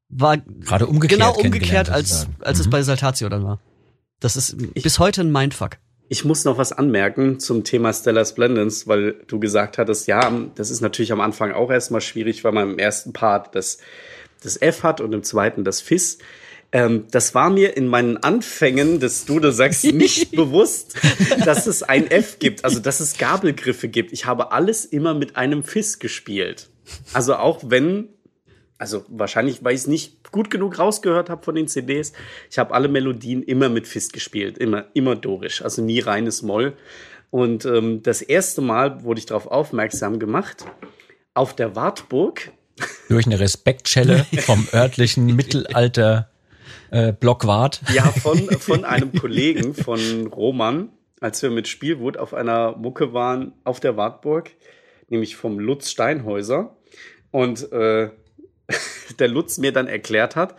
war 0.09 0.37
Gerade 0.37 0.87
umgekehrt. 0.87 1.21
genau 1.21 1.35
umgekehrt, 1.35 1.89
als, 1.91 2.27
als 2.41 2.61
es 2.61 2.67
Mhm. 2.67 2.71
bei 2.71 2.83
Saltatio 2.83 3.29
dann 3.29 3.45
war. 3.45 3.61
Das 4.21 4.37
ist 4.37 4.57
bis 4.75 4.99
heute 4.99 5.23
ein 5.23 5.33
Mindfuck. 5.33 5.79
Ich 6.09 6.25
muss 6.27 6.45
noch 6.45 6.59
was 6.59 6.73
anmerken 6.73 7.41
zum 7.41 7.65
Thema 7.65 7.93
Stellar 7.95 8.27
Splendens, 8.27 8.87
weil 8.87 9.15
du 9.27 9.41
gesagt 9.41 9.79
hattest, 9.79 10.07
ja, 10.07 10.31
das 10.55 10.71
ist 10.71 10.83
natürlich 10.83 11.11
am 11.13 11.23
Anfang 11.23 11.53
auch 11.53 11.71
erstmal 11.71 12.03
schwierig, 12.03 12.45
weil 12.45 12.53
man 12.53 12.73
im 12.73 12.79
ersten 12.79 13.15
Part 13.15 13.55
das, 13.55 13.79
das 14.43 14.61
F 14.61 14.83
hat 14.83 15.01
und 15.01 15.15
im 15.15 15.23
zweiten 15.23 15.65
das 15.65 15.81
Fis. 15.81 16.19
Ähm, 16.73 17.05
das 17.11 17.35
war 17.35 17.51
mir 17.51 17.77
in 17.77 17.87
meinen 17.87 18.17
Anfängen 18.17 18.99
des 18.99 19.27
Dudelsacks 19.27 19.83
nicht 19.85 20.33
bewusst, 20.33 20.97
dass 21.45 21.67
es 21.67 21.83
ein 21.83 22.11
F 22.11 22.39
gibt, 22.39 22.65
also 22.65 22.81
dass 22.81 23.01
es 23.01 23.19
Gabelgriffe 23.19 23.89
gibt. 23.89 24.13
Ich 24.13 24.27
habe 24.27 24.53
alles 24.53 24.85
immer 24.85 25.15
mit 25.15 25.37
einem 25.37 25.63
Fis 25.63 25.99
gespielt. 25.99 26.69
Also 27.13 27.37
auch 27.37 27.61
wenn 27.65 28.09
also 28.83 29.05
wahrscheinlich, 29.07 29.63
weil 29.63 29.75
ich 29.75 29.83
es 29.83 29.87
nicht 29.87 30.33
gut 30.33 30.51
genug 30.51 30.77
rausgehört 30.77 31.31
habe 31.31 31.45
von 31.45 31.55
den 31.55 31.69
CDs. 31.69 32.13
Ich 32.51 32.59
habe 32.59 32.75
alle 32.75 32.89
Melodien 32.89 33.45
immer 33.45 33.69
mit 33.69 33.87
Fist 33.87 34.13
gespielt, 34.13 34.59
immer, 34.59 34.87
immer 34.93 35.15
dorisch, 35.15 35.63
also 35.63 35.83
nie 35.83 36.01
reines 36.01 36.43
Moll. 36.43 36.77
Und 37.31 37.65
ähm, 37.65 38.03
das 38.03 38.23
erste 38.23 38.61
Mal 38.61 39.05
wurde 39.05 39.21
ich 39.21 39.27
darauf 39.27 39.47
aufmerksam 39.47 40.19
gemacht, 40.19 40.65
auf 41.33 41.55
der 41.55 41.77
Wartburg. 41.77 42.51
Durch 43.09 43.27
eine 43.27 43.39
Respektschelle 43.39 44.27
vom 44.41 44.67
örtlichen 44.75 45.27
Mittelalter 45.27 46.32
äh, 46.93 47.13
Blockwart. 47.13 47.81
Ja, 47.93 48.05
von, 48.05 48.39
von 48.61 48.85
einem 48.85 49.13
Kollegen 49.13 49.75
von 49.75 50.27
Roman, 50.27 50.91
als 51.21 51.43
wir 51.43 51.51
mit 51.51 51.67
Spielwut 51.67 52.17
auf 52.17 52.35
einer 52.35 52.77
Mucke 52.77 53.13
waren 53.13 53.53
auf 53.65 53.81
der 53.81 53.97
Wartburg, 53.97 54.51
nämlich 55.09 55.35
vom 55.37 55.59
Lutz 55.59 55.91
Steinhäuser. 55.91 56.77
Und 57.31 57.73
äh, 57.73 58.11
der 59.19 59.29
Lutz 59.29 59.59
mir 59.59 59.73
dann 59.73 59.89
erklärt 59.89 60.37
hat, 60.37 60.55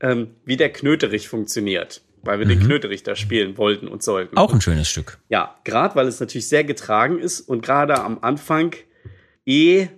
ähm, 0.00 0.30
wie 0.44 0.56
der 0.56 0.72
Knöterich 0.72 1.28
funktioniert, 1.28 2.02
weil 2.22 2.38
wir 2.38 2.46
den 2.46 2.60
Knöterich 2.60 3.02
da 3.02 3.16
spielen 3.16 3.58
wollten 3.58 3.88
und 3.88 4.02
sollten. 4.02 4.36
Auch 4.36 4.52
ein 4.52 4.60
schönes 4.60 4.88
Stück. 4.88 5.18
Ja, 5.28 5.56
gerade 5.64 5.94
weil 5.96 6.06
es 6.06 6.20
natürlich 6.20 6.48
sehr 6.48 6.64
getragen 6.64 7.18
ist 7.18 7.40
und 7.40 7.62
gerade 7.62 8.00
am 8.00 8.18
Anfang 8.20 8.74
E, 9.44 9.88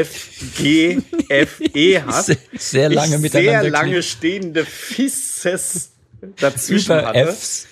F, 0.00 0.28
G, 0.56 0.98
F, 1.28 1.60
E 1.74 2.00
hat. 2.06 2.24
Sehr- 2.26 2.36
sehr 2.56 2.88
lange 2.88 3.18
miteinander 3.18 3.60
Sehr 3.62 3.70
lange 3.70 3.90
klingt. 3.90 4.04
stehende 4.04 4.64
Fisses 4.64 5.92
dazwischen 6.40 6.92
Über 6.98 7.06
hatte. 7.06 7.32
Fs. 7.32 7.66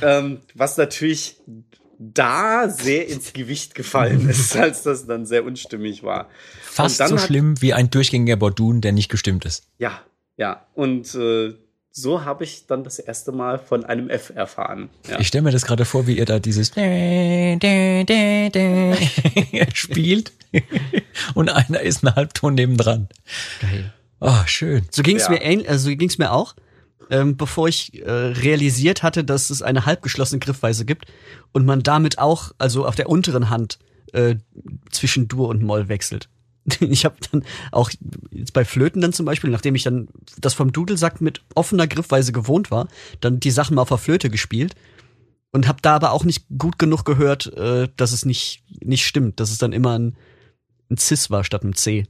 Ähm, 0.00 0.40
was 0.54 0.76
natürlich 0.76 1.36
da 1.98 2.68
sehr 2.68 3.06
ins 3.08 3.32
Gewicht 3.32 3.74
gefallen 3.74 4.28
ist, 4.28 4.56
als 4.56 4.82
das 4.82 5.06
dann 5.06 5.24
sehr 5.26 5.44
unstimmig 5.44 6.02
war. 6.02 6.28
Fast 6.62 6.98
so 6.98 7.04
hat- 7.04 7.20
schlimm 7.26 7.60
wie 7.62 7.72
ein 7.74 7.90
durchgängiger 7.90 8.36
Bordun, 8.36 8.80
der 8.80 8.92
nicht 8.92 9.08
gestimmt 9.08 9.44
ist. 9.44 9.64
Ja, 9.78 10.00
ja. 10.36 10.66
Und 10.74 11.14
äh, 11.14 11.54
so 11.92 12.24
habe 12.24 12.44
ich 12.44 12.66
dann 12.66 12.84
das 12.84 12.98
erste 12.98 13.32
Mal 13.32 13.58
von 13.58 13.84
einem 13.84 14.08
F 14.08 14.32
erfahren. 14.34 14.88
Ja. 15.08 15.20
Ich 15.20 15.28
stelle 15.28 15.42
mir 15.42 15.50
das 15.52 15.66
gerade 15.66 15.84
vor, 15.84 16.06
wie 16.06 16.16
ihr 16.16 16.24
da 16.24 16.38
dieses 16.38 16.70
spielt 19.74 20.32
und 21.34 21.50
einer 21.50 21.80
ist 21.80 22.02
ein 22.02 22.14
Halbton 22.14 22.54
nebendran. 22.54 23.08
Geil. 23.60 23.92
Oh, 24.20 24.42
schön. 24.46 24.86
So 24.90 25.02
ging 25.02 25.16
es 25.16 25.28
Ja. 25.28 25.32
mir 25.32 25.68
also 25.68 25.90
so 25.90 25.96
ging's 25.96 26.18
mir 26.18 26.32
auch, 26.32 26.54
ähm, 27.10 27.36
bevor 27.36 27.68
ich 27.68 28.00
äh, 28.02 28.10
realisiert 28.10 29.02
hatte, 29.02 29.24
dass 29.24 29.50
es 29.50 29.62
eine 29.62 29.84
halbgeschlossene 29.84 30.38
Griffweise 30.40 30.84
gibt 30.84 31.06
und 31.52 31.66
man 31.66 31.82
damit 31.82 32.18
auch, 32.18 32.52
also 32.58 32.86
auf 32.86 32.94
der 32.94 33.10
unteren 33.10 33.50
Hand, 33.50 33.78
äh, 34.12 34.36
zwischen 34.90 35.28
Dur 35.28 35.48
und 35.48 35.62
Moll 35.62 35.88
wechselt. 35.88 36.28
Ich 36.80 37.04
habe 37.04 37.16
dann 37.30 37.44
auch 37.70 37.90
jetzt 38.30 38.52
bei 38.52 38.64
Flöten 38.64 39.00
dann 39.00 39.12
zum 39.12 39.26
Beispiel, 39.26 39.50
nachdem 39.50 39.74
ich 39.74 39.82
dann 39.82 40.08
das 40.38 40.54
vom 40.54 40.72
Dudelsack 40.72 41.20
mit 41.20 41.42
offener 41.54 41.86
Griffweise 41.86 42.32
gewohnt 42.32 42.70
war, 42.70 42.88
dann 43.20 43.40
die 43.40 43.50
Sachen 43.50 43.74
mal 43.74 43.82
auf 43.82 43.88
der 43.88 43.98
Flöte 43.98 44.30
gespielt 44.30 44.74
und 45.52 45.68
habe 45.68 45.78
da 45.82 45.94
aber 45.94 46.12
auch 46.12 46.24
nicht 46.24 46.46
gut 46.58 46.78
genug 46.78 47.04
gehört, 47.04 47.52
äh, 47.56 47.88
dass 47.96 48.12
es 48.12 48.24
nicht 48.24 48.64
nicht 48.80 49.06
stimmt, 49.06 49.40
dass 49.40 49.50
es 49.50 49.58
dann 49.58 49.72
immer 49.72 49.98
ein, 49.98 50.16
ein 50.90 50.98
Cis 50.98 51.30
war 51.30 51.44
statt 51.44 51.64
ein 51.64 51.74
C. 51.74 52.06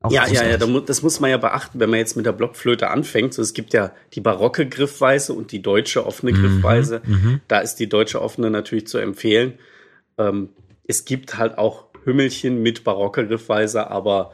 Auch 0.00 0.12
Ja, 0.12 0.26
ja, 0.26 0.44
ja, 0.44 0.56
das 0.56 1.02
muss 1.02 1.20
man 1.20 1.30
ja 1.30 1.38
beachten, 1.38 1.80
wenn 1.80 1.90
man 1.90 1.98
jetzt 1.98 2.16
mit 2.16 2.26
der 2.26 2.32
Blockflöte 2.32 2.88
anfängt. 2.88 3.34
So, 3.34 3.42
es 3.42 3.54
gibt 3.54 3.72
ja 3.72 3.92
die 4.12 4.20
barocke 4.20 4.68
Griffweise 4.68 5.32
und 5.32 5.52
die 5.52 5.62
deutsche 5.62 6.06
offene 6.06 6.32
Griffweise. 6.32 7.00
Da 7.48 7.60
ist 7.60 7.76
die 7.76 7.88
deutsche 7.88 8.20
offene 8.20 8.50
natürlich 8.50 8.86
zu 8.86 8.98
empfehlen. 8.98 9.54
Ähm, 10.18 10.50
es 10.86 11.04
gibt 11.04 11.36
halt 11.38 11.58
auch 11.58 11.85
Hümmelchen 12.06 12.62
mit 12.62 12.84
barocker 12.84 13.24
Griffweise, 13.24 13.90
aber 13.90 14.32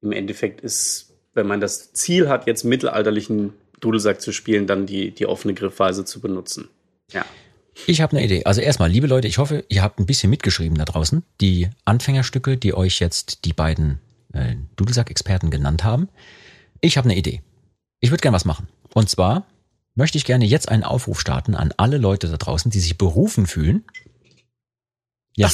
im 0.00 0.12
Endeffekt 0.12 0.60
ist, 0.60 1.12
wenn 1.34 1.46
man 1.46 1.60
das 1.60 1.92
Ziel 1.92 2.28
hat, 2.28 2.46
jetzt 2.46 2.64
mittelalterlichen 2.64 3.52
Dudelsack 3.80 4.20
zu 4.20 4.32
spielen, 4.32 4.66
dann 4.66 4.86
die, 4.86 5.10
die 5.10 5.26
offene 5.26 5.54
Griffweise 5.54 6.04
zu 6.04 6.20
benutzen. 6.20 6.68
Ja. 7.12 7.24
Ich 7.86 8.00
habe 8.00 8.16
eine 8.16 8.24
Idee. 8.24 8.44
Also 8.44 8.60
erstmal, 8.60 8.90
liebe 8.90 9.06
Leute, 9.06 9.28
ich 9.28 9.38
hoffe, 9.38 9.64
ihr 9.68 9.82
habt 9.82 10.00
ein 10.00 10.06
bisschen 10.06 10.30
mitgeschrieben 10.30 10.76
da 10.78 10.84
draußen. 10.84 11.22
Die 11.40 11.68
Anfängerstücke, 11.84 12.56
die 12.56 12.74
euch 12.74 12.98
jetzt 12.98 13.44
die 13.44 13.52
beiden 13.52 14.00
äh, 14.32 14.56
Dudelsack-Experten 14.76 15.50
genannt 15.50 15.84
haben. 15.84 16.08
Ich 16.80 16.96
habe 16.96 17.08
eine 17.08 17.16
Idee. 17.16 17.42
Ich 18.00 18.10
würde 18.10 18.22
gerne 18.22 18.34
was 18.34 18.44
machen. 18.44 18.68
Und 18.94 19.08
zwar 19.08 19.46
möchte 19.94 20.18
ich 20.18 20.24
gerne 20.24 20.44
jetzt 20.44 20.68
einen 20.68 20.84
Aufruf 20.84 21.20
starten 21.20 21.54
an 21.54 21.72
alle 21.76 21.98
Leute 21.98 22.28
da 22.28 22.36
draußen, 22.36 22.70
die 22.70 22.80
sich 22.80 22.98
berufen 22.98 23.46
fühlen. 23.46 23.84
Ja, 25.38 25.48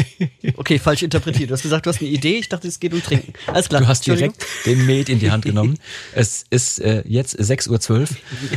Okay, 0.56 0.80
falsch 0.80 1.04
interpretiert. 1.04 1.50
Du 1.50 1.54
hast 1.54 1.62
gesagt, 1.62 1.86
du 1.86 1.90
hast 1.90 2.00
eine 2.00 2.10
Idee. 2.10 2.38
Ich 2.38 2.48
dachte, 2.48 2.66
es 2.66 2.80
geht 2.80 2.92
um 2.92 3.00
Trinken. 3.00 3.32
Alles 3.46 3.68
klar. 3.68 3.80
du 3.80 3.86
hast 3.86 4.04
direkt 4.04 4.44
den 4.66 4.84
Met 4.86 5.08
in 5.08 5.20
die 5.20 5.30
Hand 5.30 5.44
genommen. 5.44 5.78
Es 6.12 6.44
ist 6.50 6.80
äh, 6.80 7.04
jetzt 7.06 7.38
6.12 7.38 8.00
Uhr. 8.00 8.08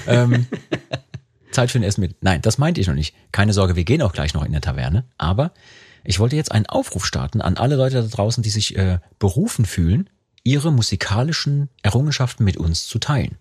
Ähm, 0.08 0.48
Zeit 1.52 1.70
für 1.70 1.78
ein 1.78 1.84
Essen 1.84 2.02
mit. 2.02 2.16
Nein, 2.22 2.42
das 2.42 2.58
meinte 2.58 2.82
ich 2.82 2.88
noch 2.88 2.96
nicht. 2.96 3.14
Keine 3.32 3.54
Sorge, 3.54 3.76
wir 3.76 3.84
gehen 3.84 4.02
auch 4.02 4.14
gleich 4.14 4.34
noch 4.34 4.44
in 4.44 4.52
der 4.52 4.62
Taverne. 4.62 5.06
Aber 5.20 5.54
ich 6.04 6.20
wollte 6.20 6.36
jetzt 6.36 6.52
einen 6.52 6.66
Aufruf 6.66 7.06
starten 7.06 7.42
an 7.42 7.58
alle 7.58 7.76
Leute 7.76 8.02
da 8.02 8.08
draußen, 8.08 8.42
die 8.42 8.50
sich 8.50 8.76
äh, 8.76 8.98
berufen 9.20 9.66
fühlen, 9.66 10.10
ihre 10.44 10.72
musikalischen 10.72 11.70
Errungenschaften 11.84 12.44
mit 12.44 12.58
uns 12.58 12.88
zu 12.88 12.98
teilen. 12.98 13.38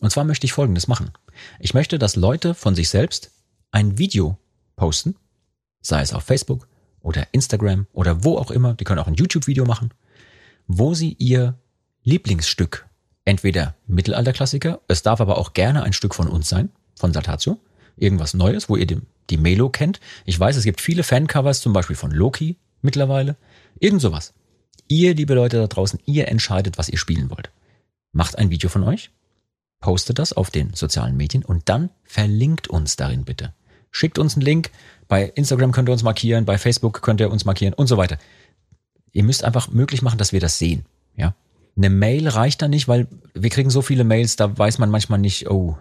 Und 0.00 0.10
zwar 0.10 0.24
möchte 0.24 0.44
ich 0.44 0.52
Folgendes 0.52 0.88
machen. 0.88 1.10
Ich 1.58 1.72
möchte, 1.72 1.98
dass 1.98 2.16
Leute 2.16 2.52
von 2.52 2.74
sich 2.74 2.90
selbst 2.90 3.30
ein 3.70 3.96
Video 3.96 4.36
posten, 4.76 5.16
sei 5.80 6.00
es 6.02 6.12
auf 6.12 6.24
Facebook 6.24 6.68
oder 7.00 7.26
Instagram 7.32 7.86
oder 7.92 8.24
wo 8.24 8.36
auch 8.36 8.50
immer. 8.50 8.74
Die 8.74 8.84
können 8.84 8.98
auch 8.98 9.06
ein 9.06 9.14
YouTube-Video 9.14 9.64
machen. 9.64 9.90
wo 10.68 10.94
sie 10.94 11.14
ihr 11.18 11.54
Lieblingsstück, 12.02 12.86
entweder 13.24 13.74
Mittelalterklassiker, 13.86 14.80
es 14.88 15.02
darf 15.02 15.20
aber 15.20 15.38
auch 15.38 15.52
gerne 15.52 15.82
ein 15.82 15.92
Stück 15.92 16.14
von 16.14 16.28
uns 16.28 16.48
sein, 16.48 16.70
von 16.96 17.12
Saltatio, 17.12 17.60
irgendwas 17.96 18.34
Neues, 18.34 18.68
wo 18.68 18.76
ihr 18.76 18.86
die, 18.86 19.00
die 19.30 19.36
Melo 19.36 19.68
kennt. 19.70 20.00
Ich 20.24 20.38
weiß, 20.38 20.56
es 20.56 20.64
gibt 20.64 20.80
viele 20.80 21.02
Fancovers, 21.02 21.60
zum 21.60 21.72
Beispiel 21.72 21.96
von 21.96 22.10
Loki 22.10 22.56
mittlerweile. 22.82 23.36
Irgend 23.80 24.00
sowas. 24.00 24.34
Ihr, 24.88 25.14
liebe 25.14 25.34
Leute 25.34 25.56
da 25.56 25.66
draußen, 25.66 25.98
ihr 26.04 26.28
entscheidet, 26.28 26.78
was 26.78 26.88
ihr 26.88 26.98
spielen 26.98 27.30
wollt. 27.30 27.50
Macht 28.12 28.38
ein 28.38 28.50
Video 28.50 28.70
von 28.70 28.84
euch, 28.84 29.10
postet 29.80 30.18
das 30.18 30.32
auf 30.32 30.50
den 30.50 30.74
sozialen 30.74 31.16
Medien 31.16 31.44
und 31.44 31.68
dann 31.68 31.90
verlinkt 32.04 32.68
uns 32.68 32.96
darin 32.96 33.24
bitte. 33.24 33.52
Schickt 33.90 34.18
uns 34.18 34.34
einen 34.34 34.42
Link. 34.42 34.70
Bei 35.08 35.24
Instagram 35.24 35.72
könnt 35.72 35.88
ihr 35.88 35.92
uns 35.92 36.02
markieren, 36.02 36.44
bei 36.44 36.58
Facebook 36.58 37.02
könnt 37.02 37.20
ihr 37.20 37.30
uns 37.30 37.44
markieren 37.44 37.74
und 37.74 37.86
so 37.86 37.96
weiter. 37.96 38.18
Ihr 39.12 39.22
müsst 39.22 39.44
einfach 39.44 39.68
möglich 39.68 40.02
machen, 40.02 40.18
dass 40.18 40.32
wir 40.32 40.40
das 40.40 40.58
sehen. 40.58 40.84
Ja. 41.16 41.34
Eine 41.76 41.90
Mail 41.90 42.28
reicht 42.28 42.62
da 42.62 42.68
nicht, 42.68 42.88
weil 42.88 43.06
wir 43.34 43.50
kriegen 43.50 43.70
so 43.70 43.82
viele 43.82 44.04
Mails, 44.04 44.36
da 44.36 44.56
weiß 44.56 44.78
man 44.78 44.90
manchmal 44.90 45.18
nicht, 45.18 45.48
oh, 45.48 45.76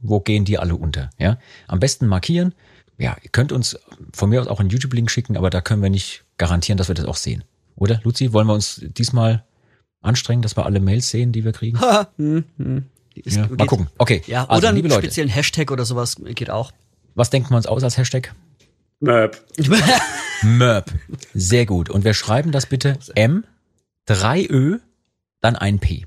wo 0.00 0.20
gehen 0.20 0.44
die 0.44 0.58
alle 0.58 0.76
unter? 0.76 1.10
Ja. 1.18 1.38
Am 1.68 1.80
besten 1.80 2.06
markieren. 2.06 2.54
Ja, 2.98 3.16
ihr 3.22 3.30
könnt 3.30 3.52
uns 3.52 3.78
von 4.12 4.30
mir 4.30 4.40
aus 4.40 4.46
auch 4.46 4.60
einen 4.60 4.70
YouTube-Link 4.70 5.10
schicken, 5.10 5.36
aber 5.36 5.50
da 5.50 5.60
können 5.60 5.82
wir 5.82 5.90
nicht 5.90 6.24
garantieren, 6.38 6.78
dass 6.78 6.88
wir 6.88 6.94
das 6.94 7.06
auch 7.06 7.16
sehen. 7.16 7.42
Oder, 7.74 8.00
Luzi, 8.04 8.32
wollen 8.32 8.46
wir 8.46 8.54
uns 8.54 8.80
diesmal 8.96 9.44
anstrengen, 10.02 10.42
dass 10.42 10.56
wir 10.56 10.66
alle 10.66 10.80
Mails 10.80 11.10
sehen, 11.10 11.32
die 11.32 11.44
wir 11.44 11.52
kriegen? 11.52 11.80
hm, 12.16 12.44
hm. 12.58 12.84
Ja, 13.24 13.46
mal 13.48 13.66
gucken. 13.66 13.88
Okay. 13.98 14.22
Ja, 14.26 14.44
also, 14.44 14.58
oder 14.58 14.68
einen 14.68 14.76
liebe 14.76 14.88
Leute, 14.88 15.02
speziellen 15.02 15.28
Hashtag 15.28 15.70
oder 15.70 15.84
sowas 15.84 16.16
geht 16.34 16.48
auch. 16.48 16.72
Was 17.14 17.30
denken 17.30 17.50
wir 17.50 17.56
uns 17.56 17.66
aus 17.66 17.82
als 17.82 17.98
Hashtag? 17.98 18.34
Möp. 19.00 19.42
Merp. 20.42 20.92
Sehr 21.34 21.66
gut. 21.66 21.90
Und 21.90 22.04
wir 22.04 22.14
schreiben 22.14 22.52
das 22.52 22.66
bitte 22.66 22.98
M, 23.14 23.44
3Ö, 24.08 24.80
dann 25.40 25.56
ein 25.56 25.78
P. 25.78 26.06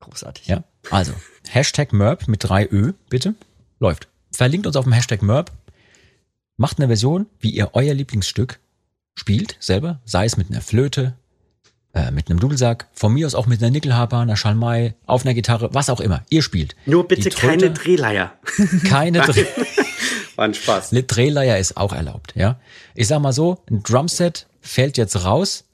Großartig. 0.00 0.46
Ja, 0.46 0.64
also 0.90 1.12
Hashtag 1.48 1.92
Merp 1.92 2.28
mit 2.28 2.44
3Ö, 2.44 2.94
bitte. 3.08 3.34
Läuft. 3.78 4.08
Verlinkt 4.30 4.66
uns 4.66 4.76
auf 4.76 4.84
dem 4.84 4.92
Hashtag 4.92 5.22
Merp. 5.22 5.50
Macht 6.56 6.78
eine 6.78 6.86
Version, 6.86 7.26
wie 7.40 7.50
ihr 7.50 7.70
euer 7.72 7.94
Lieblingsstück 7.94 8.60
spielt, 9.14 9.56
selber. 9.60 10.00
Sei 10.04 10.24
es 10.24 10.36
mit 10.36 10.50
einer 10.50 10.60
Flöte, 10.60 11.14
äh, 11.94 12.10
mit 12.10 12.30
einem 12.30 12.40
Dudelsack, 12.40 12.88
von 12.92 13.12
mir 13.12 13.26
aus 13.26 13.34
auch 13.34 13.46
mit 13.46 13.62
einer 13.62 13.70
Nickelharper, 13.70 14.18
einer 14.18 14.36
Schalmei, 14.36 14.94
auf 15.06 15.24
einer 15.24 15.34
Gitarre, 15.34 15.70
was 15.72 15.90
auch 15.90 16.00
immer. 16.00 16.24
Ihr 16.28 16.42
spielt. 16.42 16.76
Nur 16.86 17.08
bitte 17.08 17.30
keine 17.30 17.70
Drehleier. 17.70 18.34
Keine 18.88 19.20
Dreh 19.26 19.46
War 20.36 20.46
ein 20.46 20.54
Spaß. 20.54 20.92
Eine 20.92 21.02
Drehleier 21.02 21.58
ist 21.58 21.76
auch 21.76 21.92
erlaubt, 21.92 22.34
ja. 22.34 22.58
Ich 22.94 23.08
sag 23.08 23.20
mal 23.20 23.32
so, 23.32 23.58
ein 23.70 23.82
Drumset 23.82 24.46
fällt 24.60 24.96
jetzt 24.96 25.24
raus, 25.24 25.64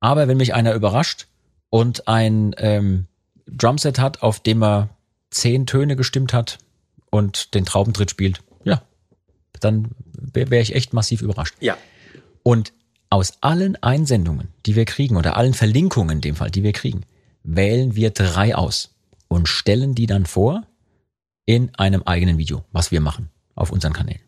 aber 0.00 0.28
wenn 0.28 0.36
mich 0.36 0.54
einer 0.54 0.74
überrascht 0.74 1.26
und 1.70 2.08
ein 2.08 2.54
ähm, 2.58 3.06
Drumset 3.46 3.98
hat, 3.98 4.22
auf 4.22 4.40
dem 4.40 4.62
er 4.62 4.90
zehn 5.30 5.66
Töne 5.66 5.96
gestimmt 5.96 6.32
hat 6.32 6.58
und 7.10 7.54
den 7.54 7.64
Traubentritt 7.64 8.10
spielt, 8.10 8.40
ja, 8.64 8.82
dann 9.60 9.90
wäre 10.12 10.50
wär 10.50 10.60
ich 10.60 10.74
echt 10.74 10.92
massiv 10.92 11.22
überrascht. 11.22 11.54
Ja. 11.60 11.76
Und 12.42 12.72
aus 13.10 13.34
allen 13.40 13.82
Einsendungen, 13.82 14.48
die 14.66 14.76
wir 14.76 14.84
kriegen, 14.84 15.16
oder 15.16 15.36
allen 15.36 15.54
Verlinkungen 15.54 16.16
in 16.16 16.20
dem 16.20 16.36
Fall, 16.36 16.50
die 16.50 16.62
wir 16.62 16.72
kriegen, 16.72 17.02
wählen 17.42 17.94
wir 17.94 18.10
drei 18.10 18.54
aus 18.54 18.94
und 19.28 19.48
stellen 19.48 19.94
die 19.94 20.06
dann 20.06 20.26
vor 20.26 20.62
in 21.46 21.74
einem 21.76 22.02
eigenen 22.02 22.36
Video, 22.36 22.64
was 22.72 22.90
wir 22.90 23.00
machen 23.00 23.30
auf 23.58 23.70
unseren 23.70 23.92
Kanälen. 23.92 24.20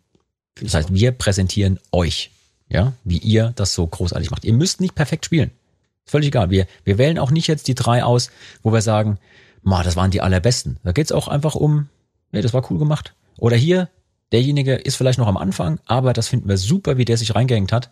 Das 0.61 0.75
heißt, 0.75 0.93
wir 0.93 1.13
präsentieren 1.13 1.79
euch, 1.93 2.31
ja, 2.69 2.93
wie 3.05 3.19
ihr 3.19 3.53
das 3.57 3.75
so 3.75 3.87
großartig 3.87 4.31
macht. 4.31 4.45
Ihr 4.45 4.53
müsst 4.53 4.81
nicht 4.81 4.95
perfekt 4.95 5.25
spielen. 5.25 5.51
Ist 6.05 6.13
völlig 6.13 6.29
egal. 6.29 6.51
Wir, 6.51 6.67
wir 6.85 6.99
wählen 6.99 7.19
auch 7.19 7.31
nicht 7.31 7.47
jetzt 7.47 7.69
die 7.69 7.75
drei 7.75 8.05
aus, 8.05 8.31
wo 8.63 8.73
wir 8.73 8.83
sagen, 8.83 9.19
ma, 9.63 9.83
das 9.83 9.97
waren 9.97 10.11
die 10.11 10.21
allerbesten. 10.21 10.79
Da 10.83 10.93
geht's 10.93 11.13
auch 11.13 11.29
einfach 11.29 11.55
um, 11.55 11.89
ja, 12.33 12.43
das 12.43 12.53
war 12.53 12.71
cool 12.71 12.79
gemacht. 12.79 13.15
Oder 13.39 13.57
hier, 13.57 13.89
derjenige 14.33 14.75
ist 14.75 14.97
vielleicht 14.97 15.19
noch 15.19 15.29
am 15.29 15.37
Anfang, 15.37 15.81
aber 15.87 16.13
das 16.13 16.29
finden 16.29 16.49
wir 16.49 16.59
super, 16.59 16.97
wie 16.97 17.05
der 17.05 17.17
sich 17.17 17.35
reingehängt 17.35 17.73
hat. 17.73 17.91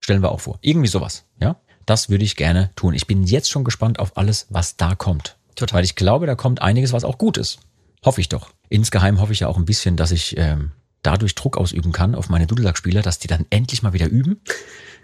Stellen 0.00 0.22
wir 0.22 0.30
auch 0.30 0.40
vor. 0.40 0.58
Irgendwie 0.60 0.88
sowas, 0.88 1.24
ja. 1.40 1.56
Das 1.86 2.10
würde 2.10 2.24
ich 2.24 2.36
gerne 2.36 2.70
tun. 2.74 2.94
Ich 2.94 3.06
bin 3.06 3.22
jetzt 3.22 3.48
schon 3.48 3.64
gespannt 3.64 4.00
auf 4.00 4.16
alles, 4.16 4.46
was 4.50 4.76
da 4.76 4.96
kommt. 4.96 5.36
Total. 5.54 5.78
Weil 5.78 5.84
ich 5.84 5.94
glaube, 5.94 6.26
da 6.26 6.34
kommt 6.34 6.60
einiges, 6.60 6.92
was 6.92 7.04
auch 7.04 7.16
gut 7.16 7.38
ist. 7.38 7.60
Hoffe 8.04 8.20
ich 8.20 8.28
doch. 8.28 8.50
Insgeheim 8.68 9.20
hoffe 9.20 9.32
ich 9.32 9.40
ja 9.40 9.48
auch 9.48 9.56
ein 9.56 9.64
bisschen, 9.64 9.96
dass 9.96 10.10
ich 10.10 10.36
ähm, 10.36 10.72
dadurch 11.02 11.34
Druck 11.34 11.56
ausüben 11.56 11.92
kann 11.92 12.14
auf 12.14 12.28
meine 12.28 12.46
Dudelsack-Spieler, 12.46 13.02
dass 13.02 13.18
die 13.18 13.28
dann 13.28 13.46
endlich 13.50 13.82
mal 13.82 13.92
wieder 13.92 14.08
üben. 14.08 14.40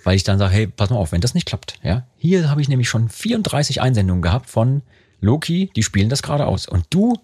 Weil 0.04 0.16
ich 0.16 0.24
dann 0.24 0.38
sage, 0.38 0.52
hey, 0.52 0.66
pass 0.66 0.90
mal 0.90 0.96
auf, 0.96 1.12
wenn 1.12 1.20
das 1.20 1.34
nicht 1.34 1.46
klappt, 1.46 1.78
ja. 1.84 2.06
Hier 2.16 2.50
habe 2.50 2.60
ich 2.60 2.68
nämlich 2.68 2.88
schon 2.88 3.08
34 3.08 3.80
Einsendungen 3.80 4.22
gehabt 4.22 4.50
von 4.50 4.82
Loki, 5.20 5.70
die 5.76 5.84
spielen 5.84 6.08
das 6.08 6.22
gerade 6.22 6.46
aus. 6.46 6.66
Und 6.66 6.86
du 6.90 7.16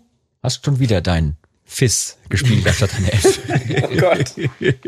hast 0.42 0.64
schon 0.64 0.78
wieder 0.78 1.00
dein 1.00 1.36
Fiss 1.64 2.18
gespielt, 2.28 2.66
anstatt 2.66 2.92
deine 2.94 3.12
F. 3.12 3.40
Oh 3.82 3.96
Gott. 3.96 4.34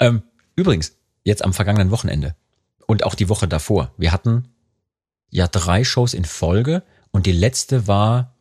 Ähm, 0.00 0.22
übrigens, 0.56 0.96
jetzt 1.24 1.44
am 1.44 1.52
vergangenen 1.52 1.90
Wochenende 1.90 2.34
und 2.86 3.04
auch 3.04 3.14
die 3.14 3.28
Woche 3.28 3.48
davor, 3.48 3.92
wir 3.96 4.12
hatten 4.12 4.48
ja 5.30 5.46
drei 5.48 5.84
Shows 5.84 6.14
in 6.14 6.24
Folge 6.24 6.82
und 7.10 7.26
die 7.26 7.32
letzte 7.32 7.86
war 7.86 8.33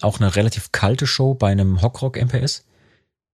auch 0.00 0.20
eine 0.20 0.34
relativ 0.36 0.72
kalte 0.72 1.06
Show 1.06 1.34
bei 1.34 1.50
einem 1.50 1.82
Hockrock 1.82 2.16
MPS. 2.16 2.64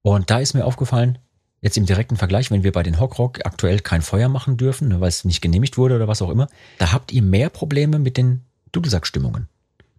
Und 0.03 0.30
da 0.30 0.39
ist 0.39 0.55
mir 0.55 0.64
aufgefallen, 0.64 1.18
jetzt 1.61 1.76
im 1.76 1.87
direkten 1.87 2.16
Vergleich, 2.16 2.51
wenn 2.51 2.62
wir 2.62 2.72
bei 2.72 2.82
den 2.82 3.01
Hockrock 3.01 3.45
aktuell 3.45 3.80
kein 3.80 4.03
Feuer 4.03 4.28
machen 4.28 4.57
dürfen, 4.57 5.01
weil 5.01 5.09
es 5.09 5.24
nicht 5.24 5.41
genehmigt 5.41 5.78
wurde 5.78 5.97
oder 5.97 6.09
was 6.09 6.22
auch 6.22 6.30
immer, 6.30 6.49
da 6.78 6.93
habt 6.93 7.12
ihr 7.12 7.22
mehr 7.22 7.49
Probleme 7.49 7.99
mit 7.99 8.16
den 8.16 8.43
Dudelsackstimmungen. 8.72 9.49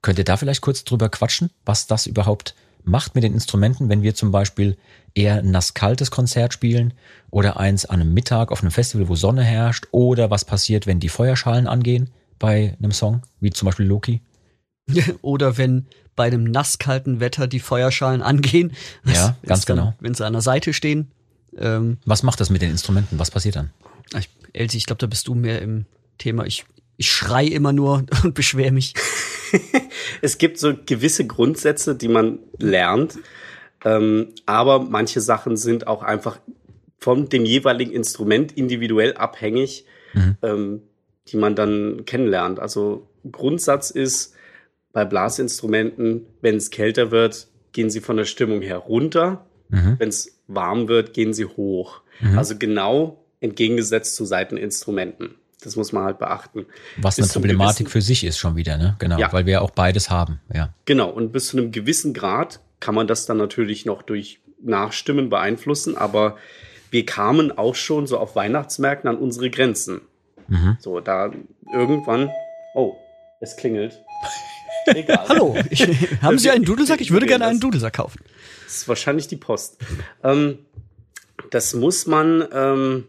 Könnt 0.02 0.20
ihr 0.20 0.26
da 0.26 0.38
vielleicht 0.38 0.62
kurz 0.62 0.84
drüber 0.84 1.10
quatschen, 1.10 1.50
was 1.66 1.88
das 1.88 2.06
überhaupt 2.06 2.56
macht 2.84 3.16
mit 3.16 3.24
den 3.24 3.34
Instrumenten, 3.34 3.90
wenn 3.90 4.02
wir 4.02 4.16
zum 4.16 4.32
Beispiel 4.32 4.78
eher 5.14 5.40
ein 5.40 5.52
nasskaltes 5.52 6.12
Konzert 6.12 6.54
spielen 6.54 6.94
oder 7.32 7.60
eins 7.60 7.86
an 7.86 8.02
einem 8.02 8.14
Mittag 8.14 8.52
auf 8.52 8.62
einem 8.62 8.72
Festival, 8.72 9.10
wo 9.10 9.16
Sonne 9.16 9.44
herrscht 9.44 9.88
oder 9.92 10.30
was 10.30 10.46
passiert, 10.46 10.88
wenn 10.88 11.00
die 11.00 11.10
Feuerschalen 11.10 11.68
angehen 11.68 12.12
bei 12.40 12.76
einem 12.80 12.92
Song, 12.92 13.24
wie 13.40 13.50
zum 13.50 13.66
Beispiel 13.66 13.88
Loki? 13.88 14.22
Oder 15.22 15.58
wenn 15.58 15.86
bei 16.16 16.26
einem 16.26 16.44
nasskalten 16.44 17.20
Wetter 17.20 17.48
die 17.48 17.60
Feuerschalen 17.60 18.22
angehen. 18.22 18.74
Ja, 19.06 19.38
ganz 19.46 19.66
dann, 19.66 19.78
genau. 19.78 19.94
Wenn 20.00 20.14
sie 20.14 20.26
an 20.26 20.34
der 20.34 20.42
Seite 20.42 20.74
stehen. 20.74 21.12
Ähm, 21.58 21.98
Was 22.06 22.24
macht 22.24 22.40
das 22.40 22.50
mit 22.50 22.62
den 22.62 22.72
Instrumenten? 22.72 23.20
Was 23.20 23.32
passiert 23.32 23.56
dann? 23.56 23.72
ich, 24.18 24.30
Elsie, 24.54 24.78
ich 24.78 24.86
glaube, 24.86 25.00
da 25.00 25.08
bist 25.08 25.28
du 25.28 25.36
mehr 25.36 25.62
im 25.62 25.86
Thema. 26.18 26.46
Ich, 26.46 26.66
ich 26.98 27.12
schrei 27.12 27.46
immer 27.46 27.72
nur 27.72 28.06
und 28.24 28.34
beschwer 28.34 28.72
mich. 28.72 28.94
Es 30.22 30.38
gibt 30.38 30.60
so 30.60 30.74
gewisse 30.86 31.26
Grundsätze, 31.26 31.96
die 31.96 32.10
man 32.10 32.40
lernt, 32.60 33.18
ähm, 33.86 34.34
aber 34.46 34.80
manche 34.80 35.22
Sachen 35.22 35.56
sind 35.56 35.88
auch 35.88 36.04
einfach 36.04 36.40
von 37.00 37.30
dem 37.30 37.46
jeweiligen 37.46 37.92
Instrument 37.92 38.52
individuell 38.52 39.14
abhängig, 39.14 39.86
ähm, 40.42 40.82
die 41.30 41.38
man 41.38 41.56
dann 41.56 42.04
kennenlernt. 42.06 42.60
Also 42.60 43.08
Grundsatz 43.32 43.90
ist 43.90 44.34
bei 44.98 45.06
Blasinstrumenten, 45.06 46.26
wenn 46.42 46.56
es 46.56 46.72
kälter 46.72 47.12
wird, 47.12 47.50
gehen 47.72 47.92
sie 47.92 48.02
von 48.02 48.18
der 48.18 48.26
Stimmung 48.26 48.64
her 48.64 48.78
runter. 48.78 49.46
Mhm. 49.70 49.98
Wenn 50.00 50.10
es 50.10 50.40
warm 50.48 50.88
wird, 50.88 51.14
gehen 51.14 51.36
sie 51.36 51.46
hoch. 51.46 52.02
Also 52.36 52.58
genau 52.58 53.24
entgegengesetzt 53.40 54.16
zu 54.16 54.26
Seiteninstrumenten. 54.26 55.36
Das 55.62 55.76
muss 55.76 55.92
man 55.92 56.04
halt 56.04 56.18
beachten. 56.18 56.66
Was 57.00 57.18
Bis 57.18 57.26
eine 57.26 57.34
Problematik 57.34 57.92
für 57.92 58.02
sich 58.02 58.24
ist 58.24 58.40
schon 58.40 58.56
wieder, 58.56 58.76
ne? 58.78 58.96
Genau, 58.98 59.20
Ja. 59.20 59.32
weil 59.32 59.46
wir 59.46 59.54
ja 59.54 59.62
auch 59.62 59.70
beides 59.70 60.10
haben, 60.10 60.40
ja. 60.52 60.74
Genau, 60.86 61.12
und 61.12 61.32
bis 61.32 61.50
zu 61.50 61.58
einem 61.60 61.72
gewissen 61.72 62.16
Grad 62.16 62.60
kann 62.80 62.96
man 62.96 63.06
das 63.06 63.28
dann 63.28 63.38
natürlich 63.38 63.86
noch 63.86 64.02
durch 64.02 64.40
Nachstimmen 64.64 65.30
beeinflussen, 65.30 65.96
aber 65.96 66.38
wir 66.90 67.06
kamen 67.06 67.56
auch 67.56 67.76
schon 67.76 68.08
so 68.08 68.18
auf 68.18 68.36
Weihnachtsmärkten 68.36 69.08
an 69.08 69.18
unsere 69.18 69.52
Grenzen. 69.52 70.02
Mhm. 70.48 70.78
So, 70.80 71.02
da 71.02 71.32
irgendwann, 71.72 72.32
oh, 72.74 72.96
es 73.42 73.56
klingelt. 73.58 74.02
Egal. 74.88 75.26
Hallo, 75.28 75.56
ich, 75.70 75.88
haben 76.22 76.38
Sie 76.40 76.50
einen 76.50 76.64
Dudelsack? 76.66 77.02
Ich 77.02 77.12
würde 77.12 77.26
gerne 77.26 77.46
einen 77.46 77.60
Dudelsack 77.60 77.94
kaufen. 77.94 78.20
Das 78.66 78.78
ist 78.78 78.88
wahrscheinlich 78.88 79.28
die 79.28 79.36
Post. 79.38 79.78
Ähm, 80.24 80.60
das 81.52 81.74
muss 81.74 82.08
man, 82.08 82.46
ähm, 82.54 83.06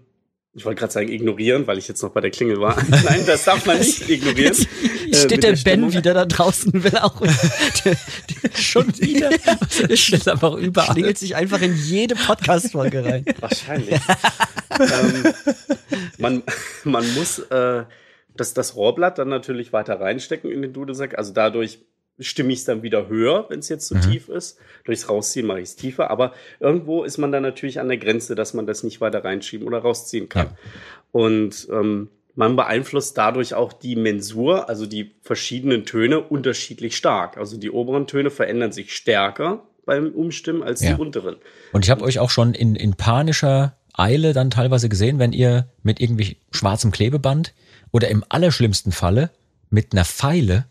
ich 0.55 0.65
wollte 0.65 0.81
gerade 0.81 0.93
sagen, 0.93 1.09
ignorieren, 1.09 1.67
weil 1.67 1.79
ich 1.79 1.89
jetzt 1.89 2.03
noch 2.03 2.11
bei 2.11 2.21
der 2.21 2.31
Klingel 2.31 2.61
war. 2.61 2.77
Nein, 3.05 3.25
das 3.27 3.45
darf 3.45 3.65
man 3.67 3.79
nicht 3.79 4.09
ignorieren. 4.11 4.55
Äh, 4.55 5.15
Steht 5.15 5.31
der, 5.31 5.39
der 5.39 5.51
Ben 5.53 5.59
Stimmung. 5.59 5.93
wieder 5.95 6.15
da 6.15 6.25
draußen, 6.27 6.73
will 6.85 6.97
auch. 6.99 7.21
Der, 7.21 7.31
der, 7.85 8.51
Schon 8.57 8.87
wieder? 8.99 9.31
Der 9.89 9.97
steht 9.97 10.29
einfach 10.29 10.55
überall. 10.55 10.93
schlingelt 10.93 11.19
sich 11.19 11.35
einfach 11.37 11.61
in 11.63 11.77
jede 11.77 12.15
Podcast-Folge 12.17 13.05
rein. 13.05 13.25
Wahrscheinlich. 13.41 14.01
ähm, 14.79 15.33
man, 16.19 16.43
man 16.85 17.15
muss 17.15 17.39
äh, 17.39 17.85
das, 18.41 18.55
das 18.55 18.77
Rohrblatt 18.77 19.19
dann 19.19 19.29
natürlich 19.29 19.73
weiter 19.73 20.01
reinstecken 20.01 20.51
in 20.51 20.63
den 20.63 20.73
Dudelsack. 20.73 21.19
Also 21.19 21.33
dadurch 21.33 21.81
stimme 22.21 22.53
ich 22.53 22.61
es 22.61 22.65
dann 22.65 22.83
wieder 22.83 23.09
höher, 23.09 23.47
wenn 23.49 23.61
es 23.61 23.69
jetzt 23.69 23.87
zu 23.87 23.95
tief 24.01 24.29
ist. 24.29 24.59
Durchs 24.85 25.09
Rausziehen 25.09 25.47
mache 25.47 25.61
ich 25.61 25.69
es 25.69 25.77
tiefer. 25.77 26.11
Aber 26.11 26.33
irgendwo 26.59 27.05
ist 27.05 27.19
man 27.19 27.31
dann 27.31 27.43
natürlich 27.43 27.79
an 27.79 27.89
der 27.89 27.99
Grenze, 27.99 28.35
dass 28.35 28.55
man 28.55 28.67
das 28.67 28.83
nicht 28.83 29.01
weiter 29.01 29.23
reinschieben 29.25 29.67
oder 29.67 29.79
rausziehen 29.79 30.29
kann. 30.29 30.47
Ja. 30.47 30.57
Und 31.13 31.69
ähm, 31.71 32.09
man 32.35 32.57
beeinflusst 32.57 33.17
dadurch 33.19 33.55
auch 33.55 33.73
die 33.73 33.97
Mensur, 33.97 34.69
also 34.69 34.87
die 34.87 35.13
verschiedenen 35.23 35.85
Töne, 35.85 36.21
unterschiedlich 36.21 36.97
stark. 36.97 37.37
Also 37.37 37.57
die 37.57 37.71
oberen 37.71 38.07
Töne 38.07 38.31
verändern 38.31 38.73
sich 38.73 38.95
stärker 38.95 39.63
beim 39.87 40.11
Umstimmen 40.13 40.63
als 40.63 40.83
Ja. 40.83 40.95
die 40.95 41.01
unteren. 41.01 41.37
Und 41.73 41.85
ich 41.85 41.91
habe 41.91 42.05
euch 42.05 42.19
auch 42.19 42.31
schon 42.31 42.55
in, 42.55 42.75
in 42.77 42.95
panischer 42.95 43.77
Eile 43.95 44.33
dann 44.33 44.51
teilweise 44.51 44.89
gesehen, 44.89 45.19
wenn 45.19 45.33
ihr 45.33 45.69
mit 45.83 46.01
irgendwie 46.01 46.37
schwarzem 46.53 46.91
Klebeband 46.93 47.55
oder 47.91 48.09
im 48.09 48.25
allerschlimmsten 48.29 48.93
Falle 48.93 49.31
mit 49.71 49.93
einer 49.93 50.05
Pfeile 50.05 50.67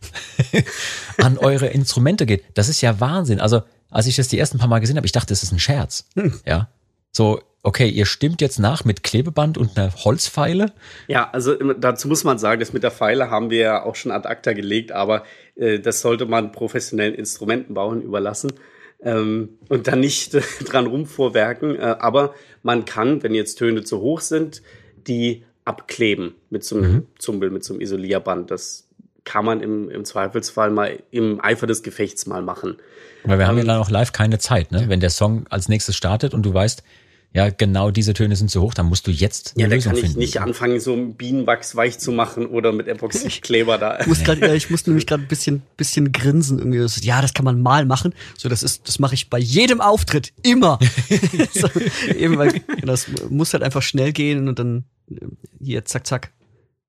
an 1.18 1.38
eure 1.38 1.68
Instrumente 1.68 2.26
geht. 2.26 2.44
Das 2.56 2.70
ist 2.70 2.82
ja 2.82 3.00
Wahnsinn. 3.00 3.40
Also, 3.40 3.62
als 3.90 4.08
ich 4.08 4.16
das 4.16 4.28
die 4.28 4.40
ersten 4.40 4.58
paar 4.58 4.68
Mal 4.68 4.80
gesehen 4.80 4.98
habe, 4.98 5.06
ich 5.06 5.12
dachte, 5.12 5.28
das 5.28 5.44
ist 5.44 5.52
ein 5.52 5.60
Scherz. 5.60 6.06
Ja. 6.46 6.70
So, 7.12 7.40
okay, 7.64 7.90
ihr 7.90 8.06
stimmt 8.06 8.42
jetzt 8.42 8.60
nach 8.60 8.86
mit 8.86 9.04
Klebeband 9.04 9.58
und 9.58 9.78
einer 9.78 9.94
Holzpfeile. 9.94 10.72
Ja, 11.08 11.30
also 11.32 11.56
dazu 11.56 12.08
muss 12.08 12.24
man 12.24 12.38
sagen, 12.38 12.60
das 12.60 12.74
mit 12.74 12.84
der 12.84 12.92
Pfeile 12.92 13.30
haben 13.30 13.50
wir 13.50 13.60
ja 13.60 13.84
auch 13.84 13.96
schon 13.96 14.12
ad 14.12 14.28
acta 14.28 14.54
gelegt, 14.54 14.92
aber 14.92 15.24
äh, 15.56 15.80
das 15.80 16.02
sollte 16.02 16.26
man 16.26 16.52
professionellen 16.52 17.16
Instrumentenbauern 17.16 18.02
überlassen 18.02 18.52
ähm, 19.02 19.58
und 19.70 19.88
dann 19.88 20.00
nicht 20.00 20.34
äh, 20.34 20.42
dran 20.66 20.88
rumvorwerken. 20.88 21.76
Äh, 21.76 21.96
aber 22.00 22.34
man 22.64 22.86
kann, 22.86 23.24
wenn 23.24 23.34
jetzt 23.34 23.56
Töne 23.56 23.84
zu 23.84 24.00
hoch 24.00 24.22
sind, 24.22 24.62
die 25.08 25.44
abkleben 25.68 26.36
mit 26.50 26.64
so 26.64 26.78
einem 26.78 27.08
Zumbel, 27.20 27.50
mit 27.50 27.64
so 27.64 27.74
einem 27.74 27.82
Isolierband. 27.82 28.50
Das 28.52 28.88
kann 29.26 29.44
man 29.44 29.60
im, 29.60 29.90
im 29.90 30.06
Zweifelsfall 30.06 30.72
mal 30.72 31.04
im 31.12 31.42
Eifer 31.44 31.68
des 31.68 31.84
Gefechts 31.84 32.26
mal 32.26 32.42
machen. 32.42 32.78
Weil 33.26 33.40
wir 33.40 33.48
haben 33.48 33.58
ja 33.58 33.66
dann 33.66 33.82
auch 33.82 33.90
live 33.90 34.14
keine 34.14 34.40
Zeit, 34.40 34.72
ne? 34.72 34.86
Wenn 34.88 35.02
der 35.02 35.10
Song 35.10 35.46
als 35.50 35.68
nächstes 35.68 35.98
startet 35.98 36.34
und 36.34 36.44
du 36.44 36.54
weißt, 36.54 36.84
ja, 37.34 37.50
genau 37.50 37.92
diese 37.92 38.14
Töne 38.14 38.36
sind 38.36 38.50
zu 38.50 38.62
hoch, 38.62 38.74
dann 38.74 38.88
musst 38.88 39.06
du 39.06 39.12
jetzt 39.12 39.54
eine 39.56 39.64
Ja, 39.64 39.70
da 39.70 39.76
Lösung 39.76 39.92
kann 39.92 39.98
ich 40.00 40.06
finden. 40.06 40.20
nicht 40.20 40.42
anfangen, 40.42 40.80
so 40.80 40.94
einen 40.94 41.16
Bienenwachs 41.16 41.76
weich 41.76 42.00
zu 42.00 42.12
machen 42.12 42.48
oder 42.48 42.72
mit 42.72 42.88
Epoxidkleber 42.88 43.78
da. 43.78 44.00
Ich 44.00 44.08
muss 44.08 44.24
grad, 44.24 44.40
ja, 44.40 44.54
ich 44.54 44.70
muss 44.72 44.88
nämlich 44.88 45.06
gerade 45.06 45.24
ein 45.24 45.28
bisschen, 45.28 45.62
bisschen 45.76 46.12
grinsen 46.12 46.58
irgendwie. 46.58 46.80
Das, 46.80 47.04
ja, 47.04 47.22
das 47.22 47.34
kann 47.36 47.46
man 47.46 47.62
mal 47.62 47.86
machen. 47.86 48.16
So, 48.38 48.50
das 48.50 48.64
ist, 48.64 48.88
das 48.88 48.98
mache 48.98 49.14
ich 49.14 49.30
bei 49.30 49.38
jedem 49.38 49.82
Auftritt 49.82 50.34
immer. 50.42 50.80
so, 51.54 51.70
eben 52.18 52.38
weil 52.38 52.62
das 52.84 53.06
muss 53.30 53.54
halt 53.54 53.62
einfach 53.62 53.84
schnell 53.84 54.14
gehen 54.14 54.48
und 54.48 54.58
dann 54.58 54.86
äh, 55.12 55.16
hier 55.62 55.86
zack 55.86 56.08
zack. 56.08 56.32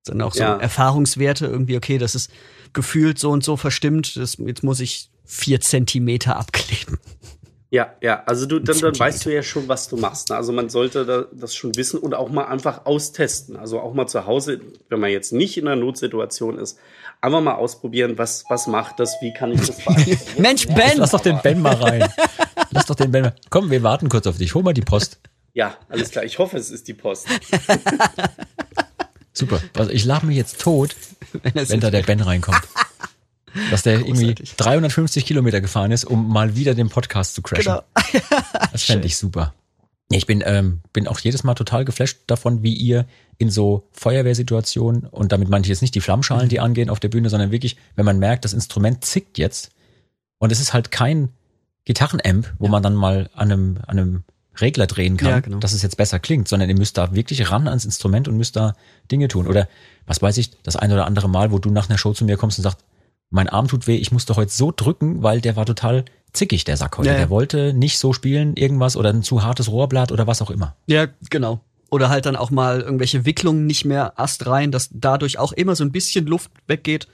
Dann 0.05 0.23
auch 0.23 0.33
so 0.33 0.41
Ja. 0.41 0.57
Erfahrungswerte 0.57 1.47
irgendwie. 1.47 1.77
Okay, 1.77 1.99
das 1.99 2.15
ist 2.15 2.31
gefühlt 2.73 3.19
so 3.19 3.31
und 3.31 3.45
so 3.45 3.57
verstimmt. 3.59 4.17
Das, 4.17 4.39
jetzt 4.39 4.63
muss 4.63 4.81
ich 4.81 5.11
vier 5.27 5.61
Zentimeter 5.61 6.37
abkleben. 6.39 6.97
Ja, 7.71 7.93
ja, 8.01 8.23
also 8.25 8.47
du, 8.47 8.61
dann, 8.61 8.79
dann 8.79 8.99
weißt 8.99 9.27
du 9.27 9.31
ja 9.31 9.43
schon, 9.43 9.69
was 9.69 9.89
du 9.89 9.99
machst. 9.99 10.31
Ne? 10.31 10.37
Also 10.37 10.53
man 10.53 10.71
sollte 10.71 11.05
da, 11.05 11.27
das 11.33 11.55
schon 11.55 11.77
wissen 11.77 12.01
und 12.01 12.15
auch 12.15 12.31
mal 12.31 12.47
einfach 12.47 12.87
austesten. 12.87 13.57
Also 13.57 13.81
auch 13.81 13.93
mal 13.93 14.07
zu 14.07 14.25
Hause, 14.25 14.61
wenn 14.89 15.01
man 15.01 15.11
jetzt 15.11 15.33
nicht 15.33 15.59
in 15.59 15.69
einer 15.69 15.77
Notsituation 15.77 16.59
ist, 16.59 16.79
einfach 17.21 17.43
mal 17.43 17.57
ausprobieren, 17.57 18.17
was, 18.17 18.45
was 18.49 18.69
macht 18.69 19.01
das, 19.01 19.17
wie 19.21 19.35
kann 19.35 19.53
ich 19.53 19.61
das 19.61 19.77
beeinflussen. 19.85 20.41
Mensch, 20.41 20.67
Ben! 20.69 20.97
Lass 20.97 21.11
doch 21.11 21.21
den 21.21 21.41
Ben 21.43 21.61
mal 21.61 21.75
rein. 21.75 22.09
Lass 22.71 22.87
doch 22.87 22.95
den 22.95 23.13
Ben 23.13 23.23
mal. 23.23 23.35
Komm, 23.51 23.71
wir 23.71 23.83
warten 23.83 24.09
kurz 24.09 24.27
auf 24.27 24.39
dich. 24.39 24.55
Hol 24.55 24.63
mal 24.63 24.73
die 24.73 24.81
Post. 24.81 25.19
ja, 25.53 25.77
alles 25.91 26.11
klar. 26.11 26.25
Ich 26.25 26.39
hoffe, 26.39 26.57
es 26.57 26.71
ist 26.71 26.89
die 26.89 26.95
Post. 26.95 27.27
Super. 29.35 29.61
Also 29.77 29.91
ich 29.91 30.05
lache 30.05 30.27
mich 30.27 30.37
jetzt 30.37 30.61
tot, 30.61 30.97
es 31.55 31.69
wenn 31.69 31.81
da 31.81 31.91
der 31.91 32.03
Ben 32.03 32.21
reinkommt. 32.21 32.63
Dass 33.71 33.83
der 33.83 34.01
irgendwie 34.01 34.35
Großartig. 34.35 34.57
350 34.57 35.27
Kilometer 35.27 35.61
gefahren 35.61 35.93
ist, 35.93 36.05
um 36.05 36.29
mal 36.29 36.57
wieder 36.57 36.75
den 36.75 36.89
Podcast 36.89 37.35
zu 37.35 37.43
crashen. 37.43 37.65
Genau. 37.65 37.83
Das 38.73 38.85
fände 38.85 39.07
ich 39.07 39.17
super. 39.17 39.55
Ich 40.11 40.27
bin, 40.27 40.43
ähm, 40.47 40.81
bin 40.93 41.07
auch 41.07 41.19
jedes 41.19 41.45
Mal 41.45 41.55
total 41.55 41.85
geflasht 41.85 42.19
davon, 42.27 42.63
wie 42.63 42.73
ihr 42.73 43.07
in 43.37 43.51
so 43.51 43.89
Feuerwehrsituationen, 43.93 45.05
und 45.05 45.33
damit 45.33 45.49
meine 45.49 45.63
ich 45.63 45.69
jetzt 45.69 45.83
nicht 45.83 45.95
die 45.95 46.01
Flammschalen, 46.01 46.49
die 46.49 46.61
angehen 46.61 46.89
auf 46.89 47.01
der 47.01 47.09
Bühne, 47.09 47.29
sondern 47.29 47.51
wirklich, 47.51 47.77
wenn 47.95 48.07
man 48.07 48.19
merkt, 48.19 48.45
das 48.45 48.55
Instrument 48.55 49.05
zickt 49.05 49.37
jetzt 49.37 49.71
und 50.39 50.51
es 50.51 50.61
ist 50.61 50.73
halt 50.73 50.91
kein 50.91 51.31
Gitarrenamp, 51.85 52.55
wo 52.59 52.69
man 52.69 52.83
dann 52.83 52.95
mal 52.95 53.31
an 53.35 53.53
einem, 53.53 53.79
an 53.87 53.99
einem 53.99 54.25
Regler 54.61 54.87
drehen 54.87 55.17
kann, 55.17 55.29
Ja, 55.29 55.41
genau. 55.41 55.59
dass 55.59 55.73
es 55.73 55.83
jetzt 55.83 55.97
besser 55.97 56.19
klingt, 56.19 56.49
sondern 56.49 56.69
ihr 56.69 56.77
müsst 56.77 56.99
da 56.99 57.15
wirklich 57.15 57.51
ran 57.51 57.69
ans 57.69 57.85
Instrument 57.85 58.29
und 58.29 58.37
müsst 58.37 58.57
da 58.57 58.75
Dinge 59.11 59.29
tun. 59.29 59.47
Oder 59.47 59.69
was 60.07 60.21
weiß 60.21 60.37
ich, 60.39 60.51
das 60.63 60.77
ein 60.77 60.93
oder 60.93 61.07
andere 61.07 61.29
Mal, 61.29 61.53
wo 61.53 61.59
du 61.59 61.71
nach 61.71 61.89
einer 61.89 61.99
Show 61.99 62.13
zu 62.13 62.25
mir 62.25 62.37
kommst 62.37 62.59
und 62.59 62.65
sagst, 62.65 62.85
mein 63.31 63.49
Arm 63.49 63.69
tut 63.69 63.87
weh, 63.87 63.97
ich 63.97 64.13
musste 64.13 64.37
heute 64.37 64.51
so 64.53 64.73
drücken, 64.75 65.23
weil 65.23 65.41
der 65.41 65.57
war 65.57 65.67
total 65.67 66.05
zickig, 66.33 66.65
der 66.65 66.77
Sack 66.77 66.99
heute. 66.99 67.09
Ja, 67.09 67.15
ja. 67.15 67.19
Der 67.21 67.31
wollte 67.31 67.73
nicht 67.73 67.99
so 67.99 68.13
spielen, 68.13 68.57
irgendwas 68.57 68.97
oder 68.97 69.11
ein 69.11 69.23
zu 69.23 69.43
hartes 69.43 69.71
Rohrblatt 69.71 70.13
oder 70.13 70.27
was 70.27 70.41
auch 70.43 70.51
immer. 70.51 70.77
Ja, 70.87 71.07
genau. 71.31 71.61
Oder 71.91 72.11
halt 72.11 72.27
dann 72.27 72.37
auch 72.37 72.51
mal 72.51 72.81
irgendwelche 72.81 73.25
Wicklungen 73.25 73.67
nicht 73.67 73.85
mehr 73.85 74.19
astrein, 74.21 74.71
dass 74.71 74.91
dadurch 74.93 75.39
auch 75.39 75.53
immer 75.53 75.75
so 75.75 75.85
ein 75.85 75.93
bisschen 75.93 76.27
Luft 76.27 76.51
weggeht, 76.67 77.09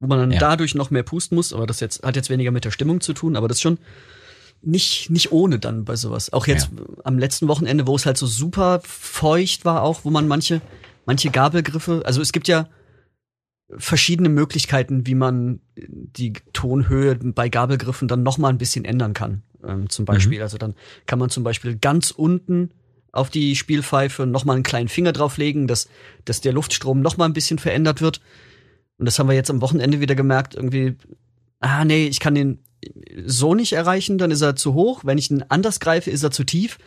wo 0.00 0.06
man 0.06 0.18
dann 0.18 0.30
Ja. 0.30 0.38
dadurch 0.38 0.74
noch 0.74 0.90
mehr 0.90 1.02
pusten 1.02 1.34
muss. 1.36 1.52
Aber 1.52 1.66
das 1.66 1.80
jetzt 1.80 2.02
hat 2.04 2.14
jetzt 2.16 2.30
weniger 2.30 2.50
mit 2.52 2.64
der 2.64 2.70
Stimmung 2.70 3.00
zu 3.00 3.12
tun, 3.14 3.36
aber 3.36 3.48
das 3.48 3.56
ist 3.58 3.62
schon 3.62 3.78
nicht, 4.62 5.10
nicht 5.10 5.32
ohne 5.32 5.58
dann 5.58 5.84
bei 5.84 5.96
sowas. 5.96 6.32
Auch 6.32 6.46
jetzt 6.46 6.70
am 7.02 7.18
letzten 7.18 7.48
Wochenende, 7.48 7.86
wo 7.88 7.96
es 7.96 8.06
halt 8.06 8.16
so 8.16 8.26
super 8.26 8.80
feucht 8.84 9.64
war, 9.64 9.82
auch, 9.82 10.04
wo 10.04 10.10
man 10.10 10.28
manche, 10.28 10.60
manche 11.04 11.30
Gabelgriffe, 11.30 12.02
also 12.04 12.20
es 12.22 12.30
gibt 12.32 12.46
ja 12.46 12.68
verschiedene 13.78 14.28
Möglichkeiten, 14.28 15.06
wie 15.06 15.14
man 15.14 15.60
die 15.76 16.34
Tonhöhe 16.52 17.14
bei 17.16 17.48
Gabelgriffen 17.48 18.08
dann 18.08 18.22
noch 18.22 18.38
mal 18.38 18.48
ein 18.48 18.58
bisschen 18.58 18.84
ändern 18.84 19.14
kann. 19.14 19.42
Ähm, 19.66 19.88
zum 19.88 20.04
Beispiel, 20.04 20.42
also 20.42 20.58
dann 20.58 20.74
kann 21.06 21.18
man 21.18 21.30
zum 21.30 21.44
Beispiel 21.44 21.76
ganz 21.76 22.10
unten 22.10 22.70
auf 23.12 23.30
die 23.30 23.56
Spielpfeife 23.56 24.26
noch 24.26 24.44
mal 24.44 24.54
einen 24.54 24.62
kleinen 24.62 24.88
Finger 24.88 25.12
drauflegen, 25.12 25.66
dass, 25.66 25.88
dass 26.24 26.40
der 26.40 26.52
Luftstrom 26.52 27.00
noch 27.00 27.16
mal 27.16 27.26
ein 27.26 27.34
bisschen 27.34 27.58
verändert 27.58 28.00
wird. 28.00 28.20
Und 28.98 29.06
das 29.06 29.18
haben 29.18 29.28
wir 29.28 29.34
jetzt 29.34 29.50
am 29.50 29.60
Wochenende 29.60 30.00
wieder 30.00 30.14
gemerkt, 30.14 30.54
irgendwie, 30.54 30.96
ah 31.60 31.84
nee, 31.84 32.06
ich 32.06 32.20
kann 32.20 32.34
den 32.34 32.60
so 33.26 33.54
nicht 33.54 33.74
erreichen, 33.74 34.18
dann 34.18 34.30
ist 34.30 34.40
er 34.40 34.56
zu 34.56 34.74
hoch. 34.74 35.02
Wenn 35.04 35.18
ich 35.18 35.30
ihn 35.30 35.44
anders 35.48 35.78
greife, 35.78 36.10
ist 36.10 36.22
er 36.22 36.30
zu 36.30 36.44
tief. 36.44 36.78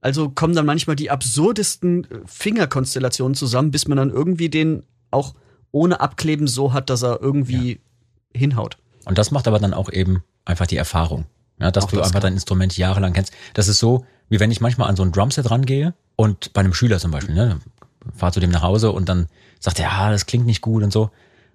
Also 0.00 0.30
kommen 0.30 0.54
dann 0.54 0.66
manchmal 0.66 0.96
die 0.96 1.10
absurdesten 1.10 2.04
äh, 2.04 2.20
Fingerkonstellationen 2.26 3.34
zusammen, 3.34 3.70
bis 3.70 3.88
man 3.88 3.98
dann 3.98 4.10
irgendwie 4.10 4.48
den 4.48 4.84
auch 5.10 5.34
ohne 5.72 6.00
Abkleben 6.00 6.46
so 6.46 6.72
hat, 6.72 6.90
dass 6.90 7.02
er 7.02 7.20
irgendwie 7.20 7.80
hinhaut. 8.34 8.78
Und 9.04 9.18
das 9.18 9.30
macht 9.30 9.48
aber 9.48 9.58
dann 9.58 9.74
auch 9.74 9.90
eben 9.90 10.22
einfach 10.44 10.66
die 10.66 10.76
Erfahrung. 10.76 11.26
Ja, 11.60 11.70
dass 11.70 11.84
Auch 11.84 11.90
du 11.90 11.96
das 11.96 12.06
einfach 12.08 12.20
kann. 12.20 12.28
dein 12.28 12.32
Instrument 12.34 12.76
jahrelang 12.76 13.12
kennst. 13.12 13.32
Das 13.54 13.68
ist 13.68 13.78
so, 13.78 14.04
wie 14.28 14.38
wenn 14.38 14.50
ich 14.50 14.60
manchmal 14.60 14.88
an 14.88 14.96
so 14.96 15.02
ein 15.02 15.12
Drumset 15.12 15.50
rangehe 15.50 15.94
und 16.16 16.52
bei 16.52 16.60
einem 16.60 16.74
Schüler 16.74 16.98
zum 16.98 17.10
Beispiel, 17.10 17.34
ne, 17.34 17.58
fahr 18.14 18.32
zu 18.32 18.40
dem 18.40 18.50
nach 18.50 18.62
Hause 18.62 18.92
und 18.92 19.08
dann 19.08 19.26
sagt 19.58 19.80
er, 19.80 19.86
ja, 19.86 20.10
das 20.10 20.26
klingt 20.26 20.46
nicht 20.46 20.60
gut 20.60 20.82
und 20.82 20.92
so. 20.92 21.10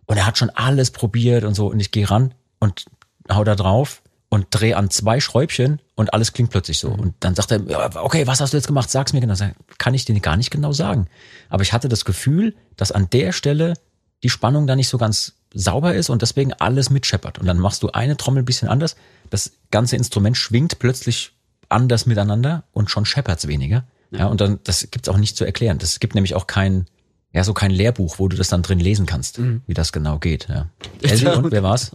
Und 0.05 0.17
er 0.17 0.25
hat 0.25 0.37
schon 0.37 0.49
alles 0.49 0.91
probiert 0.91 1.45
und 1.45 1.53
so. 1.53 1.67
Und 1.67 1.79
ich 1.79 1.91
gehe 1.91 2.09
ran 2.09 2.33
und 2.59 2.85
hau 3.31 3.43
da 3.43 3.55
drauf 3.55 4.01
und 4.27 4.47
dreh 4.49 4.73
an 4.73 4.89
zwei 4.89 5.19
Schräubchen 5.19 5.79
und 5.95 6.13
alles 6.13 6.33
klingt 6.33 6.49
plötzlich 6.49 6.79
so. 6.79 6.89
Und 6.89 7.13
dann 7.21 7.35
sagt 7.35 7.51
er, 7.51 7.61
ja, 7.61 7.89
okay, 8.03 8.27
was 8.27 8.41
hast 8.41 8.51
du 8.51 8.57
jetzt 8.57 8.67
gemacht? 8.67 8.89
Sag's 8.89 9.13
mir 9.13 9.21
genau. 9.21 9.35
Kann 9.77 9.93
ich 9.93 10.03
dir 10.05 10.19
gar 10.19 10.35
nicht 10.35 10.51
genau 10.51 10.73
sagen. 10.73 11.07
Aber 11.49 11.63
ich 11.63 11.71
hatte 11.71 11.87
das 11.87 12.03
Gefühl, 12.03 12.55
dass 12.75 12.91
an 12.91 13.09
der 13.11 13.31
Stelle 13.31 13.75
die 14.23 14.29
Spannung 14.29 14.67
da 14.67 14.75
nicht 14.75 14.87
so 14.87 14.97
ganz 14.97 15.33
sauber 15.53 15.93
ist 15.93 16.09
und 16.09 16.21
deswegen 16.21 16.53
alles 16.53 16.89
mitscheppert. 16.89 17.37
Und 17.39 17.45
dann 17.45 17.59
machst 17.59 17.83
du 17.83 17.91
eine 17.91 18.17
Trommel 18.17 18.41
ein 18.41 18.45
bisschen 18.45 18.69
anders. 18.69 18.95
Das 19.29 19.51
ganze 19.69 19.95
Instrument 19.95 20.37
schwingt 20.37 20.79
plötzlich 20.79 21.33
anders 21.69 22.05
miteinander 22.05 22.63
und 22.71 22.89
schon 22.89 23.05
scheppert's 23.05 23.47
weniger. 23.47 23.85
Ja, 24.11 24.27
und 24.27 24.41
dann, 24.41 24.59
das 24.63 24.87
gibt's 24.91 25.09
auch 25.09 25.17
nicht 25.17 25.35
zu 25.35 25.43
erklären. 25.43 25.79
Das 25.79 25.99
gibt 25.99 26.13
nämlich 26.13 26.35
auch 26.35 26.45
kein, 26.45 26.85
ja, 27.31 27.43
so 27.43 27.53
kein 27.53 27.71
Lehrbuch, 27.71 28.19
wo 28.19 28.27
du 28.27 28.37
das 28.37 28.47
dann 28.47 28.61
drin 28.61 28.79
lesen 28.79 29.05
kannst, 29.07 29.39
wie 29.67 29.73
das 29.73 29.91
genau 29.91 30.19
geht. 30.19 30.47
Ja. 30.49 30.69
Elsie, 31.01 31.27
und 31.27 31.51
wer 31.51 31.63
war's? 31.63 31.91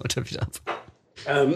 Ähm, 1.27 1.55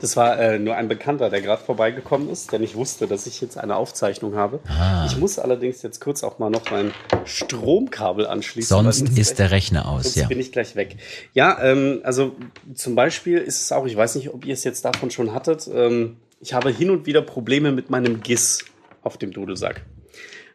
das 0.00 0.16
war 0.16 0.38
äh, 0.38 0.58
nur 0.58 0.76
ein 0.76 0.88
Bekannter, 0.88 1.30
der 1.30 1.42
gerade 1.42 1.62
vorbeigekommen 1.62 2.30
ist, 2.30 2.52
der 2.52 2.58
nicht 2.58 2.74
wusste, 2.74 3.06
dass 3.06 3.26
ich 3.26 3.40
jetzt 3.40 3.58
eine 3.58 3.76
Aufzeichnung 3.76 4.34
habe. 4.34 4.60
Ah. 4.66 5.06
Ich 5.06 5.16
muss 5.16 5.38
allerdings 5.38 5.82
jetzt 5.82 6.00
kurz 6.00 6.24
auch 6.24 6.38
mal 6.38 6.50
noch 6.50 6.70
mein 6.70 6.92
Stromkabel 7.24 8.26
anschließen. 8.26 8.68
Sonst 8.68 9.18
ist 9.18 9.38
der 9.38 9.50
Rechner 9.50 9.88
aus, 9.88 10.04
Sonst 10.04 10.16
ja. 10.16 10.26
bin 10.26 10.40
ich 10.40 10.52
gleich 10.52 10.74
weg. 10.76 10.96
Ja, 11.34 11.58
ähm, 11.62 12.00
also 12.02 12.36
zum 12.74 12.94
Beispiel 12.94 13.38
ist 13.38 13.62
es 13.62 13.72
auch, 13.72 13.86
ich 13.86 13.96
weiß 13.96 14.14
nicht, 14.14 14.30
ob 14.30 14.44
ihr 14.44 14.54
es 14.54 14.64
jetzt 14.64 14.84
davon 14.84 15.10
schon 15.10 15.34
hattet, 15.34 15.68
ähm, 15.72 16.16
ich 16.40 16.54
habe 16.54 16.70
hin 16.70 16.90
und 16.90 17.06
wieder 17.06 17.20
Probleme 17.20 17.70
mit 17.70 17.90
meinem 17.90 18.22
GIS 18.22 18.64
auf 19.02 19.18
dem 19.18 19.32
Dudelsack. 19.32 19.82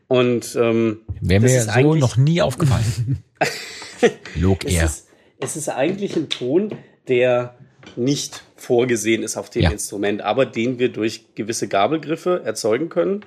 Und 0.07 0.55
ähm, 0.59 1.01
Wäre 1.21 1.41
mir 1.41 1.57
ist 1.57 1.71
so 1.71 1.95
noch 1.95 2.17
nie 2.17 2.41
aufgefallen. 2.41 3.23
Log 4.35 4.65
es 4.65 4.73
er. 4.73 4.85
ist, 4.85 5.07
es 5.39 5.55
ist 5.55 5.69
eigentlich 5.69 6.15
ein 6.15 6.29
Ton, 6.29 6.75
der 7.07 7.55
nicht 7.95 8.43
vorgesehen 8.65 9.23
ist 9.23 9.37
auf 9.37 9.49
dem 9.49 9.63
Ja. 9.63 9.69
Instrument, 9.71 10.21
aber 10.21 10.45
den 10.45 10.79
wir 10.79 10.89
durch 10.89 11.25
gewisse 11.35 11.67
Gabelgriffe 11.67 12.41
erzeugen 12.43 12.89
können. 12.89 13.25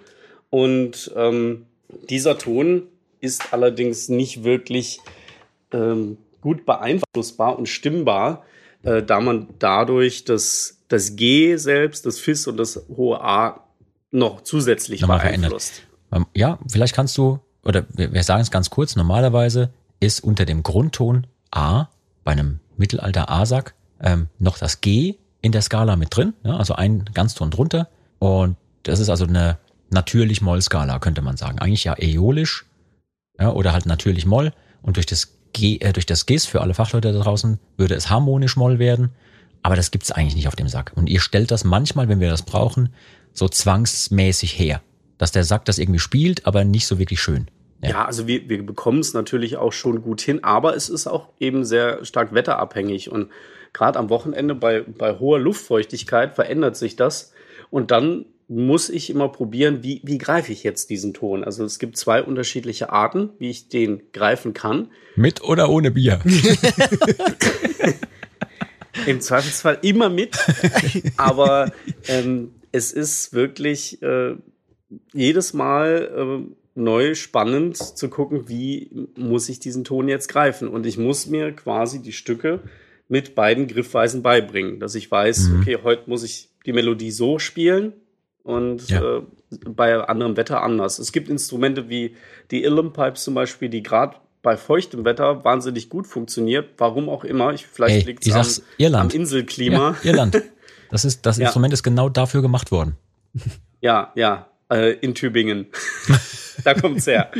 Und 0.51 1.13
ähm, 1.17 1.67
dieser 2.11 2.39
Ton 2.39 2.83
ist 3.21 3.53
allerdings 3.53 4.09
nicht 4.09 4.45
wirklich 4.45 5.01
ähm, 5.73 6.19
gut 6.41 6.67
beeinflussbar 6.67 7.59
und 7.59 7.69
stimmbar, 7.69 8.45
äh, 8.83 9.03
da 9.03 9.21
man 9.21 9.49
dadurch 9.59 10.25
das, 10.25 10.79
das 10.89 11.17
G 11.17 11.57
selbst, 11.57 12.07
das 12.07 12.19
Fis 12.19 12.47
und 12.47 12.57
das 12.57 12.83
hohe 12.97 13.21
A 13.21 13.65
noch 14.11 14.43
zusätzlich 14.43 15.01
Nochmal 15.01 15.21
verändert. 15.21 15.51
beeinflusst. 15.51 15.83
Ähm, 16.13 16.27
Ja, 16.35 16.59
vielleicht 16.71 16.95
kannst 16.95 17.17
du 17.19 17.41
oder 17.65 17.85
wir, 17.95 18.13
wir 18.13 18.23
sagen 18.23 18.41
es 18.41 18.51
ganz 18.51 18.71
kurz, 18.71 18.97
normalerweise 18.97 19.71
ist 20.01 20.21
unter 20.25 20.47
dem 20.47 20.63
Grundton 20.63 21.27
A 21.51 21.89
bei 22.25 22.33
einem 22.33 22.61
Mittelalter 22.77 23.29
A-Sack 23.31 23.75
ähm, 24.01 24.29
noch 24.39 24.59
das 24.59 24.81
G 24.81 25.17
in 25.41 25.53
der 25.53 25.63
Skala 25.63 25.97
mit 25.97 26.15
drin, 26.15 26.35
ja, 26.43 26.57
also 26.57 26.75
ein 26.75 27.05
Ganzton 27.15 27.51
drunter. 27.51 27.89
Und 28.19 28.57
das 28.83 28.99
ist 28.99 29.09
also 29.09 29.27
eine 29.27 29.59
natürlich 29.91 30.43
Moll-Skala, 30.43 30.99
könnte 30.99 31.23
man 31.23 31.37
sagen. 31.37 31.59
Eigentlich 31.59 31.85
ja 31.85 31.95
äolisch 31.99 32.67
ja, 33.39 33.53
oder 33.53 33.73
halt 33.73 33.87
natürlich 33.87 34.27
Moll. 34.27 34.53
Und 34.83 34.97
durch 34.97 35.07
das 35.07 35.35
G, 35.53 35.79
äh, 35.79 35.93
durch 35.93 36.07
das 36.07 36.27
Gis 36.27 36.47
für 36.47 36.61
alle 36.61 36.75
Fachleute 36.75 37.13
da 37.13 37.21
draußen 37.21 37.59
würde 37.77 37.95
es 37.95 38.11
harmonisch 38.11 38.57
Moll 38.57 38.79
werden. 38.79 39.11
Aber 39.63 39.77
das 39.77 39.91
gibt's 39.91 40.11
eigentlich 40.11 40.37
nicht 40.37 40.49
auf 40.49 40.57
dem 40.57 40.69
Sack. 40.69 40.93
Und 40.95 41.09
ihr 41.09 41.21
stellt 41.21 41.51
das 41.51 41.65
manchmal, 41.65 42.09
wenn 42.09 42.21
wir 42.21 42.31
das 42.31 42.43
brauchen, 42.43 42.91
so 43.33 43.49
zwangsmäßig 43.49 44.59
her. 44.59 44.83
Dass 45.19 45.33
der 45.33 45.45
Sack 45.45 45.65
das 45.65 45.79
irgendwie 45.79 45.99
spielt, 45.99 46.47
aber 46.47 46.65
nicht 46.65 46.87
so 46.87 46.99
wirklich 46.99 47.21
schön. 47.21 47.49
Ja, 47.83 47.91
ja 47.91 48.05
also 48.05 48.27
wir, 48.27 48.49
wir 48.49 48.65
bekommen 48.65 49.01
es 49.01 49.15
natürlich 49.15 49.57
auch 49.57 49.73
schon 49.73 50.03
gut 50.03 50.21
hin, 50.21 50.45
aber 50.45 50.77
es 50.77 50.89
ist 50.89 51.07
auch 51.07 51.29
eben 51.41 51.65
sehr 51.65 52.05
stark 52.05 52.35
wetterabhängig. 52.35 53.11
Und 53.11 53.31
gerade 53.73 53.99
am 53.99 54.11
Wochenende 54.11 54.55
bei, 54.55 54.83
bei 54.83 55.19
hoher 55.19 55.39
Luftfeuchtigkeit 55.39 56.35
verändert 56.35 56.77
sich 56.77 56.97
das. 56.97 57.33
Und 57.71 57.91
dann 57.91 58.25
muss 58.49 58.89
ich 58.89 59.11
immer 59.11 59.29
probieren, 59.29 59.83
wie, 59.83 60.01
wie 60.05 60.17
greife 60.17 60.53
ich 60.53 60.63
jetzt 60.63 60.89
diesen 60.89 61.13
Ton. 61.13 61.45
Also 61.45 61.65
es 61.65 61.79
gibt 61.79 61.99
zwei 61.99 62.23
unterschiedliche 62.23 62.91
Arten, 62.91 63.31
wie 63.39 63.51
ich 63.51 63.69
den 63.69 64.03
greifen 64.13 64.55
kann. 64.55 64.89
Mit 65.17 65.43
oder 65.43 65.69
ohne 65.69 65.91
Bier? 65.91 66.21
Im 69.07 69.21
Zweifelsfall 69.21 69.79
immer 69.83 70.09
mit. 70.09 70.37
Aber 71.19 71.73
ähm, 72.09 72.53
es 72.73 72.93
ist 72.93 73.33
wirklich 73.33 74.03
äh, 74.03 74.37
jedes 75.13 75.53
Mal 75.53 76.11
äh, 76.17 76.55
neu 76.75 77.15
spannend 77.15 77.77
zu 77.77 78.09
gucken, 78.09 78.49
wie 78.49 79.09
muss 79.17 79.49
ich 79.49 79.61
diesen 79.61 79.85
Ton 79.85 80.09
jetzt 80.09 80.29
greifen. 80.29 80.69
Und 80.69 80.87
ich 80.87 80.97
muss 80.97 81.27
mir 81.27 81.53
quasi 81.53 82.01
die 82.01 82.13
Stücke 82.13 82.61
mit 83.09 83.35
beiden 83.35 83.67
Griffweisen 83.67 84.23
beibringen, 84.23 84.81
dass 84.81 84.95
ich 84.95 85.11
weiß, 85.11 85.49
mhm. 85.49 85.61
okay, 85.61 85.79
heute 85.83 86.09
muss 86.09 86.23
ich 86.23 86.49
die 86.67 86.73
Melodie 86.73 87.11
so 87.11 87.39
spielen 87.39 87.95
und 88.43 88.89
ja. 88.91 89.19
äh, 89.19 89.23
bei 89.67 89.97
anderem 89.97 90.37
Wetter 90.37 90.63
anders. 90.63 90.99
Es 90.99 91.13
gibt 91.13 91.29
Instrumente 91.29 91.89
wie 91.89 92.17
die 92.51 92.65
Illum 92.65 92.93
Pipes 92.93 93.25
zum 93.25 93.35
Beispiel, 93.35 93.71
die 93.71 93.83
gerade 93.83 94.17
bei 94.43 94.57
feuchtem 94.57 95.05
Wetter 95.05 95.45
wahnsinnig 95.45 95.89
gut 95.89 96.07
funktioniert. 96.07 96.71
Warum 96.79 97.09
auch 97.09 97.25
immer. 97.25 97.53
Ich, 97.53 97.67
vielleicht 97.67 98.07
liegt 98.07 98.27
es 98.27 98.63
am, 98.79 98.95
am, 98.95 99.11
Inselklima. 99.11 99.97
Ja, 100.03 100.11
Irland. 100.11 100.43
Das, 100.91 101.05
ist, 101.05 101.27
das 101.27 101.37
Instrument 101.37 101.75
ist 101.75 101.83
genau 101.83 102.09
dafür 102.09 102.41
gemacht 102.41 102.71
worden. 102.71 102.97
Ja, 103.83 104.11
ja 104.17 104.48
äh, 104.71 104.93
in 104.93 105.15
Tübingen. 105.15 105.67
da 106.65 106.75
kommt's 106.75 107.07
her. 107.07 107.31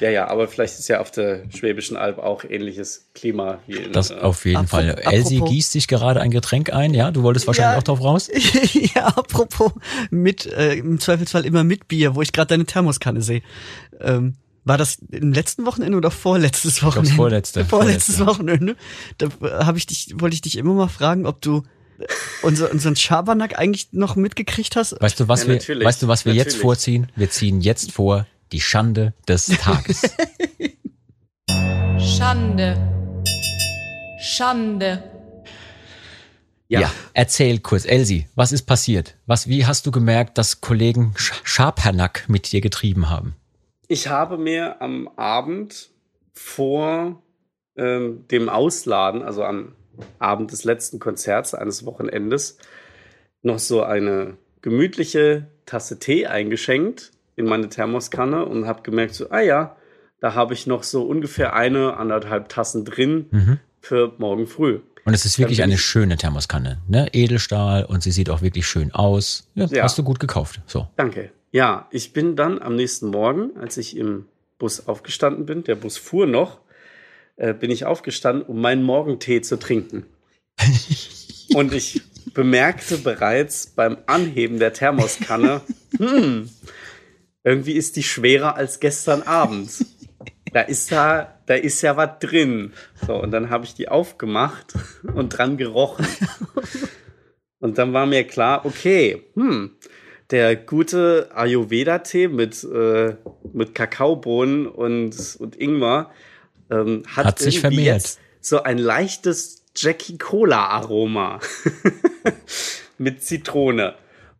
Ja, 0.00 0.10
ja, 0.10 0.28
aber 0.28 0.48
vielleicht 0.48 0.78
ist 0.78 0.88
ja 0.88 1.00
auf 1.00 1.10
der 1.10 1.44
Schwäbischen 1.50 1.96
Alb 1.96 2.18
auch 2.18 2.44
ähnliches 2.44 3.08
Klima 3.14 3.58
wie 3.66 3.76
in 3.76 3.92
Das 3.92 4.10
äh, 4.10 4.14
auf 4.14 4.44
jeden 4.44 4.58
Apropos, 4.58 4.86
Fall. 4.86 5.12
Elsie 5.12 5.40
gießt 5.40 5.72
sich 5.72 5.88
gerade 5.88 6.20
ein 6.20 6.30
Getränk 6.30 6.72
ein, 6.72 6.94
ja? 6.94 7.10
Du 7.10 7.22
wolltest 7.22 7.46
wahrscheinlich 7.46 7.74
ja, 7.74 7.78
auch 7.78 7.82
drauf 7.82 8.02
raus? 8.02 8.28
ja, 8.94 9.06
apropos 9.06 9.72
mit, 10.10 10.46
äh, 10.46 10.74
im 10.74 11.00
Zweifelsfall 11.00 11.46
immer 11.46 11.64
mit 11.64 11.88
Bier, 11.88 12.14
wo 12.14 12.22
ich 12.22 12.32
gerade 12.32 12.48
deine 12.48 12.64
Thermoskanne 12.64 13.22
sehe. 13.22 13.42
Ähm, 14.00 14.36
war 14.64 14.76
das 14.76 14.98
im 15.10 15.32
letzten 15.32 15.64
Wochenende 15.64 15.96
oder 15.96 16.10
vorletztes 16.10 16.82
Wochenende? 16.82 17.10
Ich 17.10 17.16
vorletzte. 17.16 17.64
Vorletztes 17.64 18.16
vorletzte. 18.16 18.26
Wochenende. 18.26 18.76
Da 19.16 19.26
äh, 19.26 19.64
habe 19.64 19.78
ich 19.78 19.86
dich, 19.86 20.12
wollte 20.16 20.34
ich 20.34 20.42
dich 20.42 20.58
immer 20.58 20.74
mal 20.74 20.88
fragen, 20.88 21.26
ob 21.26 21.40
du 21.40 21.62
unser, 22.42 22.70
unseren 22.70 22.96
Schabernack 22.96 23.58
eigentlich 23.58 23.88
noch 23.92 24.16
mitgekriegt 24.16 24.76
hast? 24.76 25.00
Weißt 25.00 25.20
du, 25.20 25.28
was 25.28 25.46
ja, 25.46 25.58
wir, 25.66 25.84
weißt 25.84 26.02
du, 26.02 26.08
was 26.08 26.24
wir 26.24 26.34
jetzt 26.34 26.56
vorziehen? 26.56 27.10
Wir 27.16 27.30
ziehen 27.30 27.60
jetzt 27.60 27.92
vor 27.92 28.26
die 28.52 28.60
Schande 28.60 29.14
des 29.26 29.46
Tages. 29.46 30.02
Schande. 31.98 32.76
Schande. 34.20 35.02
Ja. 36.68 36.80
ja. 36.80 36.92
erzähl 37.14 37.60
kurz, 37.60 37.86
Elsie, 37.86 38.26
was 38.34 38.52
ist 38.52 38.64
passiert? 38.64 39.16
Was, 39.26 39.48
wie 39.48 39.64
hast 39.66 39.86
du 39.86 39.90
gemerkt, 39.90 40.36
dass 40.36 40.60
Kollegen 40.60 41.14
Schabernack 41.16 42.28
mit 42.28 42.52
dir 42.52 42.60
getrieben 42.60 43.08
haben? 43.08 43.34
Ich 43.88 44.08
habe 44.08 44.36
mir 44.36 44.82
am 44.82 45.08
Abend 45.16 45.90
vor 46.34 47.22
ähm, 47.76 48.26
dem 48.30 48.50
Ausladen, 48.50 49.22
also 49.22 49.44
am 49.44 49.74
Abend 50.18 50.52
des 50.52 50.64
letzten 50.64 50.98
Konzerts 50.98 51.54
eines 51.54 51.84
Wochenendes 51.84 52.58
noch 53.42 53.58
so 53.58 53.82
eine 53.82 54.36
gemütliche 54.62 55.46
Tasse 55.66 55.98
Tee 55.98 56.26
eingeschenkt 56.26 57.12
in 57.36 57.46
meine 57.46 57.68
Thermoskanne 57.68 58.44
und 58.44 58.66
habe 58.66 58.82
gemerkt, 58.82 59.14
so, 59.14 59.30
ah 59.30 59.40
ja, 59.40 59.76
da 60.20 60.34
habe 60.34 60.54
ich 60.54 60.66
noch 60.66 60.82
so 60.82 61.02
ungefähr 61.02 61.54
eine, 61.54 61.96
anderthalb 61.96 62.48
Tassen 62.48 62.84
drin 62.84 63.26
mhm. 63.30 63.58
für 63.80 64.12
morgen 64.18 64.46
früh. 64.46 64.80
Und 65.04 65.14
es 65.14 65.24
ist 65.24 65.38
wirklich 65.38 65.62
eine 65.62 65.78
schöne 65.78 66.16
Thermoskanne, 66.16 66.82
ne? 66.86 67.08
Edelstahl 67.14 67.84
und 67.84 68.02
sie 68.02 68.10
sieht 68.10 68.28
auch 68.28 68.42
wirklich 68.42 68.66
schön 68.66 68.92
aus. 68.92 69.48
Ja, 69.54 69.66
ja. 69.66 69.82
Hast 69.84 69.96
du 69.96 70.02
gut 70.02 70.20
gekauft. 70.20 70.60
So. 70.66 70.88
Danke. 70.96 71.30
Ja, 71.50 71.86
ich 71.90 72.12
bin 72.12 72.36
dann 72.36 72.60
am 72.60 72.76
nächsten 72.76 73.06
Morgen, 73.08 73.56
als 73.56 73.78
ich 73.78 73.96
im 73.96 74.26
Bus 74.58 74.86
aufgestanden 74.86 75.46
bin, 75.46 75.64
der 75.64 75.76
Bus 75.76 75.96
fuhr 75.96 76.26
noch, 76.26 76.58
äh, 77.38 77.54
bin 77.54 77.70
ich 77.70 77.84
aufgestanden, 77.84 78.44
um 78.44 78.60
meinen 78.60 78.82
Morgentee 78.82 79.40
zu 79.40 79.58
trinken. 79.58 80.04
Und 81.54 81.72
ich 81.72 82.02
bemerkte 82.34 82.98
bereits 82.98 83.68
beim 83.68 83.96
Anheben 84.06 84.58
der 84.58 84.72
Thermoskanne, 84.72 85.62
hm, 85.98 86.50
irgendwie 87.44 87.72
ist 87.72 87.96
die 87.96 88.02
schwerer 88.02 88.56
als 88.56 88.80
gestern 88.80 89.22
Abend. 89.22 89.70
Da 90.52 90.62
ist 90.62 90.90
da, 90.92 91.38
da 91.46 91.54
ist 91.54 91.82
ja 91.82 91.96
was 91.96 92.18
drin. 92.18 92.72
So, 93.06 93.14
und 93.14 93.30
dann 93.30 93.50
habe 93.50 93.64
ich 93.64 93.74
die 93.74 93.88
aufgemacht 93.88 94.74
und 95.14 95.30
dran 95.30 95.56
gerochen. 95.56 96.06
Und 97.60 97.78
dann 97.78 97.92
war 97.92 98.06
mir 98.06 98.24
klar, 98.24 98.64
okay, 98.64 99.24
hm, 99.34 99.76
der 100.30 100.56
gute 100.56 101.30
Ayurveda-Tee 101.34 102.28
mit, 102.28 102.62
äh, 102.64 103.16
mit 103.52 103.74
Kakaobohnen 103.74 104.66
und, 104.66 105.36
und 105.38 105.56
Ingwer, 105.56 106.10
ähm, 106.70 107.02
hat, 107.06 107.26
hat 107.26 107.38
sich 107.38 107.60
vermehrt. 107.60 108.02
Jetzt 108.02 108.20
so 108.40 108.62
ein 108.62 108.78
leichtes 108.78 109.64
Jackie 109.76 110.18
Cola 110.18 110.66
Aroma 110.68 111.40
mit 112.98 113.22
Zitrone 113.22 113.94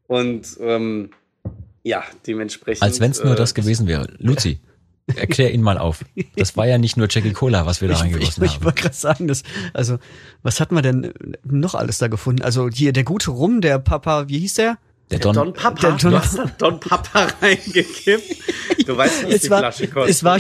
und 0.07 0.57
ähm, 0.61 1.11
ja 1.83 2.03
dementsprechend. 2.27 2.83
Als 2.83 3.01
wenn 3.01 3.11
es 3.11 3.23
nur 3.23 3.35
äh, 3.35 3.37
das 3.37 3.55
gewesen 3.55 3.87
wäre, 3.87 4.09
Luzi. 4.19 4.61
Erklär 5.17 5.55
ihn 5.55 5.63
mal 5.63 5.79
auf. 5.79 6.05
Das 6.37 6.55
war 6.59 6.67
ja 6.67 6.77
nicht 6.77 6.99
nur 6.99 7.07
Jackie 7.09 7.33
Cola, 7.33 7.65
was 7.65 7.81
wir 7.81 7.89
da 7.89 7.97
reingegossen 7.97 8.47
haben. 8.47 8.55
Ich 8.55 8.63
wollte 8.63 8.83
gerade 8.83 8.95
sagen, 8.95 9.27
das, 9.27 9.43
also, 9.73 9.99
was 10.43 10.61
hat 10.61 10.71
man 10.71 10.83
denn 10.83 11.15
noch 11.45 11.75
alles 11.75 11.97
da 11.97 12.09
gefunden? 12.09 12.43
Also 12.43 12.69
hier 12.69 12.93
der 12.93 13.05
gute 13.05 13.31
Rum, 13.31 13.63
der 13.63 13.79
Papa, 13.79 14.29
wie 14.29 14.39
hieß 14.41 14.55
der? 14.55 14.77
Der 15.11 15.19
Don, 15.19 15.35
Don 15.35 15.53
Papa. 15.55 15.81
Der 15.81 15.93
Don, 15.93 16.11
du 16.11 16.19
hast 16.19 16.39
Don 16.59 16.81
Papa 16.81 17.29
reingekippt. 17.43 18.87
Du 18.87 18.97
weißt, 18.97 19.25
was 19.25 19.35
es 19.35 19.43
die 19.43 19.51
war, 19.51 19.61
Flasche 19.61 19.89
kostet. 19.89 20.11
Es 20.11 20.25
war, 20.25 20.39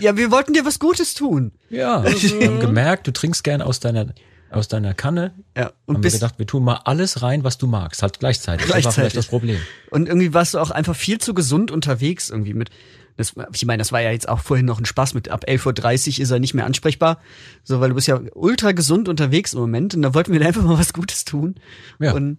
ja, 0.00 0.16
wir 0.16 0.30
wollten 0.30 0.52
dir 0.52 0.64
was 0.64 0.78
Gutes 0.78 1.14
tun. 1.14 1.52
Ja, 1.68 2.04
wir 2.04 2.46
haben 2.46 2.60
gemerkt, 2.60 3.06
du 3.06 3.12
trinkst 3.12 3.44
gern 3.44 3.62
aus 3.62 3.78
deiner, 3.78 4.06
aus 4.50 4.66
deiner 4.68 4.94
Kanne. 4.94 5.32
Ja, 5.56 5.72
und 5.86 5.96
haben 5.96 6.04
wir 6.04 6.10
gedacht, 6.10 6.38
wir 6.38 6.46
tun 6.46 6.64
mal 6.64 6.80
alles 6.84 7.22
rein, 7.22 7.44
was 7.44 7.58
du 7.58 7.66
magst, 7.68 8.02
halt 8.02 8.18
gleichzeitig. 8.18 8.66
gleichzeitig. 8.66 8.84
Das 8.84 8.84
war 8.84 8.92
vielleicht 8.92 9.16
das 9.16 9.26
Problem. 9.26 9.60
Und 9.90 10.08
irgendwie 10.08 10.34
warst 10.34 10.54
du 10.54 10.58
auch 10.58 10.70
einfach 10.72 10.96
viel 10.96 11.18
zu 11.18 11.32
gesund 11.34 11.70
unterwegs 11.70 12.30
irgendwie 12.30 12.54
mit, 12.54 12.70
das, 13.16 13.34
ich 13.52 13.66
meine, 13.66 13.78
das 13.78 13.92
war 13.92 14.00
ja 14.00 14.10
jetzt 14.10 14.28
auch 14.28 14.40
vorhin 14.40 14.66
noch 14.66 14.80
ein 14.80 14.86
Spaß 14.86 15.14
mit 15.14 15.28
ab 15.28 15.44
11.30 15.46 16.16
Uhr 16.16 16.22
ist 16.22 16.30
er 16.30 16.40
nicht 16.40 16.54
mehr 16.54 16.66
ansprechbar. 16.66 17.20
So, 17.62 17.80
weil 17.80 17.90
du 17.90 17.94
bist 17.94 18.08
ja 18.08 18.20
ultra 18.34 18.72
gesund 18.72 19.08
unterwegs 19.08 19.52
im 19.52 19.60
Moment 19.60 19.94
und 19.94 20.02
da 20.02 20.14
wollten 20.14 20.32
wir 20.32 20.44
einfach 20.44 20.62
mal 20.62 20.78
was 20.78 20.92
Gutes 20.92 21.24
tun. 21.24 21.56
Ja. 22.00 22.12
Und 22.12 22.38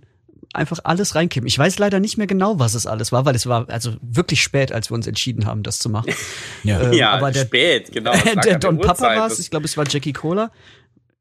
einfach 0.53 0.79
alles 0.83 1.15
reinkippen. 1.15 1.47
Ich 1.47 1.57
weiß 1.57 1.79
leider 1.79 1.99
nicht 1.99 2.17
mehr 2.17 2.27
genau, 2.27 2.59
was 2.59 2.73
es 2.73 2.85
alles 2.85 3.11
war, 3.11 3.25
weil 3.25 3.35
es 3.35 3.45
war 3.47 3.69
also 3.69 3.93
wirklich 4.01 4.41
spät, 4.41 4.71
als 4.71 4.89
wir 4.91 4.95
uns 4.95 5.07
entschieden 5.07 5.45
haben, 5.45 5.63
das 5.63 5.79
zu 5.79 5.89
machen. 5.89 6.13
ja, 6.63 6.81
ähm, 6.81 6.93
ja 6.93 7.11
aber 7.11 7.31
der, 7.31 7.45
spät, 7.45 7.91
genau. 7.91 8.13
der 8.43 8.59
Don 8.59 8.79
Papa 8.79 9.15
war 9.15 9.27
es, 9.27 9.39
ich 9.39 9.49
glaube, 9.49 9.65
es 9.65 9.77
war 9.77 9.85
Jackie 9.87 10.13
Cola. 10.13 10.51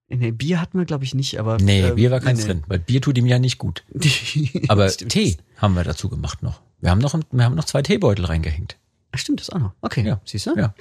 Nee, 0.08 0.32
Bier 0.32 0.60
hatten 0.60 0.76
wir, 0.76 0.84
glaube 0.86 1.04
ich, 1.04 1.14
nicht, 1.14 1.38
aber. 1.38 1.58
Nee, 1.58 1.82
ähm, 1.82 1.94
Bier 1.94 2.10
war 2.10 2.18
keins 2.18 2.40
nee, 2.40 2.46
drin, 2.46 2.64
weil 2.66 2.80
Bier 2.80 3.00
tut 3.00 3.16
ihm 3.16 3.26
ja 3.26 3.38
nicht 3.38 3.58
gut. 3.58 3.84
aber 4.68 4.88
Tee 4.88 5.36
haben 5.56 5.74
wir 5.74 5.84
dazu 5.84 6.08
gemacht 6.08 6.42
noch. 6.42 6.60
Wir 6.80 6.90
haben 6.90 6.98
noch, 6.98 7.14
wir 7.30 7.44
haben 7.44 7.54
noch 7.54 7.64
zwei 7.64 7.82
Teebeutel 7.82 8.24
reingehängt. 8.24 8.76
Ach, 9.12 9.18
stimmt, 9.18 9.40
das 9.40 9.50
auch 9.50 9.60
noch. 9.60 9.72
Okay, 9.80 10.04
ja. 10.04 10.20
siehst 10.24 10.46
du? 10.46 10.56
Ja. 10.56 10.74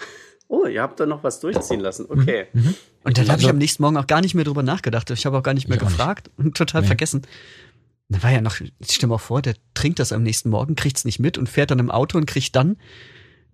Oh, 0.48 0.66
ihr 0.66 0.82
habt 0.82 1.00
da 1.00 1.06
noch 1.06 1.24
was 1.24 1.40
durchziehen 1.40 1.80
lassen. 1.80 2.08
Okay. 2.10 2.48
Mhm. 2.54 2.62
mhm. 2.62 2.76
Und 3.04 3.18
dann 3.18 3.30
habe 3.30 3.42
ich 3.42 3.50
am 3.50 3.58
nächsten 3.58 3.82
Morgen 3.82 3.98
auch 3.98 4.08
gar 4.08 4.20
nicht 4.20 4.36
mehr 4.36 4.44
drüber 4.44 4.64
nachgedacht. 4.64 5.10
Ich 5.12 5.26
habe 5.26 5.38
auch 5.38 5.44
gar 5.44 5.54
nicht 5.54 5.70
mehr 5.70 5.78
gefragt 5.78 6.30
nicht. 6.38 6.48
und 6.48 6.58
total 6.58 6.82
nee. 6.82 6.88
vergessen. 6.88 7.22
Da 8.10 8.24
war 8.24 8.32
ja 8.32 8.42
noch, 8.42 8.60
ich 8.60 8.72
stell 8.90 9.08
mal 9.08 9.20
vor, 9.20 9.42
der 9.42 9.56
trinkt 9.76 10.00
das 10.00 10.12
am 10.12 10.24
nächsten 10.24 10.50
Morgen, 10.50 10.76
kriegt's 10.76 11.06
nicht 11.06 11.20
mit 11.20 11.38
und 11.38 11.48
fährt 11.48 11.72
dann 11.72 11.80
im 11.80 11.92
Auto 11.92 12.18
und 12.18 12.26
kriegt 12.26 12.56
dann, 12.56 12.78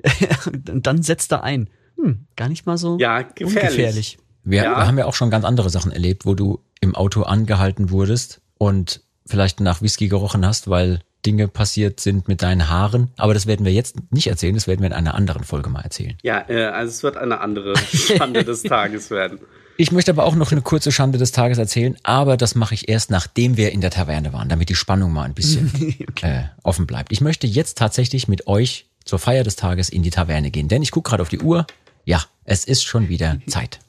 und 0.69 0.87
dann 0.87 1.03
setzt 1.03 1.31
er 1.31 1.43
ein. 1.43 1.69
Hm, 1.97 2.27
gar 2.35 2.49
nicht 2.49 2.65
mal 2.65 2.77
so 2.77 2.97
ja, 2.97 3.21
gefährlich. 3.21 3.55
ungefährlich. 3.55 4.17
Wir, 4.43 4.63
ja. 4.63 4.77
wir 4.77 4.87
haben 4.87 4.97
ja 4.97 5.05
auch 5.05 5.15
schon 5.15 5.29
ganz 5.29 5.45
andere 5.45 5.69
Sachen 5.69 5.91
erlebt, 5.91 6.25
wo 6.25 6.35
du 6.35 6.63
im 6.81 6.95
Auto 6.95 7.23
angehalten 7.23 7.89
wurdest 7.89 8.41
und 8.57 9.01
vielleicht 9.25 9.59
nach 9.59 9.81
Whisky 9.81 10.07
gerochen 10.07 10.45
hast, 10.45 10.69
weil 10.69 11.01
Dinge 11.25 11.47
passiert 11.47 11.99
sind 11.99 12.27
mit 12.27 12.41
deinen 12.43 12.69
Haaren. 12.69 13.11
Aber 13.17 13.33
das 13.33 13.47
werden 13.47 13.65
wir 13.65 13.73
jetzt 13.73 13.97
nicht 14.11 14.27
erzählen, 14.27 14.53
das 14.53 14.67
werden 14.67 14.81
wir 14.81 14.87
in 14.87 14.93
einer 14.93 15.15
anderen 15.15 15.43
Folge 15.43 15.69
mal 15.69 15.81
erzählen. 15.81 16.15
Ja, 16.21 16.45
äh, 16.47 16.65
also 16.65 16.91
es 16.91 17.03
wird 17.03 17.17
eine 17.17 17.39
andere 17.41 17.75
Schande 17.77 18.43
des 18.45 18.63
Tages 18.63 19.09
werden. 19.09 19.39
Ich 19.77 19.91
möchte 19.91 20.11
aber 20.11 20.23
auch 20.23 20.35
noch 20.35 20.51
eine 20.51 20.61
kurze 20.61 20.91
Schande 20.91 21.17
des 21.17 21.33
Tages 21.33 21.57
erzählen, 21.57 21.97
aber 22.03 22.37
das 22.37 22.55
mache 22.55 22.73
ich 22.73 22.87
erst, 22.87 23.11
nachdem 23.11 23.57
wir 23.57 23.73
in 23.73 23.81
der 23.81 23.91
Taverne 23.91 24.31
waren, 24.31 24.47
damit 24.47 24.69
die 24.69 24.75
Spannung 24.75 25.11
mal 25.11 25.23
ein 25.23 25.33
bisschen 25.33 25.69
äh, 26.21 26.43
offen 26.63 26.87
bleibt. 26.87 27.11
Ich 27.11 27.19
möchte 27.19 27.45
jetzt 27.45 27.77
tatsächlich 27.77 28.29
mit 28.29 28.47
euch 28.47 28.87
zur 29.03 29.19
Feier 29.19 29.43
des 29.43 29.57
Tages 29.57 29.89
in 29.89 30.01
die 30.01 30.11
Taverne 30.11 30.49
gehen, 30.49 30.69
denn 30.69 30.81
ich 30.81 30.91
gucke 30.91 31.09
gerade 31.09 31.21
auf 31.21 31.29
die 31.29 31.39
Uhr. 31.39 31.67
Ja, 32.05 32.23
es 32.45 32.63
ist 32.63 32.83
schon 32.83 33.09
wieder 33.09 33.37
Zeit. 33.47 33.79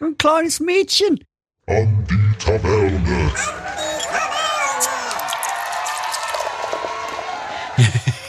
Ein 0.00 0.18
kleines 0.18 0.60
Mädchen. 0.60 1.24
An 1.66 2.06
die 2.10 2.44
Taverne. 2.44 3.32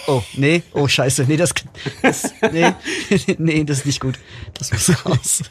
Oh, 0.08 0.22
nee, 0.34 0.62
oh 0.74 0.88
scheiße, 0.88 1.26
nee, 1.28 1.38
das, 1.38 1.54
das 2.02 2.34
nee, 2.52 2.74
nee, 3.38 3.64
das 3.64 3.80
ist 3.80 3.86
nicht 3.86 4.00
gut. 4.00 4.20
Das 4.54 4.72
muss 4.72 5.06
raus. 5.06 5.44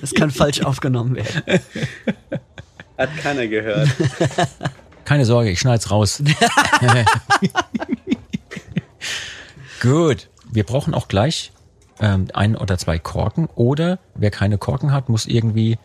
Das 0.00 0.12
kann 0.14 0.30
falsch 0.30 0.62
aufgenommen 0.62 1.16
werden. 1.16 1.60
Hat 2.98 3.16
keiner 3.18 3.46
gehört. 3.46 3.88
Keine 5.04 5.24
Sorge, 5.24 5.50
ich 5.50 5.58
schneid's 5.58 5.90
raus. 5.90 6.22
Gut, 9.80 10.28
wir 10.52 10.64
brauchen 10.64 10.92
auch 10.92 11.08
gleich 11.08 11.52
ähm, 12.00 12.28
ein 12.34 12.56
oder 12.56 12.78
zwei 12.78 12.98
Korken 12.98 13.48
oder 13.54 13.98
wer 14.14 14.30
keine 14.30 14.58
Korken 14.58 14.92
hat, 14.92 15.08
muss 15.08 15.26
irgendwie 15.26 15.78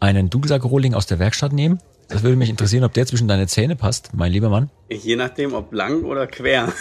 einen 0.00 0.30
Dudelsack-Rohling 0.30 0.94
aus 0.94 1.06
der 1.06 1.18
Werkstatt 1.18 1.52
nehmen. 1.52 1.78
Das 2.08 2.22
würde 2.22 2.36
mich 2.36 2.50
interessieren, 2.50 2.84
ob 2.84 2.92
der 2.92 3.06
zwischen 3.06 3.28
deine 3.28 3.46
Zähne 3.46 3.76
passt, 3.76 4.14
mein 4.14 4.32
lieber 4.32 4.48
Mann. 4.48 4.70
Je 4.90 5.16
nachdem, 5.16 5.54
ob 5.54 5.72
lang 5.72 6.04
oder 6.04 6.26
quer. 6.26 6.72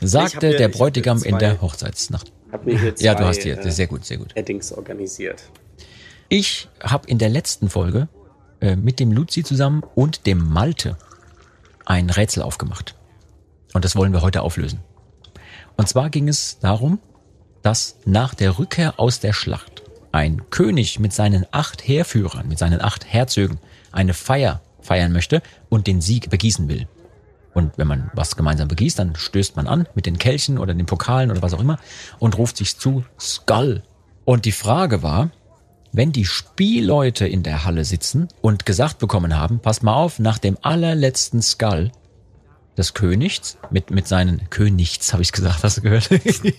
Sagte 0.00 0.48
hier- 0.48 0.56
der 0.58 0.68
Bräutigam 0.68 1.22
in 1.22 1.38
der 1.38 1.60
Hochzeitsnacht. 1.60 2.32
Hab 2.52 2.64
mir 2.66 2.78
hier 2.78 2.94
zwei, 2.94 3.04
Ja, 3.06 3.14
du 3.14 3.24
hast 3.24 3.42
hier, 3.42 3.58
äh, 3.58 3.70
sehr 3.70 3.86
gut, 3.86 4.04
sehr 4.04 4.18
gut. 4.18 4.32
Eddings 4.36 4.72
organisiert. 4.72 5.42
Ich 6.28 6.68
habe 6.82 7.08
in 7.08 7.18
der 7.18 7.28
letzten 7.28 7.68
Folge 7.68 8.08
äh, 8.60 8.76
mit 8.76 9.00
dem 9.00 9.12
Luzi 9.12 9.42
zusammen 9.42 9.82
und 9.94 10.26
dem 10.26 10.38
Malte 10.48 10.96
ein 11.84 12.08
Rätsel 12.10 12.42
aufgemacht. 12.42 12.94
Und 13.72 13.84
das 13.84 13.96
wollen 13.96 14.12
wir 14.12 14.22
heute 14.22 14.42
auflösen. 14.42 14.80
Und 15.76 15.88
zwar 15.88 16.08
ging 16.10 16.28
es 16.28 16.58
darum, 16.60 16.98
dass 17.62 17.96
nach 18.04 18.34
der 18.34 18.58
Rückkehr 18.58 19.00
aus 19.00 19.20
der 19.20 19.32
Schlacht 19.32 19.82
ein 20.12 20.48
König 20.50 21.00
mit 21.00 21.12
seinen 21.12 21.44
acht 21.50 21.86
Heerführern, 21.86 22.46
mit 22.46 22.58
seinen 22.58 22.80
acht 22.80 23.04
Herzögen 23.04 23.58
eine 23.90 24.14
Feier 24.14 24.62
feiern 24.80 25.12
möchte 25.12 25.42
und 25.68 25.86
den 25.88 26.00
Sieg 26.00 26.30
begießen 26.30 26.68
will. 26.68 26.86
Und 27.54 27.78
wenn 27.78 27.86
man 27.86 28.10
was 28.14 28.36
gemeinsam 28.36 28.68
begießt, 28.68 28.98
dann 28.98 29.16
stößt 29.16 29.56
man 29.56 29.68
an 29.68 29.86
mit 29.94 30.06
den 30.06 30.18
Kelchen 30.18 30.58
oder 30.58 30.74
den 30.74 30.86
Pokalen 30.86 31.30
oder 31.30 31.40
was 31.40 31.54
auch 31.54 31.60
immer 31.60 31.78
und 32.18 32.36
ruft 32.36 32.56
sich 32.56 32.78
zu 32.78 33.04
Skull. 33.18 33.82
Und 34.24 34.44
die 34.44 34.52
Frage 34.52 35.02
war, 35.02 35.30
wenn 35.92 36.10
die 36.10 36.24
Spielleute 36.24 37.26
in 37.26 37.44
der 37.44 37.64
Halle 37.64 37.84
sitzen 37.84 38.28
und 38.40 38.66
gesagt 38.66 38.98
bekommen 38.98 39.36
haben, 39.36 39.60
pass 39.60 39.82
mal 39.82 39.94
auf, 39.94 40.18
nach 40.18 40.38
dem 40.38 40.58
allerletzten 40.60 41.40
Skull 41.40 41.92
des 42.76 42.94
Königs, 42.94 43.56
mit, 43.70 43.90
mit 43.92 44.08
seinen 44.08 44.50
Königs, 44.50 45.12
habe 45.12 45.22
ich 45.22 45.30
gesagt, 45.30 45.62
hast 45.62 45.76
du 45.76 45.82
gehört? 45.82 46.10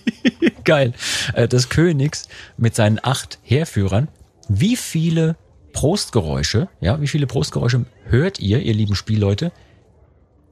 Geil. 0.64 0.94
Äh, 1.34 1.46
des 1.46 1.68
Königs 1.68 2.28
mit 2.56 2.74
seinen 2.74 2.98
acht 3.02 3.38
Heerführern, 3.42 4.08
wie 4.48 4.76
viele 4.76 5.36
Prostgeräusche, 5.74 6.68
ja, 6.80 6.98
wie 7.02 7.06
viele 7.06 7.26
Prostgeräusche 7.26 7.84
hört 8.06 8.40
ihr, 8.40 8.62
ihr 8.62 8.72
lieben 8.72 8.94
Spielleute, 8.94 9.52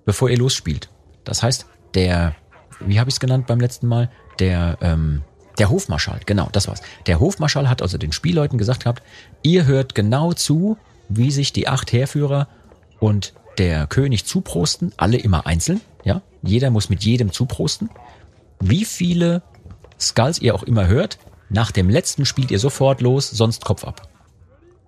bevor 0.04 0.30
ihr 0.30 0.38
losspielt? 0.38 0.88
Das 1.24 1.42
heißt, 1.42 1.66
der, 1.94 2.34
wie 2.80 2.98
habe 2.98 3.08
ich 3.08 3.16
es 3.16 3.20
genannt 3.20 3.46
beim 3.46 3.60
letzten 3.60 3.86
Mal? 3.86 4.10
Der, 4.38 4.78
ähm, 4.80 5.22
der 5.58 5.70
Hofmarschall, 5.70 6.20
genau, 6.26 6.48
das 6.52 6.68
war's. 6.68 6.82
Der 7.06 7.20
Hofmarschall 7.20 7.68
hat 7.68 7.82
also 7.82 7.98
den 7.98 8.12
Spielleuten 8.12 8.58
gesagt 8.58 8.84
gehabt, 8.84 9.02
ihr 9.42 9.66
hört 9.66 9.94
genau 9.94 10.32
zu, 10.32 10.76
wie 11.08 11.30
sich 11.30 11.52
die 11.52 11.68
acht 11.68 11.92
Heerführer 11.92 12.48
und 12.98 13.34
der 13.58 13.86
König 13.86 14.24
zuprosten, 14.24 14.92
alle 14.96 15.16
immer 15.16 15.46
einzeln, 15.46 15.80
ja. 16.04 16.22
Jeder 16.42 16.70
muss 16.70 16.90
mit 16.90 17.04
jedem 17.04 17.32
zuprosten. 17.32 17.88
Wie 18.60 18.84
viele 18.84 19.42
Skulls 19.98 20.40
ihr 20.40 20.54
auch 20.54 20.62
immer 20.62 20.86
hört, 20.88 21.18
nach 21.48 21.70
dem 21.70 21.88
letzten 21.88 22.26
spielt 22.26 22.50
ihr 22.50 22.58
sofort 22.58 23.00
los, 23.00 23.30
sonst 23.30 23.64
Kopf 23.64 23.84
ab. 23.84 24.08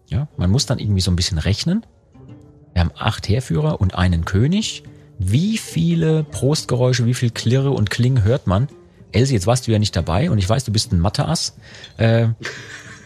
Ja, 0.08 0.28
man 0.36 0.50
muss 0.50 0.66
dann 0.66 0.78
irgendwie 0.78 1.00
so 1.00 1.10
ein 1.10 1.16
bisschen 1.16 1.38
rechnen. 1.38 1.86
Wir 2.72 2.80
haben 2.80 2.92
acht 2.96 3.28
Heerführer 3.28 3.80
und 3.80 3.94
einen 3.94 4.24
König. 4.24 4.82
Wie 5.18 5.58
viele 5.58 6.24
Prostgeräusche, 6.24 7.06
wie 7.06 7.14
viel 7.14 7.30
Klirre 7.30 7.70
und 7.70 7.90
Kling 7.90 8.22
hört 8.22 8.46
man? 8.46 8.68
Elsie, 9.12 9.34
jetzt 9.34 9.46
warst 9.46 9.66
du 9.66 9.72
ja 9.72 9.78
nicht 9.78 9.96
dabei 9.96 10.30
und 10.30 10.38
ich 10.38 10.48
weiß, 10.48 10.64
du 10.64 10.72
bist 10.72 10.92
ein 10.92 11.00
Mathe-Ass. 11.00 11.56
Äh, 11.96 12.28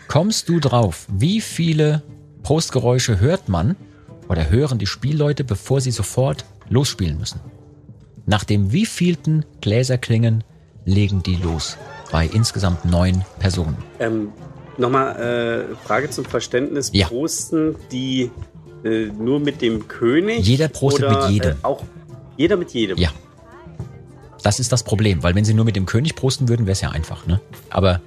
kommst 0.09 0.49
du 0.49 0.59
drauf, 0.59 1.07
wie 1.13 1.41
viele 1.41 2.03
Prostgeräusche 2.43 3.21
hört 3.21 3.49
man 3.49 3.77
oder 4.29 4.51
hören 4.51 4.79
die 4.79 4.87
Spielleute, 4.87 5.45
bevor 5.45 5.81
sie 5.81 5.93
sofort 5.93 6.45
losspielen 6.69 7.19
müssen? 7.19 7.41
Nach 8.27 8.45
dem 8.45 8.73
wievielten 8.73 9.45
Gläserklingen 9.61 10.45
legen 10.85 11.23
die 11.23 11.37
los? 11.37 11.77
Bei 12.11 12.27
insgesamt 12.27 12.85
neun 12.85 13.25
Personen. 13.39 13.77
Ähm, 14.01 14.33
Nochmal 14.79 15.67
äh, 15.71 15.87
Frage 15.87 16.11
zum 16.11 16.25
Verständnis. 16.25 16.91
Ja. 16.95 17.07
Prosten 17.09 17.77
die 17.93 18.31
äh, 18.83 19.07
nur 19.07 19.39
mit 19.39 19.61
dem 19.61 19.89
König? 19.89 20.47
Jeder 20.47 20.69
prostet 20.69 21.05
oder, 21.05 21.23
mit 21.23 21.31
jedem. 21.31 21.51
Äh, 21.51 21.57
auch 21.63 21.85
jeder 22.41 22.57
mit 22.57 22.71
jedem? 22.71 22.97
Ja. 22.97 23.11
Das 24.43 24.61
ist 24.61 24.73
das 24.73 24.83
Problem, 24.83 25.23
weil 25.23 25.35
wenn 25.35 25.45
sie 25.45 25.53
nur 25.53 25.67
mit 25.67 25.77
dem 25.77 25.85
König 25.85 26.17
prosten 26.17 26.49
würden, 26.49 26.65
wäre 26.65 26.73
es 26.73 26.81
ja 26.81 26.89
einfach, 26.89 27.27
ne? 27.27 27.39
Aber 27.69 28.01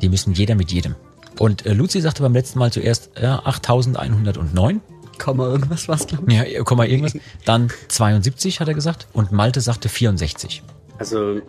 die 0.00 0.08
müssen 0.08 0.34
jeder 0.34 0.54
mit 0.54 0.70
jedem. 0.70 0.94
Und 1.40 1.66
äh, 1.66 1.72
Luzi 1.72 2.00
sagte 2.00 2.22
beim 2.22 2.32
letzten 2.32 2.60
Mal 2.60 2.70
zuerst 2.70 3.10
ja, 3.20 3.44
8109, 3.44 4.80
Komma, 5.18 5.48
irgendwas 5.48 5.88
was, 5.88 6.06
glaub 6.06 6.28
ich. 6.28 6.34
ja, 6.34 6.44
äh, 6.44 6.62
Komma 6.62 6.84
irgendwas, 6.84 7.16
dann 7.44 7.72
72 7.88 8.60
hat 8.60 8.68
er 8.68 8.74
gesagt 8.74 9.08
und 9.12 9.32
Malte 9.32 9.60
sagte 9.60 9.88
64. 9.88 10.62
Also, 10.98 11.38
ich, 11.38 11.42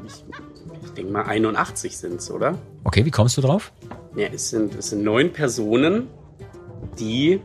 ich 0.85 0.91
denke 0.97 1.11
mal 1.11 1.25
81 1.25 1.95
sind's, 1.95 2.31
oder? 2.31 2.57
Okay, 2.83 3.05
wie 3.05 3.11
kommst 3.11 3.37
du 3.37 3.41
drauf? 3.41 3.71
Ja, 4.15 4.29
es 4.33 4.49
sind, 4.49 4.73
es 4.73 4.89
sind 4.89 5.03
neun 5.03 5.31
Personen, 5.31 6.07
die 6.97 7.41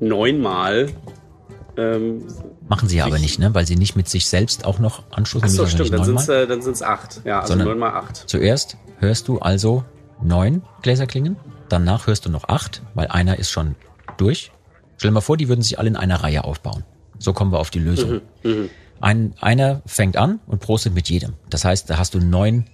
neunmal. 0.00 0.88
Ähm, 1.76 2.22
Machen 2.72 2.88
sie 2.88 2.96
ja 2.96 3.04
aber 3.04 3.18
nicht, 3.18 3.38
ne? 3.38 3.54
Weil 3.54 3.66
sie 3.66 3.76
nicht 3.76 3.96
mit 3.96 4.08
sich 4.08 4.24
selbst 4.26 4.64
auch 4.64 4.78
noch 4.78 5.02
anstoßen. 5.10 5.44
achso, 5.46 5.62
müssen 5.64 5.74
stimmt, 5.76 5.92
dann 5.92 6.04
sind's, 6.04 6.26
neunmal. 6.26 6.44
äh, 6.44 6.46
dann 6.46 6.62
sind's 6.62 6.80
acht. 6.82 7.20
Ja, 7.24 7.40
also 7.40 7.54
neun 7.54 7.78
mal 7.78 7.90
acht. 7.92 8.24
Zuerst 8.26 8.78
hörst 8.98 9.28
du 9.28 9.40
also 9.40 9.84
neun 10.22 10.62
Gläserklingen, 10.80 11.36
danach 11.68 12.06
hörst 12.06 12.24
du 12.24 12.30
noch 12.30 12.48
acht, 12.48 12.80
weil 12.94 13.08
einer 13.08 13.38
ist 13.38 13.50
schon 13.50 13.74
durch. 14.16 14.52
Stell 14.96 15.10
dir 15.10 15.14
mal 15.14 15.20
vor, 15.20 15.36
die 15.36 15.48
würden 15.48 15.60
sich 15.60 15.78
alle 15.78 15.88
in 15.88 15.96
einer 15.96 16.22
Reihe 16.22 16.44
aufbauen. 16.44 16.82
So 17.18 17.34
kommen 17.34 17.52
wir 17.52 17.58
auf 17.58 17.68
die 17.68 17.78
Lösung. 17.78 18.22
Ein, 19.02 19.34
einer 19.40 19.82
fängt 19.84 20.16
an 20.16 20.40
und 20.46 20.60
prostet 20.60 20.94
mit 20.94 21.10
jedem. 21.10 21.34
Das 21.50 21.66
heißt, 21.66 21.90
da 21.90 21.98
hast 21.98 22.14
du 22.14 22.20
neun, 22.20 22.64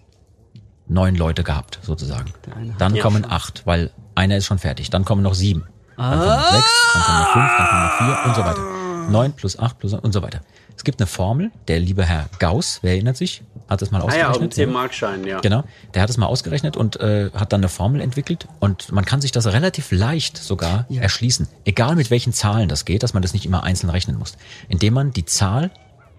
neun 0.87 1.17
Leute 1.17 1.43
gehabt, 1.43 1.81
sozusagen. 1.83 2.33
Dann 2.79 2.95
Ja. 2.95 3.03
kommen 3.03 3.25
acht, 3.29 3.67
weil 3.67 3.91
einer 4.15 4.37
ist 4.37 4.47
schon 4.47 4.59
fertig. 4.59 4.91
Dann 4.91 5.05
kommen 5.05 5.23
noch 5.23 5.35
sieben. 5.35 5.65
Dann 5.97 6.19
kommen 6.21 6.27
noch 6.37 6.53
sechs, 6.53 6.93
dann 6.95 7.03
kommen 7.03 7.19
noch 7.19 7.33
fünf, 7.33 7.51
dann 7.59 7.67
kommen 7.67 7.83
noch 7.83 7.93
vier 7.99 8.27
und 8.29 8.37
so 8.37 8.45
weiter. 8.45 8.78
Neun 9.09 9.33
plus 9.33 9.59
acht 9.59 9.79
plus 9.79 9.95
und 9.95 10.13
so 10.13 10.23
weiter. 10.23 10.41
Es 10.77 10.85
gibt 10.85 11.01
eine 11.01 11.07
Formel, 11.07 11.51
der 11.67 11.81
liebe 11.81 12.05
Herr 12.05 12.29
Gauss, 12.39 12.79
wer 12.83 12.93
erinnert 12.93 13.17
sich, 13.17 13.43
hat 13.69 13.83
das 13.83 13.91
mal 13.91 13.99
Ah 14.01 14.05
ja, 14.17 14.29
ausgerechnet. 14.29 14.31
auf 14.31 14.39
dem 14.39 14.51
10 14.53 14.73
Markschein, 14.73 15.25
ja. 15.25 15.41
Genau, 15.41 15.65
der 15.95 16.03
hat 16.03 16.11
es 16.11 16.17
mal 16.17 16.27
ausgerechnet 16.27 16.77
und 16.77 17.01
äh, 17.01 17.31
hat 17.35 17.53
dann 17.53 17.61
eine 17.61 17.69
Formel 17.69 18.01
entwickelt 18.01 18.47
und 18.61 18.93
man 18.93 19.05
kann 19.05 19.21
sich 19.21 19.33
das 19.33 19.47
relativ 19.47 19.91
leicht 19.91 20.37
sogar 20.39 20.87
erschließen, 20.89 21.49
egal 21.65 21.97
mit 21.97 22.11
welchen 22.11 22.33
Zahlen 22.33 22.69
das 22.69 22.85
geht, 22.85 23.03
dass 23.03 23.13
man 23.13 23.23
das 23.23 23.33
nicht 23.33 23.45
immer 23.45 23.65
einzeln 23.65 23.91
rechnen 23.91 24.17
muss, 24.19 24.37
indem 24.69 24.95
man 24.95 25.13
die 25.13 25.25
Zahl 25.25 25.71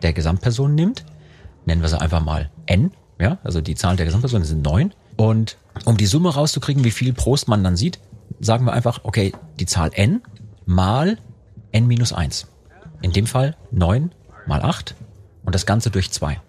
der 0.02 0.11
Gesamtpersonen 0.14 0.76
nimmt, 0.76 1.06
nennen 1.66 1.82
wir 1.82 1.88
sie 1.90 1.99
einfach 1.99 2.22
mal 2.24 2.49
n, 2.66 2.91
ja, 3.20 3.38
also 3.44 3.61
die 3.61 3.76
Zahl 3.76 3.95
der 3.95 4.06
Gesamtpersonen 4.06 4.45
sind 4.45 4.61
neun 4.61 4.94
und 5.16 5.57
um 5.86 5.95
die 5.95 6.06
Summe 6.06 6.34
rauszukriegen, 6.34 6.84
wie 6.84 6.91
viel 6.91 7.14
Prost 7.14 7.48
man 7.48 7.64
dann 7.64 7.78
sieht, 7.78 7.99
sagen 8.41 8.66
wir 8.66 8.74
einfach, 8.74 8.99
okay, 9.03 9.32
die 9.60 9.66
Zahl 9.66 9.91
n 9.94 10.22
mal 10.66 11.18
n 11.72 11.88
minus 11.88 12.11
eins. 12.14 12.48
In 13.02 13.14
dem 13.14 13.28
Fall 13.28 13.56
neun 13.72 14.12
mal 14.46 14.62
acht 14.62 14.96
und 15.46 15.56
das 15.56 15.66
Ganze 15.66 15.90
durch 15.90 16.12
zwei. 16.12 16.42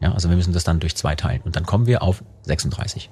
Ja, 0.00 0.12
also 0.12 0.28
wir 0.28 0.36
müssen 0.36 0.52
das 0.52 0.64
dann 0.64 0.80
durch 0.80 0.96
zwei 0.96 1.14
teilen. 1.14 1.42
Und 1.44 1.56
dann 1.56 1.66
kommen 1.66 1.86
wir 1.86 2.02
auf 2.02 2.22
36. 2.42 3.10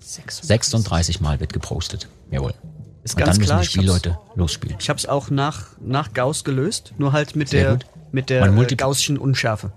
36 0.00 1.20
Mal 1.20 1.40
wird 1.40 1.52
gepostet. 1.52 2.08
Jawohl. 2.30 2.54
Ist 3.02 3.14
Und 3.14 3.18
ganz 3.20 3.30
dann 3.30 3.38
müssen 3.38 3.46
klar, 3.48 3.58
die 3.60 3.64
ich 3.64 3.70
Spielleute 3.70 4.18
losspielen. 4.34 4.76
Ich 4.80 4.88
habe 4.88 4.98
es 4.98 5.06
auch 5.06 5.30
nach, 5.30 5.68
nach 5.80 6.12
Gauss 6.12 6.44
gelöst, 6.44 6.92
nur 6.98 7.12
halt 7.12 7.36
mit 7.36 7.48
Sehr 7.48 7.62
der, 7.62 7.72
gut. 7.72 7.86
mit 8.12 8.30
der 8.30 8.42
äh, 8.42 8.74
Gaußschen 8.74 9.16
Unschärfe. 9.18 9.72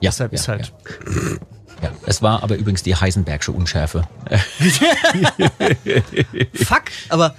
Ja, 0.00 0.10
Deshalb 0.10 0.32
ja, 0.32 0.38
ist 0.38 0.48
halt. 0.48 0.72
Ja. 1.80 1.88
ja. 1.88 1.92
Es 2.06 2.22
war 2.22 2.42
aber 2.42 2.56
übrigens 2.56 2.82
die 2.82 2.94
Heisenbergsche 2.94 3.52
Unschärfe. 3.52 4.06
Fuck, 6.54 6.84
aber. 7.08 7.34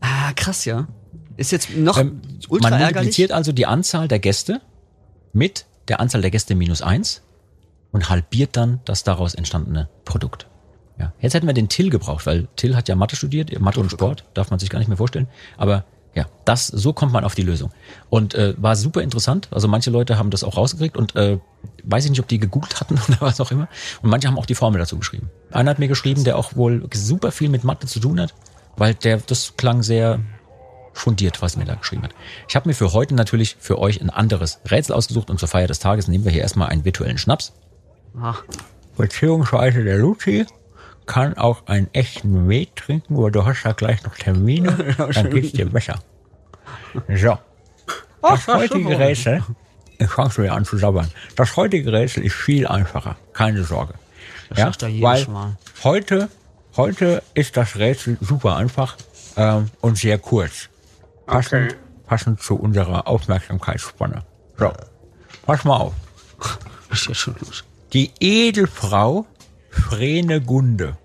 Ah, 0.00 0.32
krass, 0.34 0.64
ja. 0.64 0.88
Ist 1.36 1.52
jetzt 1.52 1.76
noch 1.76 1.98
Ähm, 1.98 2.20
ultra 2.52 2.70
man 2.70 2.72
ärgerlich. 2.74 2.94
multipliziert 2.94 3.32
also 3.32 3.52
die 3.52 3.66
Anzahl 3.66 4.08
der 4.08 4.18
Gäste 4.18 4.60
mit 5.32 5.66
der 5.88 6.00
Anzahl 6.00 6.20
der 6.20 6.30
Gäste 6.30 6.54
minus 6.54 6.82
eins 6.82 7.22
und 7.90 8.08
halbiert 8.08 8.56
dann 8.56 8.80
das 8.84 9.04
daraus 9.04 9.34
entstandene 9.34 9.88
Produkt. 10.04 10.46
Ja. 10.98 11.12
Jetzt 11.20 11.34
hätten 11.34 11.46
wir 11.46 11.54
den 11.54 11.68
Till 11.68 11.90
gebraucht, 11.90 12.26
weil 12.26 12.48
Till 12.56 12.76
hat 12.76 12.88
ja 12.88 12.94
Mathe 12.94 13.16
studiert, 13.16 13.58
Mathe 13.60 13.80
und 13.80 13.90
Sport, 13.90 14.24
darf 14.34 14.50
man 14.50 14.58
sich 14.58 14.70
gar 14.70 14.78
nicht 14.78 14.88
mehr 14.88 14.96
vorstellen. 14.96 15.26
Aber 15.56 15.84
ja, 16.14 16.26
das, 16.44 16.66
so 16.66 16.92
kommt 16.92 17.12
man 17.12 17.24
auf 17.24 17.34
die 17.34 17.42
Lösung. 17.42 17.70
Und 18.10 18.34
äh, 18.34 18.54
war 18.58 18.76
super 18.76 19.00
interessant. 19.02 19.48
Also 19.50 19.66
manche 19.66 19.90
Leute 19.90 20.18
haben 20.18 20.28
das 20.28 20.44
auch 20.44 20.58
rausgekriegt 20.58 20.96
und 20.96 21.16
äh, 21.16 21.38
weiß 21.84 22.04
ich 22.04 22.10
nicht, 22.10 22.20
ob 22.20 22.28
die 22.28 22.38
gegoogelt 22.38 22.80
hatten 22.80 23.00
oder 23.08 23.20
was 23.20 23.40
auch 23.40 23.50
immer. 23.50 23.68
Und 24.02 24.10
manche 24.10 24.28
haben 24.28 24.38
auch 24.38 24.46
die 24.46 24.54
Formel 24.54 24.78
dazu 24.78 24.98
geschrieben. 24.98 25.30
Einer 25.50 25.70
hat 25.70 25.78
mir 25.78 25.88
geschrieben, 25.88 26.24
der 26.24 26.36
auch 26.36 26.54
wohl 26.54 26.86
super 26.92 27.32
viel 27.32 27.48
mit 27.48 27.64
Mathe 27.64 27.86
zu 27.86 27.98
tun 27.98 28.20
hat, 28.20 28.34
weil 28.76 28.94
der, 28.94 29.18
das 29.18 29.56
klang 29.56 29.82
sehr 29.82 30.20
fundiert, 30.92 31.42
was 31.42 31.56
mir 31.56 31.64
da 31.64 31.74
geschrieben 31.74 32.02
hat. 32.02 32.14
Ich 32.48 32.56
habe 32.56 32.68
mir 32.68 32.74
für 32.74 32.92
heute 32.92 33.14
natürlich 33.14 33.56
für 33.58 33.78
euch 33.78 34.00
ein 34.00 34.10
anderes 34.10 34.60
Rätsel 34.70 34.94
ausgesucht 34.94 35.30
und 35.30 35.38
zur 35.38 35.48
Feier 35.48 35.66
des 35.66 35.78
Tages 35.78 36.08
nehmen 36.08 36.24
wir 36.24 36.32
hier 36.32 36.42
erstmal 36.42 36.68
einen 36.68 36.84
virtuellen 36.84 37.18
Schnaps. 37.18 37.52
Ach, 38.20 38.42
Beziehungsweise 38.96 39.84
der 39.84 39.98
Luzi 39.98 40.46
kann 41.06 41.34
auch 41.36 41.66
einen 41.66 41.88
echten 41.92 42.46
Met 42.46 42.76
trinken, 42.76 43.16
weil 43.16 43.30
du 43.30 43.44
hast 43.44 43.64
ja 43.64 43.72
gleich 43.72 44.02
noch 44.04 44.14
Termine, 44.14 44.94
dann 45.14 45.30
geht's 45.30 45.52
dir 45.52 45.66
besser. 45.66 45.98
So. 47.08 47.38
Das 48.20 48.46
heutige 48.46 48.98
Rätsel, 48.98 49.42
ich 49.98 50.08
fange 50.08 50.30
schon 50.30 50.44
wieder 50.44 50.54
an 50.54 50.64
zu 50.64 50.76
sabbern. 50.78 51.10
Das 51.36 51.56
heutige 51.56 51.92
Rätsel 51.92 52.24
ist 52.24 52.36
viel 52.36 52.66
einfacher, 52.66 53.16
keine 53.32 53.64
Sorge. 53.64 53.94
Das 54.50 54.76
jedes 54.80 55.02
weil 55.02 55.26
Mal. 55.26 55.56
heute, 55.82 56.28
heute 56.76 57.22
ist 57.34 57.56
das 57.56 57.76
Rätsel 57.76 58.18
super 58.20 58.56
einfach 58.56 58.96
ähm, 59.36 59.70
und 59.80 59.98
sehr 59.98 60.18
kurz. 60.18 60.68
Passend, 61.26 61.76
passend 62.06 62.40
zu 62.40 62.56
unserer 62.56 63.06
Aufmerksamkeitsspanne. 63.06 64.24
So, 64.56 64.72
pass 65.46 65.64
mal 65.64 65.76
auf. 65.76 65.94
ist 66.90 67.08
ja 67.08 67.14
schon 67.14 67.36
los. 67.40 67.64
Die 67.92 68.12
Edelfrau 68.20 69.26
Frenegunde 69.70 70.96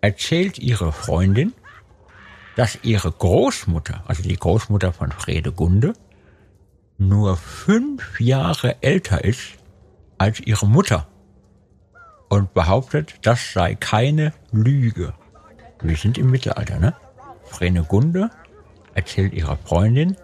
erzählt 0.00 0.58
ihrer 0.58 0.92
Freundin, 0.92 1.52
dass 2.56 2.78
ihre 2.82 3.10
Großmutter, 3.10 4.04
also 4.06 4.22
die 4.22 4.36
Großmutter 4.36 4.92
von 4.92 5.12
Fredegunde, 5.12 5.94
nur 6.98 7.36
fünf 7.36 8.20
Jahre 8.20 8.82
älter 8.82 9.24
ist 9.24 9.58
als 10.18 10.40
ihre 10.40 10.66
Mutter 10.66 11.06
und 12.28 12.52
behauptet, 12.54 13.14
das 13.22 13.52
sei 13.52 13.74
keine 13.74 14.34
Lüge. 14.50 15.14
Wir 15.80 15.96
sind 15.96 16.18
im 16.18 16.30
Mittelalter, 16.30 16.78
ne? 16.78 16.94
Frenegunde 17.44 18.30
erzählt 18.98 19.32
ihrer 19.32 19.56
Freundin, 19.56 20.16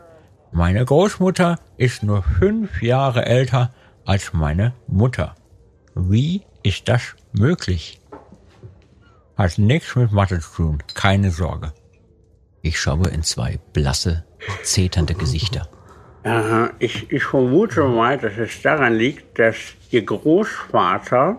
meine 0.50 0.84
Großmutter 0.84 1.60
ist 1.76 2.02
nur 2.02 2.22
fünf 2.22 2.82
Jahre 2.82 3.24
älter 3.24 3.72
als 4.04 4.32
meine 4.32 4.74
Mutter. 4.88 5.36
Wie 5.94 6.42
ist 6.64 6.88
das 6.88 7.14
möglich? 7.32 8.00
Hat 9.36 9.58
nichts 9.58 9.94
mit 9.94 10.10
Mathe 10.10 10.40
zu 10.40 10.50
tun, 10.56 10.82
keine 10.94 11.30
Sorge. 11.30 11.72
Ich 12.62 12.80
schaue 12.80 13.08
in 13.08 13.22
zwei 13.22 13.60
blasse, 13.72 14.24
zeternde 14.64 15.14
Gesichter. 15.14 15.68
Aha, 16.24 16.70
ich, 16.80 17.12
ich 17.12 17.22
vermute 17.22 17.84
mal, 17.84 18.18
dass 18.18 18.36
es 18.38 18.60
daran 18.62 18.94
liegt, 18.94 19.38
dass 19.38 19.56
Ihr 19.90 20.04
Großvater 20.04 21.36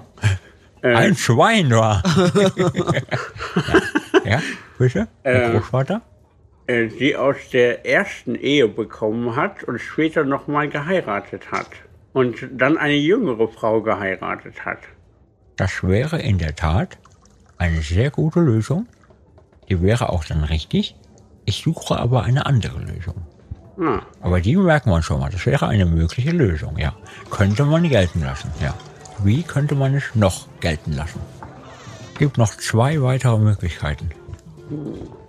Ein 0.82 1.18
Schwein 1.18 1.70
war. 1.72 2.02
ja, 4.24 4.32
ja, 4.32 4.42
bitte? 4.78 5.08
Der 5.24 5.52
Großvater? 5.52 6.02
Äh, 6.68 6.90
Sie 6.90 7.16
aus 7.16 7.36
der 7.52 7.86
ersten 7.86 8.36
Ehe 8.36 8.68
bekommen 8.68 9.36
hat 9.36 9.64
und 9.64 9.80
später 9.80 10.24
nochmal 10.24 10.70
geheiratet 10.70 11.52
hat. 11.52 11.70
Und 12.14 12.48
dann 12.52 12.78
eine 12.78 12.96
jüngere 12.96 13.48
Frau 13.48 13.82
geheiratet 13.82 14.66
hat. 14.66 14.80
Das 15.58 15.84
wäre 15.84 16.22
in 16.22 16.38
der 16.38 16.56
Tat 16.56 16.98
eine 17.58 17.82
sehr 17.82 18.10
gute 18.10 18.40
Lösung. 18.40 18.88
Die 19.70 19.82
wäre 19.82 20.10
auch 20.10 20.24
dann 20.24 20.44
richtig. 20.44 20.96
Ich 21.46 21.62
suche 21.64 21.98
aber 21.98 22.24
eine 22.24 22.46
andere 22.46 22.80
Lösung. 22.80 23.16
Ah, 23.78 24.02
Aber 24.22 24.40
die 24.40 24.56
merken 24.56 24.90
wir 24.90 25.02
schon 25.02 25.20
mal. 25.20 25.30
Das 25.30 25.46
wäre 25.46 25.68
eine 25.68 25.86
mögliche 25.86 26.32
Lösung, 26.32 26.78
ja. 26.78 26.96
Könnte 27.30 27.66
man 27.66 27.88
gelten 27.90 28.22
lassen, 28.22 28.50
ja. 28.62 28.74
Wie 29.24 29.44
könnte 29.44 29.76
man 29.76 29.94
es 29.96 30.16
noch 30.16 30.48
gelten 30.62 30.94
lassen? 30.94 31.20
Gibt 32.18 32.38
noch 32.38 32.56
zwei 32.56 33.02
weitere 33.02 33.38
Möglichkeiten. 33.38 34.10
Dum. 34.70 35.25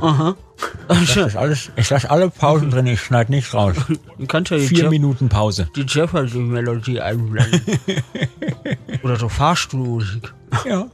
Aha. 0.00 0.34
Ich 1.02 1.14
lasse 1.14 1.38
alles, 1.38 1.70
ich 1.76 1.88
lasse 1.90 2.10
alle 2.10 2.30
Pausen 2.30 2.70
drin, 2.70 2.86
ich 2.86 3.00
schneide 3.00 3.30
nichts 3.30 3.54
raus. 3.54 3.76
Du 4.18 4.26
kannst 4.26 4.50
ja 4.50 4.58
die, 4.58 4.66
Vier 4.66 4.78
Jeff 4.78 4.90
Minuten 4.90 5.28
Pause. 5.28 5.68
die 5.76 5.82
Jeopardy-Melodie 5.82 7.00
einblenden. 7.00 7.60
Oder 9.02 9.16
so 9.16 9.28
Fahrstuhlmusik. 9.28 10.32
Ja. 10.66 10.86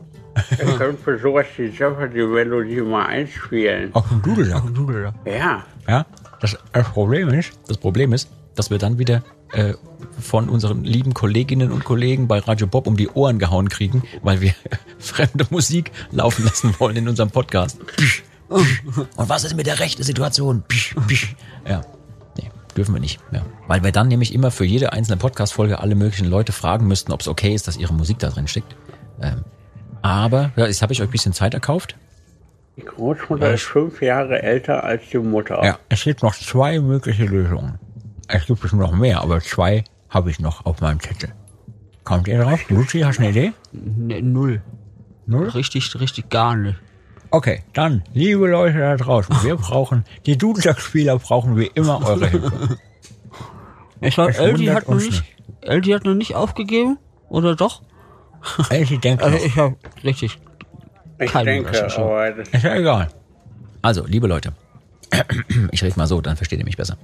ihr 0.50 0.76
könnt 0.76 1.00
für 1.00 1.18
sowas 1.18 1.46
die 1.56 1.64
Jeopardy-Melodie 1.64 2.80
mal 2.82 3.06
einspielen. 3.06 3.94
Auch 3.94 4.08
ein 4.10 4.22
Dudelsack. 4.22 4.74
Dudel. 4.74 5.12
Ja, 5.24 5.64
Ja. 5.88 6.06
Das, 6.40 6.56
das 6.72 6.88
Problem 6.90 7.30
ist, 7.30 7.52
das 7.66 7.78
Problem 7.78 8.12
ist, 8.12 8.28
dass 8.54 8.70
wir 8.70 8.78
dann 8.78 8.98
wieder 8.98 9.22
äh, 9.52 9.74
von 10.20 10.48
unseren 10.48 10.84
lieben 10.84 11.14
Kolleginnen 11.14 11.70
und 11.72 11.84
Kollegen 11.84 12.26
bei 12.28 12.38
Radio 12.38 12.66
Bob 12.66 12.86
um 12.86 12.96
die 12.96 13.08
Ohren 13.08 13.38
gehauen 13.38 13.68
kriegen, 13.68 14.02
weil 14.22 14.40
wir 14.40 14.54
fremde 14.98 15.46
Musik 15.50 15.92
laufen 16.10 16.44
lassen 16.44 16.74
wollen 16.78 16.96
in 16.96 17.08
unserem 17.08 17.30
Podcast. 17.30 17.78
Und 18.48 18.66
was 19.16 19.44
ist 19.44 19.56
mit 19.56 19.66
der 19.66 19.80
rechten 19.80 20.02
Situation? 20.02 20.62
Ja. 21.68 21.82
Nee, 22.36 22.50
dürfen 22.76 22.94
wir 22.94 23.00
nicht. 23.00 23.20
Ja. 23.32 23.44
Weil 23.66 23.82
wir 23.82 23.92
dann 23.92 24.08
nämlich 24.08 24.32
immer 24.32 24.50
für 24.50 24.64
jede 24.64 24.92
einzelne 24.92 25.16
Podcast-Folge 25.16 25.80
alle 25.80 25.94
möglichen 25.94 26.26
Leute 26.28 26.52
fragen 26.52 26.86
müssten, 26.86 27.12
ob 27.12 27.20
es 27.20 27.28
okay 27.28 27.54
ist, 27.54 27.66
dass 27.66 27.76
ihre 27.76 27.92
Musik 27.92 28.18
da 28.20 28.30
drin 28.30 28.46
steckt. 28.48 28.76
Ähm, 29.20 29.44
aber, 30.02 30.52
ja, 30.56 30.66
jetzt 30.66 30.82
habe 30.82 30.92
ich 30.92 31.00
euch 31.02 31.08
ein 31.08 31.12
bisschen 31.12 31.32
Zeit 31.32 31.54
erkauft. 31.54 31.96
die 32.76 32.82
Großmutter 32.82 33.52
ist 33.54 33.64
fünf 33.64 34.00
Jahre 34.02 34.42
älter 34.42 34.84
als 34.84 35.02
die 35.10 35.18
Mutter. 35.18 35.60
Ja, 35.64 35.78
es 35.88 36.04
gibt 36.04 36.22
noch 36.22 36.34
zwei 36.34 36.78
mögliche 36.78 37.24
Lösungen. 37.24 37.78
Es 38.28 38.46
gibt 38.46 38.60
bestimmt 38.60 38.82
noch 38.82 38.92
mehr, 38.92 39.20
aber 39.20 39.40
zwei 39.40 39.84
habe 40.08 40.30
ich 40.30 40.40
noch 40.40 40.66
auf 40.66 40.80
meinem 40.80 41.00
Zettel. 41.00 41.32
Kommt 42.04 42.28
ihr 42.28 42.42
drauf? 42.42 42.68
Lucy, 42.70 43.00
hast 43.00 43.18
du 43.18 43.22
eine 43.22 43.30
Idee? 43.30 43.52
Ne, 43.72 44.22
null. 44.22 44.62
Null? 45.26 45.48
Richtig, 45.48 45.98
richtig 46.00 46.28
gar 46.30 46.56
nicht. 46.56 46.78
Okay, 47.30 47.62
dann, 47.72 48.02
liebe 48.14 48.46
Leute 48.48 48.78
da 48.78 48.96
draußen, 48.96 49.34
wir 49.42 49.56
brauchen, 49.56 50.04
die 50.26 50.38
Dudelsackspieler 50.38 51.18
brauchen 51.18 51.56
wie 51.56 51.66
immer 51.74 52.04
eure 52.06 52.28
Hilfe. 52.28 52.78
Ich 54.00 54.14
glaube, 54.14 54.36
Eldi 54.36 54.66
hat 54.66 54.88
noch 54.88 54.96
nicht, 54.96 55.24
Eldi 55.62 55.90
hat 55.90 56.04
noch 56.04 56.14
nicht 56.14 56.34
aufgegeben. 56.34 56.98
Oder 57.28 57.56
doch? 57.56 57.82
Elsie 58.70 58.98
denkt 58.98 59.22
Also 59.22 59.36
noch. 59.36 59.44
ich 59.44 59.56
habe 59.56 59.76
richtig. 60.04 60.38
ich 61.18 61.30
keine 61.32 61.50
denke, 61.50 61.96
aber 61.96 62.30
das 62.32 62.48
Ist 62.50 62.62
ja 62.62 62.74
egal. 62.76 63.08
Also, 63.82 64.04
liebe 64.06 64.28
Leute, 64.28 64.52
ich 65.72 65.82
rede 65.82 65.96
mal 65.96 66.06
so, 66.06 66.20
dann 66.20 66.36
versteht 66.36 66.58
ihr 66.60 66.64
mich 66.64 66.76
besser. 66.76 66.96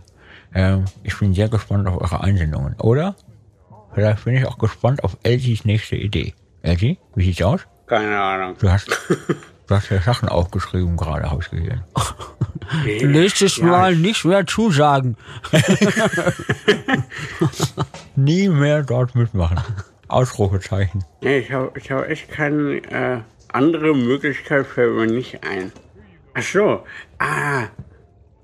Ähm, 0.55 0.85
ich 1.05 1.19
bin 1.19 1.33
sehr 1.33 1.49
gespannt 1.49 1.89
auf 1.89 2.03
eure 2.03 2.21
Einsendungen, 2.21 2.79
oder? 2.81 3.17
Vielleicht 3.95 4.27
bin 4.27 4.37
ich 4.37 4.47
auch 4.47 4.59
gespannt 4.59 5.03
auf 5.05 5.17
Elsies 5.23 5.65
nächste 5.65 5.97
Idee. 5.97 6.35
Elsie, 6.61 6.99
wie 7.15 7.25
sieht's 7.25 7.41
aus? 7.41 7.63
keine 7.93 8.19
Ahnung. 8.19 8.57
Du 8.59 8.71
hast, 8.71 8.89
du 9.73 9.77
hast 9.77 9.91
ja 9.91 10.01
Sachen 10.03 10.29
aufgeschrieben 10.29 10.99
gerade, 10.99 11.31
habe 11.31 11.43
ich 11.43 11.51
gesehen. 11.51 11.83
Nächstes 13.11 13.61
Mal 13.61 13.97
nicht 13.97 14.25
mehr 14.25 14.47
zusagen. 14.47 15.17
Nie 18.17 18.49
mehr 18.49 18.83
dort 18.83 19.15
mitmachen. 19.15 19.59
Ausrufezeichen. 20.09 21.05
Nee, 21.23 21.39
ich 21.39 21.53
habe 21.53 21.73
ich 21.79 21.91
hab 21.91 22.07
echt 22.07 22.31
keine 22.31 22.83
äh, 22.91 23.21
andere 23.49 23.95
Möglichkeit 23.95 24.67
fällt 24.67 24.95
mir 24.95 25.07
nicht 25.07 25.43
ein. 25.43 25.73
Ach 26.35 26.43
so, 26.43 26.85
ah, 27.19 27.69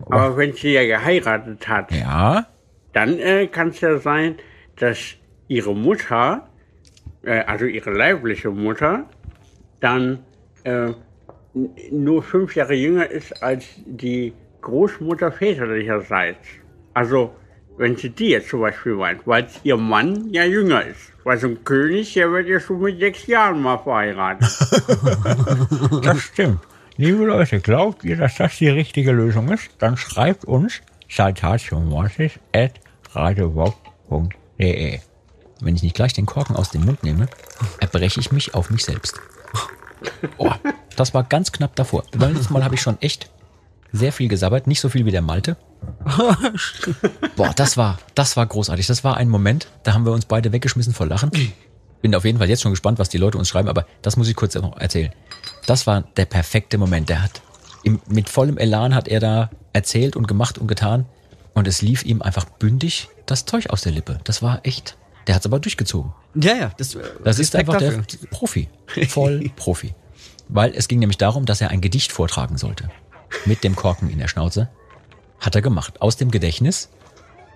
aber 0.07 0.37
wenn 0.39 0.55
sie 0.55 0.73
ja 0.73 0.85
geheiratet 0.85 1.69
hat, 1.69 1.93
Ja, 1.93 2.47
dann 2.95 3.19
äh, 3.19 3.49
kann 3.49 3.69
es 3.69 3.81
ja 3.83 3.99
sein, 3.99 4.37
dass 4.77 4.99
ihre 5.47 5.75
Mutter, 5.75 6.49
äh, 7.23 7.41
also 7.41 7.67
ihre 7.67 7.91
leibliche 7.91 8.51
Mutter, 8.51 9.05
dann 9.81 10.21
äh, 10.65 10.93
nur 11.91 12.23
fünf 12.23 12.55
Jahre 12.57 12.75
jünger 12.75 13.11
ist 13.11 13.43
als 13.43 13.65
die 13.87 14.33
Großmutter 14.61 15.33
väterlicherseits. 15.33 16.47
Also, 16.95 17.33
wenn 17.77 17.97
sie 17.97 18.11
die 18.11 18.31
jetzt 18.31 18.49
zum 18.49 18.61
Beispiel 18.61 18.95
meint, 18.95 19.27
weil 19.27 19.47
ihr 19.63 19.77
Mann 19.77 20.29
ja 20.31 20.45
jünger 20.45 20.85
ist. 20.85 21.13
Weil 21.25 21.39
so 21.39 21.49
ein 21.49 21.65
König, 21.65 22.15
der 22.15 22.31
wird 22.33 22.49
ja 22.49 22.59
schon 22.59 22.81
mit 22.81 22.99
sechs 22.99 23.27
Jahren 23.27 23.63
mal 23.63 23.79
verheiratet. 23.79 24.49
das 26.03 26.21
stimmt. 26.21 26.61
Liebe 26.97 27.25
Leute, 27.25 27.61
glaubt 27.61 28.03
ihr, 28.03 28.17
dass 28.17 28.37
das 28.37 28.57
die 28.59 28.69
richtige 28.69 29.13
Lösung 29.13 29.49
ist? 29.51 29.71
Dann 29.79 29.97
schreibt 29.97 30.45
uns 30.45 30.81
saltatiomosis 31.09 32.33
at 32.53 32.73
radiobob.de. 33.13 34.99
Wenn 35.61 35.75
ich 35.75 35.83
nicht 35.83 35.97
gleich 35.97 36.13
den 36.13 36.27
Korken 36.27 36.57
aus 36.57 36.71
dem 36.71 36.85
Mund 36.85 37.03
nehme, 37.05 37.29
erbreche 37.81 38.21
ich 38.21 38.33
mich 38.33 38.55
auf 38.55 38.71
mich 38.71 38.85
selbst. 38.85 39.21
Oh, 40.37 40.53
das 40.99 41.15
war 41.15 41.25
ganz 41.25 41.53
knapp 41.53 41.77
davor. 41.77 42.05
Weil 42.13 42.31
letztes 42.31 42.51
Mal 42.51 42.65
habe 42.65 42.75
ich 42.75 42.81
schon 42.81 43.01
echt 43.01 43.31
sehr 43.93 44.13
viel 44.13 44.29
gesabbert, 44.29 44.67
nicht 44.67 44.81
so 44.81 44.89
viel 44.89 45.07
wie 45.07 45.11
der 45.11 45.23
Malte. 45.23 45.57
Boah, 47.37 47.53
das 47.55 47.77
war, 47.77 47.99
das 48.15 48.37
war 48.37 48.47
großartig. 48.47 48.87
Das 48.87 49.05
war 49.05 49.17
ein 49.17 49.29
Moment, 49.29 49.69
da 49.85 49.95
haben 49.95 50.05
wir 50.05 50.13
uns 50.13 50.27
beide 50.27 50.53
weggeschmissen 50.53 50.93
vor 50.93 51.07
Lachen. 51.07 51.31
Bin 52.03 52.15
auf 52.15 52.25
jeden 52.25 52.39
Fall 52.39 52.49
jetzt 52.49 52.63
schon 52.63 52.73
gespannt, 52.73 52.99
was 52.99 53.09
die 53.09 53.19
Leute 53.19 53.39
uns 53.39 53.49
schreiben, 53.49 53.69
aber 53.69 53.87
das 54.03 54.17
muss 54.17 54.29
ich 54.29 54.37
kurz 54.37 54.55
noch 54.55 54.79
erzählen. 54.79 55.13
Das 55.67 55.87
war 55.87 56.03
der 56.17 56.27
perfekte 56.27 56.79
Moment. 56.79 57.09
Der 57.09 57.23
hat 57.23 57.43
im, 57.83 58.01
mit 58.09 58.29
vollem 58.29 58.59
Elan 58.59 58.95
hat 58.95 59.09
er 59.09 59.21
da 59.21 59.51
erzählt 59.73 60.17
und 60.17 60.27
gemacht 60.27 60.59
und 60.59 60.67
getan 60.67 61.07
und 61.55 61.67
es 61.69 61.83
lief 61.83 62.05
ihm 62.05 62.23
einfach 62.23 62.45
bündig 62.45 63.09
das 63.27 63.47
Zeug 63.47 63.71
aus 63.71 63.83
der 63.83 63.93
Lippe. 63.93 64.21
Das 64.25 64.43
war 64.43 64.61
echt. 64.65 64.97
Der 65.27 65.35
hat 65.35 65.43
es 65.43 65.47
aber 65.47 65.61
durchgezogen. 65.61 66.13
Ja, 66.35 66.55
ja, 66.55 66.71
das, 66.79 66.95
äh, 66.95 67.01
Das 67.23 67.39
ist 67.39 67.55
einfach 67.55 67.77
der 67.77 67.91
dafür. 67.91 68.05
Profi. 68.31 68.69
Voll 69.09 69.51
Profi. 69.57 69.95
Weil 70.49 70.73
es 70.75 70.89
ging 70.89 70.99
nämlich 70.99 71.19
darum, 71.19 71.45
dass 71.47 71.61
er 71.61 71.71
ein 71.71 71.81
Gedicht 71.81 72.13
vortragen 72.13 72.57
sollte. 72.59 72.91
Mit 73.45 73.65
dem 73.65 73.77
Korken 73.77 74.09
in 74.11 74.19
der 74.19 74.29
Schnauze. 74.29 74.69
Hat 75.41 75.55
er 75.55 75.63
gemacht. 75.63 76.01
Aus 76.01 76.17
dem 76.17 76.31
Gedächtnis. 76.31 76.89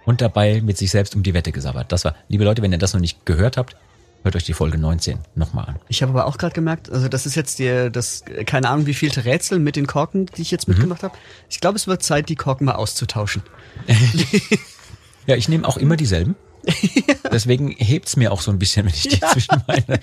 Und 0.05 0.21
dabei 0.21 0.61
mit 0.63 0.77
sich 0.79 0.91
selbst 0.91 1.15
um 1.15 1.23
die 1.23 1.33
Wette 1.35 1.53
gesabbert. 1.53 1.93
Das 1.93 2.05
war, 2.05 2.15
liebe 2.29 2.45
Leute, 2.45 2.61
wenn 2.63 2.73
ihr 2.73 2.79
das 2.79 2.93
noch 2.93 3.01
nicht 3.01 3.25
gehört 3.25 3.57
habt, 3.57 3.77
hört 4.25 4.37
euch 4.37 4.45
die 4.45 4.53
Folge 4.53 4.77
19 4.79 5.19
nochmal 5.37 5.67
an. 5.67 5.79
Ich 5.89 6.03
habe 6.03 6.11
aber 6.13 6.27
auch 6.27 6.39
gerade 6.39 6.55
gemerkt, 6.55 6.91
also 6.91 7.09
das 7.09 7.25
ist 7.25 7.35
jetzt 7.37 7.59
der, 7.61 7.89
das, 7.91 8.25
keine 8.47 8.69
Ahnung, 8.69 8.87
wie 8.87 8.95
vielte 8.95 9.25
Rätsel 9.25 9.59
mit 9.59 9.75
den 9.77 9.87
Korken, 9.87 10.27
die 10.27 10.43
ich 10.43 10.51
jetzt 10.51 10.67
Mhm. 10.69 10.75
mitgemacht 10.75 11.03
habe. 11.05 11.17
Ich 11.49 11.61
glaube, 11.61 11.77
es 11.77 11.87
wird 11.87 12.03
Zeit, 12.03 12.29
die 12.29 12.37
Korken 12.37 12.65
mal 12.67 12.75
auszutauschen. 12.75 13.43
Ja, 15.27 15.37
ich 15.37 15.49
nehme 15.49 15.67
auch 15.69 15.77
immer 15.77 15.97
dieselben. 15.97 16.35
Deswegen 17.33 17.71
hebt's 17.71 18.17
mir 18.17 18.33
auch 18.33 18.41
so 18.41 18.51
ein 18.51 18.59
bisschen, 18.59 18.87
wenn 18.87 18.93
ich 18.95 19.03
die 19.09 19.21
zwischen 19.21 19.63
meine 19.69 20.01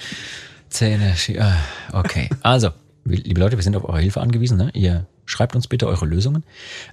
Zähne 0.70 1.16
ah, 1.40 1.58
Okay, 1.92 2.30
also, 2.42 2.70
liebe 3.06 3.40
Leute, 3.40 3.58
wir 3.58 3.64
sind 3.64 3.76
auf 3.76 3.86
eure 3.86 4.00
Hilfe 4.00 4.22
angewiesen. 4.22 4.58
Ne? 4.58 4.72
Ihr 4.74 5.08
schreibt 5.26 5.56
uns 5.56 5.68
bitte 5.68 5.88
eure 5.88 6.06
Lösungen. 6.06 6.44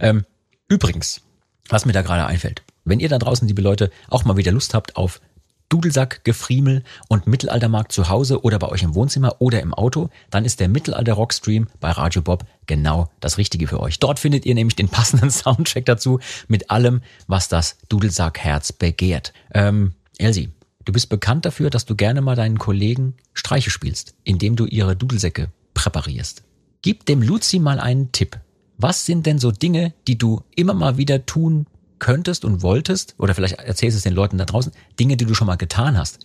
Ähm, 0.00 0.24
übrigens, 0.68 1.22
was 1.68 1.84
mir 1.84 1.92
da 1.92 2.02
gerade 2.02 2.26
einfällt, 2.26 2.62
wenn 2.84 3.00
ihr 3.00 3.08
da 3.08 3.18
draußen, 3.18 3.46
liebe 3.48 3.62
Leute, 3.62 3.90
auch 4.08 4.24
mal 4.24 4.36
wieder 4.36 4.52
Lust 4.52 4.74
habt 4.74 4.96
auf 4.96 5.20
Dudelsack, 5.68 6.24
Gefriemel 6.24 6.84
und 7.08 7.26
Mittelaltermarkt 7.26 7.90
zu 7.90 8.08
Hause 8.08 8.42
oder 8.42 8.58
bei 8.58 8.68
euch 8.68 8.82
im 8.82 8.94
Wohnzimmer 8.94 9.40
oder 9.40 9.60
im 9.60 9.74
Auto, 9.74 10.10
dann 10.30 10.44
ist 10.44 10.60
der 10.60 10.68
Mittelalter 10.68 11.14
Rockstream 11.14 11.66
bei 11.80 11.90
Radio 11.90 12.22
Bob 12.22 12.44
genau 12.66 13.10
das 13.20 13.36
Richtige 13.36 13.66
für 13.66 13.80
euch. 13.80 13.98
Dort 13.98 14.20
findet 14.20 14.46
ihr 14.46 14.54
nämlich 14.54 14.76
den 14.76 14.88
passenden 14.88 15.30
Soundcheck 15.32 15.84
dazu 15.84 16.20
mit 16.46 16.70
allem, 16.70 17.02
was 17.26 17.48
das 17.48 17.78
Dudelsackherz 17.88 18.72
begehrt. 18.72 19.32
Ähm, 19.52 19.94
Elsie, 20.18 20.50
du 20.86 20.92
bist 20.92 21.10
bekannt 21.10 21.44
dafür, 21.44 21.68
dass 21.68 21.84
du 21.84 21.94
gerne 21.94 22.22
mal 22.22 22.36
deinen 22.36 22.58
Kollegen 22.58 23.14
Streiche 23.34 23.70
spielst, 23.70 24.14
indem 24.24 24.56
du 24.56 24.64
ihre 24.64 24.96
Dudelsäcke 24.96 25.50
präparierst. 25.74 26.42
Gib 26.80 27.04
dem 27.04 27.20
Luzi 27.20 27.58
mal 27.58 27.78
einen 27.78 28.12
Tipp. 28.12 28.40
Was 28.78 29.04
sind 29.04 29.26
denn 29.26 29.38
so 29.38 29.52
Dinge, 29.52 29.92
die 30.06 30.16
du 30.16 30.42
immer 30.54 30.74
mal 30.74 30.96
wieder 30.96 31.26
tun 31.26 31.66
könntest 31.98 32.44
und 32.44 32.62
wolltest, 32.62 33.14
oder 33.18 33.34
vielleicht 33.34 33.58
erzählst 33.58 33.96
es 33.96 34.02
den 34.02 34.14
Leuten 34.14 34.38
da 34.38 34.44
draußen, 34.44 34.72
Dinge, 34.98 35.16
die 35.16 35.24
du 35.24 35.34
schon 35.34 35.46
mal 35.46 35.56
getan 35.56 35.96
hast. 35.96 36.20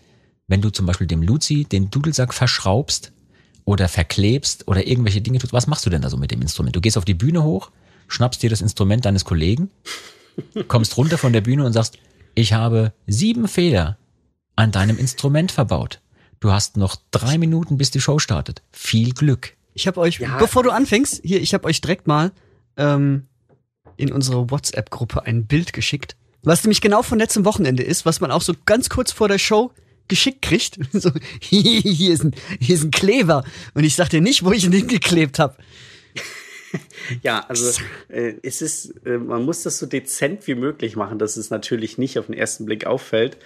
Wenn 0.48 0.62
du 0.62 0.70
zum 0.70 0.86
Beispiel 0.86 1.08
dem 1.08 1.24
Luzi 1.24 1.66
den 1.66 1.90
Dudelsack 1.90 2.34
verschraubst 2.34 3.14
oder 3.64 3.88
verklebst 3.88 4.68
oder 4.68 4.86
irgendwelche 4.86 5.22
Dinge 5.22 5.40
tust, 5.40 5.54
was 5.54 5.68
machst 5.68 5.86
du 5.86 5.90
denn 5.90 6.02
da 6.02 6.10
so 6.10 6.18
mit 6.18 6.32
dem 6.32 6.42
Instrument? 6.42 6.76
Du 6.76 6.82
gehst 6.82 6.98
auf 6.98 7.06
die 7.06 7.14
Bühne 7.14 7.44
hoch, 7.44 7.72
schnappst 8.08 8.44
dir 8.44 8.50
das 8.50 8.62
Instrument 8.62 9.06
deines 9.06 9.24
Kollegen, 9.24 9.70
kommst 10.68 10.98
runter 10.98 11.18
von 11.18 11.34
der 11.34 11.42
Bühne 11.42 11.66
und 11.66 11.74
sagst, 11.74 11.98
ich 12.36 12.54
habe 12.54 12.94
sieben 13.08 13.48
Fehler 13.48 13.98
an 14.62 14.72
deinem 14.72 15.00
Instrument 15.00 15.52
verbaut. 15.52 16.02
Du 16.40 16.52
hast 16.52 16.78
noch 16.78 16.96
drei 17.10 17.38
Minuten, 17.40 17.78
bis 17.78 17.90
die 17.90 18.00
Show 18.00 18.20
startet. 18.20 18.62
Viel 18.72 19.12
Glück. 19.14 19.56
Ich 19.74 19.88
habe 19.88 20.00
euch, 20.00 20.20
bevor 20.38 20.64
du 20.64 20.70
anfängst, 20.70 21.22
hier, 21.24 21.42
ich 21.42 21.54
habe 21.54 21.68
euch 21.68 21.82
direkt 21.82 22.08
mal 22.08 22.32
ähm, 22.78 23.26
in 23.98 24.12
unsere 24.12 24.52
WhatsApp-Gruppe 24.52 25.26
ein 25.26 25.48
Bild 25.48 25.74
geschickt, 25.74 26.16
was 26.44 26.64
nämlich 26.64 26.82
genau 26.82 27.02
von 27.02 27.18
letztem 27.18 27.46
Wochenende 27.46 27.82
ist, 27.84 28.06
was 28.06 28.22
man 28.22 28.32
auch 28.32 28.42
so 28.42 28.54
ganz 28.66 28.90
kurz 28.90 29.12
vor 29.12 29.28
der 29.28 29.40
Show 29.40 29.72
geschickt 30.08 30.44
kriegt. 30.44 30.78
So, 30.92 31.12
hier 31.42 32.14
ist 32.14 32.24
ein, 32.24 32.36
hier 32.60 32.76
ist 32.76 32.84
ein 32.84 32.92
Kleber. 32.92 33.44
Und 33.74 33.84
ich 33.84 33.96
sag 33.96 34.10
dir 34.10 34.22
nicht, 34.22 34.44
wo 34.44 34.52
ich 34.52 34.66
ihn 34.66 34.74
hingeklebt 34.74 35.40
habe. 35.40 35.56
Ja, 37.24 37.46
also 37.48 37.82
äh, 38.10 38.34
es 38.44 38.62
ist, 38.62 39.06
äh, 39.06 39.18
man 39.18 39.44
muss 39.44 39.64
das 39.64 39.80
so 39.80 39.86
dezent 39.86 40.48
wie 40.48 40.56
möglich 40.56 40.96
machen, 40.96 41.20
dass 41.20 41.38
es 41.38 41.50
natürlich 41.50 41.98
nicht 41.98 42.18
auf 42.18 42.28
den 42.28 42.36
ersten 42.36 42.66
Blick 42.66 42.86
auffällt. 42.86 43.38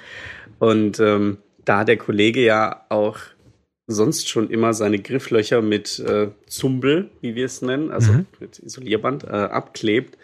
Und 0.59 0.99
ähm, 0.99 1.37
da 1.63 1.83
der 1.83 1.97
Kollege 1.97 2.43
ja 2.43 2.85
auch 2.89 3.17
sonst 3.87 4.29
schon 4.29 4.49
immer 4.49 4.73
seine 4.73 4.99
Grifflöcher 4.99 5.61
mit 5.61 5.99
äh, 5.99 6.29
Zumbel, 6.47 7.09
wie 7.21 7.35
wir 7.35 7.45
es 7.45 7.61
nennen, 7.61 7.91
also 7.91 8.25
mit 8.39 8.59
Isolierband, 8.59 9.23
äh, 9.25 9.27
abklebt, 9.27 10.17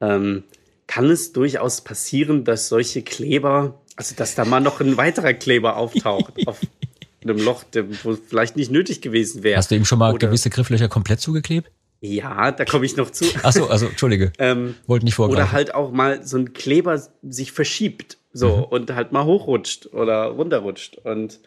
ähm, 0.00 0.44
kann 0.86 1.10
es 1.10 1.32
durchaus 1.32 1.80
passieren, 1.80 2.44
dass 2.44 2.68
solche 2.68 3.02
Kleber, 3.02 3.80
also 3.96 4.14
dass 4.14 4.34
da 4.34 4.44
mal 4.44 4.60
noch 4.60 4.80
ein 4.80 4.96
weiterer 4.96 5.32
Kleber 5.32 5.76
auftaucht 5.76 6.46
auf 6.46 6.60
einem 7.22 7.38
Loch, 7.38 7.64
der, 7.64 8.04
wo 8.04 8.14
vielleicht 8.14 8.56
nicht 8.56 8.70
nötig 8.70 9.00
gewesen 9.00 9.42
wäre. 9.42 9.56
Hast 9.56 9.70
du 9.70 9.76
ihm 9.76 9.84
schon 9.84 9.98
mal 9.98 10.12
Oder- 10.12 10.28
gewisse 10.28 10.50
Grifflöcher 10.50 10.88
komplett 10.88 11.20
zugeklebt? 11.20 11.70
Ja, 12.06 12.52
da 12.52 12.64
komme 12.66 12.84
ich 12.84 12.96
noch 12.96 13.10
zu. 13.10 13.24
Ach 13.42 13.52
so, 13.52 13.68
also 13.68 13.86
Entschuldige. 13.86 14.30
Ähm, 14.38 14.74
Wollte 14.86 15.06
nicht 15.06 15.14
vorgreifen. 15.14 15.42
oder 15.42 15.52
halt 15.52 15.74
auch 15.74 15.90
mal 15.90 16.22
so 16.26 16.36
ein 16.36 16.52
Kleber 16.52 17.00
sich 17.22 17.52
verschiebt 17.52 18.18
so 18.32 18.56
Mhm. 18.58 18.62
und 18.64 18.94
halt 18.94 19.12
mal 19.12 19.24
hochrutscht 19.24 19.92
oder 19.94 20.26
runterrutscht 20.26 20.98
und 20.98 21.40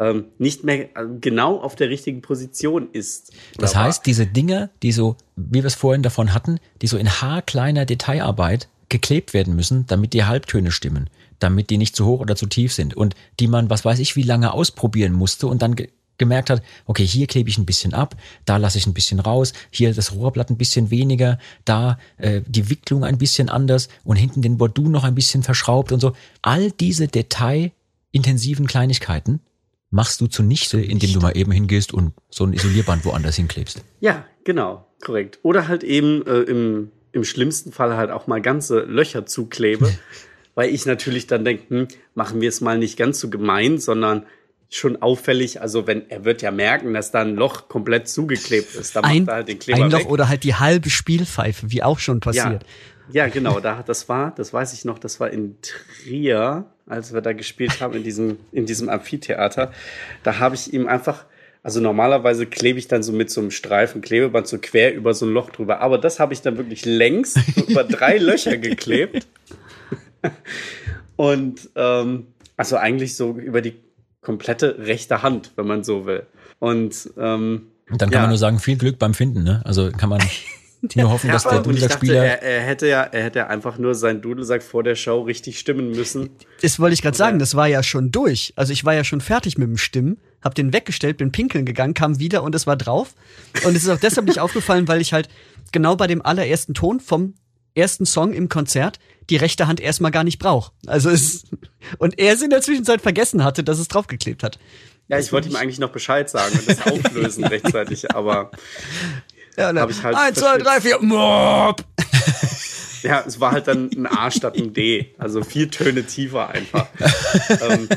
ähm, 0.00 0.26
nicht 0.38 0.62
mehr 0.62 0.94
äh, 0.96 1.06
genau 1.20 1.58
auf 1.60 1.74
der 1.74 1.88
richtigen 1.88 2.20
Position 2.22 2.88
ist. 2.92 3.32
Das 3.56 3.70
Oder 3.72 3.80
war. 3.80 3.86
heißt, 3.86 4.04
diese 4.06 4.26
Dinger, 4.26 4.68
die 4.82 4.92
so, 4.92 5.16
wie 5.36 5.58
wir 5.60 5.64
es 5.64 5.74
vorhin 5.74 6.02
davon 6.02 6.34
hatten, 6.34 6.60
die 6.82 6.86
so 6.86 6.96
in 6.98 7.08
haarkleiner 7.08 7.84
Detailarbeit 7.86 8.68
geklebt 8.90 9.32
werden 9.34 9.56
müssen, 9.56 9.86
damit 9.86 10.12
die 10.12 10.24
Halbtöne 10.24 10.70
stimmen, 10.70 11.08
damit 11.40 11.70
die 11.70 11.78
nicht 11.78 11.96
zu 11.96 12.04
hoch 12.06 12.20
oder 12.20 12.36
zu 12.36 12.46
tief 12.46 12.72
sind 12.72 12.94
und 12.96 13.14
die 13.40 13.48
man, 13.48 13.70
was 13.70 13.84
weiß 13.84 13.98
ich, 14.00 14.16
wie 14.16 14.22
lange 14.22 14.52
ausprobieren 14.52 15.12
musste 15.12 15.46
und 15.46 15.62
dann 15.62 15.74
gemerkt 16.18 16.50
hat, 16.50 16.62
okay, 16.86 17.06
hier 17.06 17.26
klebe 17.26 17.48
ich 17.48 17.58
ein 17.58 17.66
bisschen 17.66 17.94
ab, 17.94 18.16
da 18.44 18.56
lasse 18.56 18.78
ich 18.78 18.86
ein 18.86 18.94
bisschen 18.94 19.20
raus, 19.20 19.52
hier 19.70 19.94
das 19.94 20.12
Rohrblatt 20.12 20.50
ein 20.50 20.58
bisschen 20.58 20.90
weniger, 20.90 21.38
da 21.64 21.98
äh, 22.18 22.42
die 22.46 22.68
Wicklung 22.68 23.04
ein 23.04 23.18
bisschen 23.18 23.48
anders 23.48 23.88
und 24.04 24.16
hinten 24.16 24.42
den 24.42 24.58
Bordun 24.58 24.90
noch 24.90 25.04
ein 25.04 25.14
bisschen 25.14 25.42
verschraubt 25.42 25.92
und 25.92 26.00
so. 26.00 26.12
All 26.42 26.70
diese 26.72 27.08
detailintensiven 27.08 28.66
Kleinigkeiten 28.66 29.40
machst 29.90 30.20
du 30.20 30.26
zunichte, 30.26 30.80
indem 30.80 31.12
du 31.12 31.20
mal 31.20 31.36
eben 31.36 31.52
hingehst 31.52 31.94
und 31.94 32.12
so 32.28 32.44
ein 32.44 32.52
Isolierband 32.52 33.04
woanders 33.04 33.36
hinklebst. 33.36 33.82
Ja, 34.00 34.26
genau, 34.44 34.86
korrekt. 35.00 35.38
Oder 35.42 35.68
halt 35.68 35.82
eben 35.82 36.26
äh, 36.26 36.40
im, 36.40 36.90
im 37.12 37.24
schlimmsten 37.24 37.72
Fall 37.72 37.96
halt 37.96 38.10
auch 38.10 38.26
mal 38.26 38.42
ganze 38.42 38.80
Löcher 38.80 39.24
zuklebe, 39.24 39.94
weil 40.54 40.74
ich 40.74 40.84
natürlich 40.84 41.26
dann 41.26 41.44
denke, 41.44 41.64
hm, 41.68 41.88
machen 42.14 42.40
wir 42.40 42.48
es 42.48 42.60
mal 42.60 42.78
nicht 42.78 42.96
ganz 42.96 43.20
so 43.20 43.30
gemein, 43.30 43.78
sondern 43.78 44.26
schon 44.70 45.00
auffällig. 45.00 45.60
Also 45.62 45.86
wenn 45.86 46.10
er 46.10 46.24
wird 46.24 46.42
ja 46.42 46.50
merken, 46.50 46.92
dass 46.94 47.10
da 47.10 47.20
ein 47.22 47.34
Loch 47.36 47.68
komplett 47.68 48.08
zugeklebt 48.08 48.74
ist, 48.74 48.94
dann 48.96 49.04
Ein, 49.04 49.18
macht 49.22 49.28
er 49.28 49.34
halt 49.36 49.48
den 49.48 49.58
Kleber 49.58 49.84
ein 49.84 49.90
Loch 49.90 50.00
weg. 50.00 50.10
oder 50.10 50.28
halt 50.28 50.44
die 50.44 50.54
halbe 50.54 50.90
Spielpfeife, 50.90 51.70
wie 51.70 51.82
auch 51.82 51.98
schon 51.98 52.16
Ja, 52.16 52.20
passiert. 52.20 52.66
ja, 53.10 53.28
genau. 53.28 53.60
Da, 53.60 53.82
das 53.82 54.08
war, 54.08 54.34
das 54.36 54.52
weiß 54.52 54.72
ich 54.74 54.84
noch, 54.84 54.98
das 54.98 55.20
war 55.20 55.30
in 55.30 55.56
Trier, 55.62 56.66
als 56.86 57.14
wir 57.14 57.20
da 57.22 57.32
gespielt 57.32 57.80
haben 57.80 57.94
in 57.94 58.02
diesem, 58.02 58.38
in 58.52 58.66
diesem 58.66 58.88
Amphitheater. 58.90 59.72
Da 60.22 60.38
habe 60.38 60.54
ich 60.54 60.72
ihm 60.74 60.86
einfach, 60.86 61.24
also 61.62 61.80
normalerweise 61.80 62.44
klebe 62.46 62.78
ich 62.78 62.88
dann 62.88 63.02
so 63.02 63.12
mit 63.12 63.30
so 63.30 63.40
einem 63.40 63.50
Streifen 63.50 64.02
Klebeband 64.02 64.46
so 64.48 64.58
quer 64.58 64.94
über 64.94 65.14
so 65.14 65.24
ein 65.24 65.32
Loch 65.32 65.48
drüber. 65.50 65.80
Aber 65.80 65.96
das 65.96 66.20
habe 66.20 66.34
ich 66.34 66.42
dann 66.42 66.58
wirklich 66.58 66.84
längs 66.84 67.34
so 67.34 67.62
über 67.66 67.84
drei 67.84 68.18
Löcher 68.18 68.58
geklebt. 68.58 69.26
Und 71.16 71.70
ähm, 71.74 72.26
also 72.56 72.76
eigentlich 72.76 73.16
so 73.16 73.32
über 73.32 73.60
die 73.60 73.74
komplette 74.28 74.76
rechte 74.80 75.22
Hand, 75.22 75.52
wenn 75.56 75.66
man 75.66 75.84
so 75.84 76.04
will. 76.04 76.26
Und 76.58 77.08
ähm, 77.16 77.68
dann 77.88 77.98
kann 77.98 78.12
Ja. 78.12 78.20
man 78.20 78.28
nur 78.28 78.38
sagen, 78.38 78.58
viel 78.58 78.76
Glück 78.76 78.98
beim 78.98 79.14
Finden, 79.14 79.42
ne? 79.42 79.62
Also 79.64 79.90
kann 79.90 80.10
man 80.10 80.20
nur 80.94 81.10
hoffen, 81.10 81.30
dass 81.30 81.44
der 81.44 81.60
Dudelsackspieler 81.60 82.22
er, 82.22 82.42
er 82.42 82.60
hätte 82.60 82.86
ja, 82.88 83.02
er 83.04 83.24
hätte 83.24 83.46
einfach 83.46 83.78
nur 83.78 83.94
seinen 83.94 84.20
Dudelsack 84.20 84.62
vor 84.62 84.82
der 84.82 84.96
Show 84.96 85.22
richtig 85.22 85.58
stimmen 85.58 85.92
müssen. 85.92 86.28
Das 86.60 86.78
wollte 86.78 86.92
ich 86.92 87.00
gerade 87.00 87.16
sagen, 87.16 87.38
das 87.38 87.54
war 87.54 87.68
ja 87.68 87.82
schon 87.82 88.10
durch. 88.12 88.52
Also 88.56 88.74
ich 88.74 88.84
war 88.84 88.92
ja 88.92 89.02
schon 89.02 89.22
fertig 89.22 89.56
mit 89.56 89.66
dem 89.66 89.78
Stimmen, 89.78 90.18
hab 90.42 90.54
den 90.54 90.74
weggestellt, 90.74 91.16
bin 91.16 91.32
pinkeln 91.32 91.64
gegangen, 91.64 91.94
kam 91.94 92.18
wieder 92.18 92.42
und 92.42 92.54
es 92.54 92.66
war 92.66 92.76
drauf. 92.76 93.14
Und 93.64 93.74
es 93.74 93.84
ist 93.84 93.88
auch 93.88 93.98
deshalb 93.98 94.26
nicht 94.26 94.40
aufgefallen, 94.46 94.88
weil 94.88 95.00
ich 95.00 95.14
halt 95.14 95.30
genau 95.72 95.96
bei 95.96 96.06
dem 96.06 96.20
allerersten 96.20 96.74
Ton 96.74 97.00
vom 97.00 97.32
ersten 97.74 98.04
Song 98.04 98.34
im 98.34 98.50
Konzert 98.50 98.98
die 99.30 99.36
rechte 99.36 99.66
Hand 99.66 99.80
erstmal 99.80 100.10
gar 100.10 100.24
nicht 100.24 100.38
brauch. 100.38 100.72
Also 100.86 101.10
es 101.10 101.44
und 101.98 102.18
er 102.18 102.34
es 102.34 102.42
in 102.42 102.50
der 102.50 102.62
Zwischenzeit 102.62 103.00
vergessen 103.02 103.44
hatte, 103.44 103.62
dass 103.64 103.78
es 103.78 103.88
draufgeklebt 103.88 104.42
hat. 104.42 104.58
Ja, 105.08 105.18
ich 105.18 105.32
wollte 105.32 105.48
ihm 105.48 105.56
eigentlich 105.56 105.78
noch 105.78 105.90
Bescheid 105.90 106.28
sagen 106.28 106.58
und 106.58 106.68
das 106.68 106.82
auflösen 106.86 107.44
rechtzeitig, 107.46 108.14
aber 108.14 108.50
Ja, 109.56 109.72
ne. 109.72 109.80
Hab 109.80 109.90
ich 109.90 110.02
halt 110.02 110.16
Eins, 110.16 110.38
zwei, 110.38 110.58
drei, 110.58 110.80
vier. 110.80 110.98
Mop. 111.00 111.84
Ja, 113.04 113.22
es 113.24 113.38
war 113.38 113.52
halt 113.52 113.68
dann 113.68 113.90
ein 113.96 114.06
A 114.08 114.28
statt 114.30 114.56
ein 114.56 114.72
D. 114.72 115.14
Also 115.18 115.44
vier 115.44 115.70
Töne 115.70 116.04
tiefer 116.04 116.48
einfach. 116.48 116.88
ähm, 117.60 117.88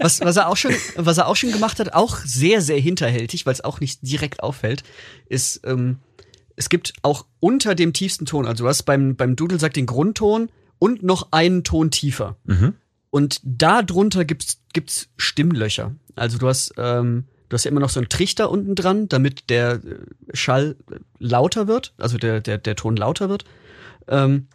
Was, 0.00 0.20
was 0.20 0.36
er 0.36 0.48
auch 0.48 0.56
schon, 0.56 0.74
was 0.96 1.18
er 1.18 1.28
auch 1.28 1.36
schon 1.36 1.52
gemacht 1.52 1.78
hat, 1.78 1.92
auch 1.94 2.16
sehr, 2.24 2.60
sehr 2.60 2.80
hinterhältig, 2.80 3.46
weil 3.46 3.52
es 3.52 3.60
auch 3.62 3.78
nicht 3.78 4.00
direkt 4.02 4.42
auffällt, 4.42 4.82
ist, 5.28 5.60
ähm, 5.64 5.98
es 6.56 6.68
gibt 6.68 6.94
auch 7.02 7.26
unter 7.38 7.76
dem 7.76 7.92
tiefsten 7.92 8.26
Ton, 8.26 8.44
also 8.44 8.64
du 8.64 8.68
hast 8.68 8.82
beim, 8.82 9.14
beim 9.14 9.36
Dudelsack 9.36 9.72
den 9.72 9.86
Grundton 9.86 10.50
und 10.80 11.04
noch 11.04 11.28
einen 11.30 11.62
Ton 11.62 11.92
tiefer. 11.92 12.36
Und 13.10 13.40
da 13.44 13.82
drunter 13.82 14.24
gibt's, 14.24 14.60
gibt's 14.72 15.08
Stimmlöcher. 15.16 15.94
Also 16.16 16.38
du 16.38 16.48
hast, 16.48 16.74
ähm, 16.76 17.24
du 17.48 17.54
hast 17.54 17.64
ja 17.64 17.70
immer 17.70 17.80
noch 17.80 17.90
so 17.90 18.00
einen 18.00 18.08
Trichter 18.08 18.50
unten 18.50 18.74
dran, 18.74 19.08
damit 19.08 19.50
der 19.50 19.74
äh, 19.74 19.98
Schall 20.32 20.76
lauter 21.18 21.68
wird, 21.68 21.94
also 21.98 22.18
der, 22.18 22.40
der, 22.40 22.58
der 22.58 22.76
Ton 22.76 22.96
lauter 22.96 23.28
wird. 23.28 23.44
Ähm, 24.08 24.48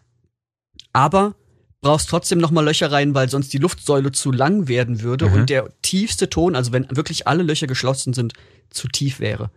aber 0.91 1.35
brauchst 1.81 2.09
trotzdem 2.09 2.39
noch 2.39 2.51
mal 2.51 2.65
Löcher 2.65 2.91
rein, 2.91 3.13
weil 3.13 3.29
sonst 3.29 3.53
die 3.53 3.59
Luftsäule 3.59 4.11
zu 4.11 4.31
lang 4.31 4.67
werden 4.67 5.01
würde 5.01 5.27
und 5.27 5.49
der 5.49 5.69
tiefste 5.83 6.29
Ton, 6.29 6.55
also 6.55 6.71
wenn 6.71 6.87
wirklich 6.89 7.27
alle 7.27 7.43
Löcher 7.43 7.67
geschlossen 7.67 8.13
sind, 8.13 8.33
zu 8.71 8.87
tief 8.87 9.19
wäre. 9.19 9.51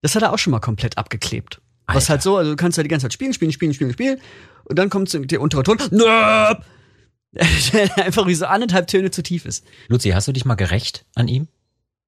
Das 0.00 0.14
hat 0.14 0.22
er 0.22 0.32
auch 0.32 0.38
schon 0.38 0.52
mal 0.52 0.60
komplett 0.60 0.96
abgeklebt. 0.96 1.60
Was 1.86 2.04
Alter. 2.04 2.08
halt 2.08 2.22
so, 2.22 2.36
also 2.36 2.50
du 2.52 2.56
kannst 2.56 2.78
halt 2.78 2.84
die 2.86 2.90
ganze 2.90 3.04
Zeit 3.04 3.12
spielen, 3.12 3.34
spielen, 3.34 3.52
spielen, 3.52 3.74
spielen, 3.74 3.92
spielen 3.92 4.20
und 4.68 4.78
dann 4.78 4.90
kommt 4.90 5.12
der 5.30 5.40
untere 5.40 5.62
Ton, 5.62 5.78
einfach 7.96 8.26
wie 8.26 8.34
so 8.34 8.46
anderthalb 8.46 8.86
Töne 8.86 9.10
zu 9.10 9.22
tief 9.22 9.44
ist. 9.44 9.64
Luzi, 9.88 10.10
hast 10.10 10.28
du 10.28 10.32
dich 10.32 10.44
mal 10.44 10.54
gerecht 10.54 11.04
an 11.14 11.28
ihm? 11.28 11.48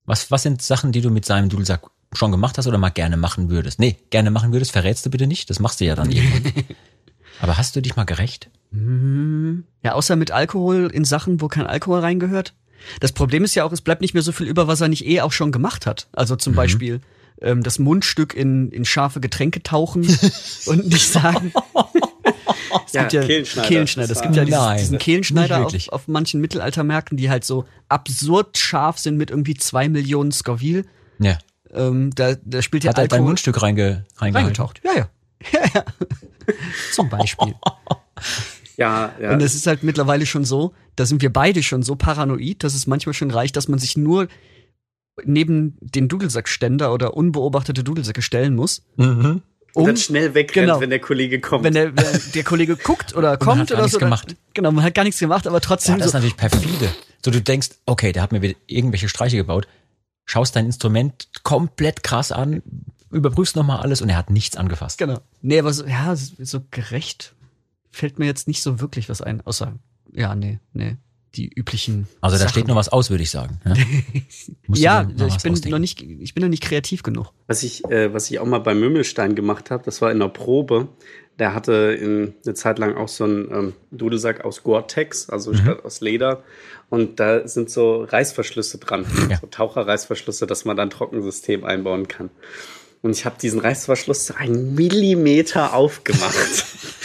Was, 0.07 0.31
was 0.31 0.43
sind 0.43 0.63
Sachen, 0.63 0.93
die 0.93 1.03
du 1.03 1.11
mit 1.11 1.25
seinem 1.25 1.49
Dudelsack 1.49 1.83
schon 2.13 2.31
gemacht 2.31 2.59
hast 2.59 2.67
oder 2.67 2.79
mal 2.79 2.89
gerne 2.91 3.17
machen 3.17 3.51
würdest? 3.51 3.79
Nee, 3.79 3.97
gerne 4.11 4.31
machen 4.31 4.53
würdest, 4.53 4.73
verrätst 4.73 5.05
du 5.07 5.11
bitte 5.11 5.27
nicht. 5.27 5.51
Das 5.51 5.61
machst 5.61 5.81
du 5.81 5.85
ja 5.85 5.95
dann 5.95 6.11
irgendwann. 6.13 6.65
Aber 7.41 7.57
hast 7.57 7.77
du 7.77 7.81
dich 7.81 7.97
mal 7.97 8.05
gerecht? 8.05 8.51
Ja, 9.83 9.93
außer 9.93 10.17
mit 10.17 10.31
Alkohol 10.31 10.91
in 10.93 11.05
Sachen, 11.05 11.41
wo 11.41 11.49
kein 11.49 11.67
Alkohol 11.67 12.01
reingehört. 12.01 12.55
Das 13.01 13.13
Problem 13.13 13.45
ist 13.45 13.55
ja 13.55 13.65
auch, 13.65 13.73
es 13.73 13.83
bleibt 13.83 14.01
nicht 14.01 14.15
mehr 14.15 14.23
so 14.23 14.33
viel 14.33 14.47
über, 14.47 14.67
was 14.67 14.81
er 14.81 14.89
nicht 14.89 15.07
eh 15.07 15.21
auch 15.21 15.33
schon 15.33 15.53
gemacht 15.53 15.87
hat. 15.87 16.09
Also 16.13 16.37
zum 16.37 16.55
Beispiel 16.55 17.01
ähm, 17.41 17.63
das 17.63 17.79
Mundstück 17.79 18.35
in, 18.35 18.71
in 18.71 18.85
scharfe 18.85 19.21
Getränke 19.21 19.63
tauchen 19.63 20.03
und 20.67 20.87
nicht 20.87 21.09
sagen. 21.09 21.53
Es 22.87 22.93
Ja, 22.93 23.03
gibt 23.03 23.13
ja 23.13 23.23
Kehlenschneider. 23.23 23.69
Kehlenschneider. 23.69 24.13
Es 24.13 24.23
gibt 24.23 24.37
ja 24.37 24.51
war- 24.51 24.77
diesen, 24.77 24.99
Kehlenschneider 24.99 25.67
auf, 25.67 25.89
auf 25.91 26.09
manchen 26.09 26.41
Mittelaltermärkten, 26.41 27.17
die 27.17 27.31
halt 27.31 27.45
so 27.45 27.65
absurd 27.89 28.59
scharf 28.59 28.99
sind 28.99 29.17
mit 29.17 29.31
irgendwie 29.31 29.55
zwei 29.55 29.89
Millionen 29.89 30.33
Scoville. 30.33 30.85
Ja. 31.19 31.39
Ähm, 31.73 32.11
da, 32.15 32.35
da 32.45 32.63
spielt 32.63 32.83
der 32.85 32.91
Hat 32.91 32.99
dein 32.99 33.05
Alkohol 33.05 33.23
Mundstück 33.27 33.63
reinge, 33.63 34.05
reingetaucht. 34.19 34.81
Ja, 34.85 34.93
ja. 34.97 35.09
Ja, 35.53 35.61
ja. 35.75 35.85
Zum 36.93 37.09
Beispiel. 37.09 37.55
ja, 38.77 39.13
ja. 39.21 39.33
Und 39.33 39.41
es 39.41 39.55
ist 39.55 39.67
halt 39.67 39.83
mittlerweile 39.83 40.27
schon 40.27 40.45
so, 40.45 40.75
da 40.97 41.07
sind 41.07 41.23
wir 41.23 41.33
beide 41.33 41.63
schon 41.63 41.83
so 41.83 41.97
paranoid, 41.97 42.63
dass 42.65 42.75
es 42.75 42.87
manchmal 42.87 43.15
schon 43.15 43.31
reicht, 43.31 43.57
dass 43.57 43.69
man 43.69 43.79
sich 43.79 43.97
nur 43.97 44.29
neben 45.25 45.77
den 45.81 46.09
Dudelsackständer 46.09 46.93
oder 46.93 47.15
unbeobachtete 47.15 47.85
Dudelsäcke 47.85 48.21
stellen 48.23 48.55
muss. 48.55 48.83
Und 49.75 49.83
um- 49.83 49.87
dann 49.87 49.97
schnell 49.97 50.35
wegrennt, 50.35 50.67
genau. 50.69 50.81
wenn 50.81 50.91
der 50.91 51.01
Kollege 51.01 51.41
kommt. 51.41 51.65
Wenn 51.65 51.75
der, 51.75 51.97
wenn 51.97 52.21
der 52.35 52.45
Kollege 52.45 52.77
guckt 52.77 53.15
oder 53.15 53.37
kommt 53.39 53.61
hat 53.61 53.69
gar 53.69 53.77
oder 53.77 53.83
nichts 53.85 53.93
so. 53.93 53.99
dann- 53.99 54.07
gemacht. 54.09 54.37
Genau, 54.55 54.73
man 54.73 54.85
hat 54.85 54.95
gar 54.95 55.05
nichts 55.05 55.21
gemacht, 55.21 55.47
aber 55.47 55.61
trotzdem 55.61 55.99
das 55.99 56.07
ist 56.07 56.13
so. 56.13 56.19
natürlich 56.19 56.37
perfide. 56.37 56.93
So, 57.25 57.31
du 57.31 57.41
denkst, 57.41 57.71
okay, 57.87 58.13
der 58.13 58.23
hat 58.23 58.33
mir 58.33 58.43
wieder 58.43 58.55
irgendwelche 58.67 59.09
Streiche 59.09 59.37
gebaut, 59.37 59.69
schaust 60.25 60.57
dein 60.57 60.67
Instrument 60.67 61.29
komplett 61.43 62.03
krass 62.03 62.33
an, 62.33 62.63
überprüfst 63.11 63.57
nochmal 63.57 63.81
alles 63.81 64.01
und 64.03 64.09
er 64.09 64.17
hat 64.17 64.31
nichts 64.31 64.57
angefasst. 64.57 64.99
Genau. 64.99 65.21
Nee, 65.43 65.59
aber 65.59 65.73
so, 65.73 65.85
ja, 65.85 66.15
so 66.17 66.61
gerecht 66.71 67.35
fällt 67.91 68.19
mir 68.19 68.27
jetzt 68.27 68.49
nicht 68.49 68.63
so 68.63 68.81
wirklich 68.81 69.09
was 69.09 69.21
ein, 69.21 69.41
außer, 69.43 69.75
ja, 70.15 70.35
nee, 70.35 70.61
nee. 70.73 70.97
Die 71.37 71.49
üblichen. 71.55 72.09
Also 72.21 72.35
da 72.35 72.41
Sachen. 72.41 72.51
steht 72.51 72.67
noch 72.67 72.75
was 72.77 72.89
aus, 72.89 73.09
würde 73.11 73.23
ich 73.23 73.31
sagen. 73.31 73.61
Ja, 73.65 73.75
Ja, 74.75 75.03
ich 75.09 75.15
bin 75.17 75.27
ausdenken. 75.53 75.71
noch 75.71 75.79
nicht, 75.79 76.03
ich 76.03 76.35
bin 76.35 76.43
noch 76.43 76.49
nicht 76.51 76.63
kreativ 76.63 77.03
genug. 77.05 77.33
Was 77.47 77.63
ich, 77.63 77.85
äh, 77.85 78.13
was 78.13 78.31
ich 78.31 78.39
auch 78.41 78.47
mal 78.47 78.59
bei 78.59 78.75
Mümmelstein 78.75 79.35
gemacht 79.37 79.71
habe, 79.71 79.85
das 79.85 80.03
war 80.03 80.11
in 80.11 80.19
der 80.19 80.29
Probe. 80.29 80.89
Der 81.39 81.55
hatte 81.55 81.73
in, 81.99 82.35
eine 82.45 82.55
Zeit 82.55 82.79
lang 82.79 82.97
auch 82.97 83.09
so 83.09 83.25
einen 83.25 83.51
ähm, 83.53 83.73
Dudelsack 83.93 84.45
aus 84.45 84.63
Gore-Tex, 84.63 85.31
also 85.31 85.55
statt 85.55 85.85
aus 85.85 86.01
Leder. 86.01 86.43
Und 86.91 87.21
da 87.21 87.47
sind 87.47 87.71
so 87.71 88.03
Reißverschlüsse 88.03 88.79
dran, 88.79 89.07
Ja. 89.31 89.39
so 89.41 89.47
Taucherreißverschlüsse, 89.47 90.47
dass 90.47 90.65
man 90.65 90.77
dann 90.77 90.91
Trockensystem 90.91 91.65
einbauen 91.65 92.09
kann. 92.09 92.31
Und 93.03 93.13
ich 93.13 93.25
habe 93.25 93.37
diesen 93.41 93.61
Reißverschluss 93.61 94.33
einen 94.33 94.75
Millimeter 94.75 95.73
aufgemacht. 95.75 96.67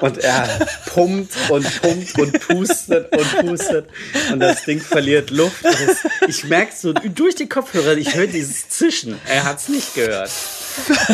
Und 0.00 0.18
er 0.18 0.48
pumpt 0.86 1.34
und 1.50 1.82
pumpt 1.82 2.18
und 2.18 2.48
pustet 2.48 3.16
und 3.16 3.46
pustet. 3.46 3.88
Und 4.32 4.40
das 4.40 4.64
Ding 4.64 4.80
verliert 4.80 5.30
Luft. 5.30 5.64
Es, 5.64 6.06
ich 6.26 6.44
merke 6.44 6.72
so 6.74 6.92
durch 6.92 7.34
die 7.34 7.48
Kopfhörer, 7.48 7.96
ich 7.96 8.14
höre 8.14 8.26
dieses 8.26 8.68
Zischen. 8.68 9.18
Er 9.26 9.44
hat's 9.44 9.68
nicht 9.68 9.94
gehört. 9.94 10.30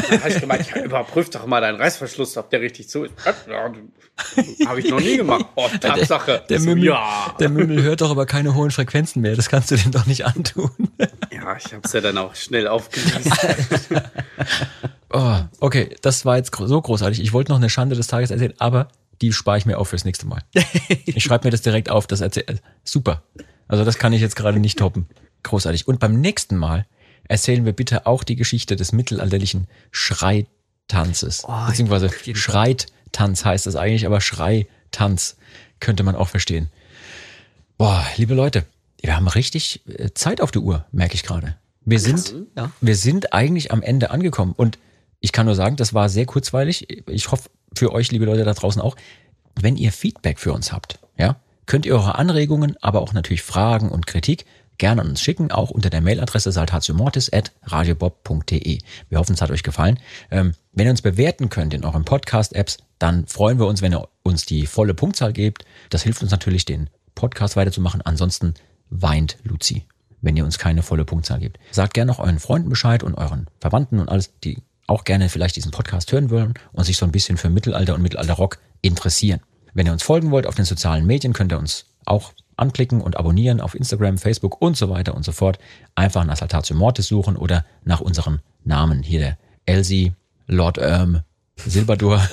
Dann 0.08 0.20
habe 0.20 0.30
ich 0.30 0.40
gemeint, 0.40 0.70
ja, 0.74 0.82
überprüf 0.82 1.30
doch 1.30 1.46
mal 1.46 1.60
deinen 1.60 1.80
Reißverschluss, 1.80 2.36
ob 2.36 2.50
der 2.50 2.60
richtig 2.60 2.88
zu 2.88 3.04
ist. 3.04 3.14
Habe 4.66 4.80
ich 4.80 4.90
noch 4.90 5.00
nie 5.00 5.16
gemacht. 5.16 5.46
Oh, 5.54 5.68
Tatsache. 5.80 6.44
Der 6.48 6.60
so, 6.60 6.66
Mümmel, 6.66 6.84
ja. 6.84 7.34
der 7.38 7.48
Mümmel 7.48 7.82
hört 7.82 8.00
doch 8.00 8.10
aber 8.10 8.26
keine 8.26 8.54
hohen 8.54 8.70
Frequenzen 8.70 9.22
mehr. 9.22 9.36
Das 9.36 9.48
kannst 9.48 9.70
du 9.70 9.76
dem 9.76 9.90
doch 9.90 10.06
nicht 10.06 10.24
antun. 10.24 10.70
ja, 11.32 11.56
ich 11.56 11.72
habe 11.72 11.82
es 11.84 11.92
ja 11.92 12.00
dann 12.00 12.18
auch 12.18 12.34
schnell 12.34 12.68
aufgelöst. 12.68 13.30
Oh, 15.12 15.38
okay, 15.60 15.94
das 16.02 16.24
war 16.24 16.36
jetzt 16.36 16.54
so 16.54 16.80
großartig. 16.80 17.20
Ich 17.20 17.32
wollte 17.32 17.52
noch 17.52 17.58
eine 17.58 17.70
Schande 17.70 17.96
des 17.96 18.08
Tages 18.08 18.30
erzählen, 18.30 18.54
aber 18.58 18.88
die 19.20 19.32
spare 19.32 19.58
ich 19.58 19.66
mir 19.66 19.78
auf 19.78 19.88
fürs 19.88 20.04
nächste 20.04 20.26
Mal. 20.26 20.42
Ich 21.06 21.24
schreibe 21.24 21.46
mir 21.46 21.50
das 21.50 21.62
direkt 21.62 21.90
auf, 21.90 22.06
das 22.06 22.20
erzähl 22.20 22.44
äh, 22.46 22.56
Super. 22.84 23.22
Also 23.68 23.84
das 23.84 23.98
kann 23.98 24.12
ich 24.12 24.20
jetzt 24.20 24.36
gerade 24.36 24.58
nicht 24.58 24.78
toppen. 24.78 25.06
Großartig. 25.42 25.88
Und 25.88 26.00
beim 26.00 26.20
nächsten 26.20 26.56
Mal 26.56 26.86
erzählen 27.24 27.64
wir 27.64 27.72
bitte 27.72 28.06
auch 28.06 28.24
die 28.24 28.36
Geschichte 28.36 28.76
des 28.76 28.92
mittelalterlichen 28.92 29.68
Schreitanzes. 29.90 31.44
Oh, 31.46 31.66
Beziehungsweise. 31.66 32.10
Schreitanz 32.34 33.44
heißt 33.44 33.66
das 33.66 33.76
eigentlich, 33.76 34.06
aber 34.06 34.20
Schreitanz 34.20 35.36
könnte 35.80 36.02
man 36.02 36.14
auch 36.14 36.28
verstehen. 36.28 36.70
Boah, 37.78 38.04
liebe 38.16 38.34
Leute, 38.34 38.64
wir 39.00 39.16
haben 39.16 39.28
richtig 39.28 39.82
äh, 39.86 40.10
Zeit 40.14 40.40
auf 40.40 40.50
der 40.50 40.62
Uhr, 40.62 40.84
merke 40.92 41.14
ich 41.14 41.22
gerade. 41.22 41.56
Wir 41.84 42.00
sind, 42.00 42.34
ja. 42.56 42.72
wir 42.80 42.96
sind 42.96 43.32
eigentlich 43.32 43.70
am 43.70 43.82
Ende 43.82 44.10
angekommen 44.10 44.54
und 44.56 44.78
ich 45.20 45.32
kann 45.32 45.46
nur 45.46 45.54
sagen, 45.54 45.76
das 45.76 45.94
war 45.94 46.08
sehr 46.08 46.26
kurzweilig. 46.26 47.04
Ich 47.08 47.30
hoffe 47.30 47.50
für 47.74 47.92
euch, 47.92 48.10
liebe 48.12 48.24
Leute 48.24 48.44
da 48.44 48.54
draußen 48.54 48.82
auch, 48.82 48.96
wenn 49.60 49.76
ihr 49.76 49.92
Feedback 49.92 50.38
für 50.38 50.52
uns 50.52 50.72
habt, 50.72 50.98
ja, 51.18 51.36
könnt 51.66 51.86
ihr 51.86 51.94
eure 51.94 52.16
Anregungen, 52.16 52.76
aber 52.80 53.00
auch 53.00 53.12
natürlich 53.12 53.42
Fragen 53.42 53.90
und 53.90 54.06
Kritik 54.06 54.46
gerne 54.78 55.02
an 55.02 55.08
uns 55.08 55.20
schicken, 55.20 55.50
auch 55.50 55.70
unter 55.70 55.90
der 55.90 56.00
Mailadresse 56.00 56.52
saltatiomortis.radiobob.de. 56.52 58.78
Wir 59.08 59.18
hoffen, 59.18 59.34
es 59.34 59.42
hat 59.42 59.50
euch 59.50 59.62
gefallen. 59.62 59.98
Ähm, 60.30 60.52
wenn 60.72 60.86
ihr 60.86 60.90
uns 60.90 61.02
bewerten 61.02 61.48
könnt 61.48 61.74
in 61.74 61.84
euren 61.84 62.04
Podcast-Apps, 62.04 62.78
dann 62.98 63.26
freuen 63.26 63.58
wir 63.58 63.66
uns, 63.66 63.82
wenn 63.82 63.92
ihr 63.92 64.08
uns 64.22 64.46
die 64.46 64.66
volle 64.66 64.94
Punktzahl 64.94 65.32
gebt. 65.32 65.64
Das 65.90 66.02
hilft 66.02 66.22
uns 66.22 66.30
natürlich, 66.30 66.64
den 66.64 66.88
Podcast 67.14 67.56
weiterzumachen. 67.56 68.02
Ansonsten 68.02 68.54
weint 68.90 69.38
Luzi, 69.42 69.84
wenn 70.20 70.36
ihr 70.36 70.44
uns 70.44 70.58
keine 70.58 70.82
volle 70.82 71.04
Punktzahl 71.04 71.40
gebt. 71.40 71.58
Sagt 71.70 71.94
gerne 71.94 72.12
auch 72.12 72.18
euren 72.18 72.38
Freunden 72.38 72.68
Bescheid 72.68 73.02
und 73.02 73.14
euren 73.14 73.46
Verwandten 73.60 73.98
und 73.98 74.08
alles, 74.08 74.32
die 74.44 74.58
auch 74.86 75.04
gerne 75.04 75.28
vielleicht 75.28 75.56
diesen 75.56 75.70
Podcast 75.70 76.12
hören 76.12 76.30
wollen 76.30 76.54
und 76.72 76.84
sich 76.84 76.96
so 76.96 77.04
ein 77.04 77.12
bisschen 77.12 77.36
für 77.36 77.50
Mittelalter 77.50 77.94
und 77.94 78.02
Mittelalterrock 78.02 78.58
interessieren. 78.82 79.40
Wenn 79.74 79.86
ihr 79.86 79.92
uns 79.92 80.02
folgen 80.02 80.30
wollt 80.30 80.46
auf 80.46 80.54
den 80.54 80.64
sozialen 80.64 81.06
Medien, 81.06 81.32
könnt 81.32 81.52
ihr 81.52 81.58
uns 81.58 81.86
auch 82.04 82.32
anklicken 82.56 83.00
und 83.00 83.16
abonnieren 83.16 83.60
auf 83.60 83.74
Instagram, 83.74 84.18
Facebook 84.18 84.62
und 84.62 84.76
so 84.76 84.88
weiter 84.88 85.14
und 85.14 85.24
so 85.24 85.32
fort. 85.32 85.58
Einfach 85.94 86.24
nach 86.24 86.36
Saltatio 86.36 86.76
Mortis 86.76 87.08
suchen 87.08 87.36
oder 87.36 87.64
nach 87.84 88.00
unseren 88.00 88.40
Namen. 88.64 89.02
Hier 89.02 89.20
der 89.20 89.38
Elsie, 89.66 90.14
Lord 90.46 90.78
Erm, 90.78 91.20
Silbador. 91.56 92.26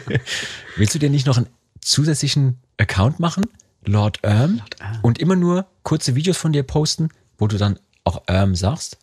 Willst 0.76 0.94
du 0.94 0.98
dir 0.98 1.10
nicht 1.10 1.26
noch 1.26 1.36
einen 1.36 1.48
zusätzlichen 1.80 2.60
Account 2.76 3.18
machen? 3.18 3.44
Lord 3.84 4.22
Erm. 4.22 4.60
Und 5.02 5.18
immer 5.18 5.36
nur 5.36 5.66
kurze 5.82 6.14
Videos 6.14 6.36
von 6.36 6.52
dir 6.52 6.62
posten, 6.62 7.08
wo 7.38 7.46
du 7.46 7.56
dann 7.56 7.78
auch 8.04 8.22
Erm 8.26 8.54
sagst? 8.54 8.98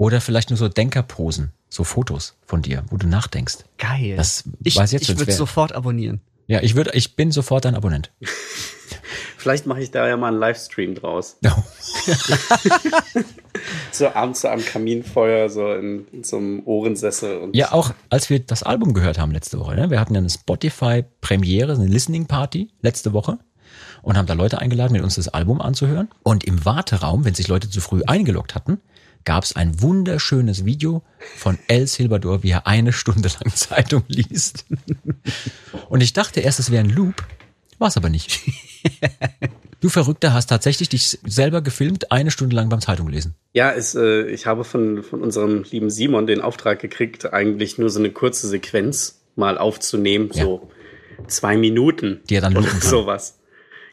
Oder 0.00 0.22
vielleicht 0.22 0.48
nur 0.48 0.56
so 0.56 0.70
Denkerposen, 0.70 1.52
so 1.68 1.84
Fotos 1.84 2.34
von 2.46 2.62
dir, 2.62 2.84
wo 2.88 2.96
du 2.96 3.06
nachdenkst. 3.06 3.58
Geil. 3.76 4.16
Das 4.16 4.44
ich 4.64 4.74
weiß 4.74 4.92
jetzt 4.92 5.10
ich 5.10 5.18
würde 5.18 5.30
sofort 5.30 5.72
abonnieren. 5.72 6.22
Ja, 6.46 6.62
ich 6.62 6.74
würde, 6.74 6.92
ich 6.94 7.16
bin 7.16 7.30
sofort 7.32 7.66
dein 7.66 7.74
Abonnent. 7.74 8.10
Vielleicht 9.36 9.66
mache 9.66 9.82
ich 9.82 9.90
da 9.90 10.08
ja 10.08 10.16
mal 10.16 10.28
einen 10.28 10.38
Livestream 10.38 10.94
draus. 10.94 11.36
So 13.92 14.08
abends 14.08 14.40
so 14.40 14.48
am 14.48 14.64
Kaminfeuer, 14.64 15.50
so 15.50 15.74
in, 15.74 16.06
in 16.12 16.24
so 16.24 16.38
einem 16.38 16.62
Ohrensessel. 16.64 17.36
Und 17.38 17.54
Ja, 17.54 17.72
auch 17.72 17.92
als 18.08 18.30
wir 18.30 18.38
das 18.38 18.62
Album 18.62 18.94
gehört 18.94 19.18
haben 19.18 19.32
letzte 19.32 19.58
Woche. 19.58 19.74
Ne? 19.74 19.90
Wir 19.90 20.00
hatten 20.00 20.14
ja 20.14 20.20
eine 20.20 20.30
Spotify-Premiere, 20.30 21.74
eine 21.74 21.86
Listening-Party 21.86 22.70
letzte 22.80 23.12
Woche 23.12 23.38
und 24.00 24.16
haben 24.16 24.26
da 24.26 24.32
Leute 24.32 24.60
eingeladen, 24.60 24.94
mit 24.94 25.02
uns 25.02 25.16
das 25.16 25.28
Album 25.28 25.60
anzuhören. 25.60 26.08
Und 26.22 26.44
im 26.44 26.64
Warteraum, 26.64 27.26
wenn 27.26 27.34
sich 27.34 27.48
Leute 27.48 27.68
zu 27.68 27.82
früh 27.82 28.02
eingeloggt 28.06 28.54
hatten, 28.54 28.80
gab 29.24 29.44
es 29.44 29.54
ein 29.56 29.80
wunderschönes 29.82 30.64
Video 30.64 31.02
von 31.36 31.58
El 31.68 31.86
Silvador, 31.86 32.42
wie 32.42 32.50
er 32.50 32.66
eine 32.66 32.92
Stunde 32.92 33.28
lang 33.40 33.54
Zeitung 33.54 34.02
liest. 34.08 34.64
Und 35.88 36.00
ich 36.02 36.12
dachte 36.12 36.40
erst, 36.40 36.60
es 36.60 36.70
wäre 36.70 36.82
ein 36.84 36.90
Loop, 36.90 37.24
war 37.78 37.88
es 37.88 37.96
aber 37.96 38.08
nicht. 38.08 38.40
Du 39.80 39.88
Verrückter 39.88 40.34
hast 40.34 40.46
tatsächlich 40.48 40.90
dich 40.90 41.18
selber 41.24 41.62
gefilmt, 41.62 42.12
eine 42.12 42.30
Stunde 42.30 42.54
lang 42.54 42.68
beim 42.68 42.80
Zeitung 42.82 43.08
lesen. 43.08 43.34
Ja, 43.54 43.70
ist, 43.70 43.94
äh, 43.94 44.26
ich 44.26 44.44
habe 44.46 44.64
von, 44.64 45.02
von 45.02 45.22
unserem 45.22 45.64
lieben 45.70 45.88
Simon 45.90 46.26
den 46.26 46.42
Auftrag 46.42 46.80
gekriegt, 46.80 47.32
eigentlich 47.32 47.78
nur 47.78 47.88
so 47.88 47.98
eine 47.98 48.10
kurze 48.10 48.46
Sequenz 48.48 49.22
mal 49.36 49.56
aufzunehmen, 49.56 50.30
Ja. 50.34 50.44
so 50.44 50.70
zwei 51.28 51.56
Minuten 51.56 52.20
Die 52.28 52.34
er 52.34 52.42
dann 52.42 52.56
oder 52.56 52.68
sowas. 52.80 53.38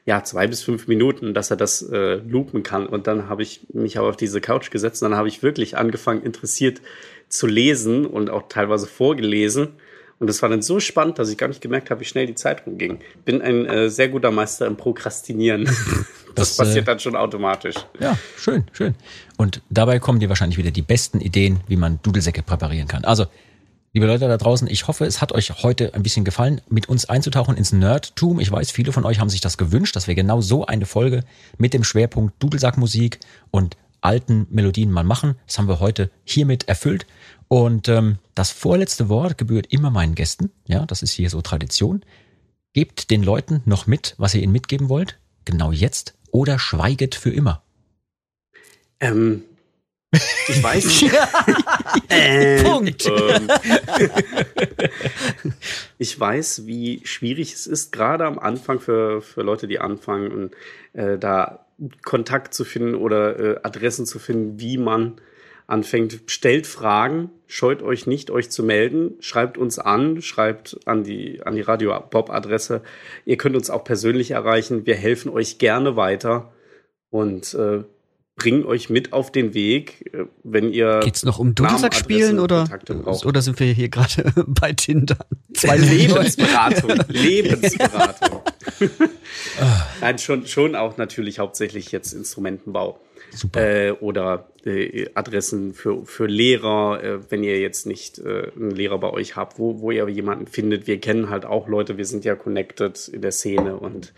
Ja, 0.08 0.24
zwei 0.24 0.48
bis 0.48 0.64
fünf 0.64 0.88
Minuten, 0.88 1.34
dass 1.34 1.52
er 1.52 1.58
das 1.58 1.82
äh, 1.82 2.16
loopen 2.16 2.64
kann. 2.64 2.88
Und 2.88 3.08
dann 3.08 3.28
habe 3.28 3.44
ich 3.44 3.68
mich 3.74 3.98
aber 3.98 4.08
auf 4.08 4.16
diese 4.16 4.40
Couch 4.40 4.72
gesetzt 4.72 5.04
und 5.04 5.12
dann 5.12 5.18
habe 5.18 5.28
ich 5.28 5.44
wirklich 5.44 5.78
angefangen, 5.78 6.24
interessiert 6.24 6.82
zu 7.28 7.46
lesen 7.46 8.06
und 8.06 8.30
auch 8.30 8.48
teilweise 8.48 8.88
vorgelesen. 8.88 9.74
Und 10.20 10.28
das 10.28 10.42
war 10.42 10.48
dann 10.48 10.62
so 10.62 10.80
spannend, 10.80 11.20
dass 11.20 11.30
ich 11.30 11.38
gar 11.38 11.50
nicht 11.50 11.60
gemerkt 11.60 11.92
habe, 11.92 12.00
wie 12.00 12.06
schnell 12.06 12.26
die 12.26 12.36
Zeit 12.36 12.66
rumging. 12.66 13.00
Bin 13.26 13.42
ein 13.42 13.66
äh, 13.66 13.90
sehr 13.90 14.08
guter 14.08 14.32
Meister 14.32 14.66
im 14.66 14.78
Prokrastinieren. 14.78 15.70
Das, 16.36 16.56
das, 16.56 16.68
passiert 16.68 16.84
äh, 16.84 16.86
dann 16.86 17.00
schon 17.00 17.16
automatisch. 17.16 17.74
Ja, 18.00 18.16
schön, 18.38 18.66
schön. 18.72 18.94
Und 19.38 19.64
dabei 19.72 19.98
kommen 19.98 20.20
dir 20.20 20.30
wahrscheinlich 20.30 20.60
wieder 20.60 20.70
die 20.70 20.84
besten 20.84 21.20
Ideen, 21.20 21.62
wie 21.68 21.78
man 21.78 22.00
Dudelsäcke 22.04 22.44
präparieren 22.44 22.88
kann. 22.88 23.06
Also, 23.06 23.26
liebe 23.94 24.06
Leute 24.06 24.28
da 24.28 24.38
draußen, 24.38 24.68
ich 24.68 24.88
hoffe, 24.88 25.06
es 25.06 25.22
hat 25.22 25.32
euch 25.32 25.64
heute 25.64 25.94
ein 25.94 26.04
bisschen 26.04 26.26
gefallen, 26.26 26.62
mit 26.70 26.90
uns 26.90 27.06
einzutauchen 27.06 27.58
ins 27.58 27.72
Nerdtum. 27.72 28.40
Ich 28.40 28.52
weiß, 28.52 28.72
viele 28.72 28.92
von 28.92 29.06
euch 29.06 29.20
haben 29.20 29.30
sich 29.30 29.42
das 29.42 29.58
gewünscht, 29.58 29.96
dass 29.96 30.08
wir 30.08 30.16
genau 30.16 30.42
so 30.42 30.66
eine 30.66 30.86
Folge 30.86 31.24
mit 31.58 31.74
dem 31.74 31.84
Schwerpunkt 31.84 32.42
Dudelsackmusik 32.42 33.20
und 33.52 33.78
alten 34.02 34.48
Melodien 34.50 34.92
mal 34.92 35.04
machen. 35.04 35.36
Das 35.46 35.58
haben 35.58 35.68
wir 35.68 35.80
heute 35.80 36.12
hiermit 36.24 36.68
erfüllt. 36.68 37.06
Und 37.48 37.88
ähm, 37.88 38.18
das 38.36 38.52
vorletzte 38.52 39.10
Wort 39.10 39.38
gebührt 39.38 39.68
immer 39.70 39.90
meinen 39.90 40.16
Gästen. 40.16 40.52
Ja, 40.68 40.86
das 40.86 41.02
ist 41.02 41.12
hier 41.12 41.30
so 41.30 41.42
Tradition. 41.42 42.04
Gebt 42.74 43.10
den 43.10 43.24
Leuten 43.24 43.62
noch 43.66 43.88
mit, 43.88 44.16
was 44.18 44.36
ihr 44.36 44.44
ihnen 44.44 44.52
mitgeben 44.52 44.90
wollt, 44.90 45.18
genau 45.46 45.72
jetzt, 45.72 46.14
oder 46.32 46.60
schweiget 46.60 47.16
für 47.16 47.32
immer. 47.32 47.64
Ähm, 49.00 49.44
ich 50.12 50.64
weiß 50.64 50.86
nicht. 51.02 51.14
ähm, 52.10 52.64
Punkt. 52.64 53.06
Ähm, 53.08 53.48
ich 55.98 56.20
weiß, 56.20 56.66
wie 56.66 57.02
schwierig 57.06 57.54
es 57.54 57.68
ist, 57.68 57.92
gerade 57.92 58.26
am 58.26 58.40
Anfang 58.40 58.80
für, 58.80 59.22
für 59.22 59.42
Leute, 59.42 59.68
die 59.68 59.80
anfangen 59.80 60.32
und 60.32 60.54
äh, 60.94 61.18
da 61.18 61.66
Kontakt 62.04 62.54
zu 62.54 62.64
finden 62.64 62.96
oder 62.96 63.40
äh, 63.40 63.60
Adressen 63.64 64.06
zu 64.06 64.20
finden, 64.20 64.60
wie 64.60 64.78
man 64.78 65.20
anfängt. 65.68 66.22
Stellt 66.28 66.66
Fragen, 66.66 67.30
scheut 67.46 67.84
euch 67.84 68.08
nicht, 68.08 68.32
euch 68.32 68.50
zu 68.50 68.64
melden, 68.64 69.16
schreibt 69.20 69.58
uns 69.58 69.78
an, 69.78 70.22
schreibt 70.22 70.80
an 70.86 71.04
die, 71.04 71.42
an 71.44 71.56
die 71.56 71.62
Radio 71.62 72.00
Bob 72.10 72.30
Adresse. 72.30 72.82
Ihr 73.26 73.38
könnt 73.38 73.56
uns 73.56 73.70
auch 73.70 73.84
persönlich 73.84 74.32
erreichen. 74.32 74.86
Wir 74.86 74.96
helfen 74.96 75.30
euch 75.30 75.60
gerne 75.60 75.96
weiter 75.98 76.54
und 77.10 77.54
äh, 77.54 77.84
bringen 78.38 78.66
euch 78.66 78.90
mit 78.90 79.12
auf 79.12 79.32
den 79.32 79.54
Weg, 79.54 80.14
äh, 80.14 80.26
wenn 80.44 80.72
ihr 80.72 81.02
Geht's 81.04 81.26
noch 81.26 81.40
um 81.40 81.56
Dudelsack 81.56 81.96
spielen 81.96 82.40
oder, 82.40 82.70
oder 83.26 83.42
sind 83.42 83.60
wir 83.60 83.74
hier 83.74 83.90
gerade 83.90 84.32
bei 84.48 84.72
Tinder? 84.72 85.18
Zwei 85.54 85.76
Lebensberatung. 85.78 86.94
Lebensberatung. 87.10 88.42
Nein, 90.02 90.20
schon, 90.20 90.46
schon 90.48 90.76
auch 90.76 90.98
natürlich 90.98 91.40
hauptsächlich 91.40 91.92
jetzt 91.92 92.14
Instrumentenbau. 92.14 93.00
Super. 93.32 93.62
Äh, 93.62 93.92
oder 93.92 94.50
äh, 94.66 95.10
Adressen 95.14 95.74
für, 95.74 96.06
für 96.06 96.28
Lehrer, 96.28 97.04
äh, 97.04 97.32
wenn 97.32 97.44
ihr 97.44 97.60
jetzt 97.60 97.86
nicht 97.86 98.20
äh, 98.20 98.52
einen 98.56 98.72
Lehrer 98.72 98.98
bei 98.98 99.10
euch 99.10 99.36
habt, 99.36 99.60
wo, 99.60 99.80
wo 99.80 99.92
ihr 99.92 100.08
jemanden 100.10 100.48
findet. 100.48 100.88
Wir 100.88 101.00
kennen 101.00 101.30
halt 101.30 101.46
auch 101.46 101.68
Leute, 101.68 101.98
wir 101.98 102.06
sind 102.06 102.26
ja 102.26 102.36
connected 102.36 103.08
in 103.08 103.22
der 103.22 103.32
Szene 103.32 103.78
und 103.78 104.14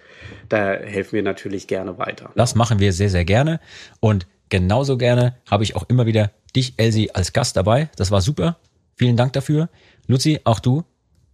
da 0.47 0.73
helfen 0.73 1.13
wir 1.13 1.23
natürlich 1.23 1.67
gerne 1.67 1.97
weiter. 1.97 2.31
Das 2.35 2.55
machen 2.55 2.79
wir 2.79 2.93
sehr, 2.93 3.09
sehr 3.09 3.25
gerne. 3.25 3.59
Und 3.99 4.27
genauso 4.49 4.97
gerne 4.97 5.35
habe 5.49 5.63
ich 5.63 5.75
auch 5.75 5.87
immer 5.87 6.05
wieder 6.05 6.31
dich, 6.55 6.73
Elsie, 6.77 7.11
als 7.11 7.33
Gast 7.33 7.55
dabei. 7.55 7.89
Das 7.95 8.11
war 8.11 8.21
super. 8.21 8.57
Vielen 8.95 9.17
Dank 9.17 9.33
dafür. 9.33 9.69
Luzi, 10.07 10.39
auch 10.43 10.59
du. 10.59 10.83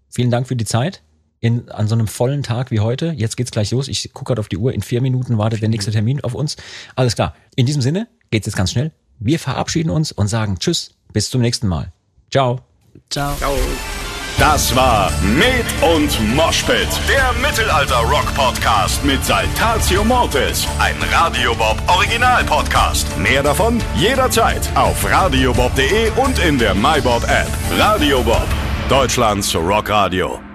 Vielen 0.09 0.31
Dank 0.31 0.47
für 0.47 0.55
die 0.55 0.65
Zeit. 0.65 1.01
In, 1.41 1.69
an 1.69 1.87
so 1.87 1.95
einem 1.95 2.07
vollen 2.07 2.43
Tag 2.43 2.71
wie 2.71 2.79
heute. 2.79 3.13
Jetzt 3.15 3.37
geht's 3.37 3.51
gleich 3.51 3.71
los. 3.71 3.87
Ich 3.87 4.13
gucke 4.13 4.29
gerade 4.29 4.39
auf 4.39 4.47
die 4.47 4.57
Uhr. 4.57 4.73
In 4.73 4.81
vier 4.81 5.01
Minuten 5.01 5.37
wartet 5.37 5.61
der 5.61 5.69
nächste 5.69 5.91
Termin 5.91 6.23
auf 6.23 6.33
uns. 6.33 6.55
Alles 6.95 7.15
klar. 7.15 7.35
In 7.55 7.65
diesem 7.65 7.81
Sinne 7.81 8.07
geht's 8.31 8.47
jetzt 8.47 8.55
ganz 8.55 8.71
schnell. 8.71 8.91
Wir 9.19 9.39
verabschieden 9.39 9.89
uns 9.89 10.11
und 10.11 10.27
sagen 10.27 10.57
Tschüss. 10.59 10.95
Bis 11.13 11.29
zum 11.29 11.41
nächsten 11.41 11.67
Mal. 11.67 11.91
Ciao. 12.31 12.61
Ciao. 13.09 13.35
Ciao. 13.37 13.55
Das 14.37 14.75
war 14.75 15.11
Med 15.21 15.65
und 15.81 16.35
Moshpit, 16.35 16.89
der 17.07 17.31
Mittelalter-Rock-Podcast 17.41 19.03
mit 19.05 19.23
Saltatio 19.23 20.03
Mortis, 20.03 20.67
ein 20.77 20.95
Radio 21.13 21.55
Bob 21.55 21.81
Original-Podcast. 21.87 23.17
Mehr 23.17 23.43
davon 23.43 23.81
jederzeit 23.95 24.69
auf 24.75 25.09
radiobob.de 25.09 26.11
und 26.17 26.37
in 26.39 26.57
der 26.57 26.75
MyBob-App. 26.75 27.47
Radio 27.77 28.21
Bob, 28.23 28.47
Deutschlands 28.89 29.55
Rockradio. 29.55 30.54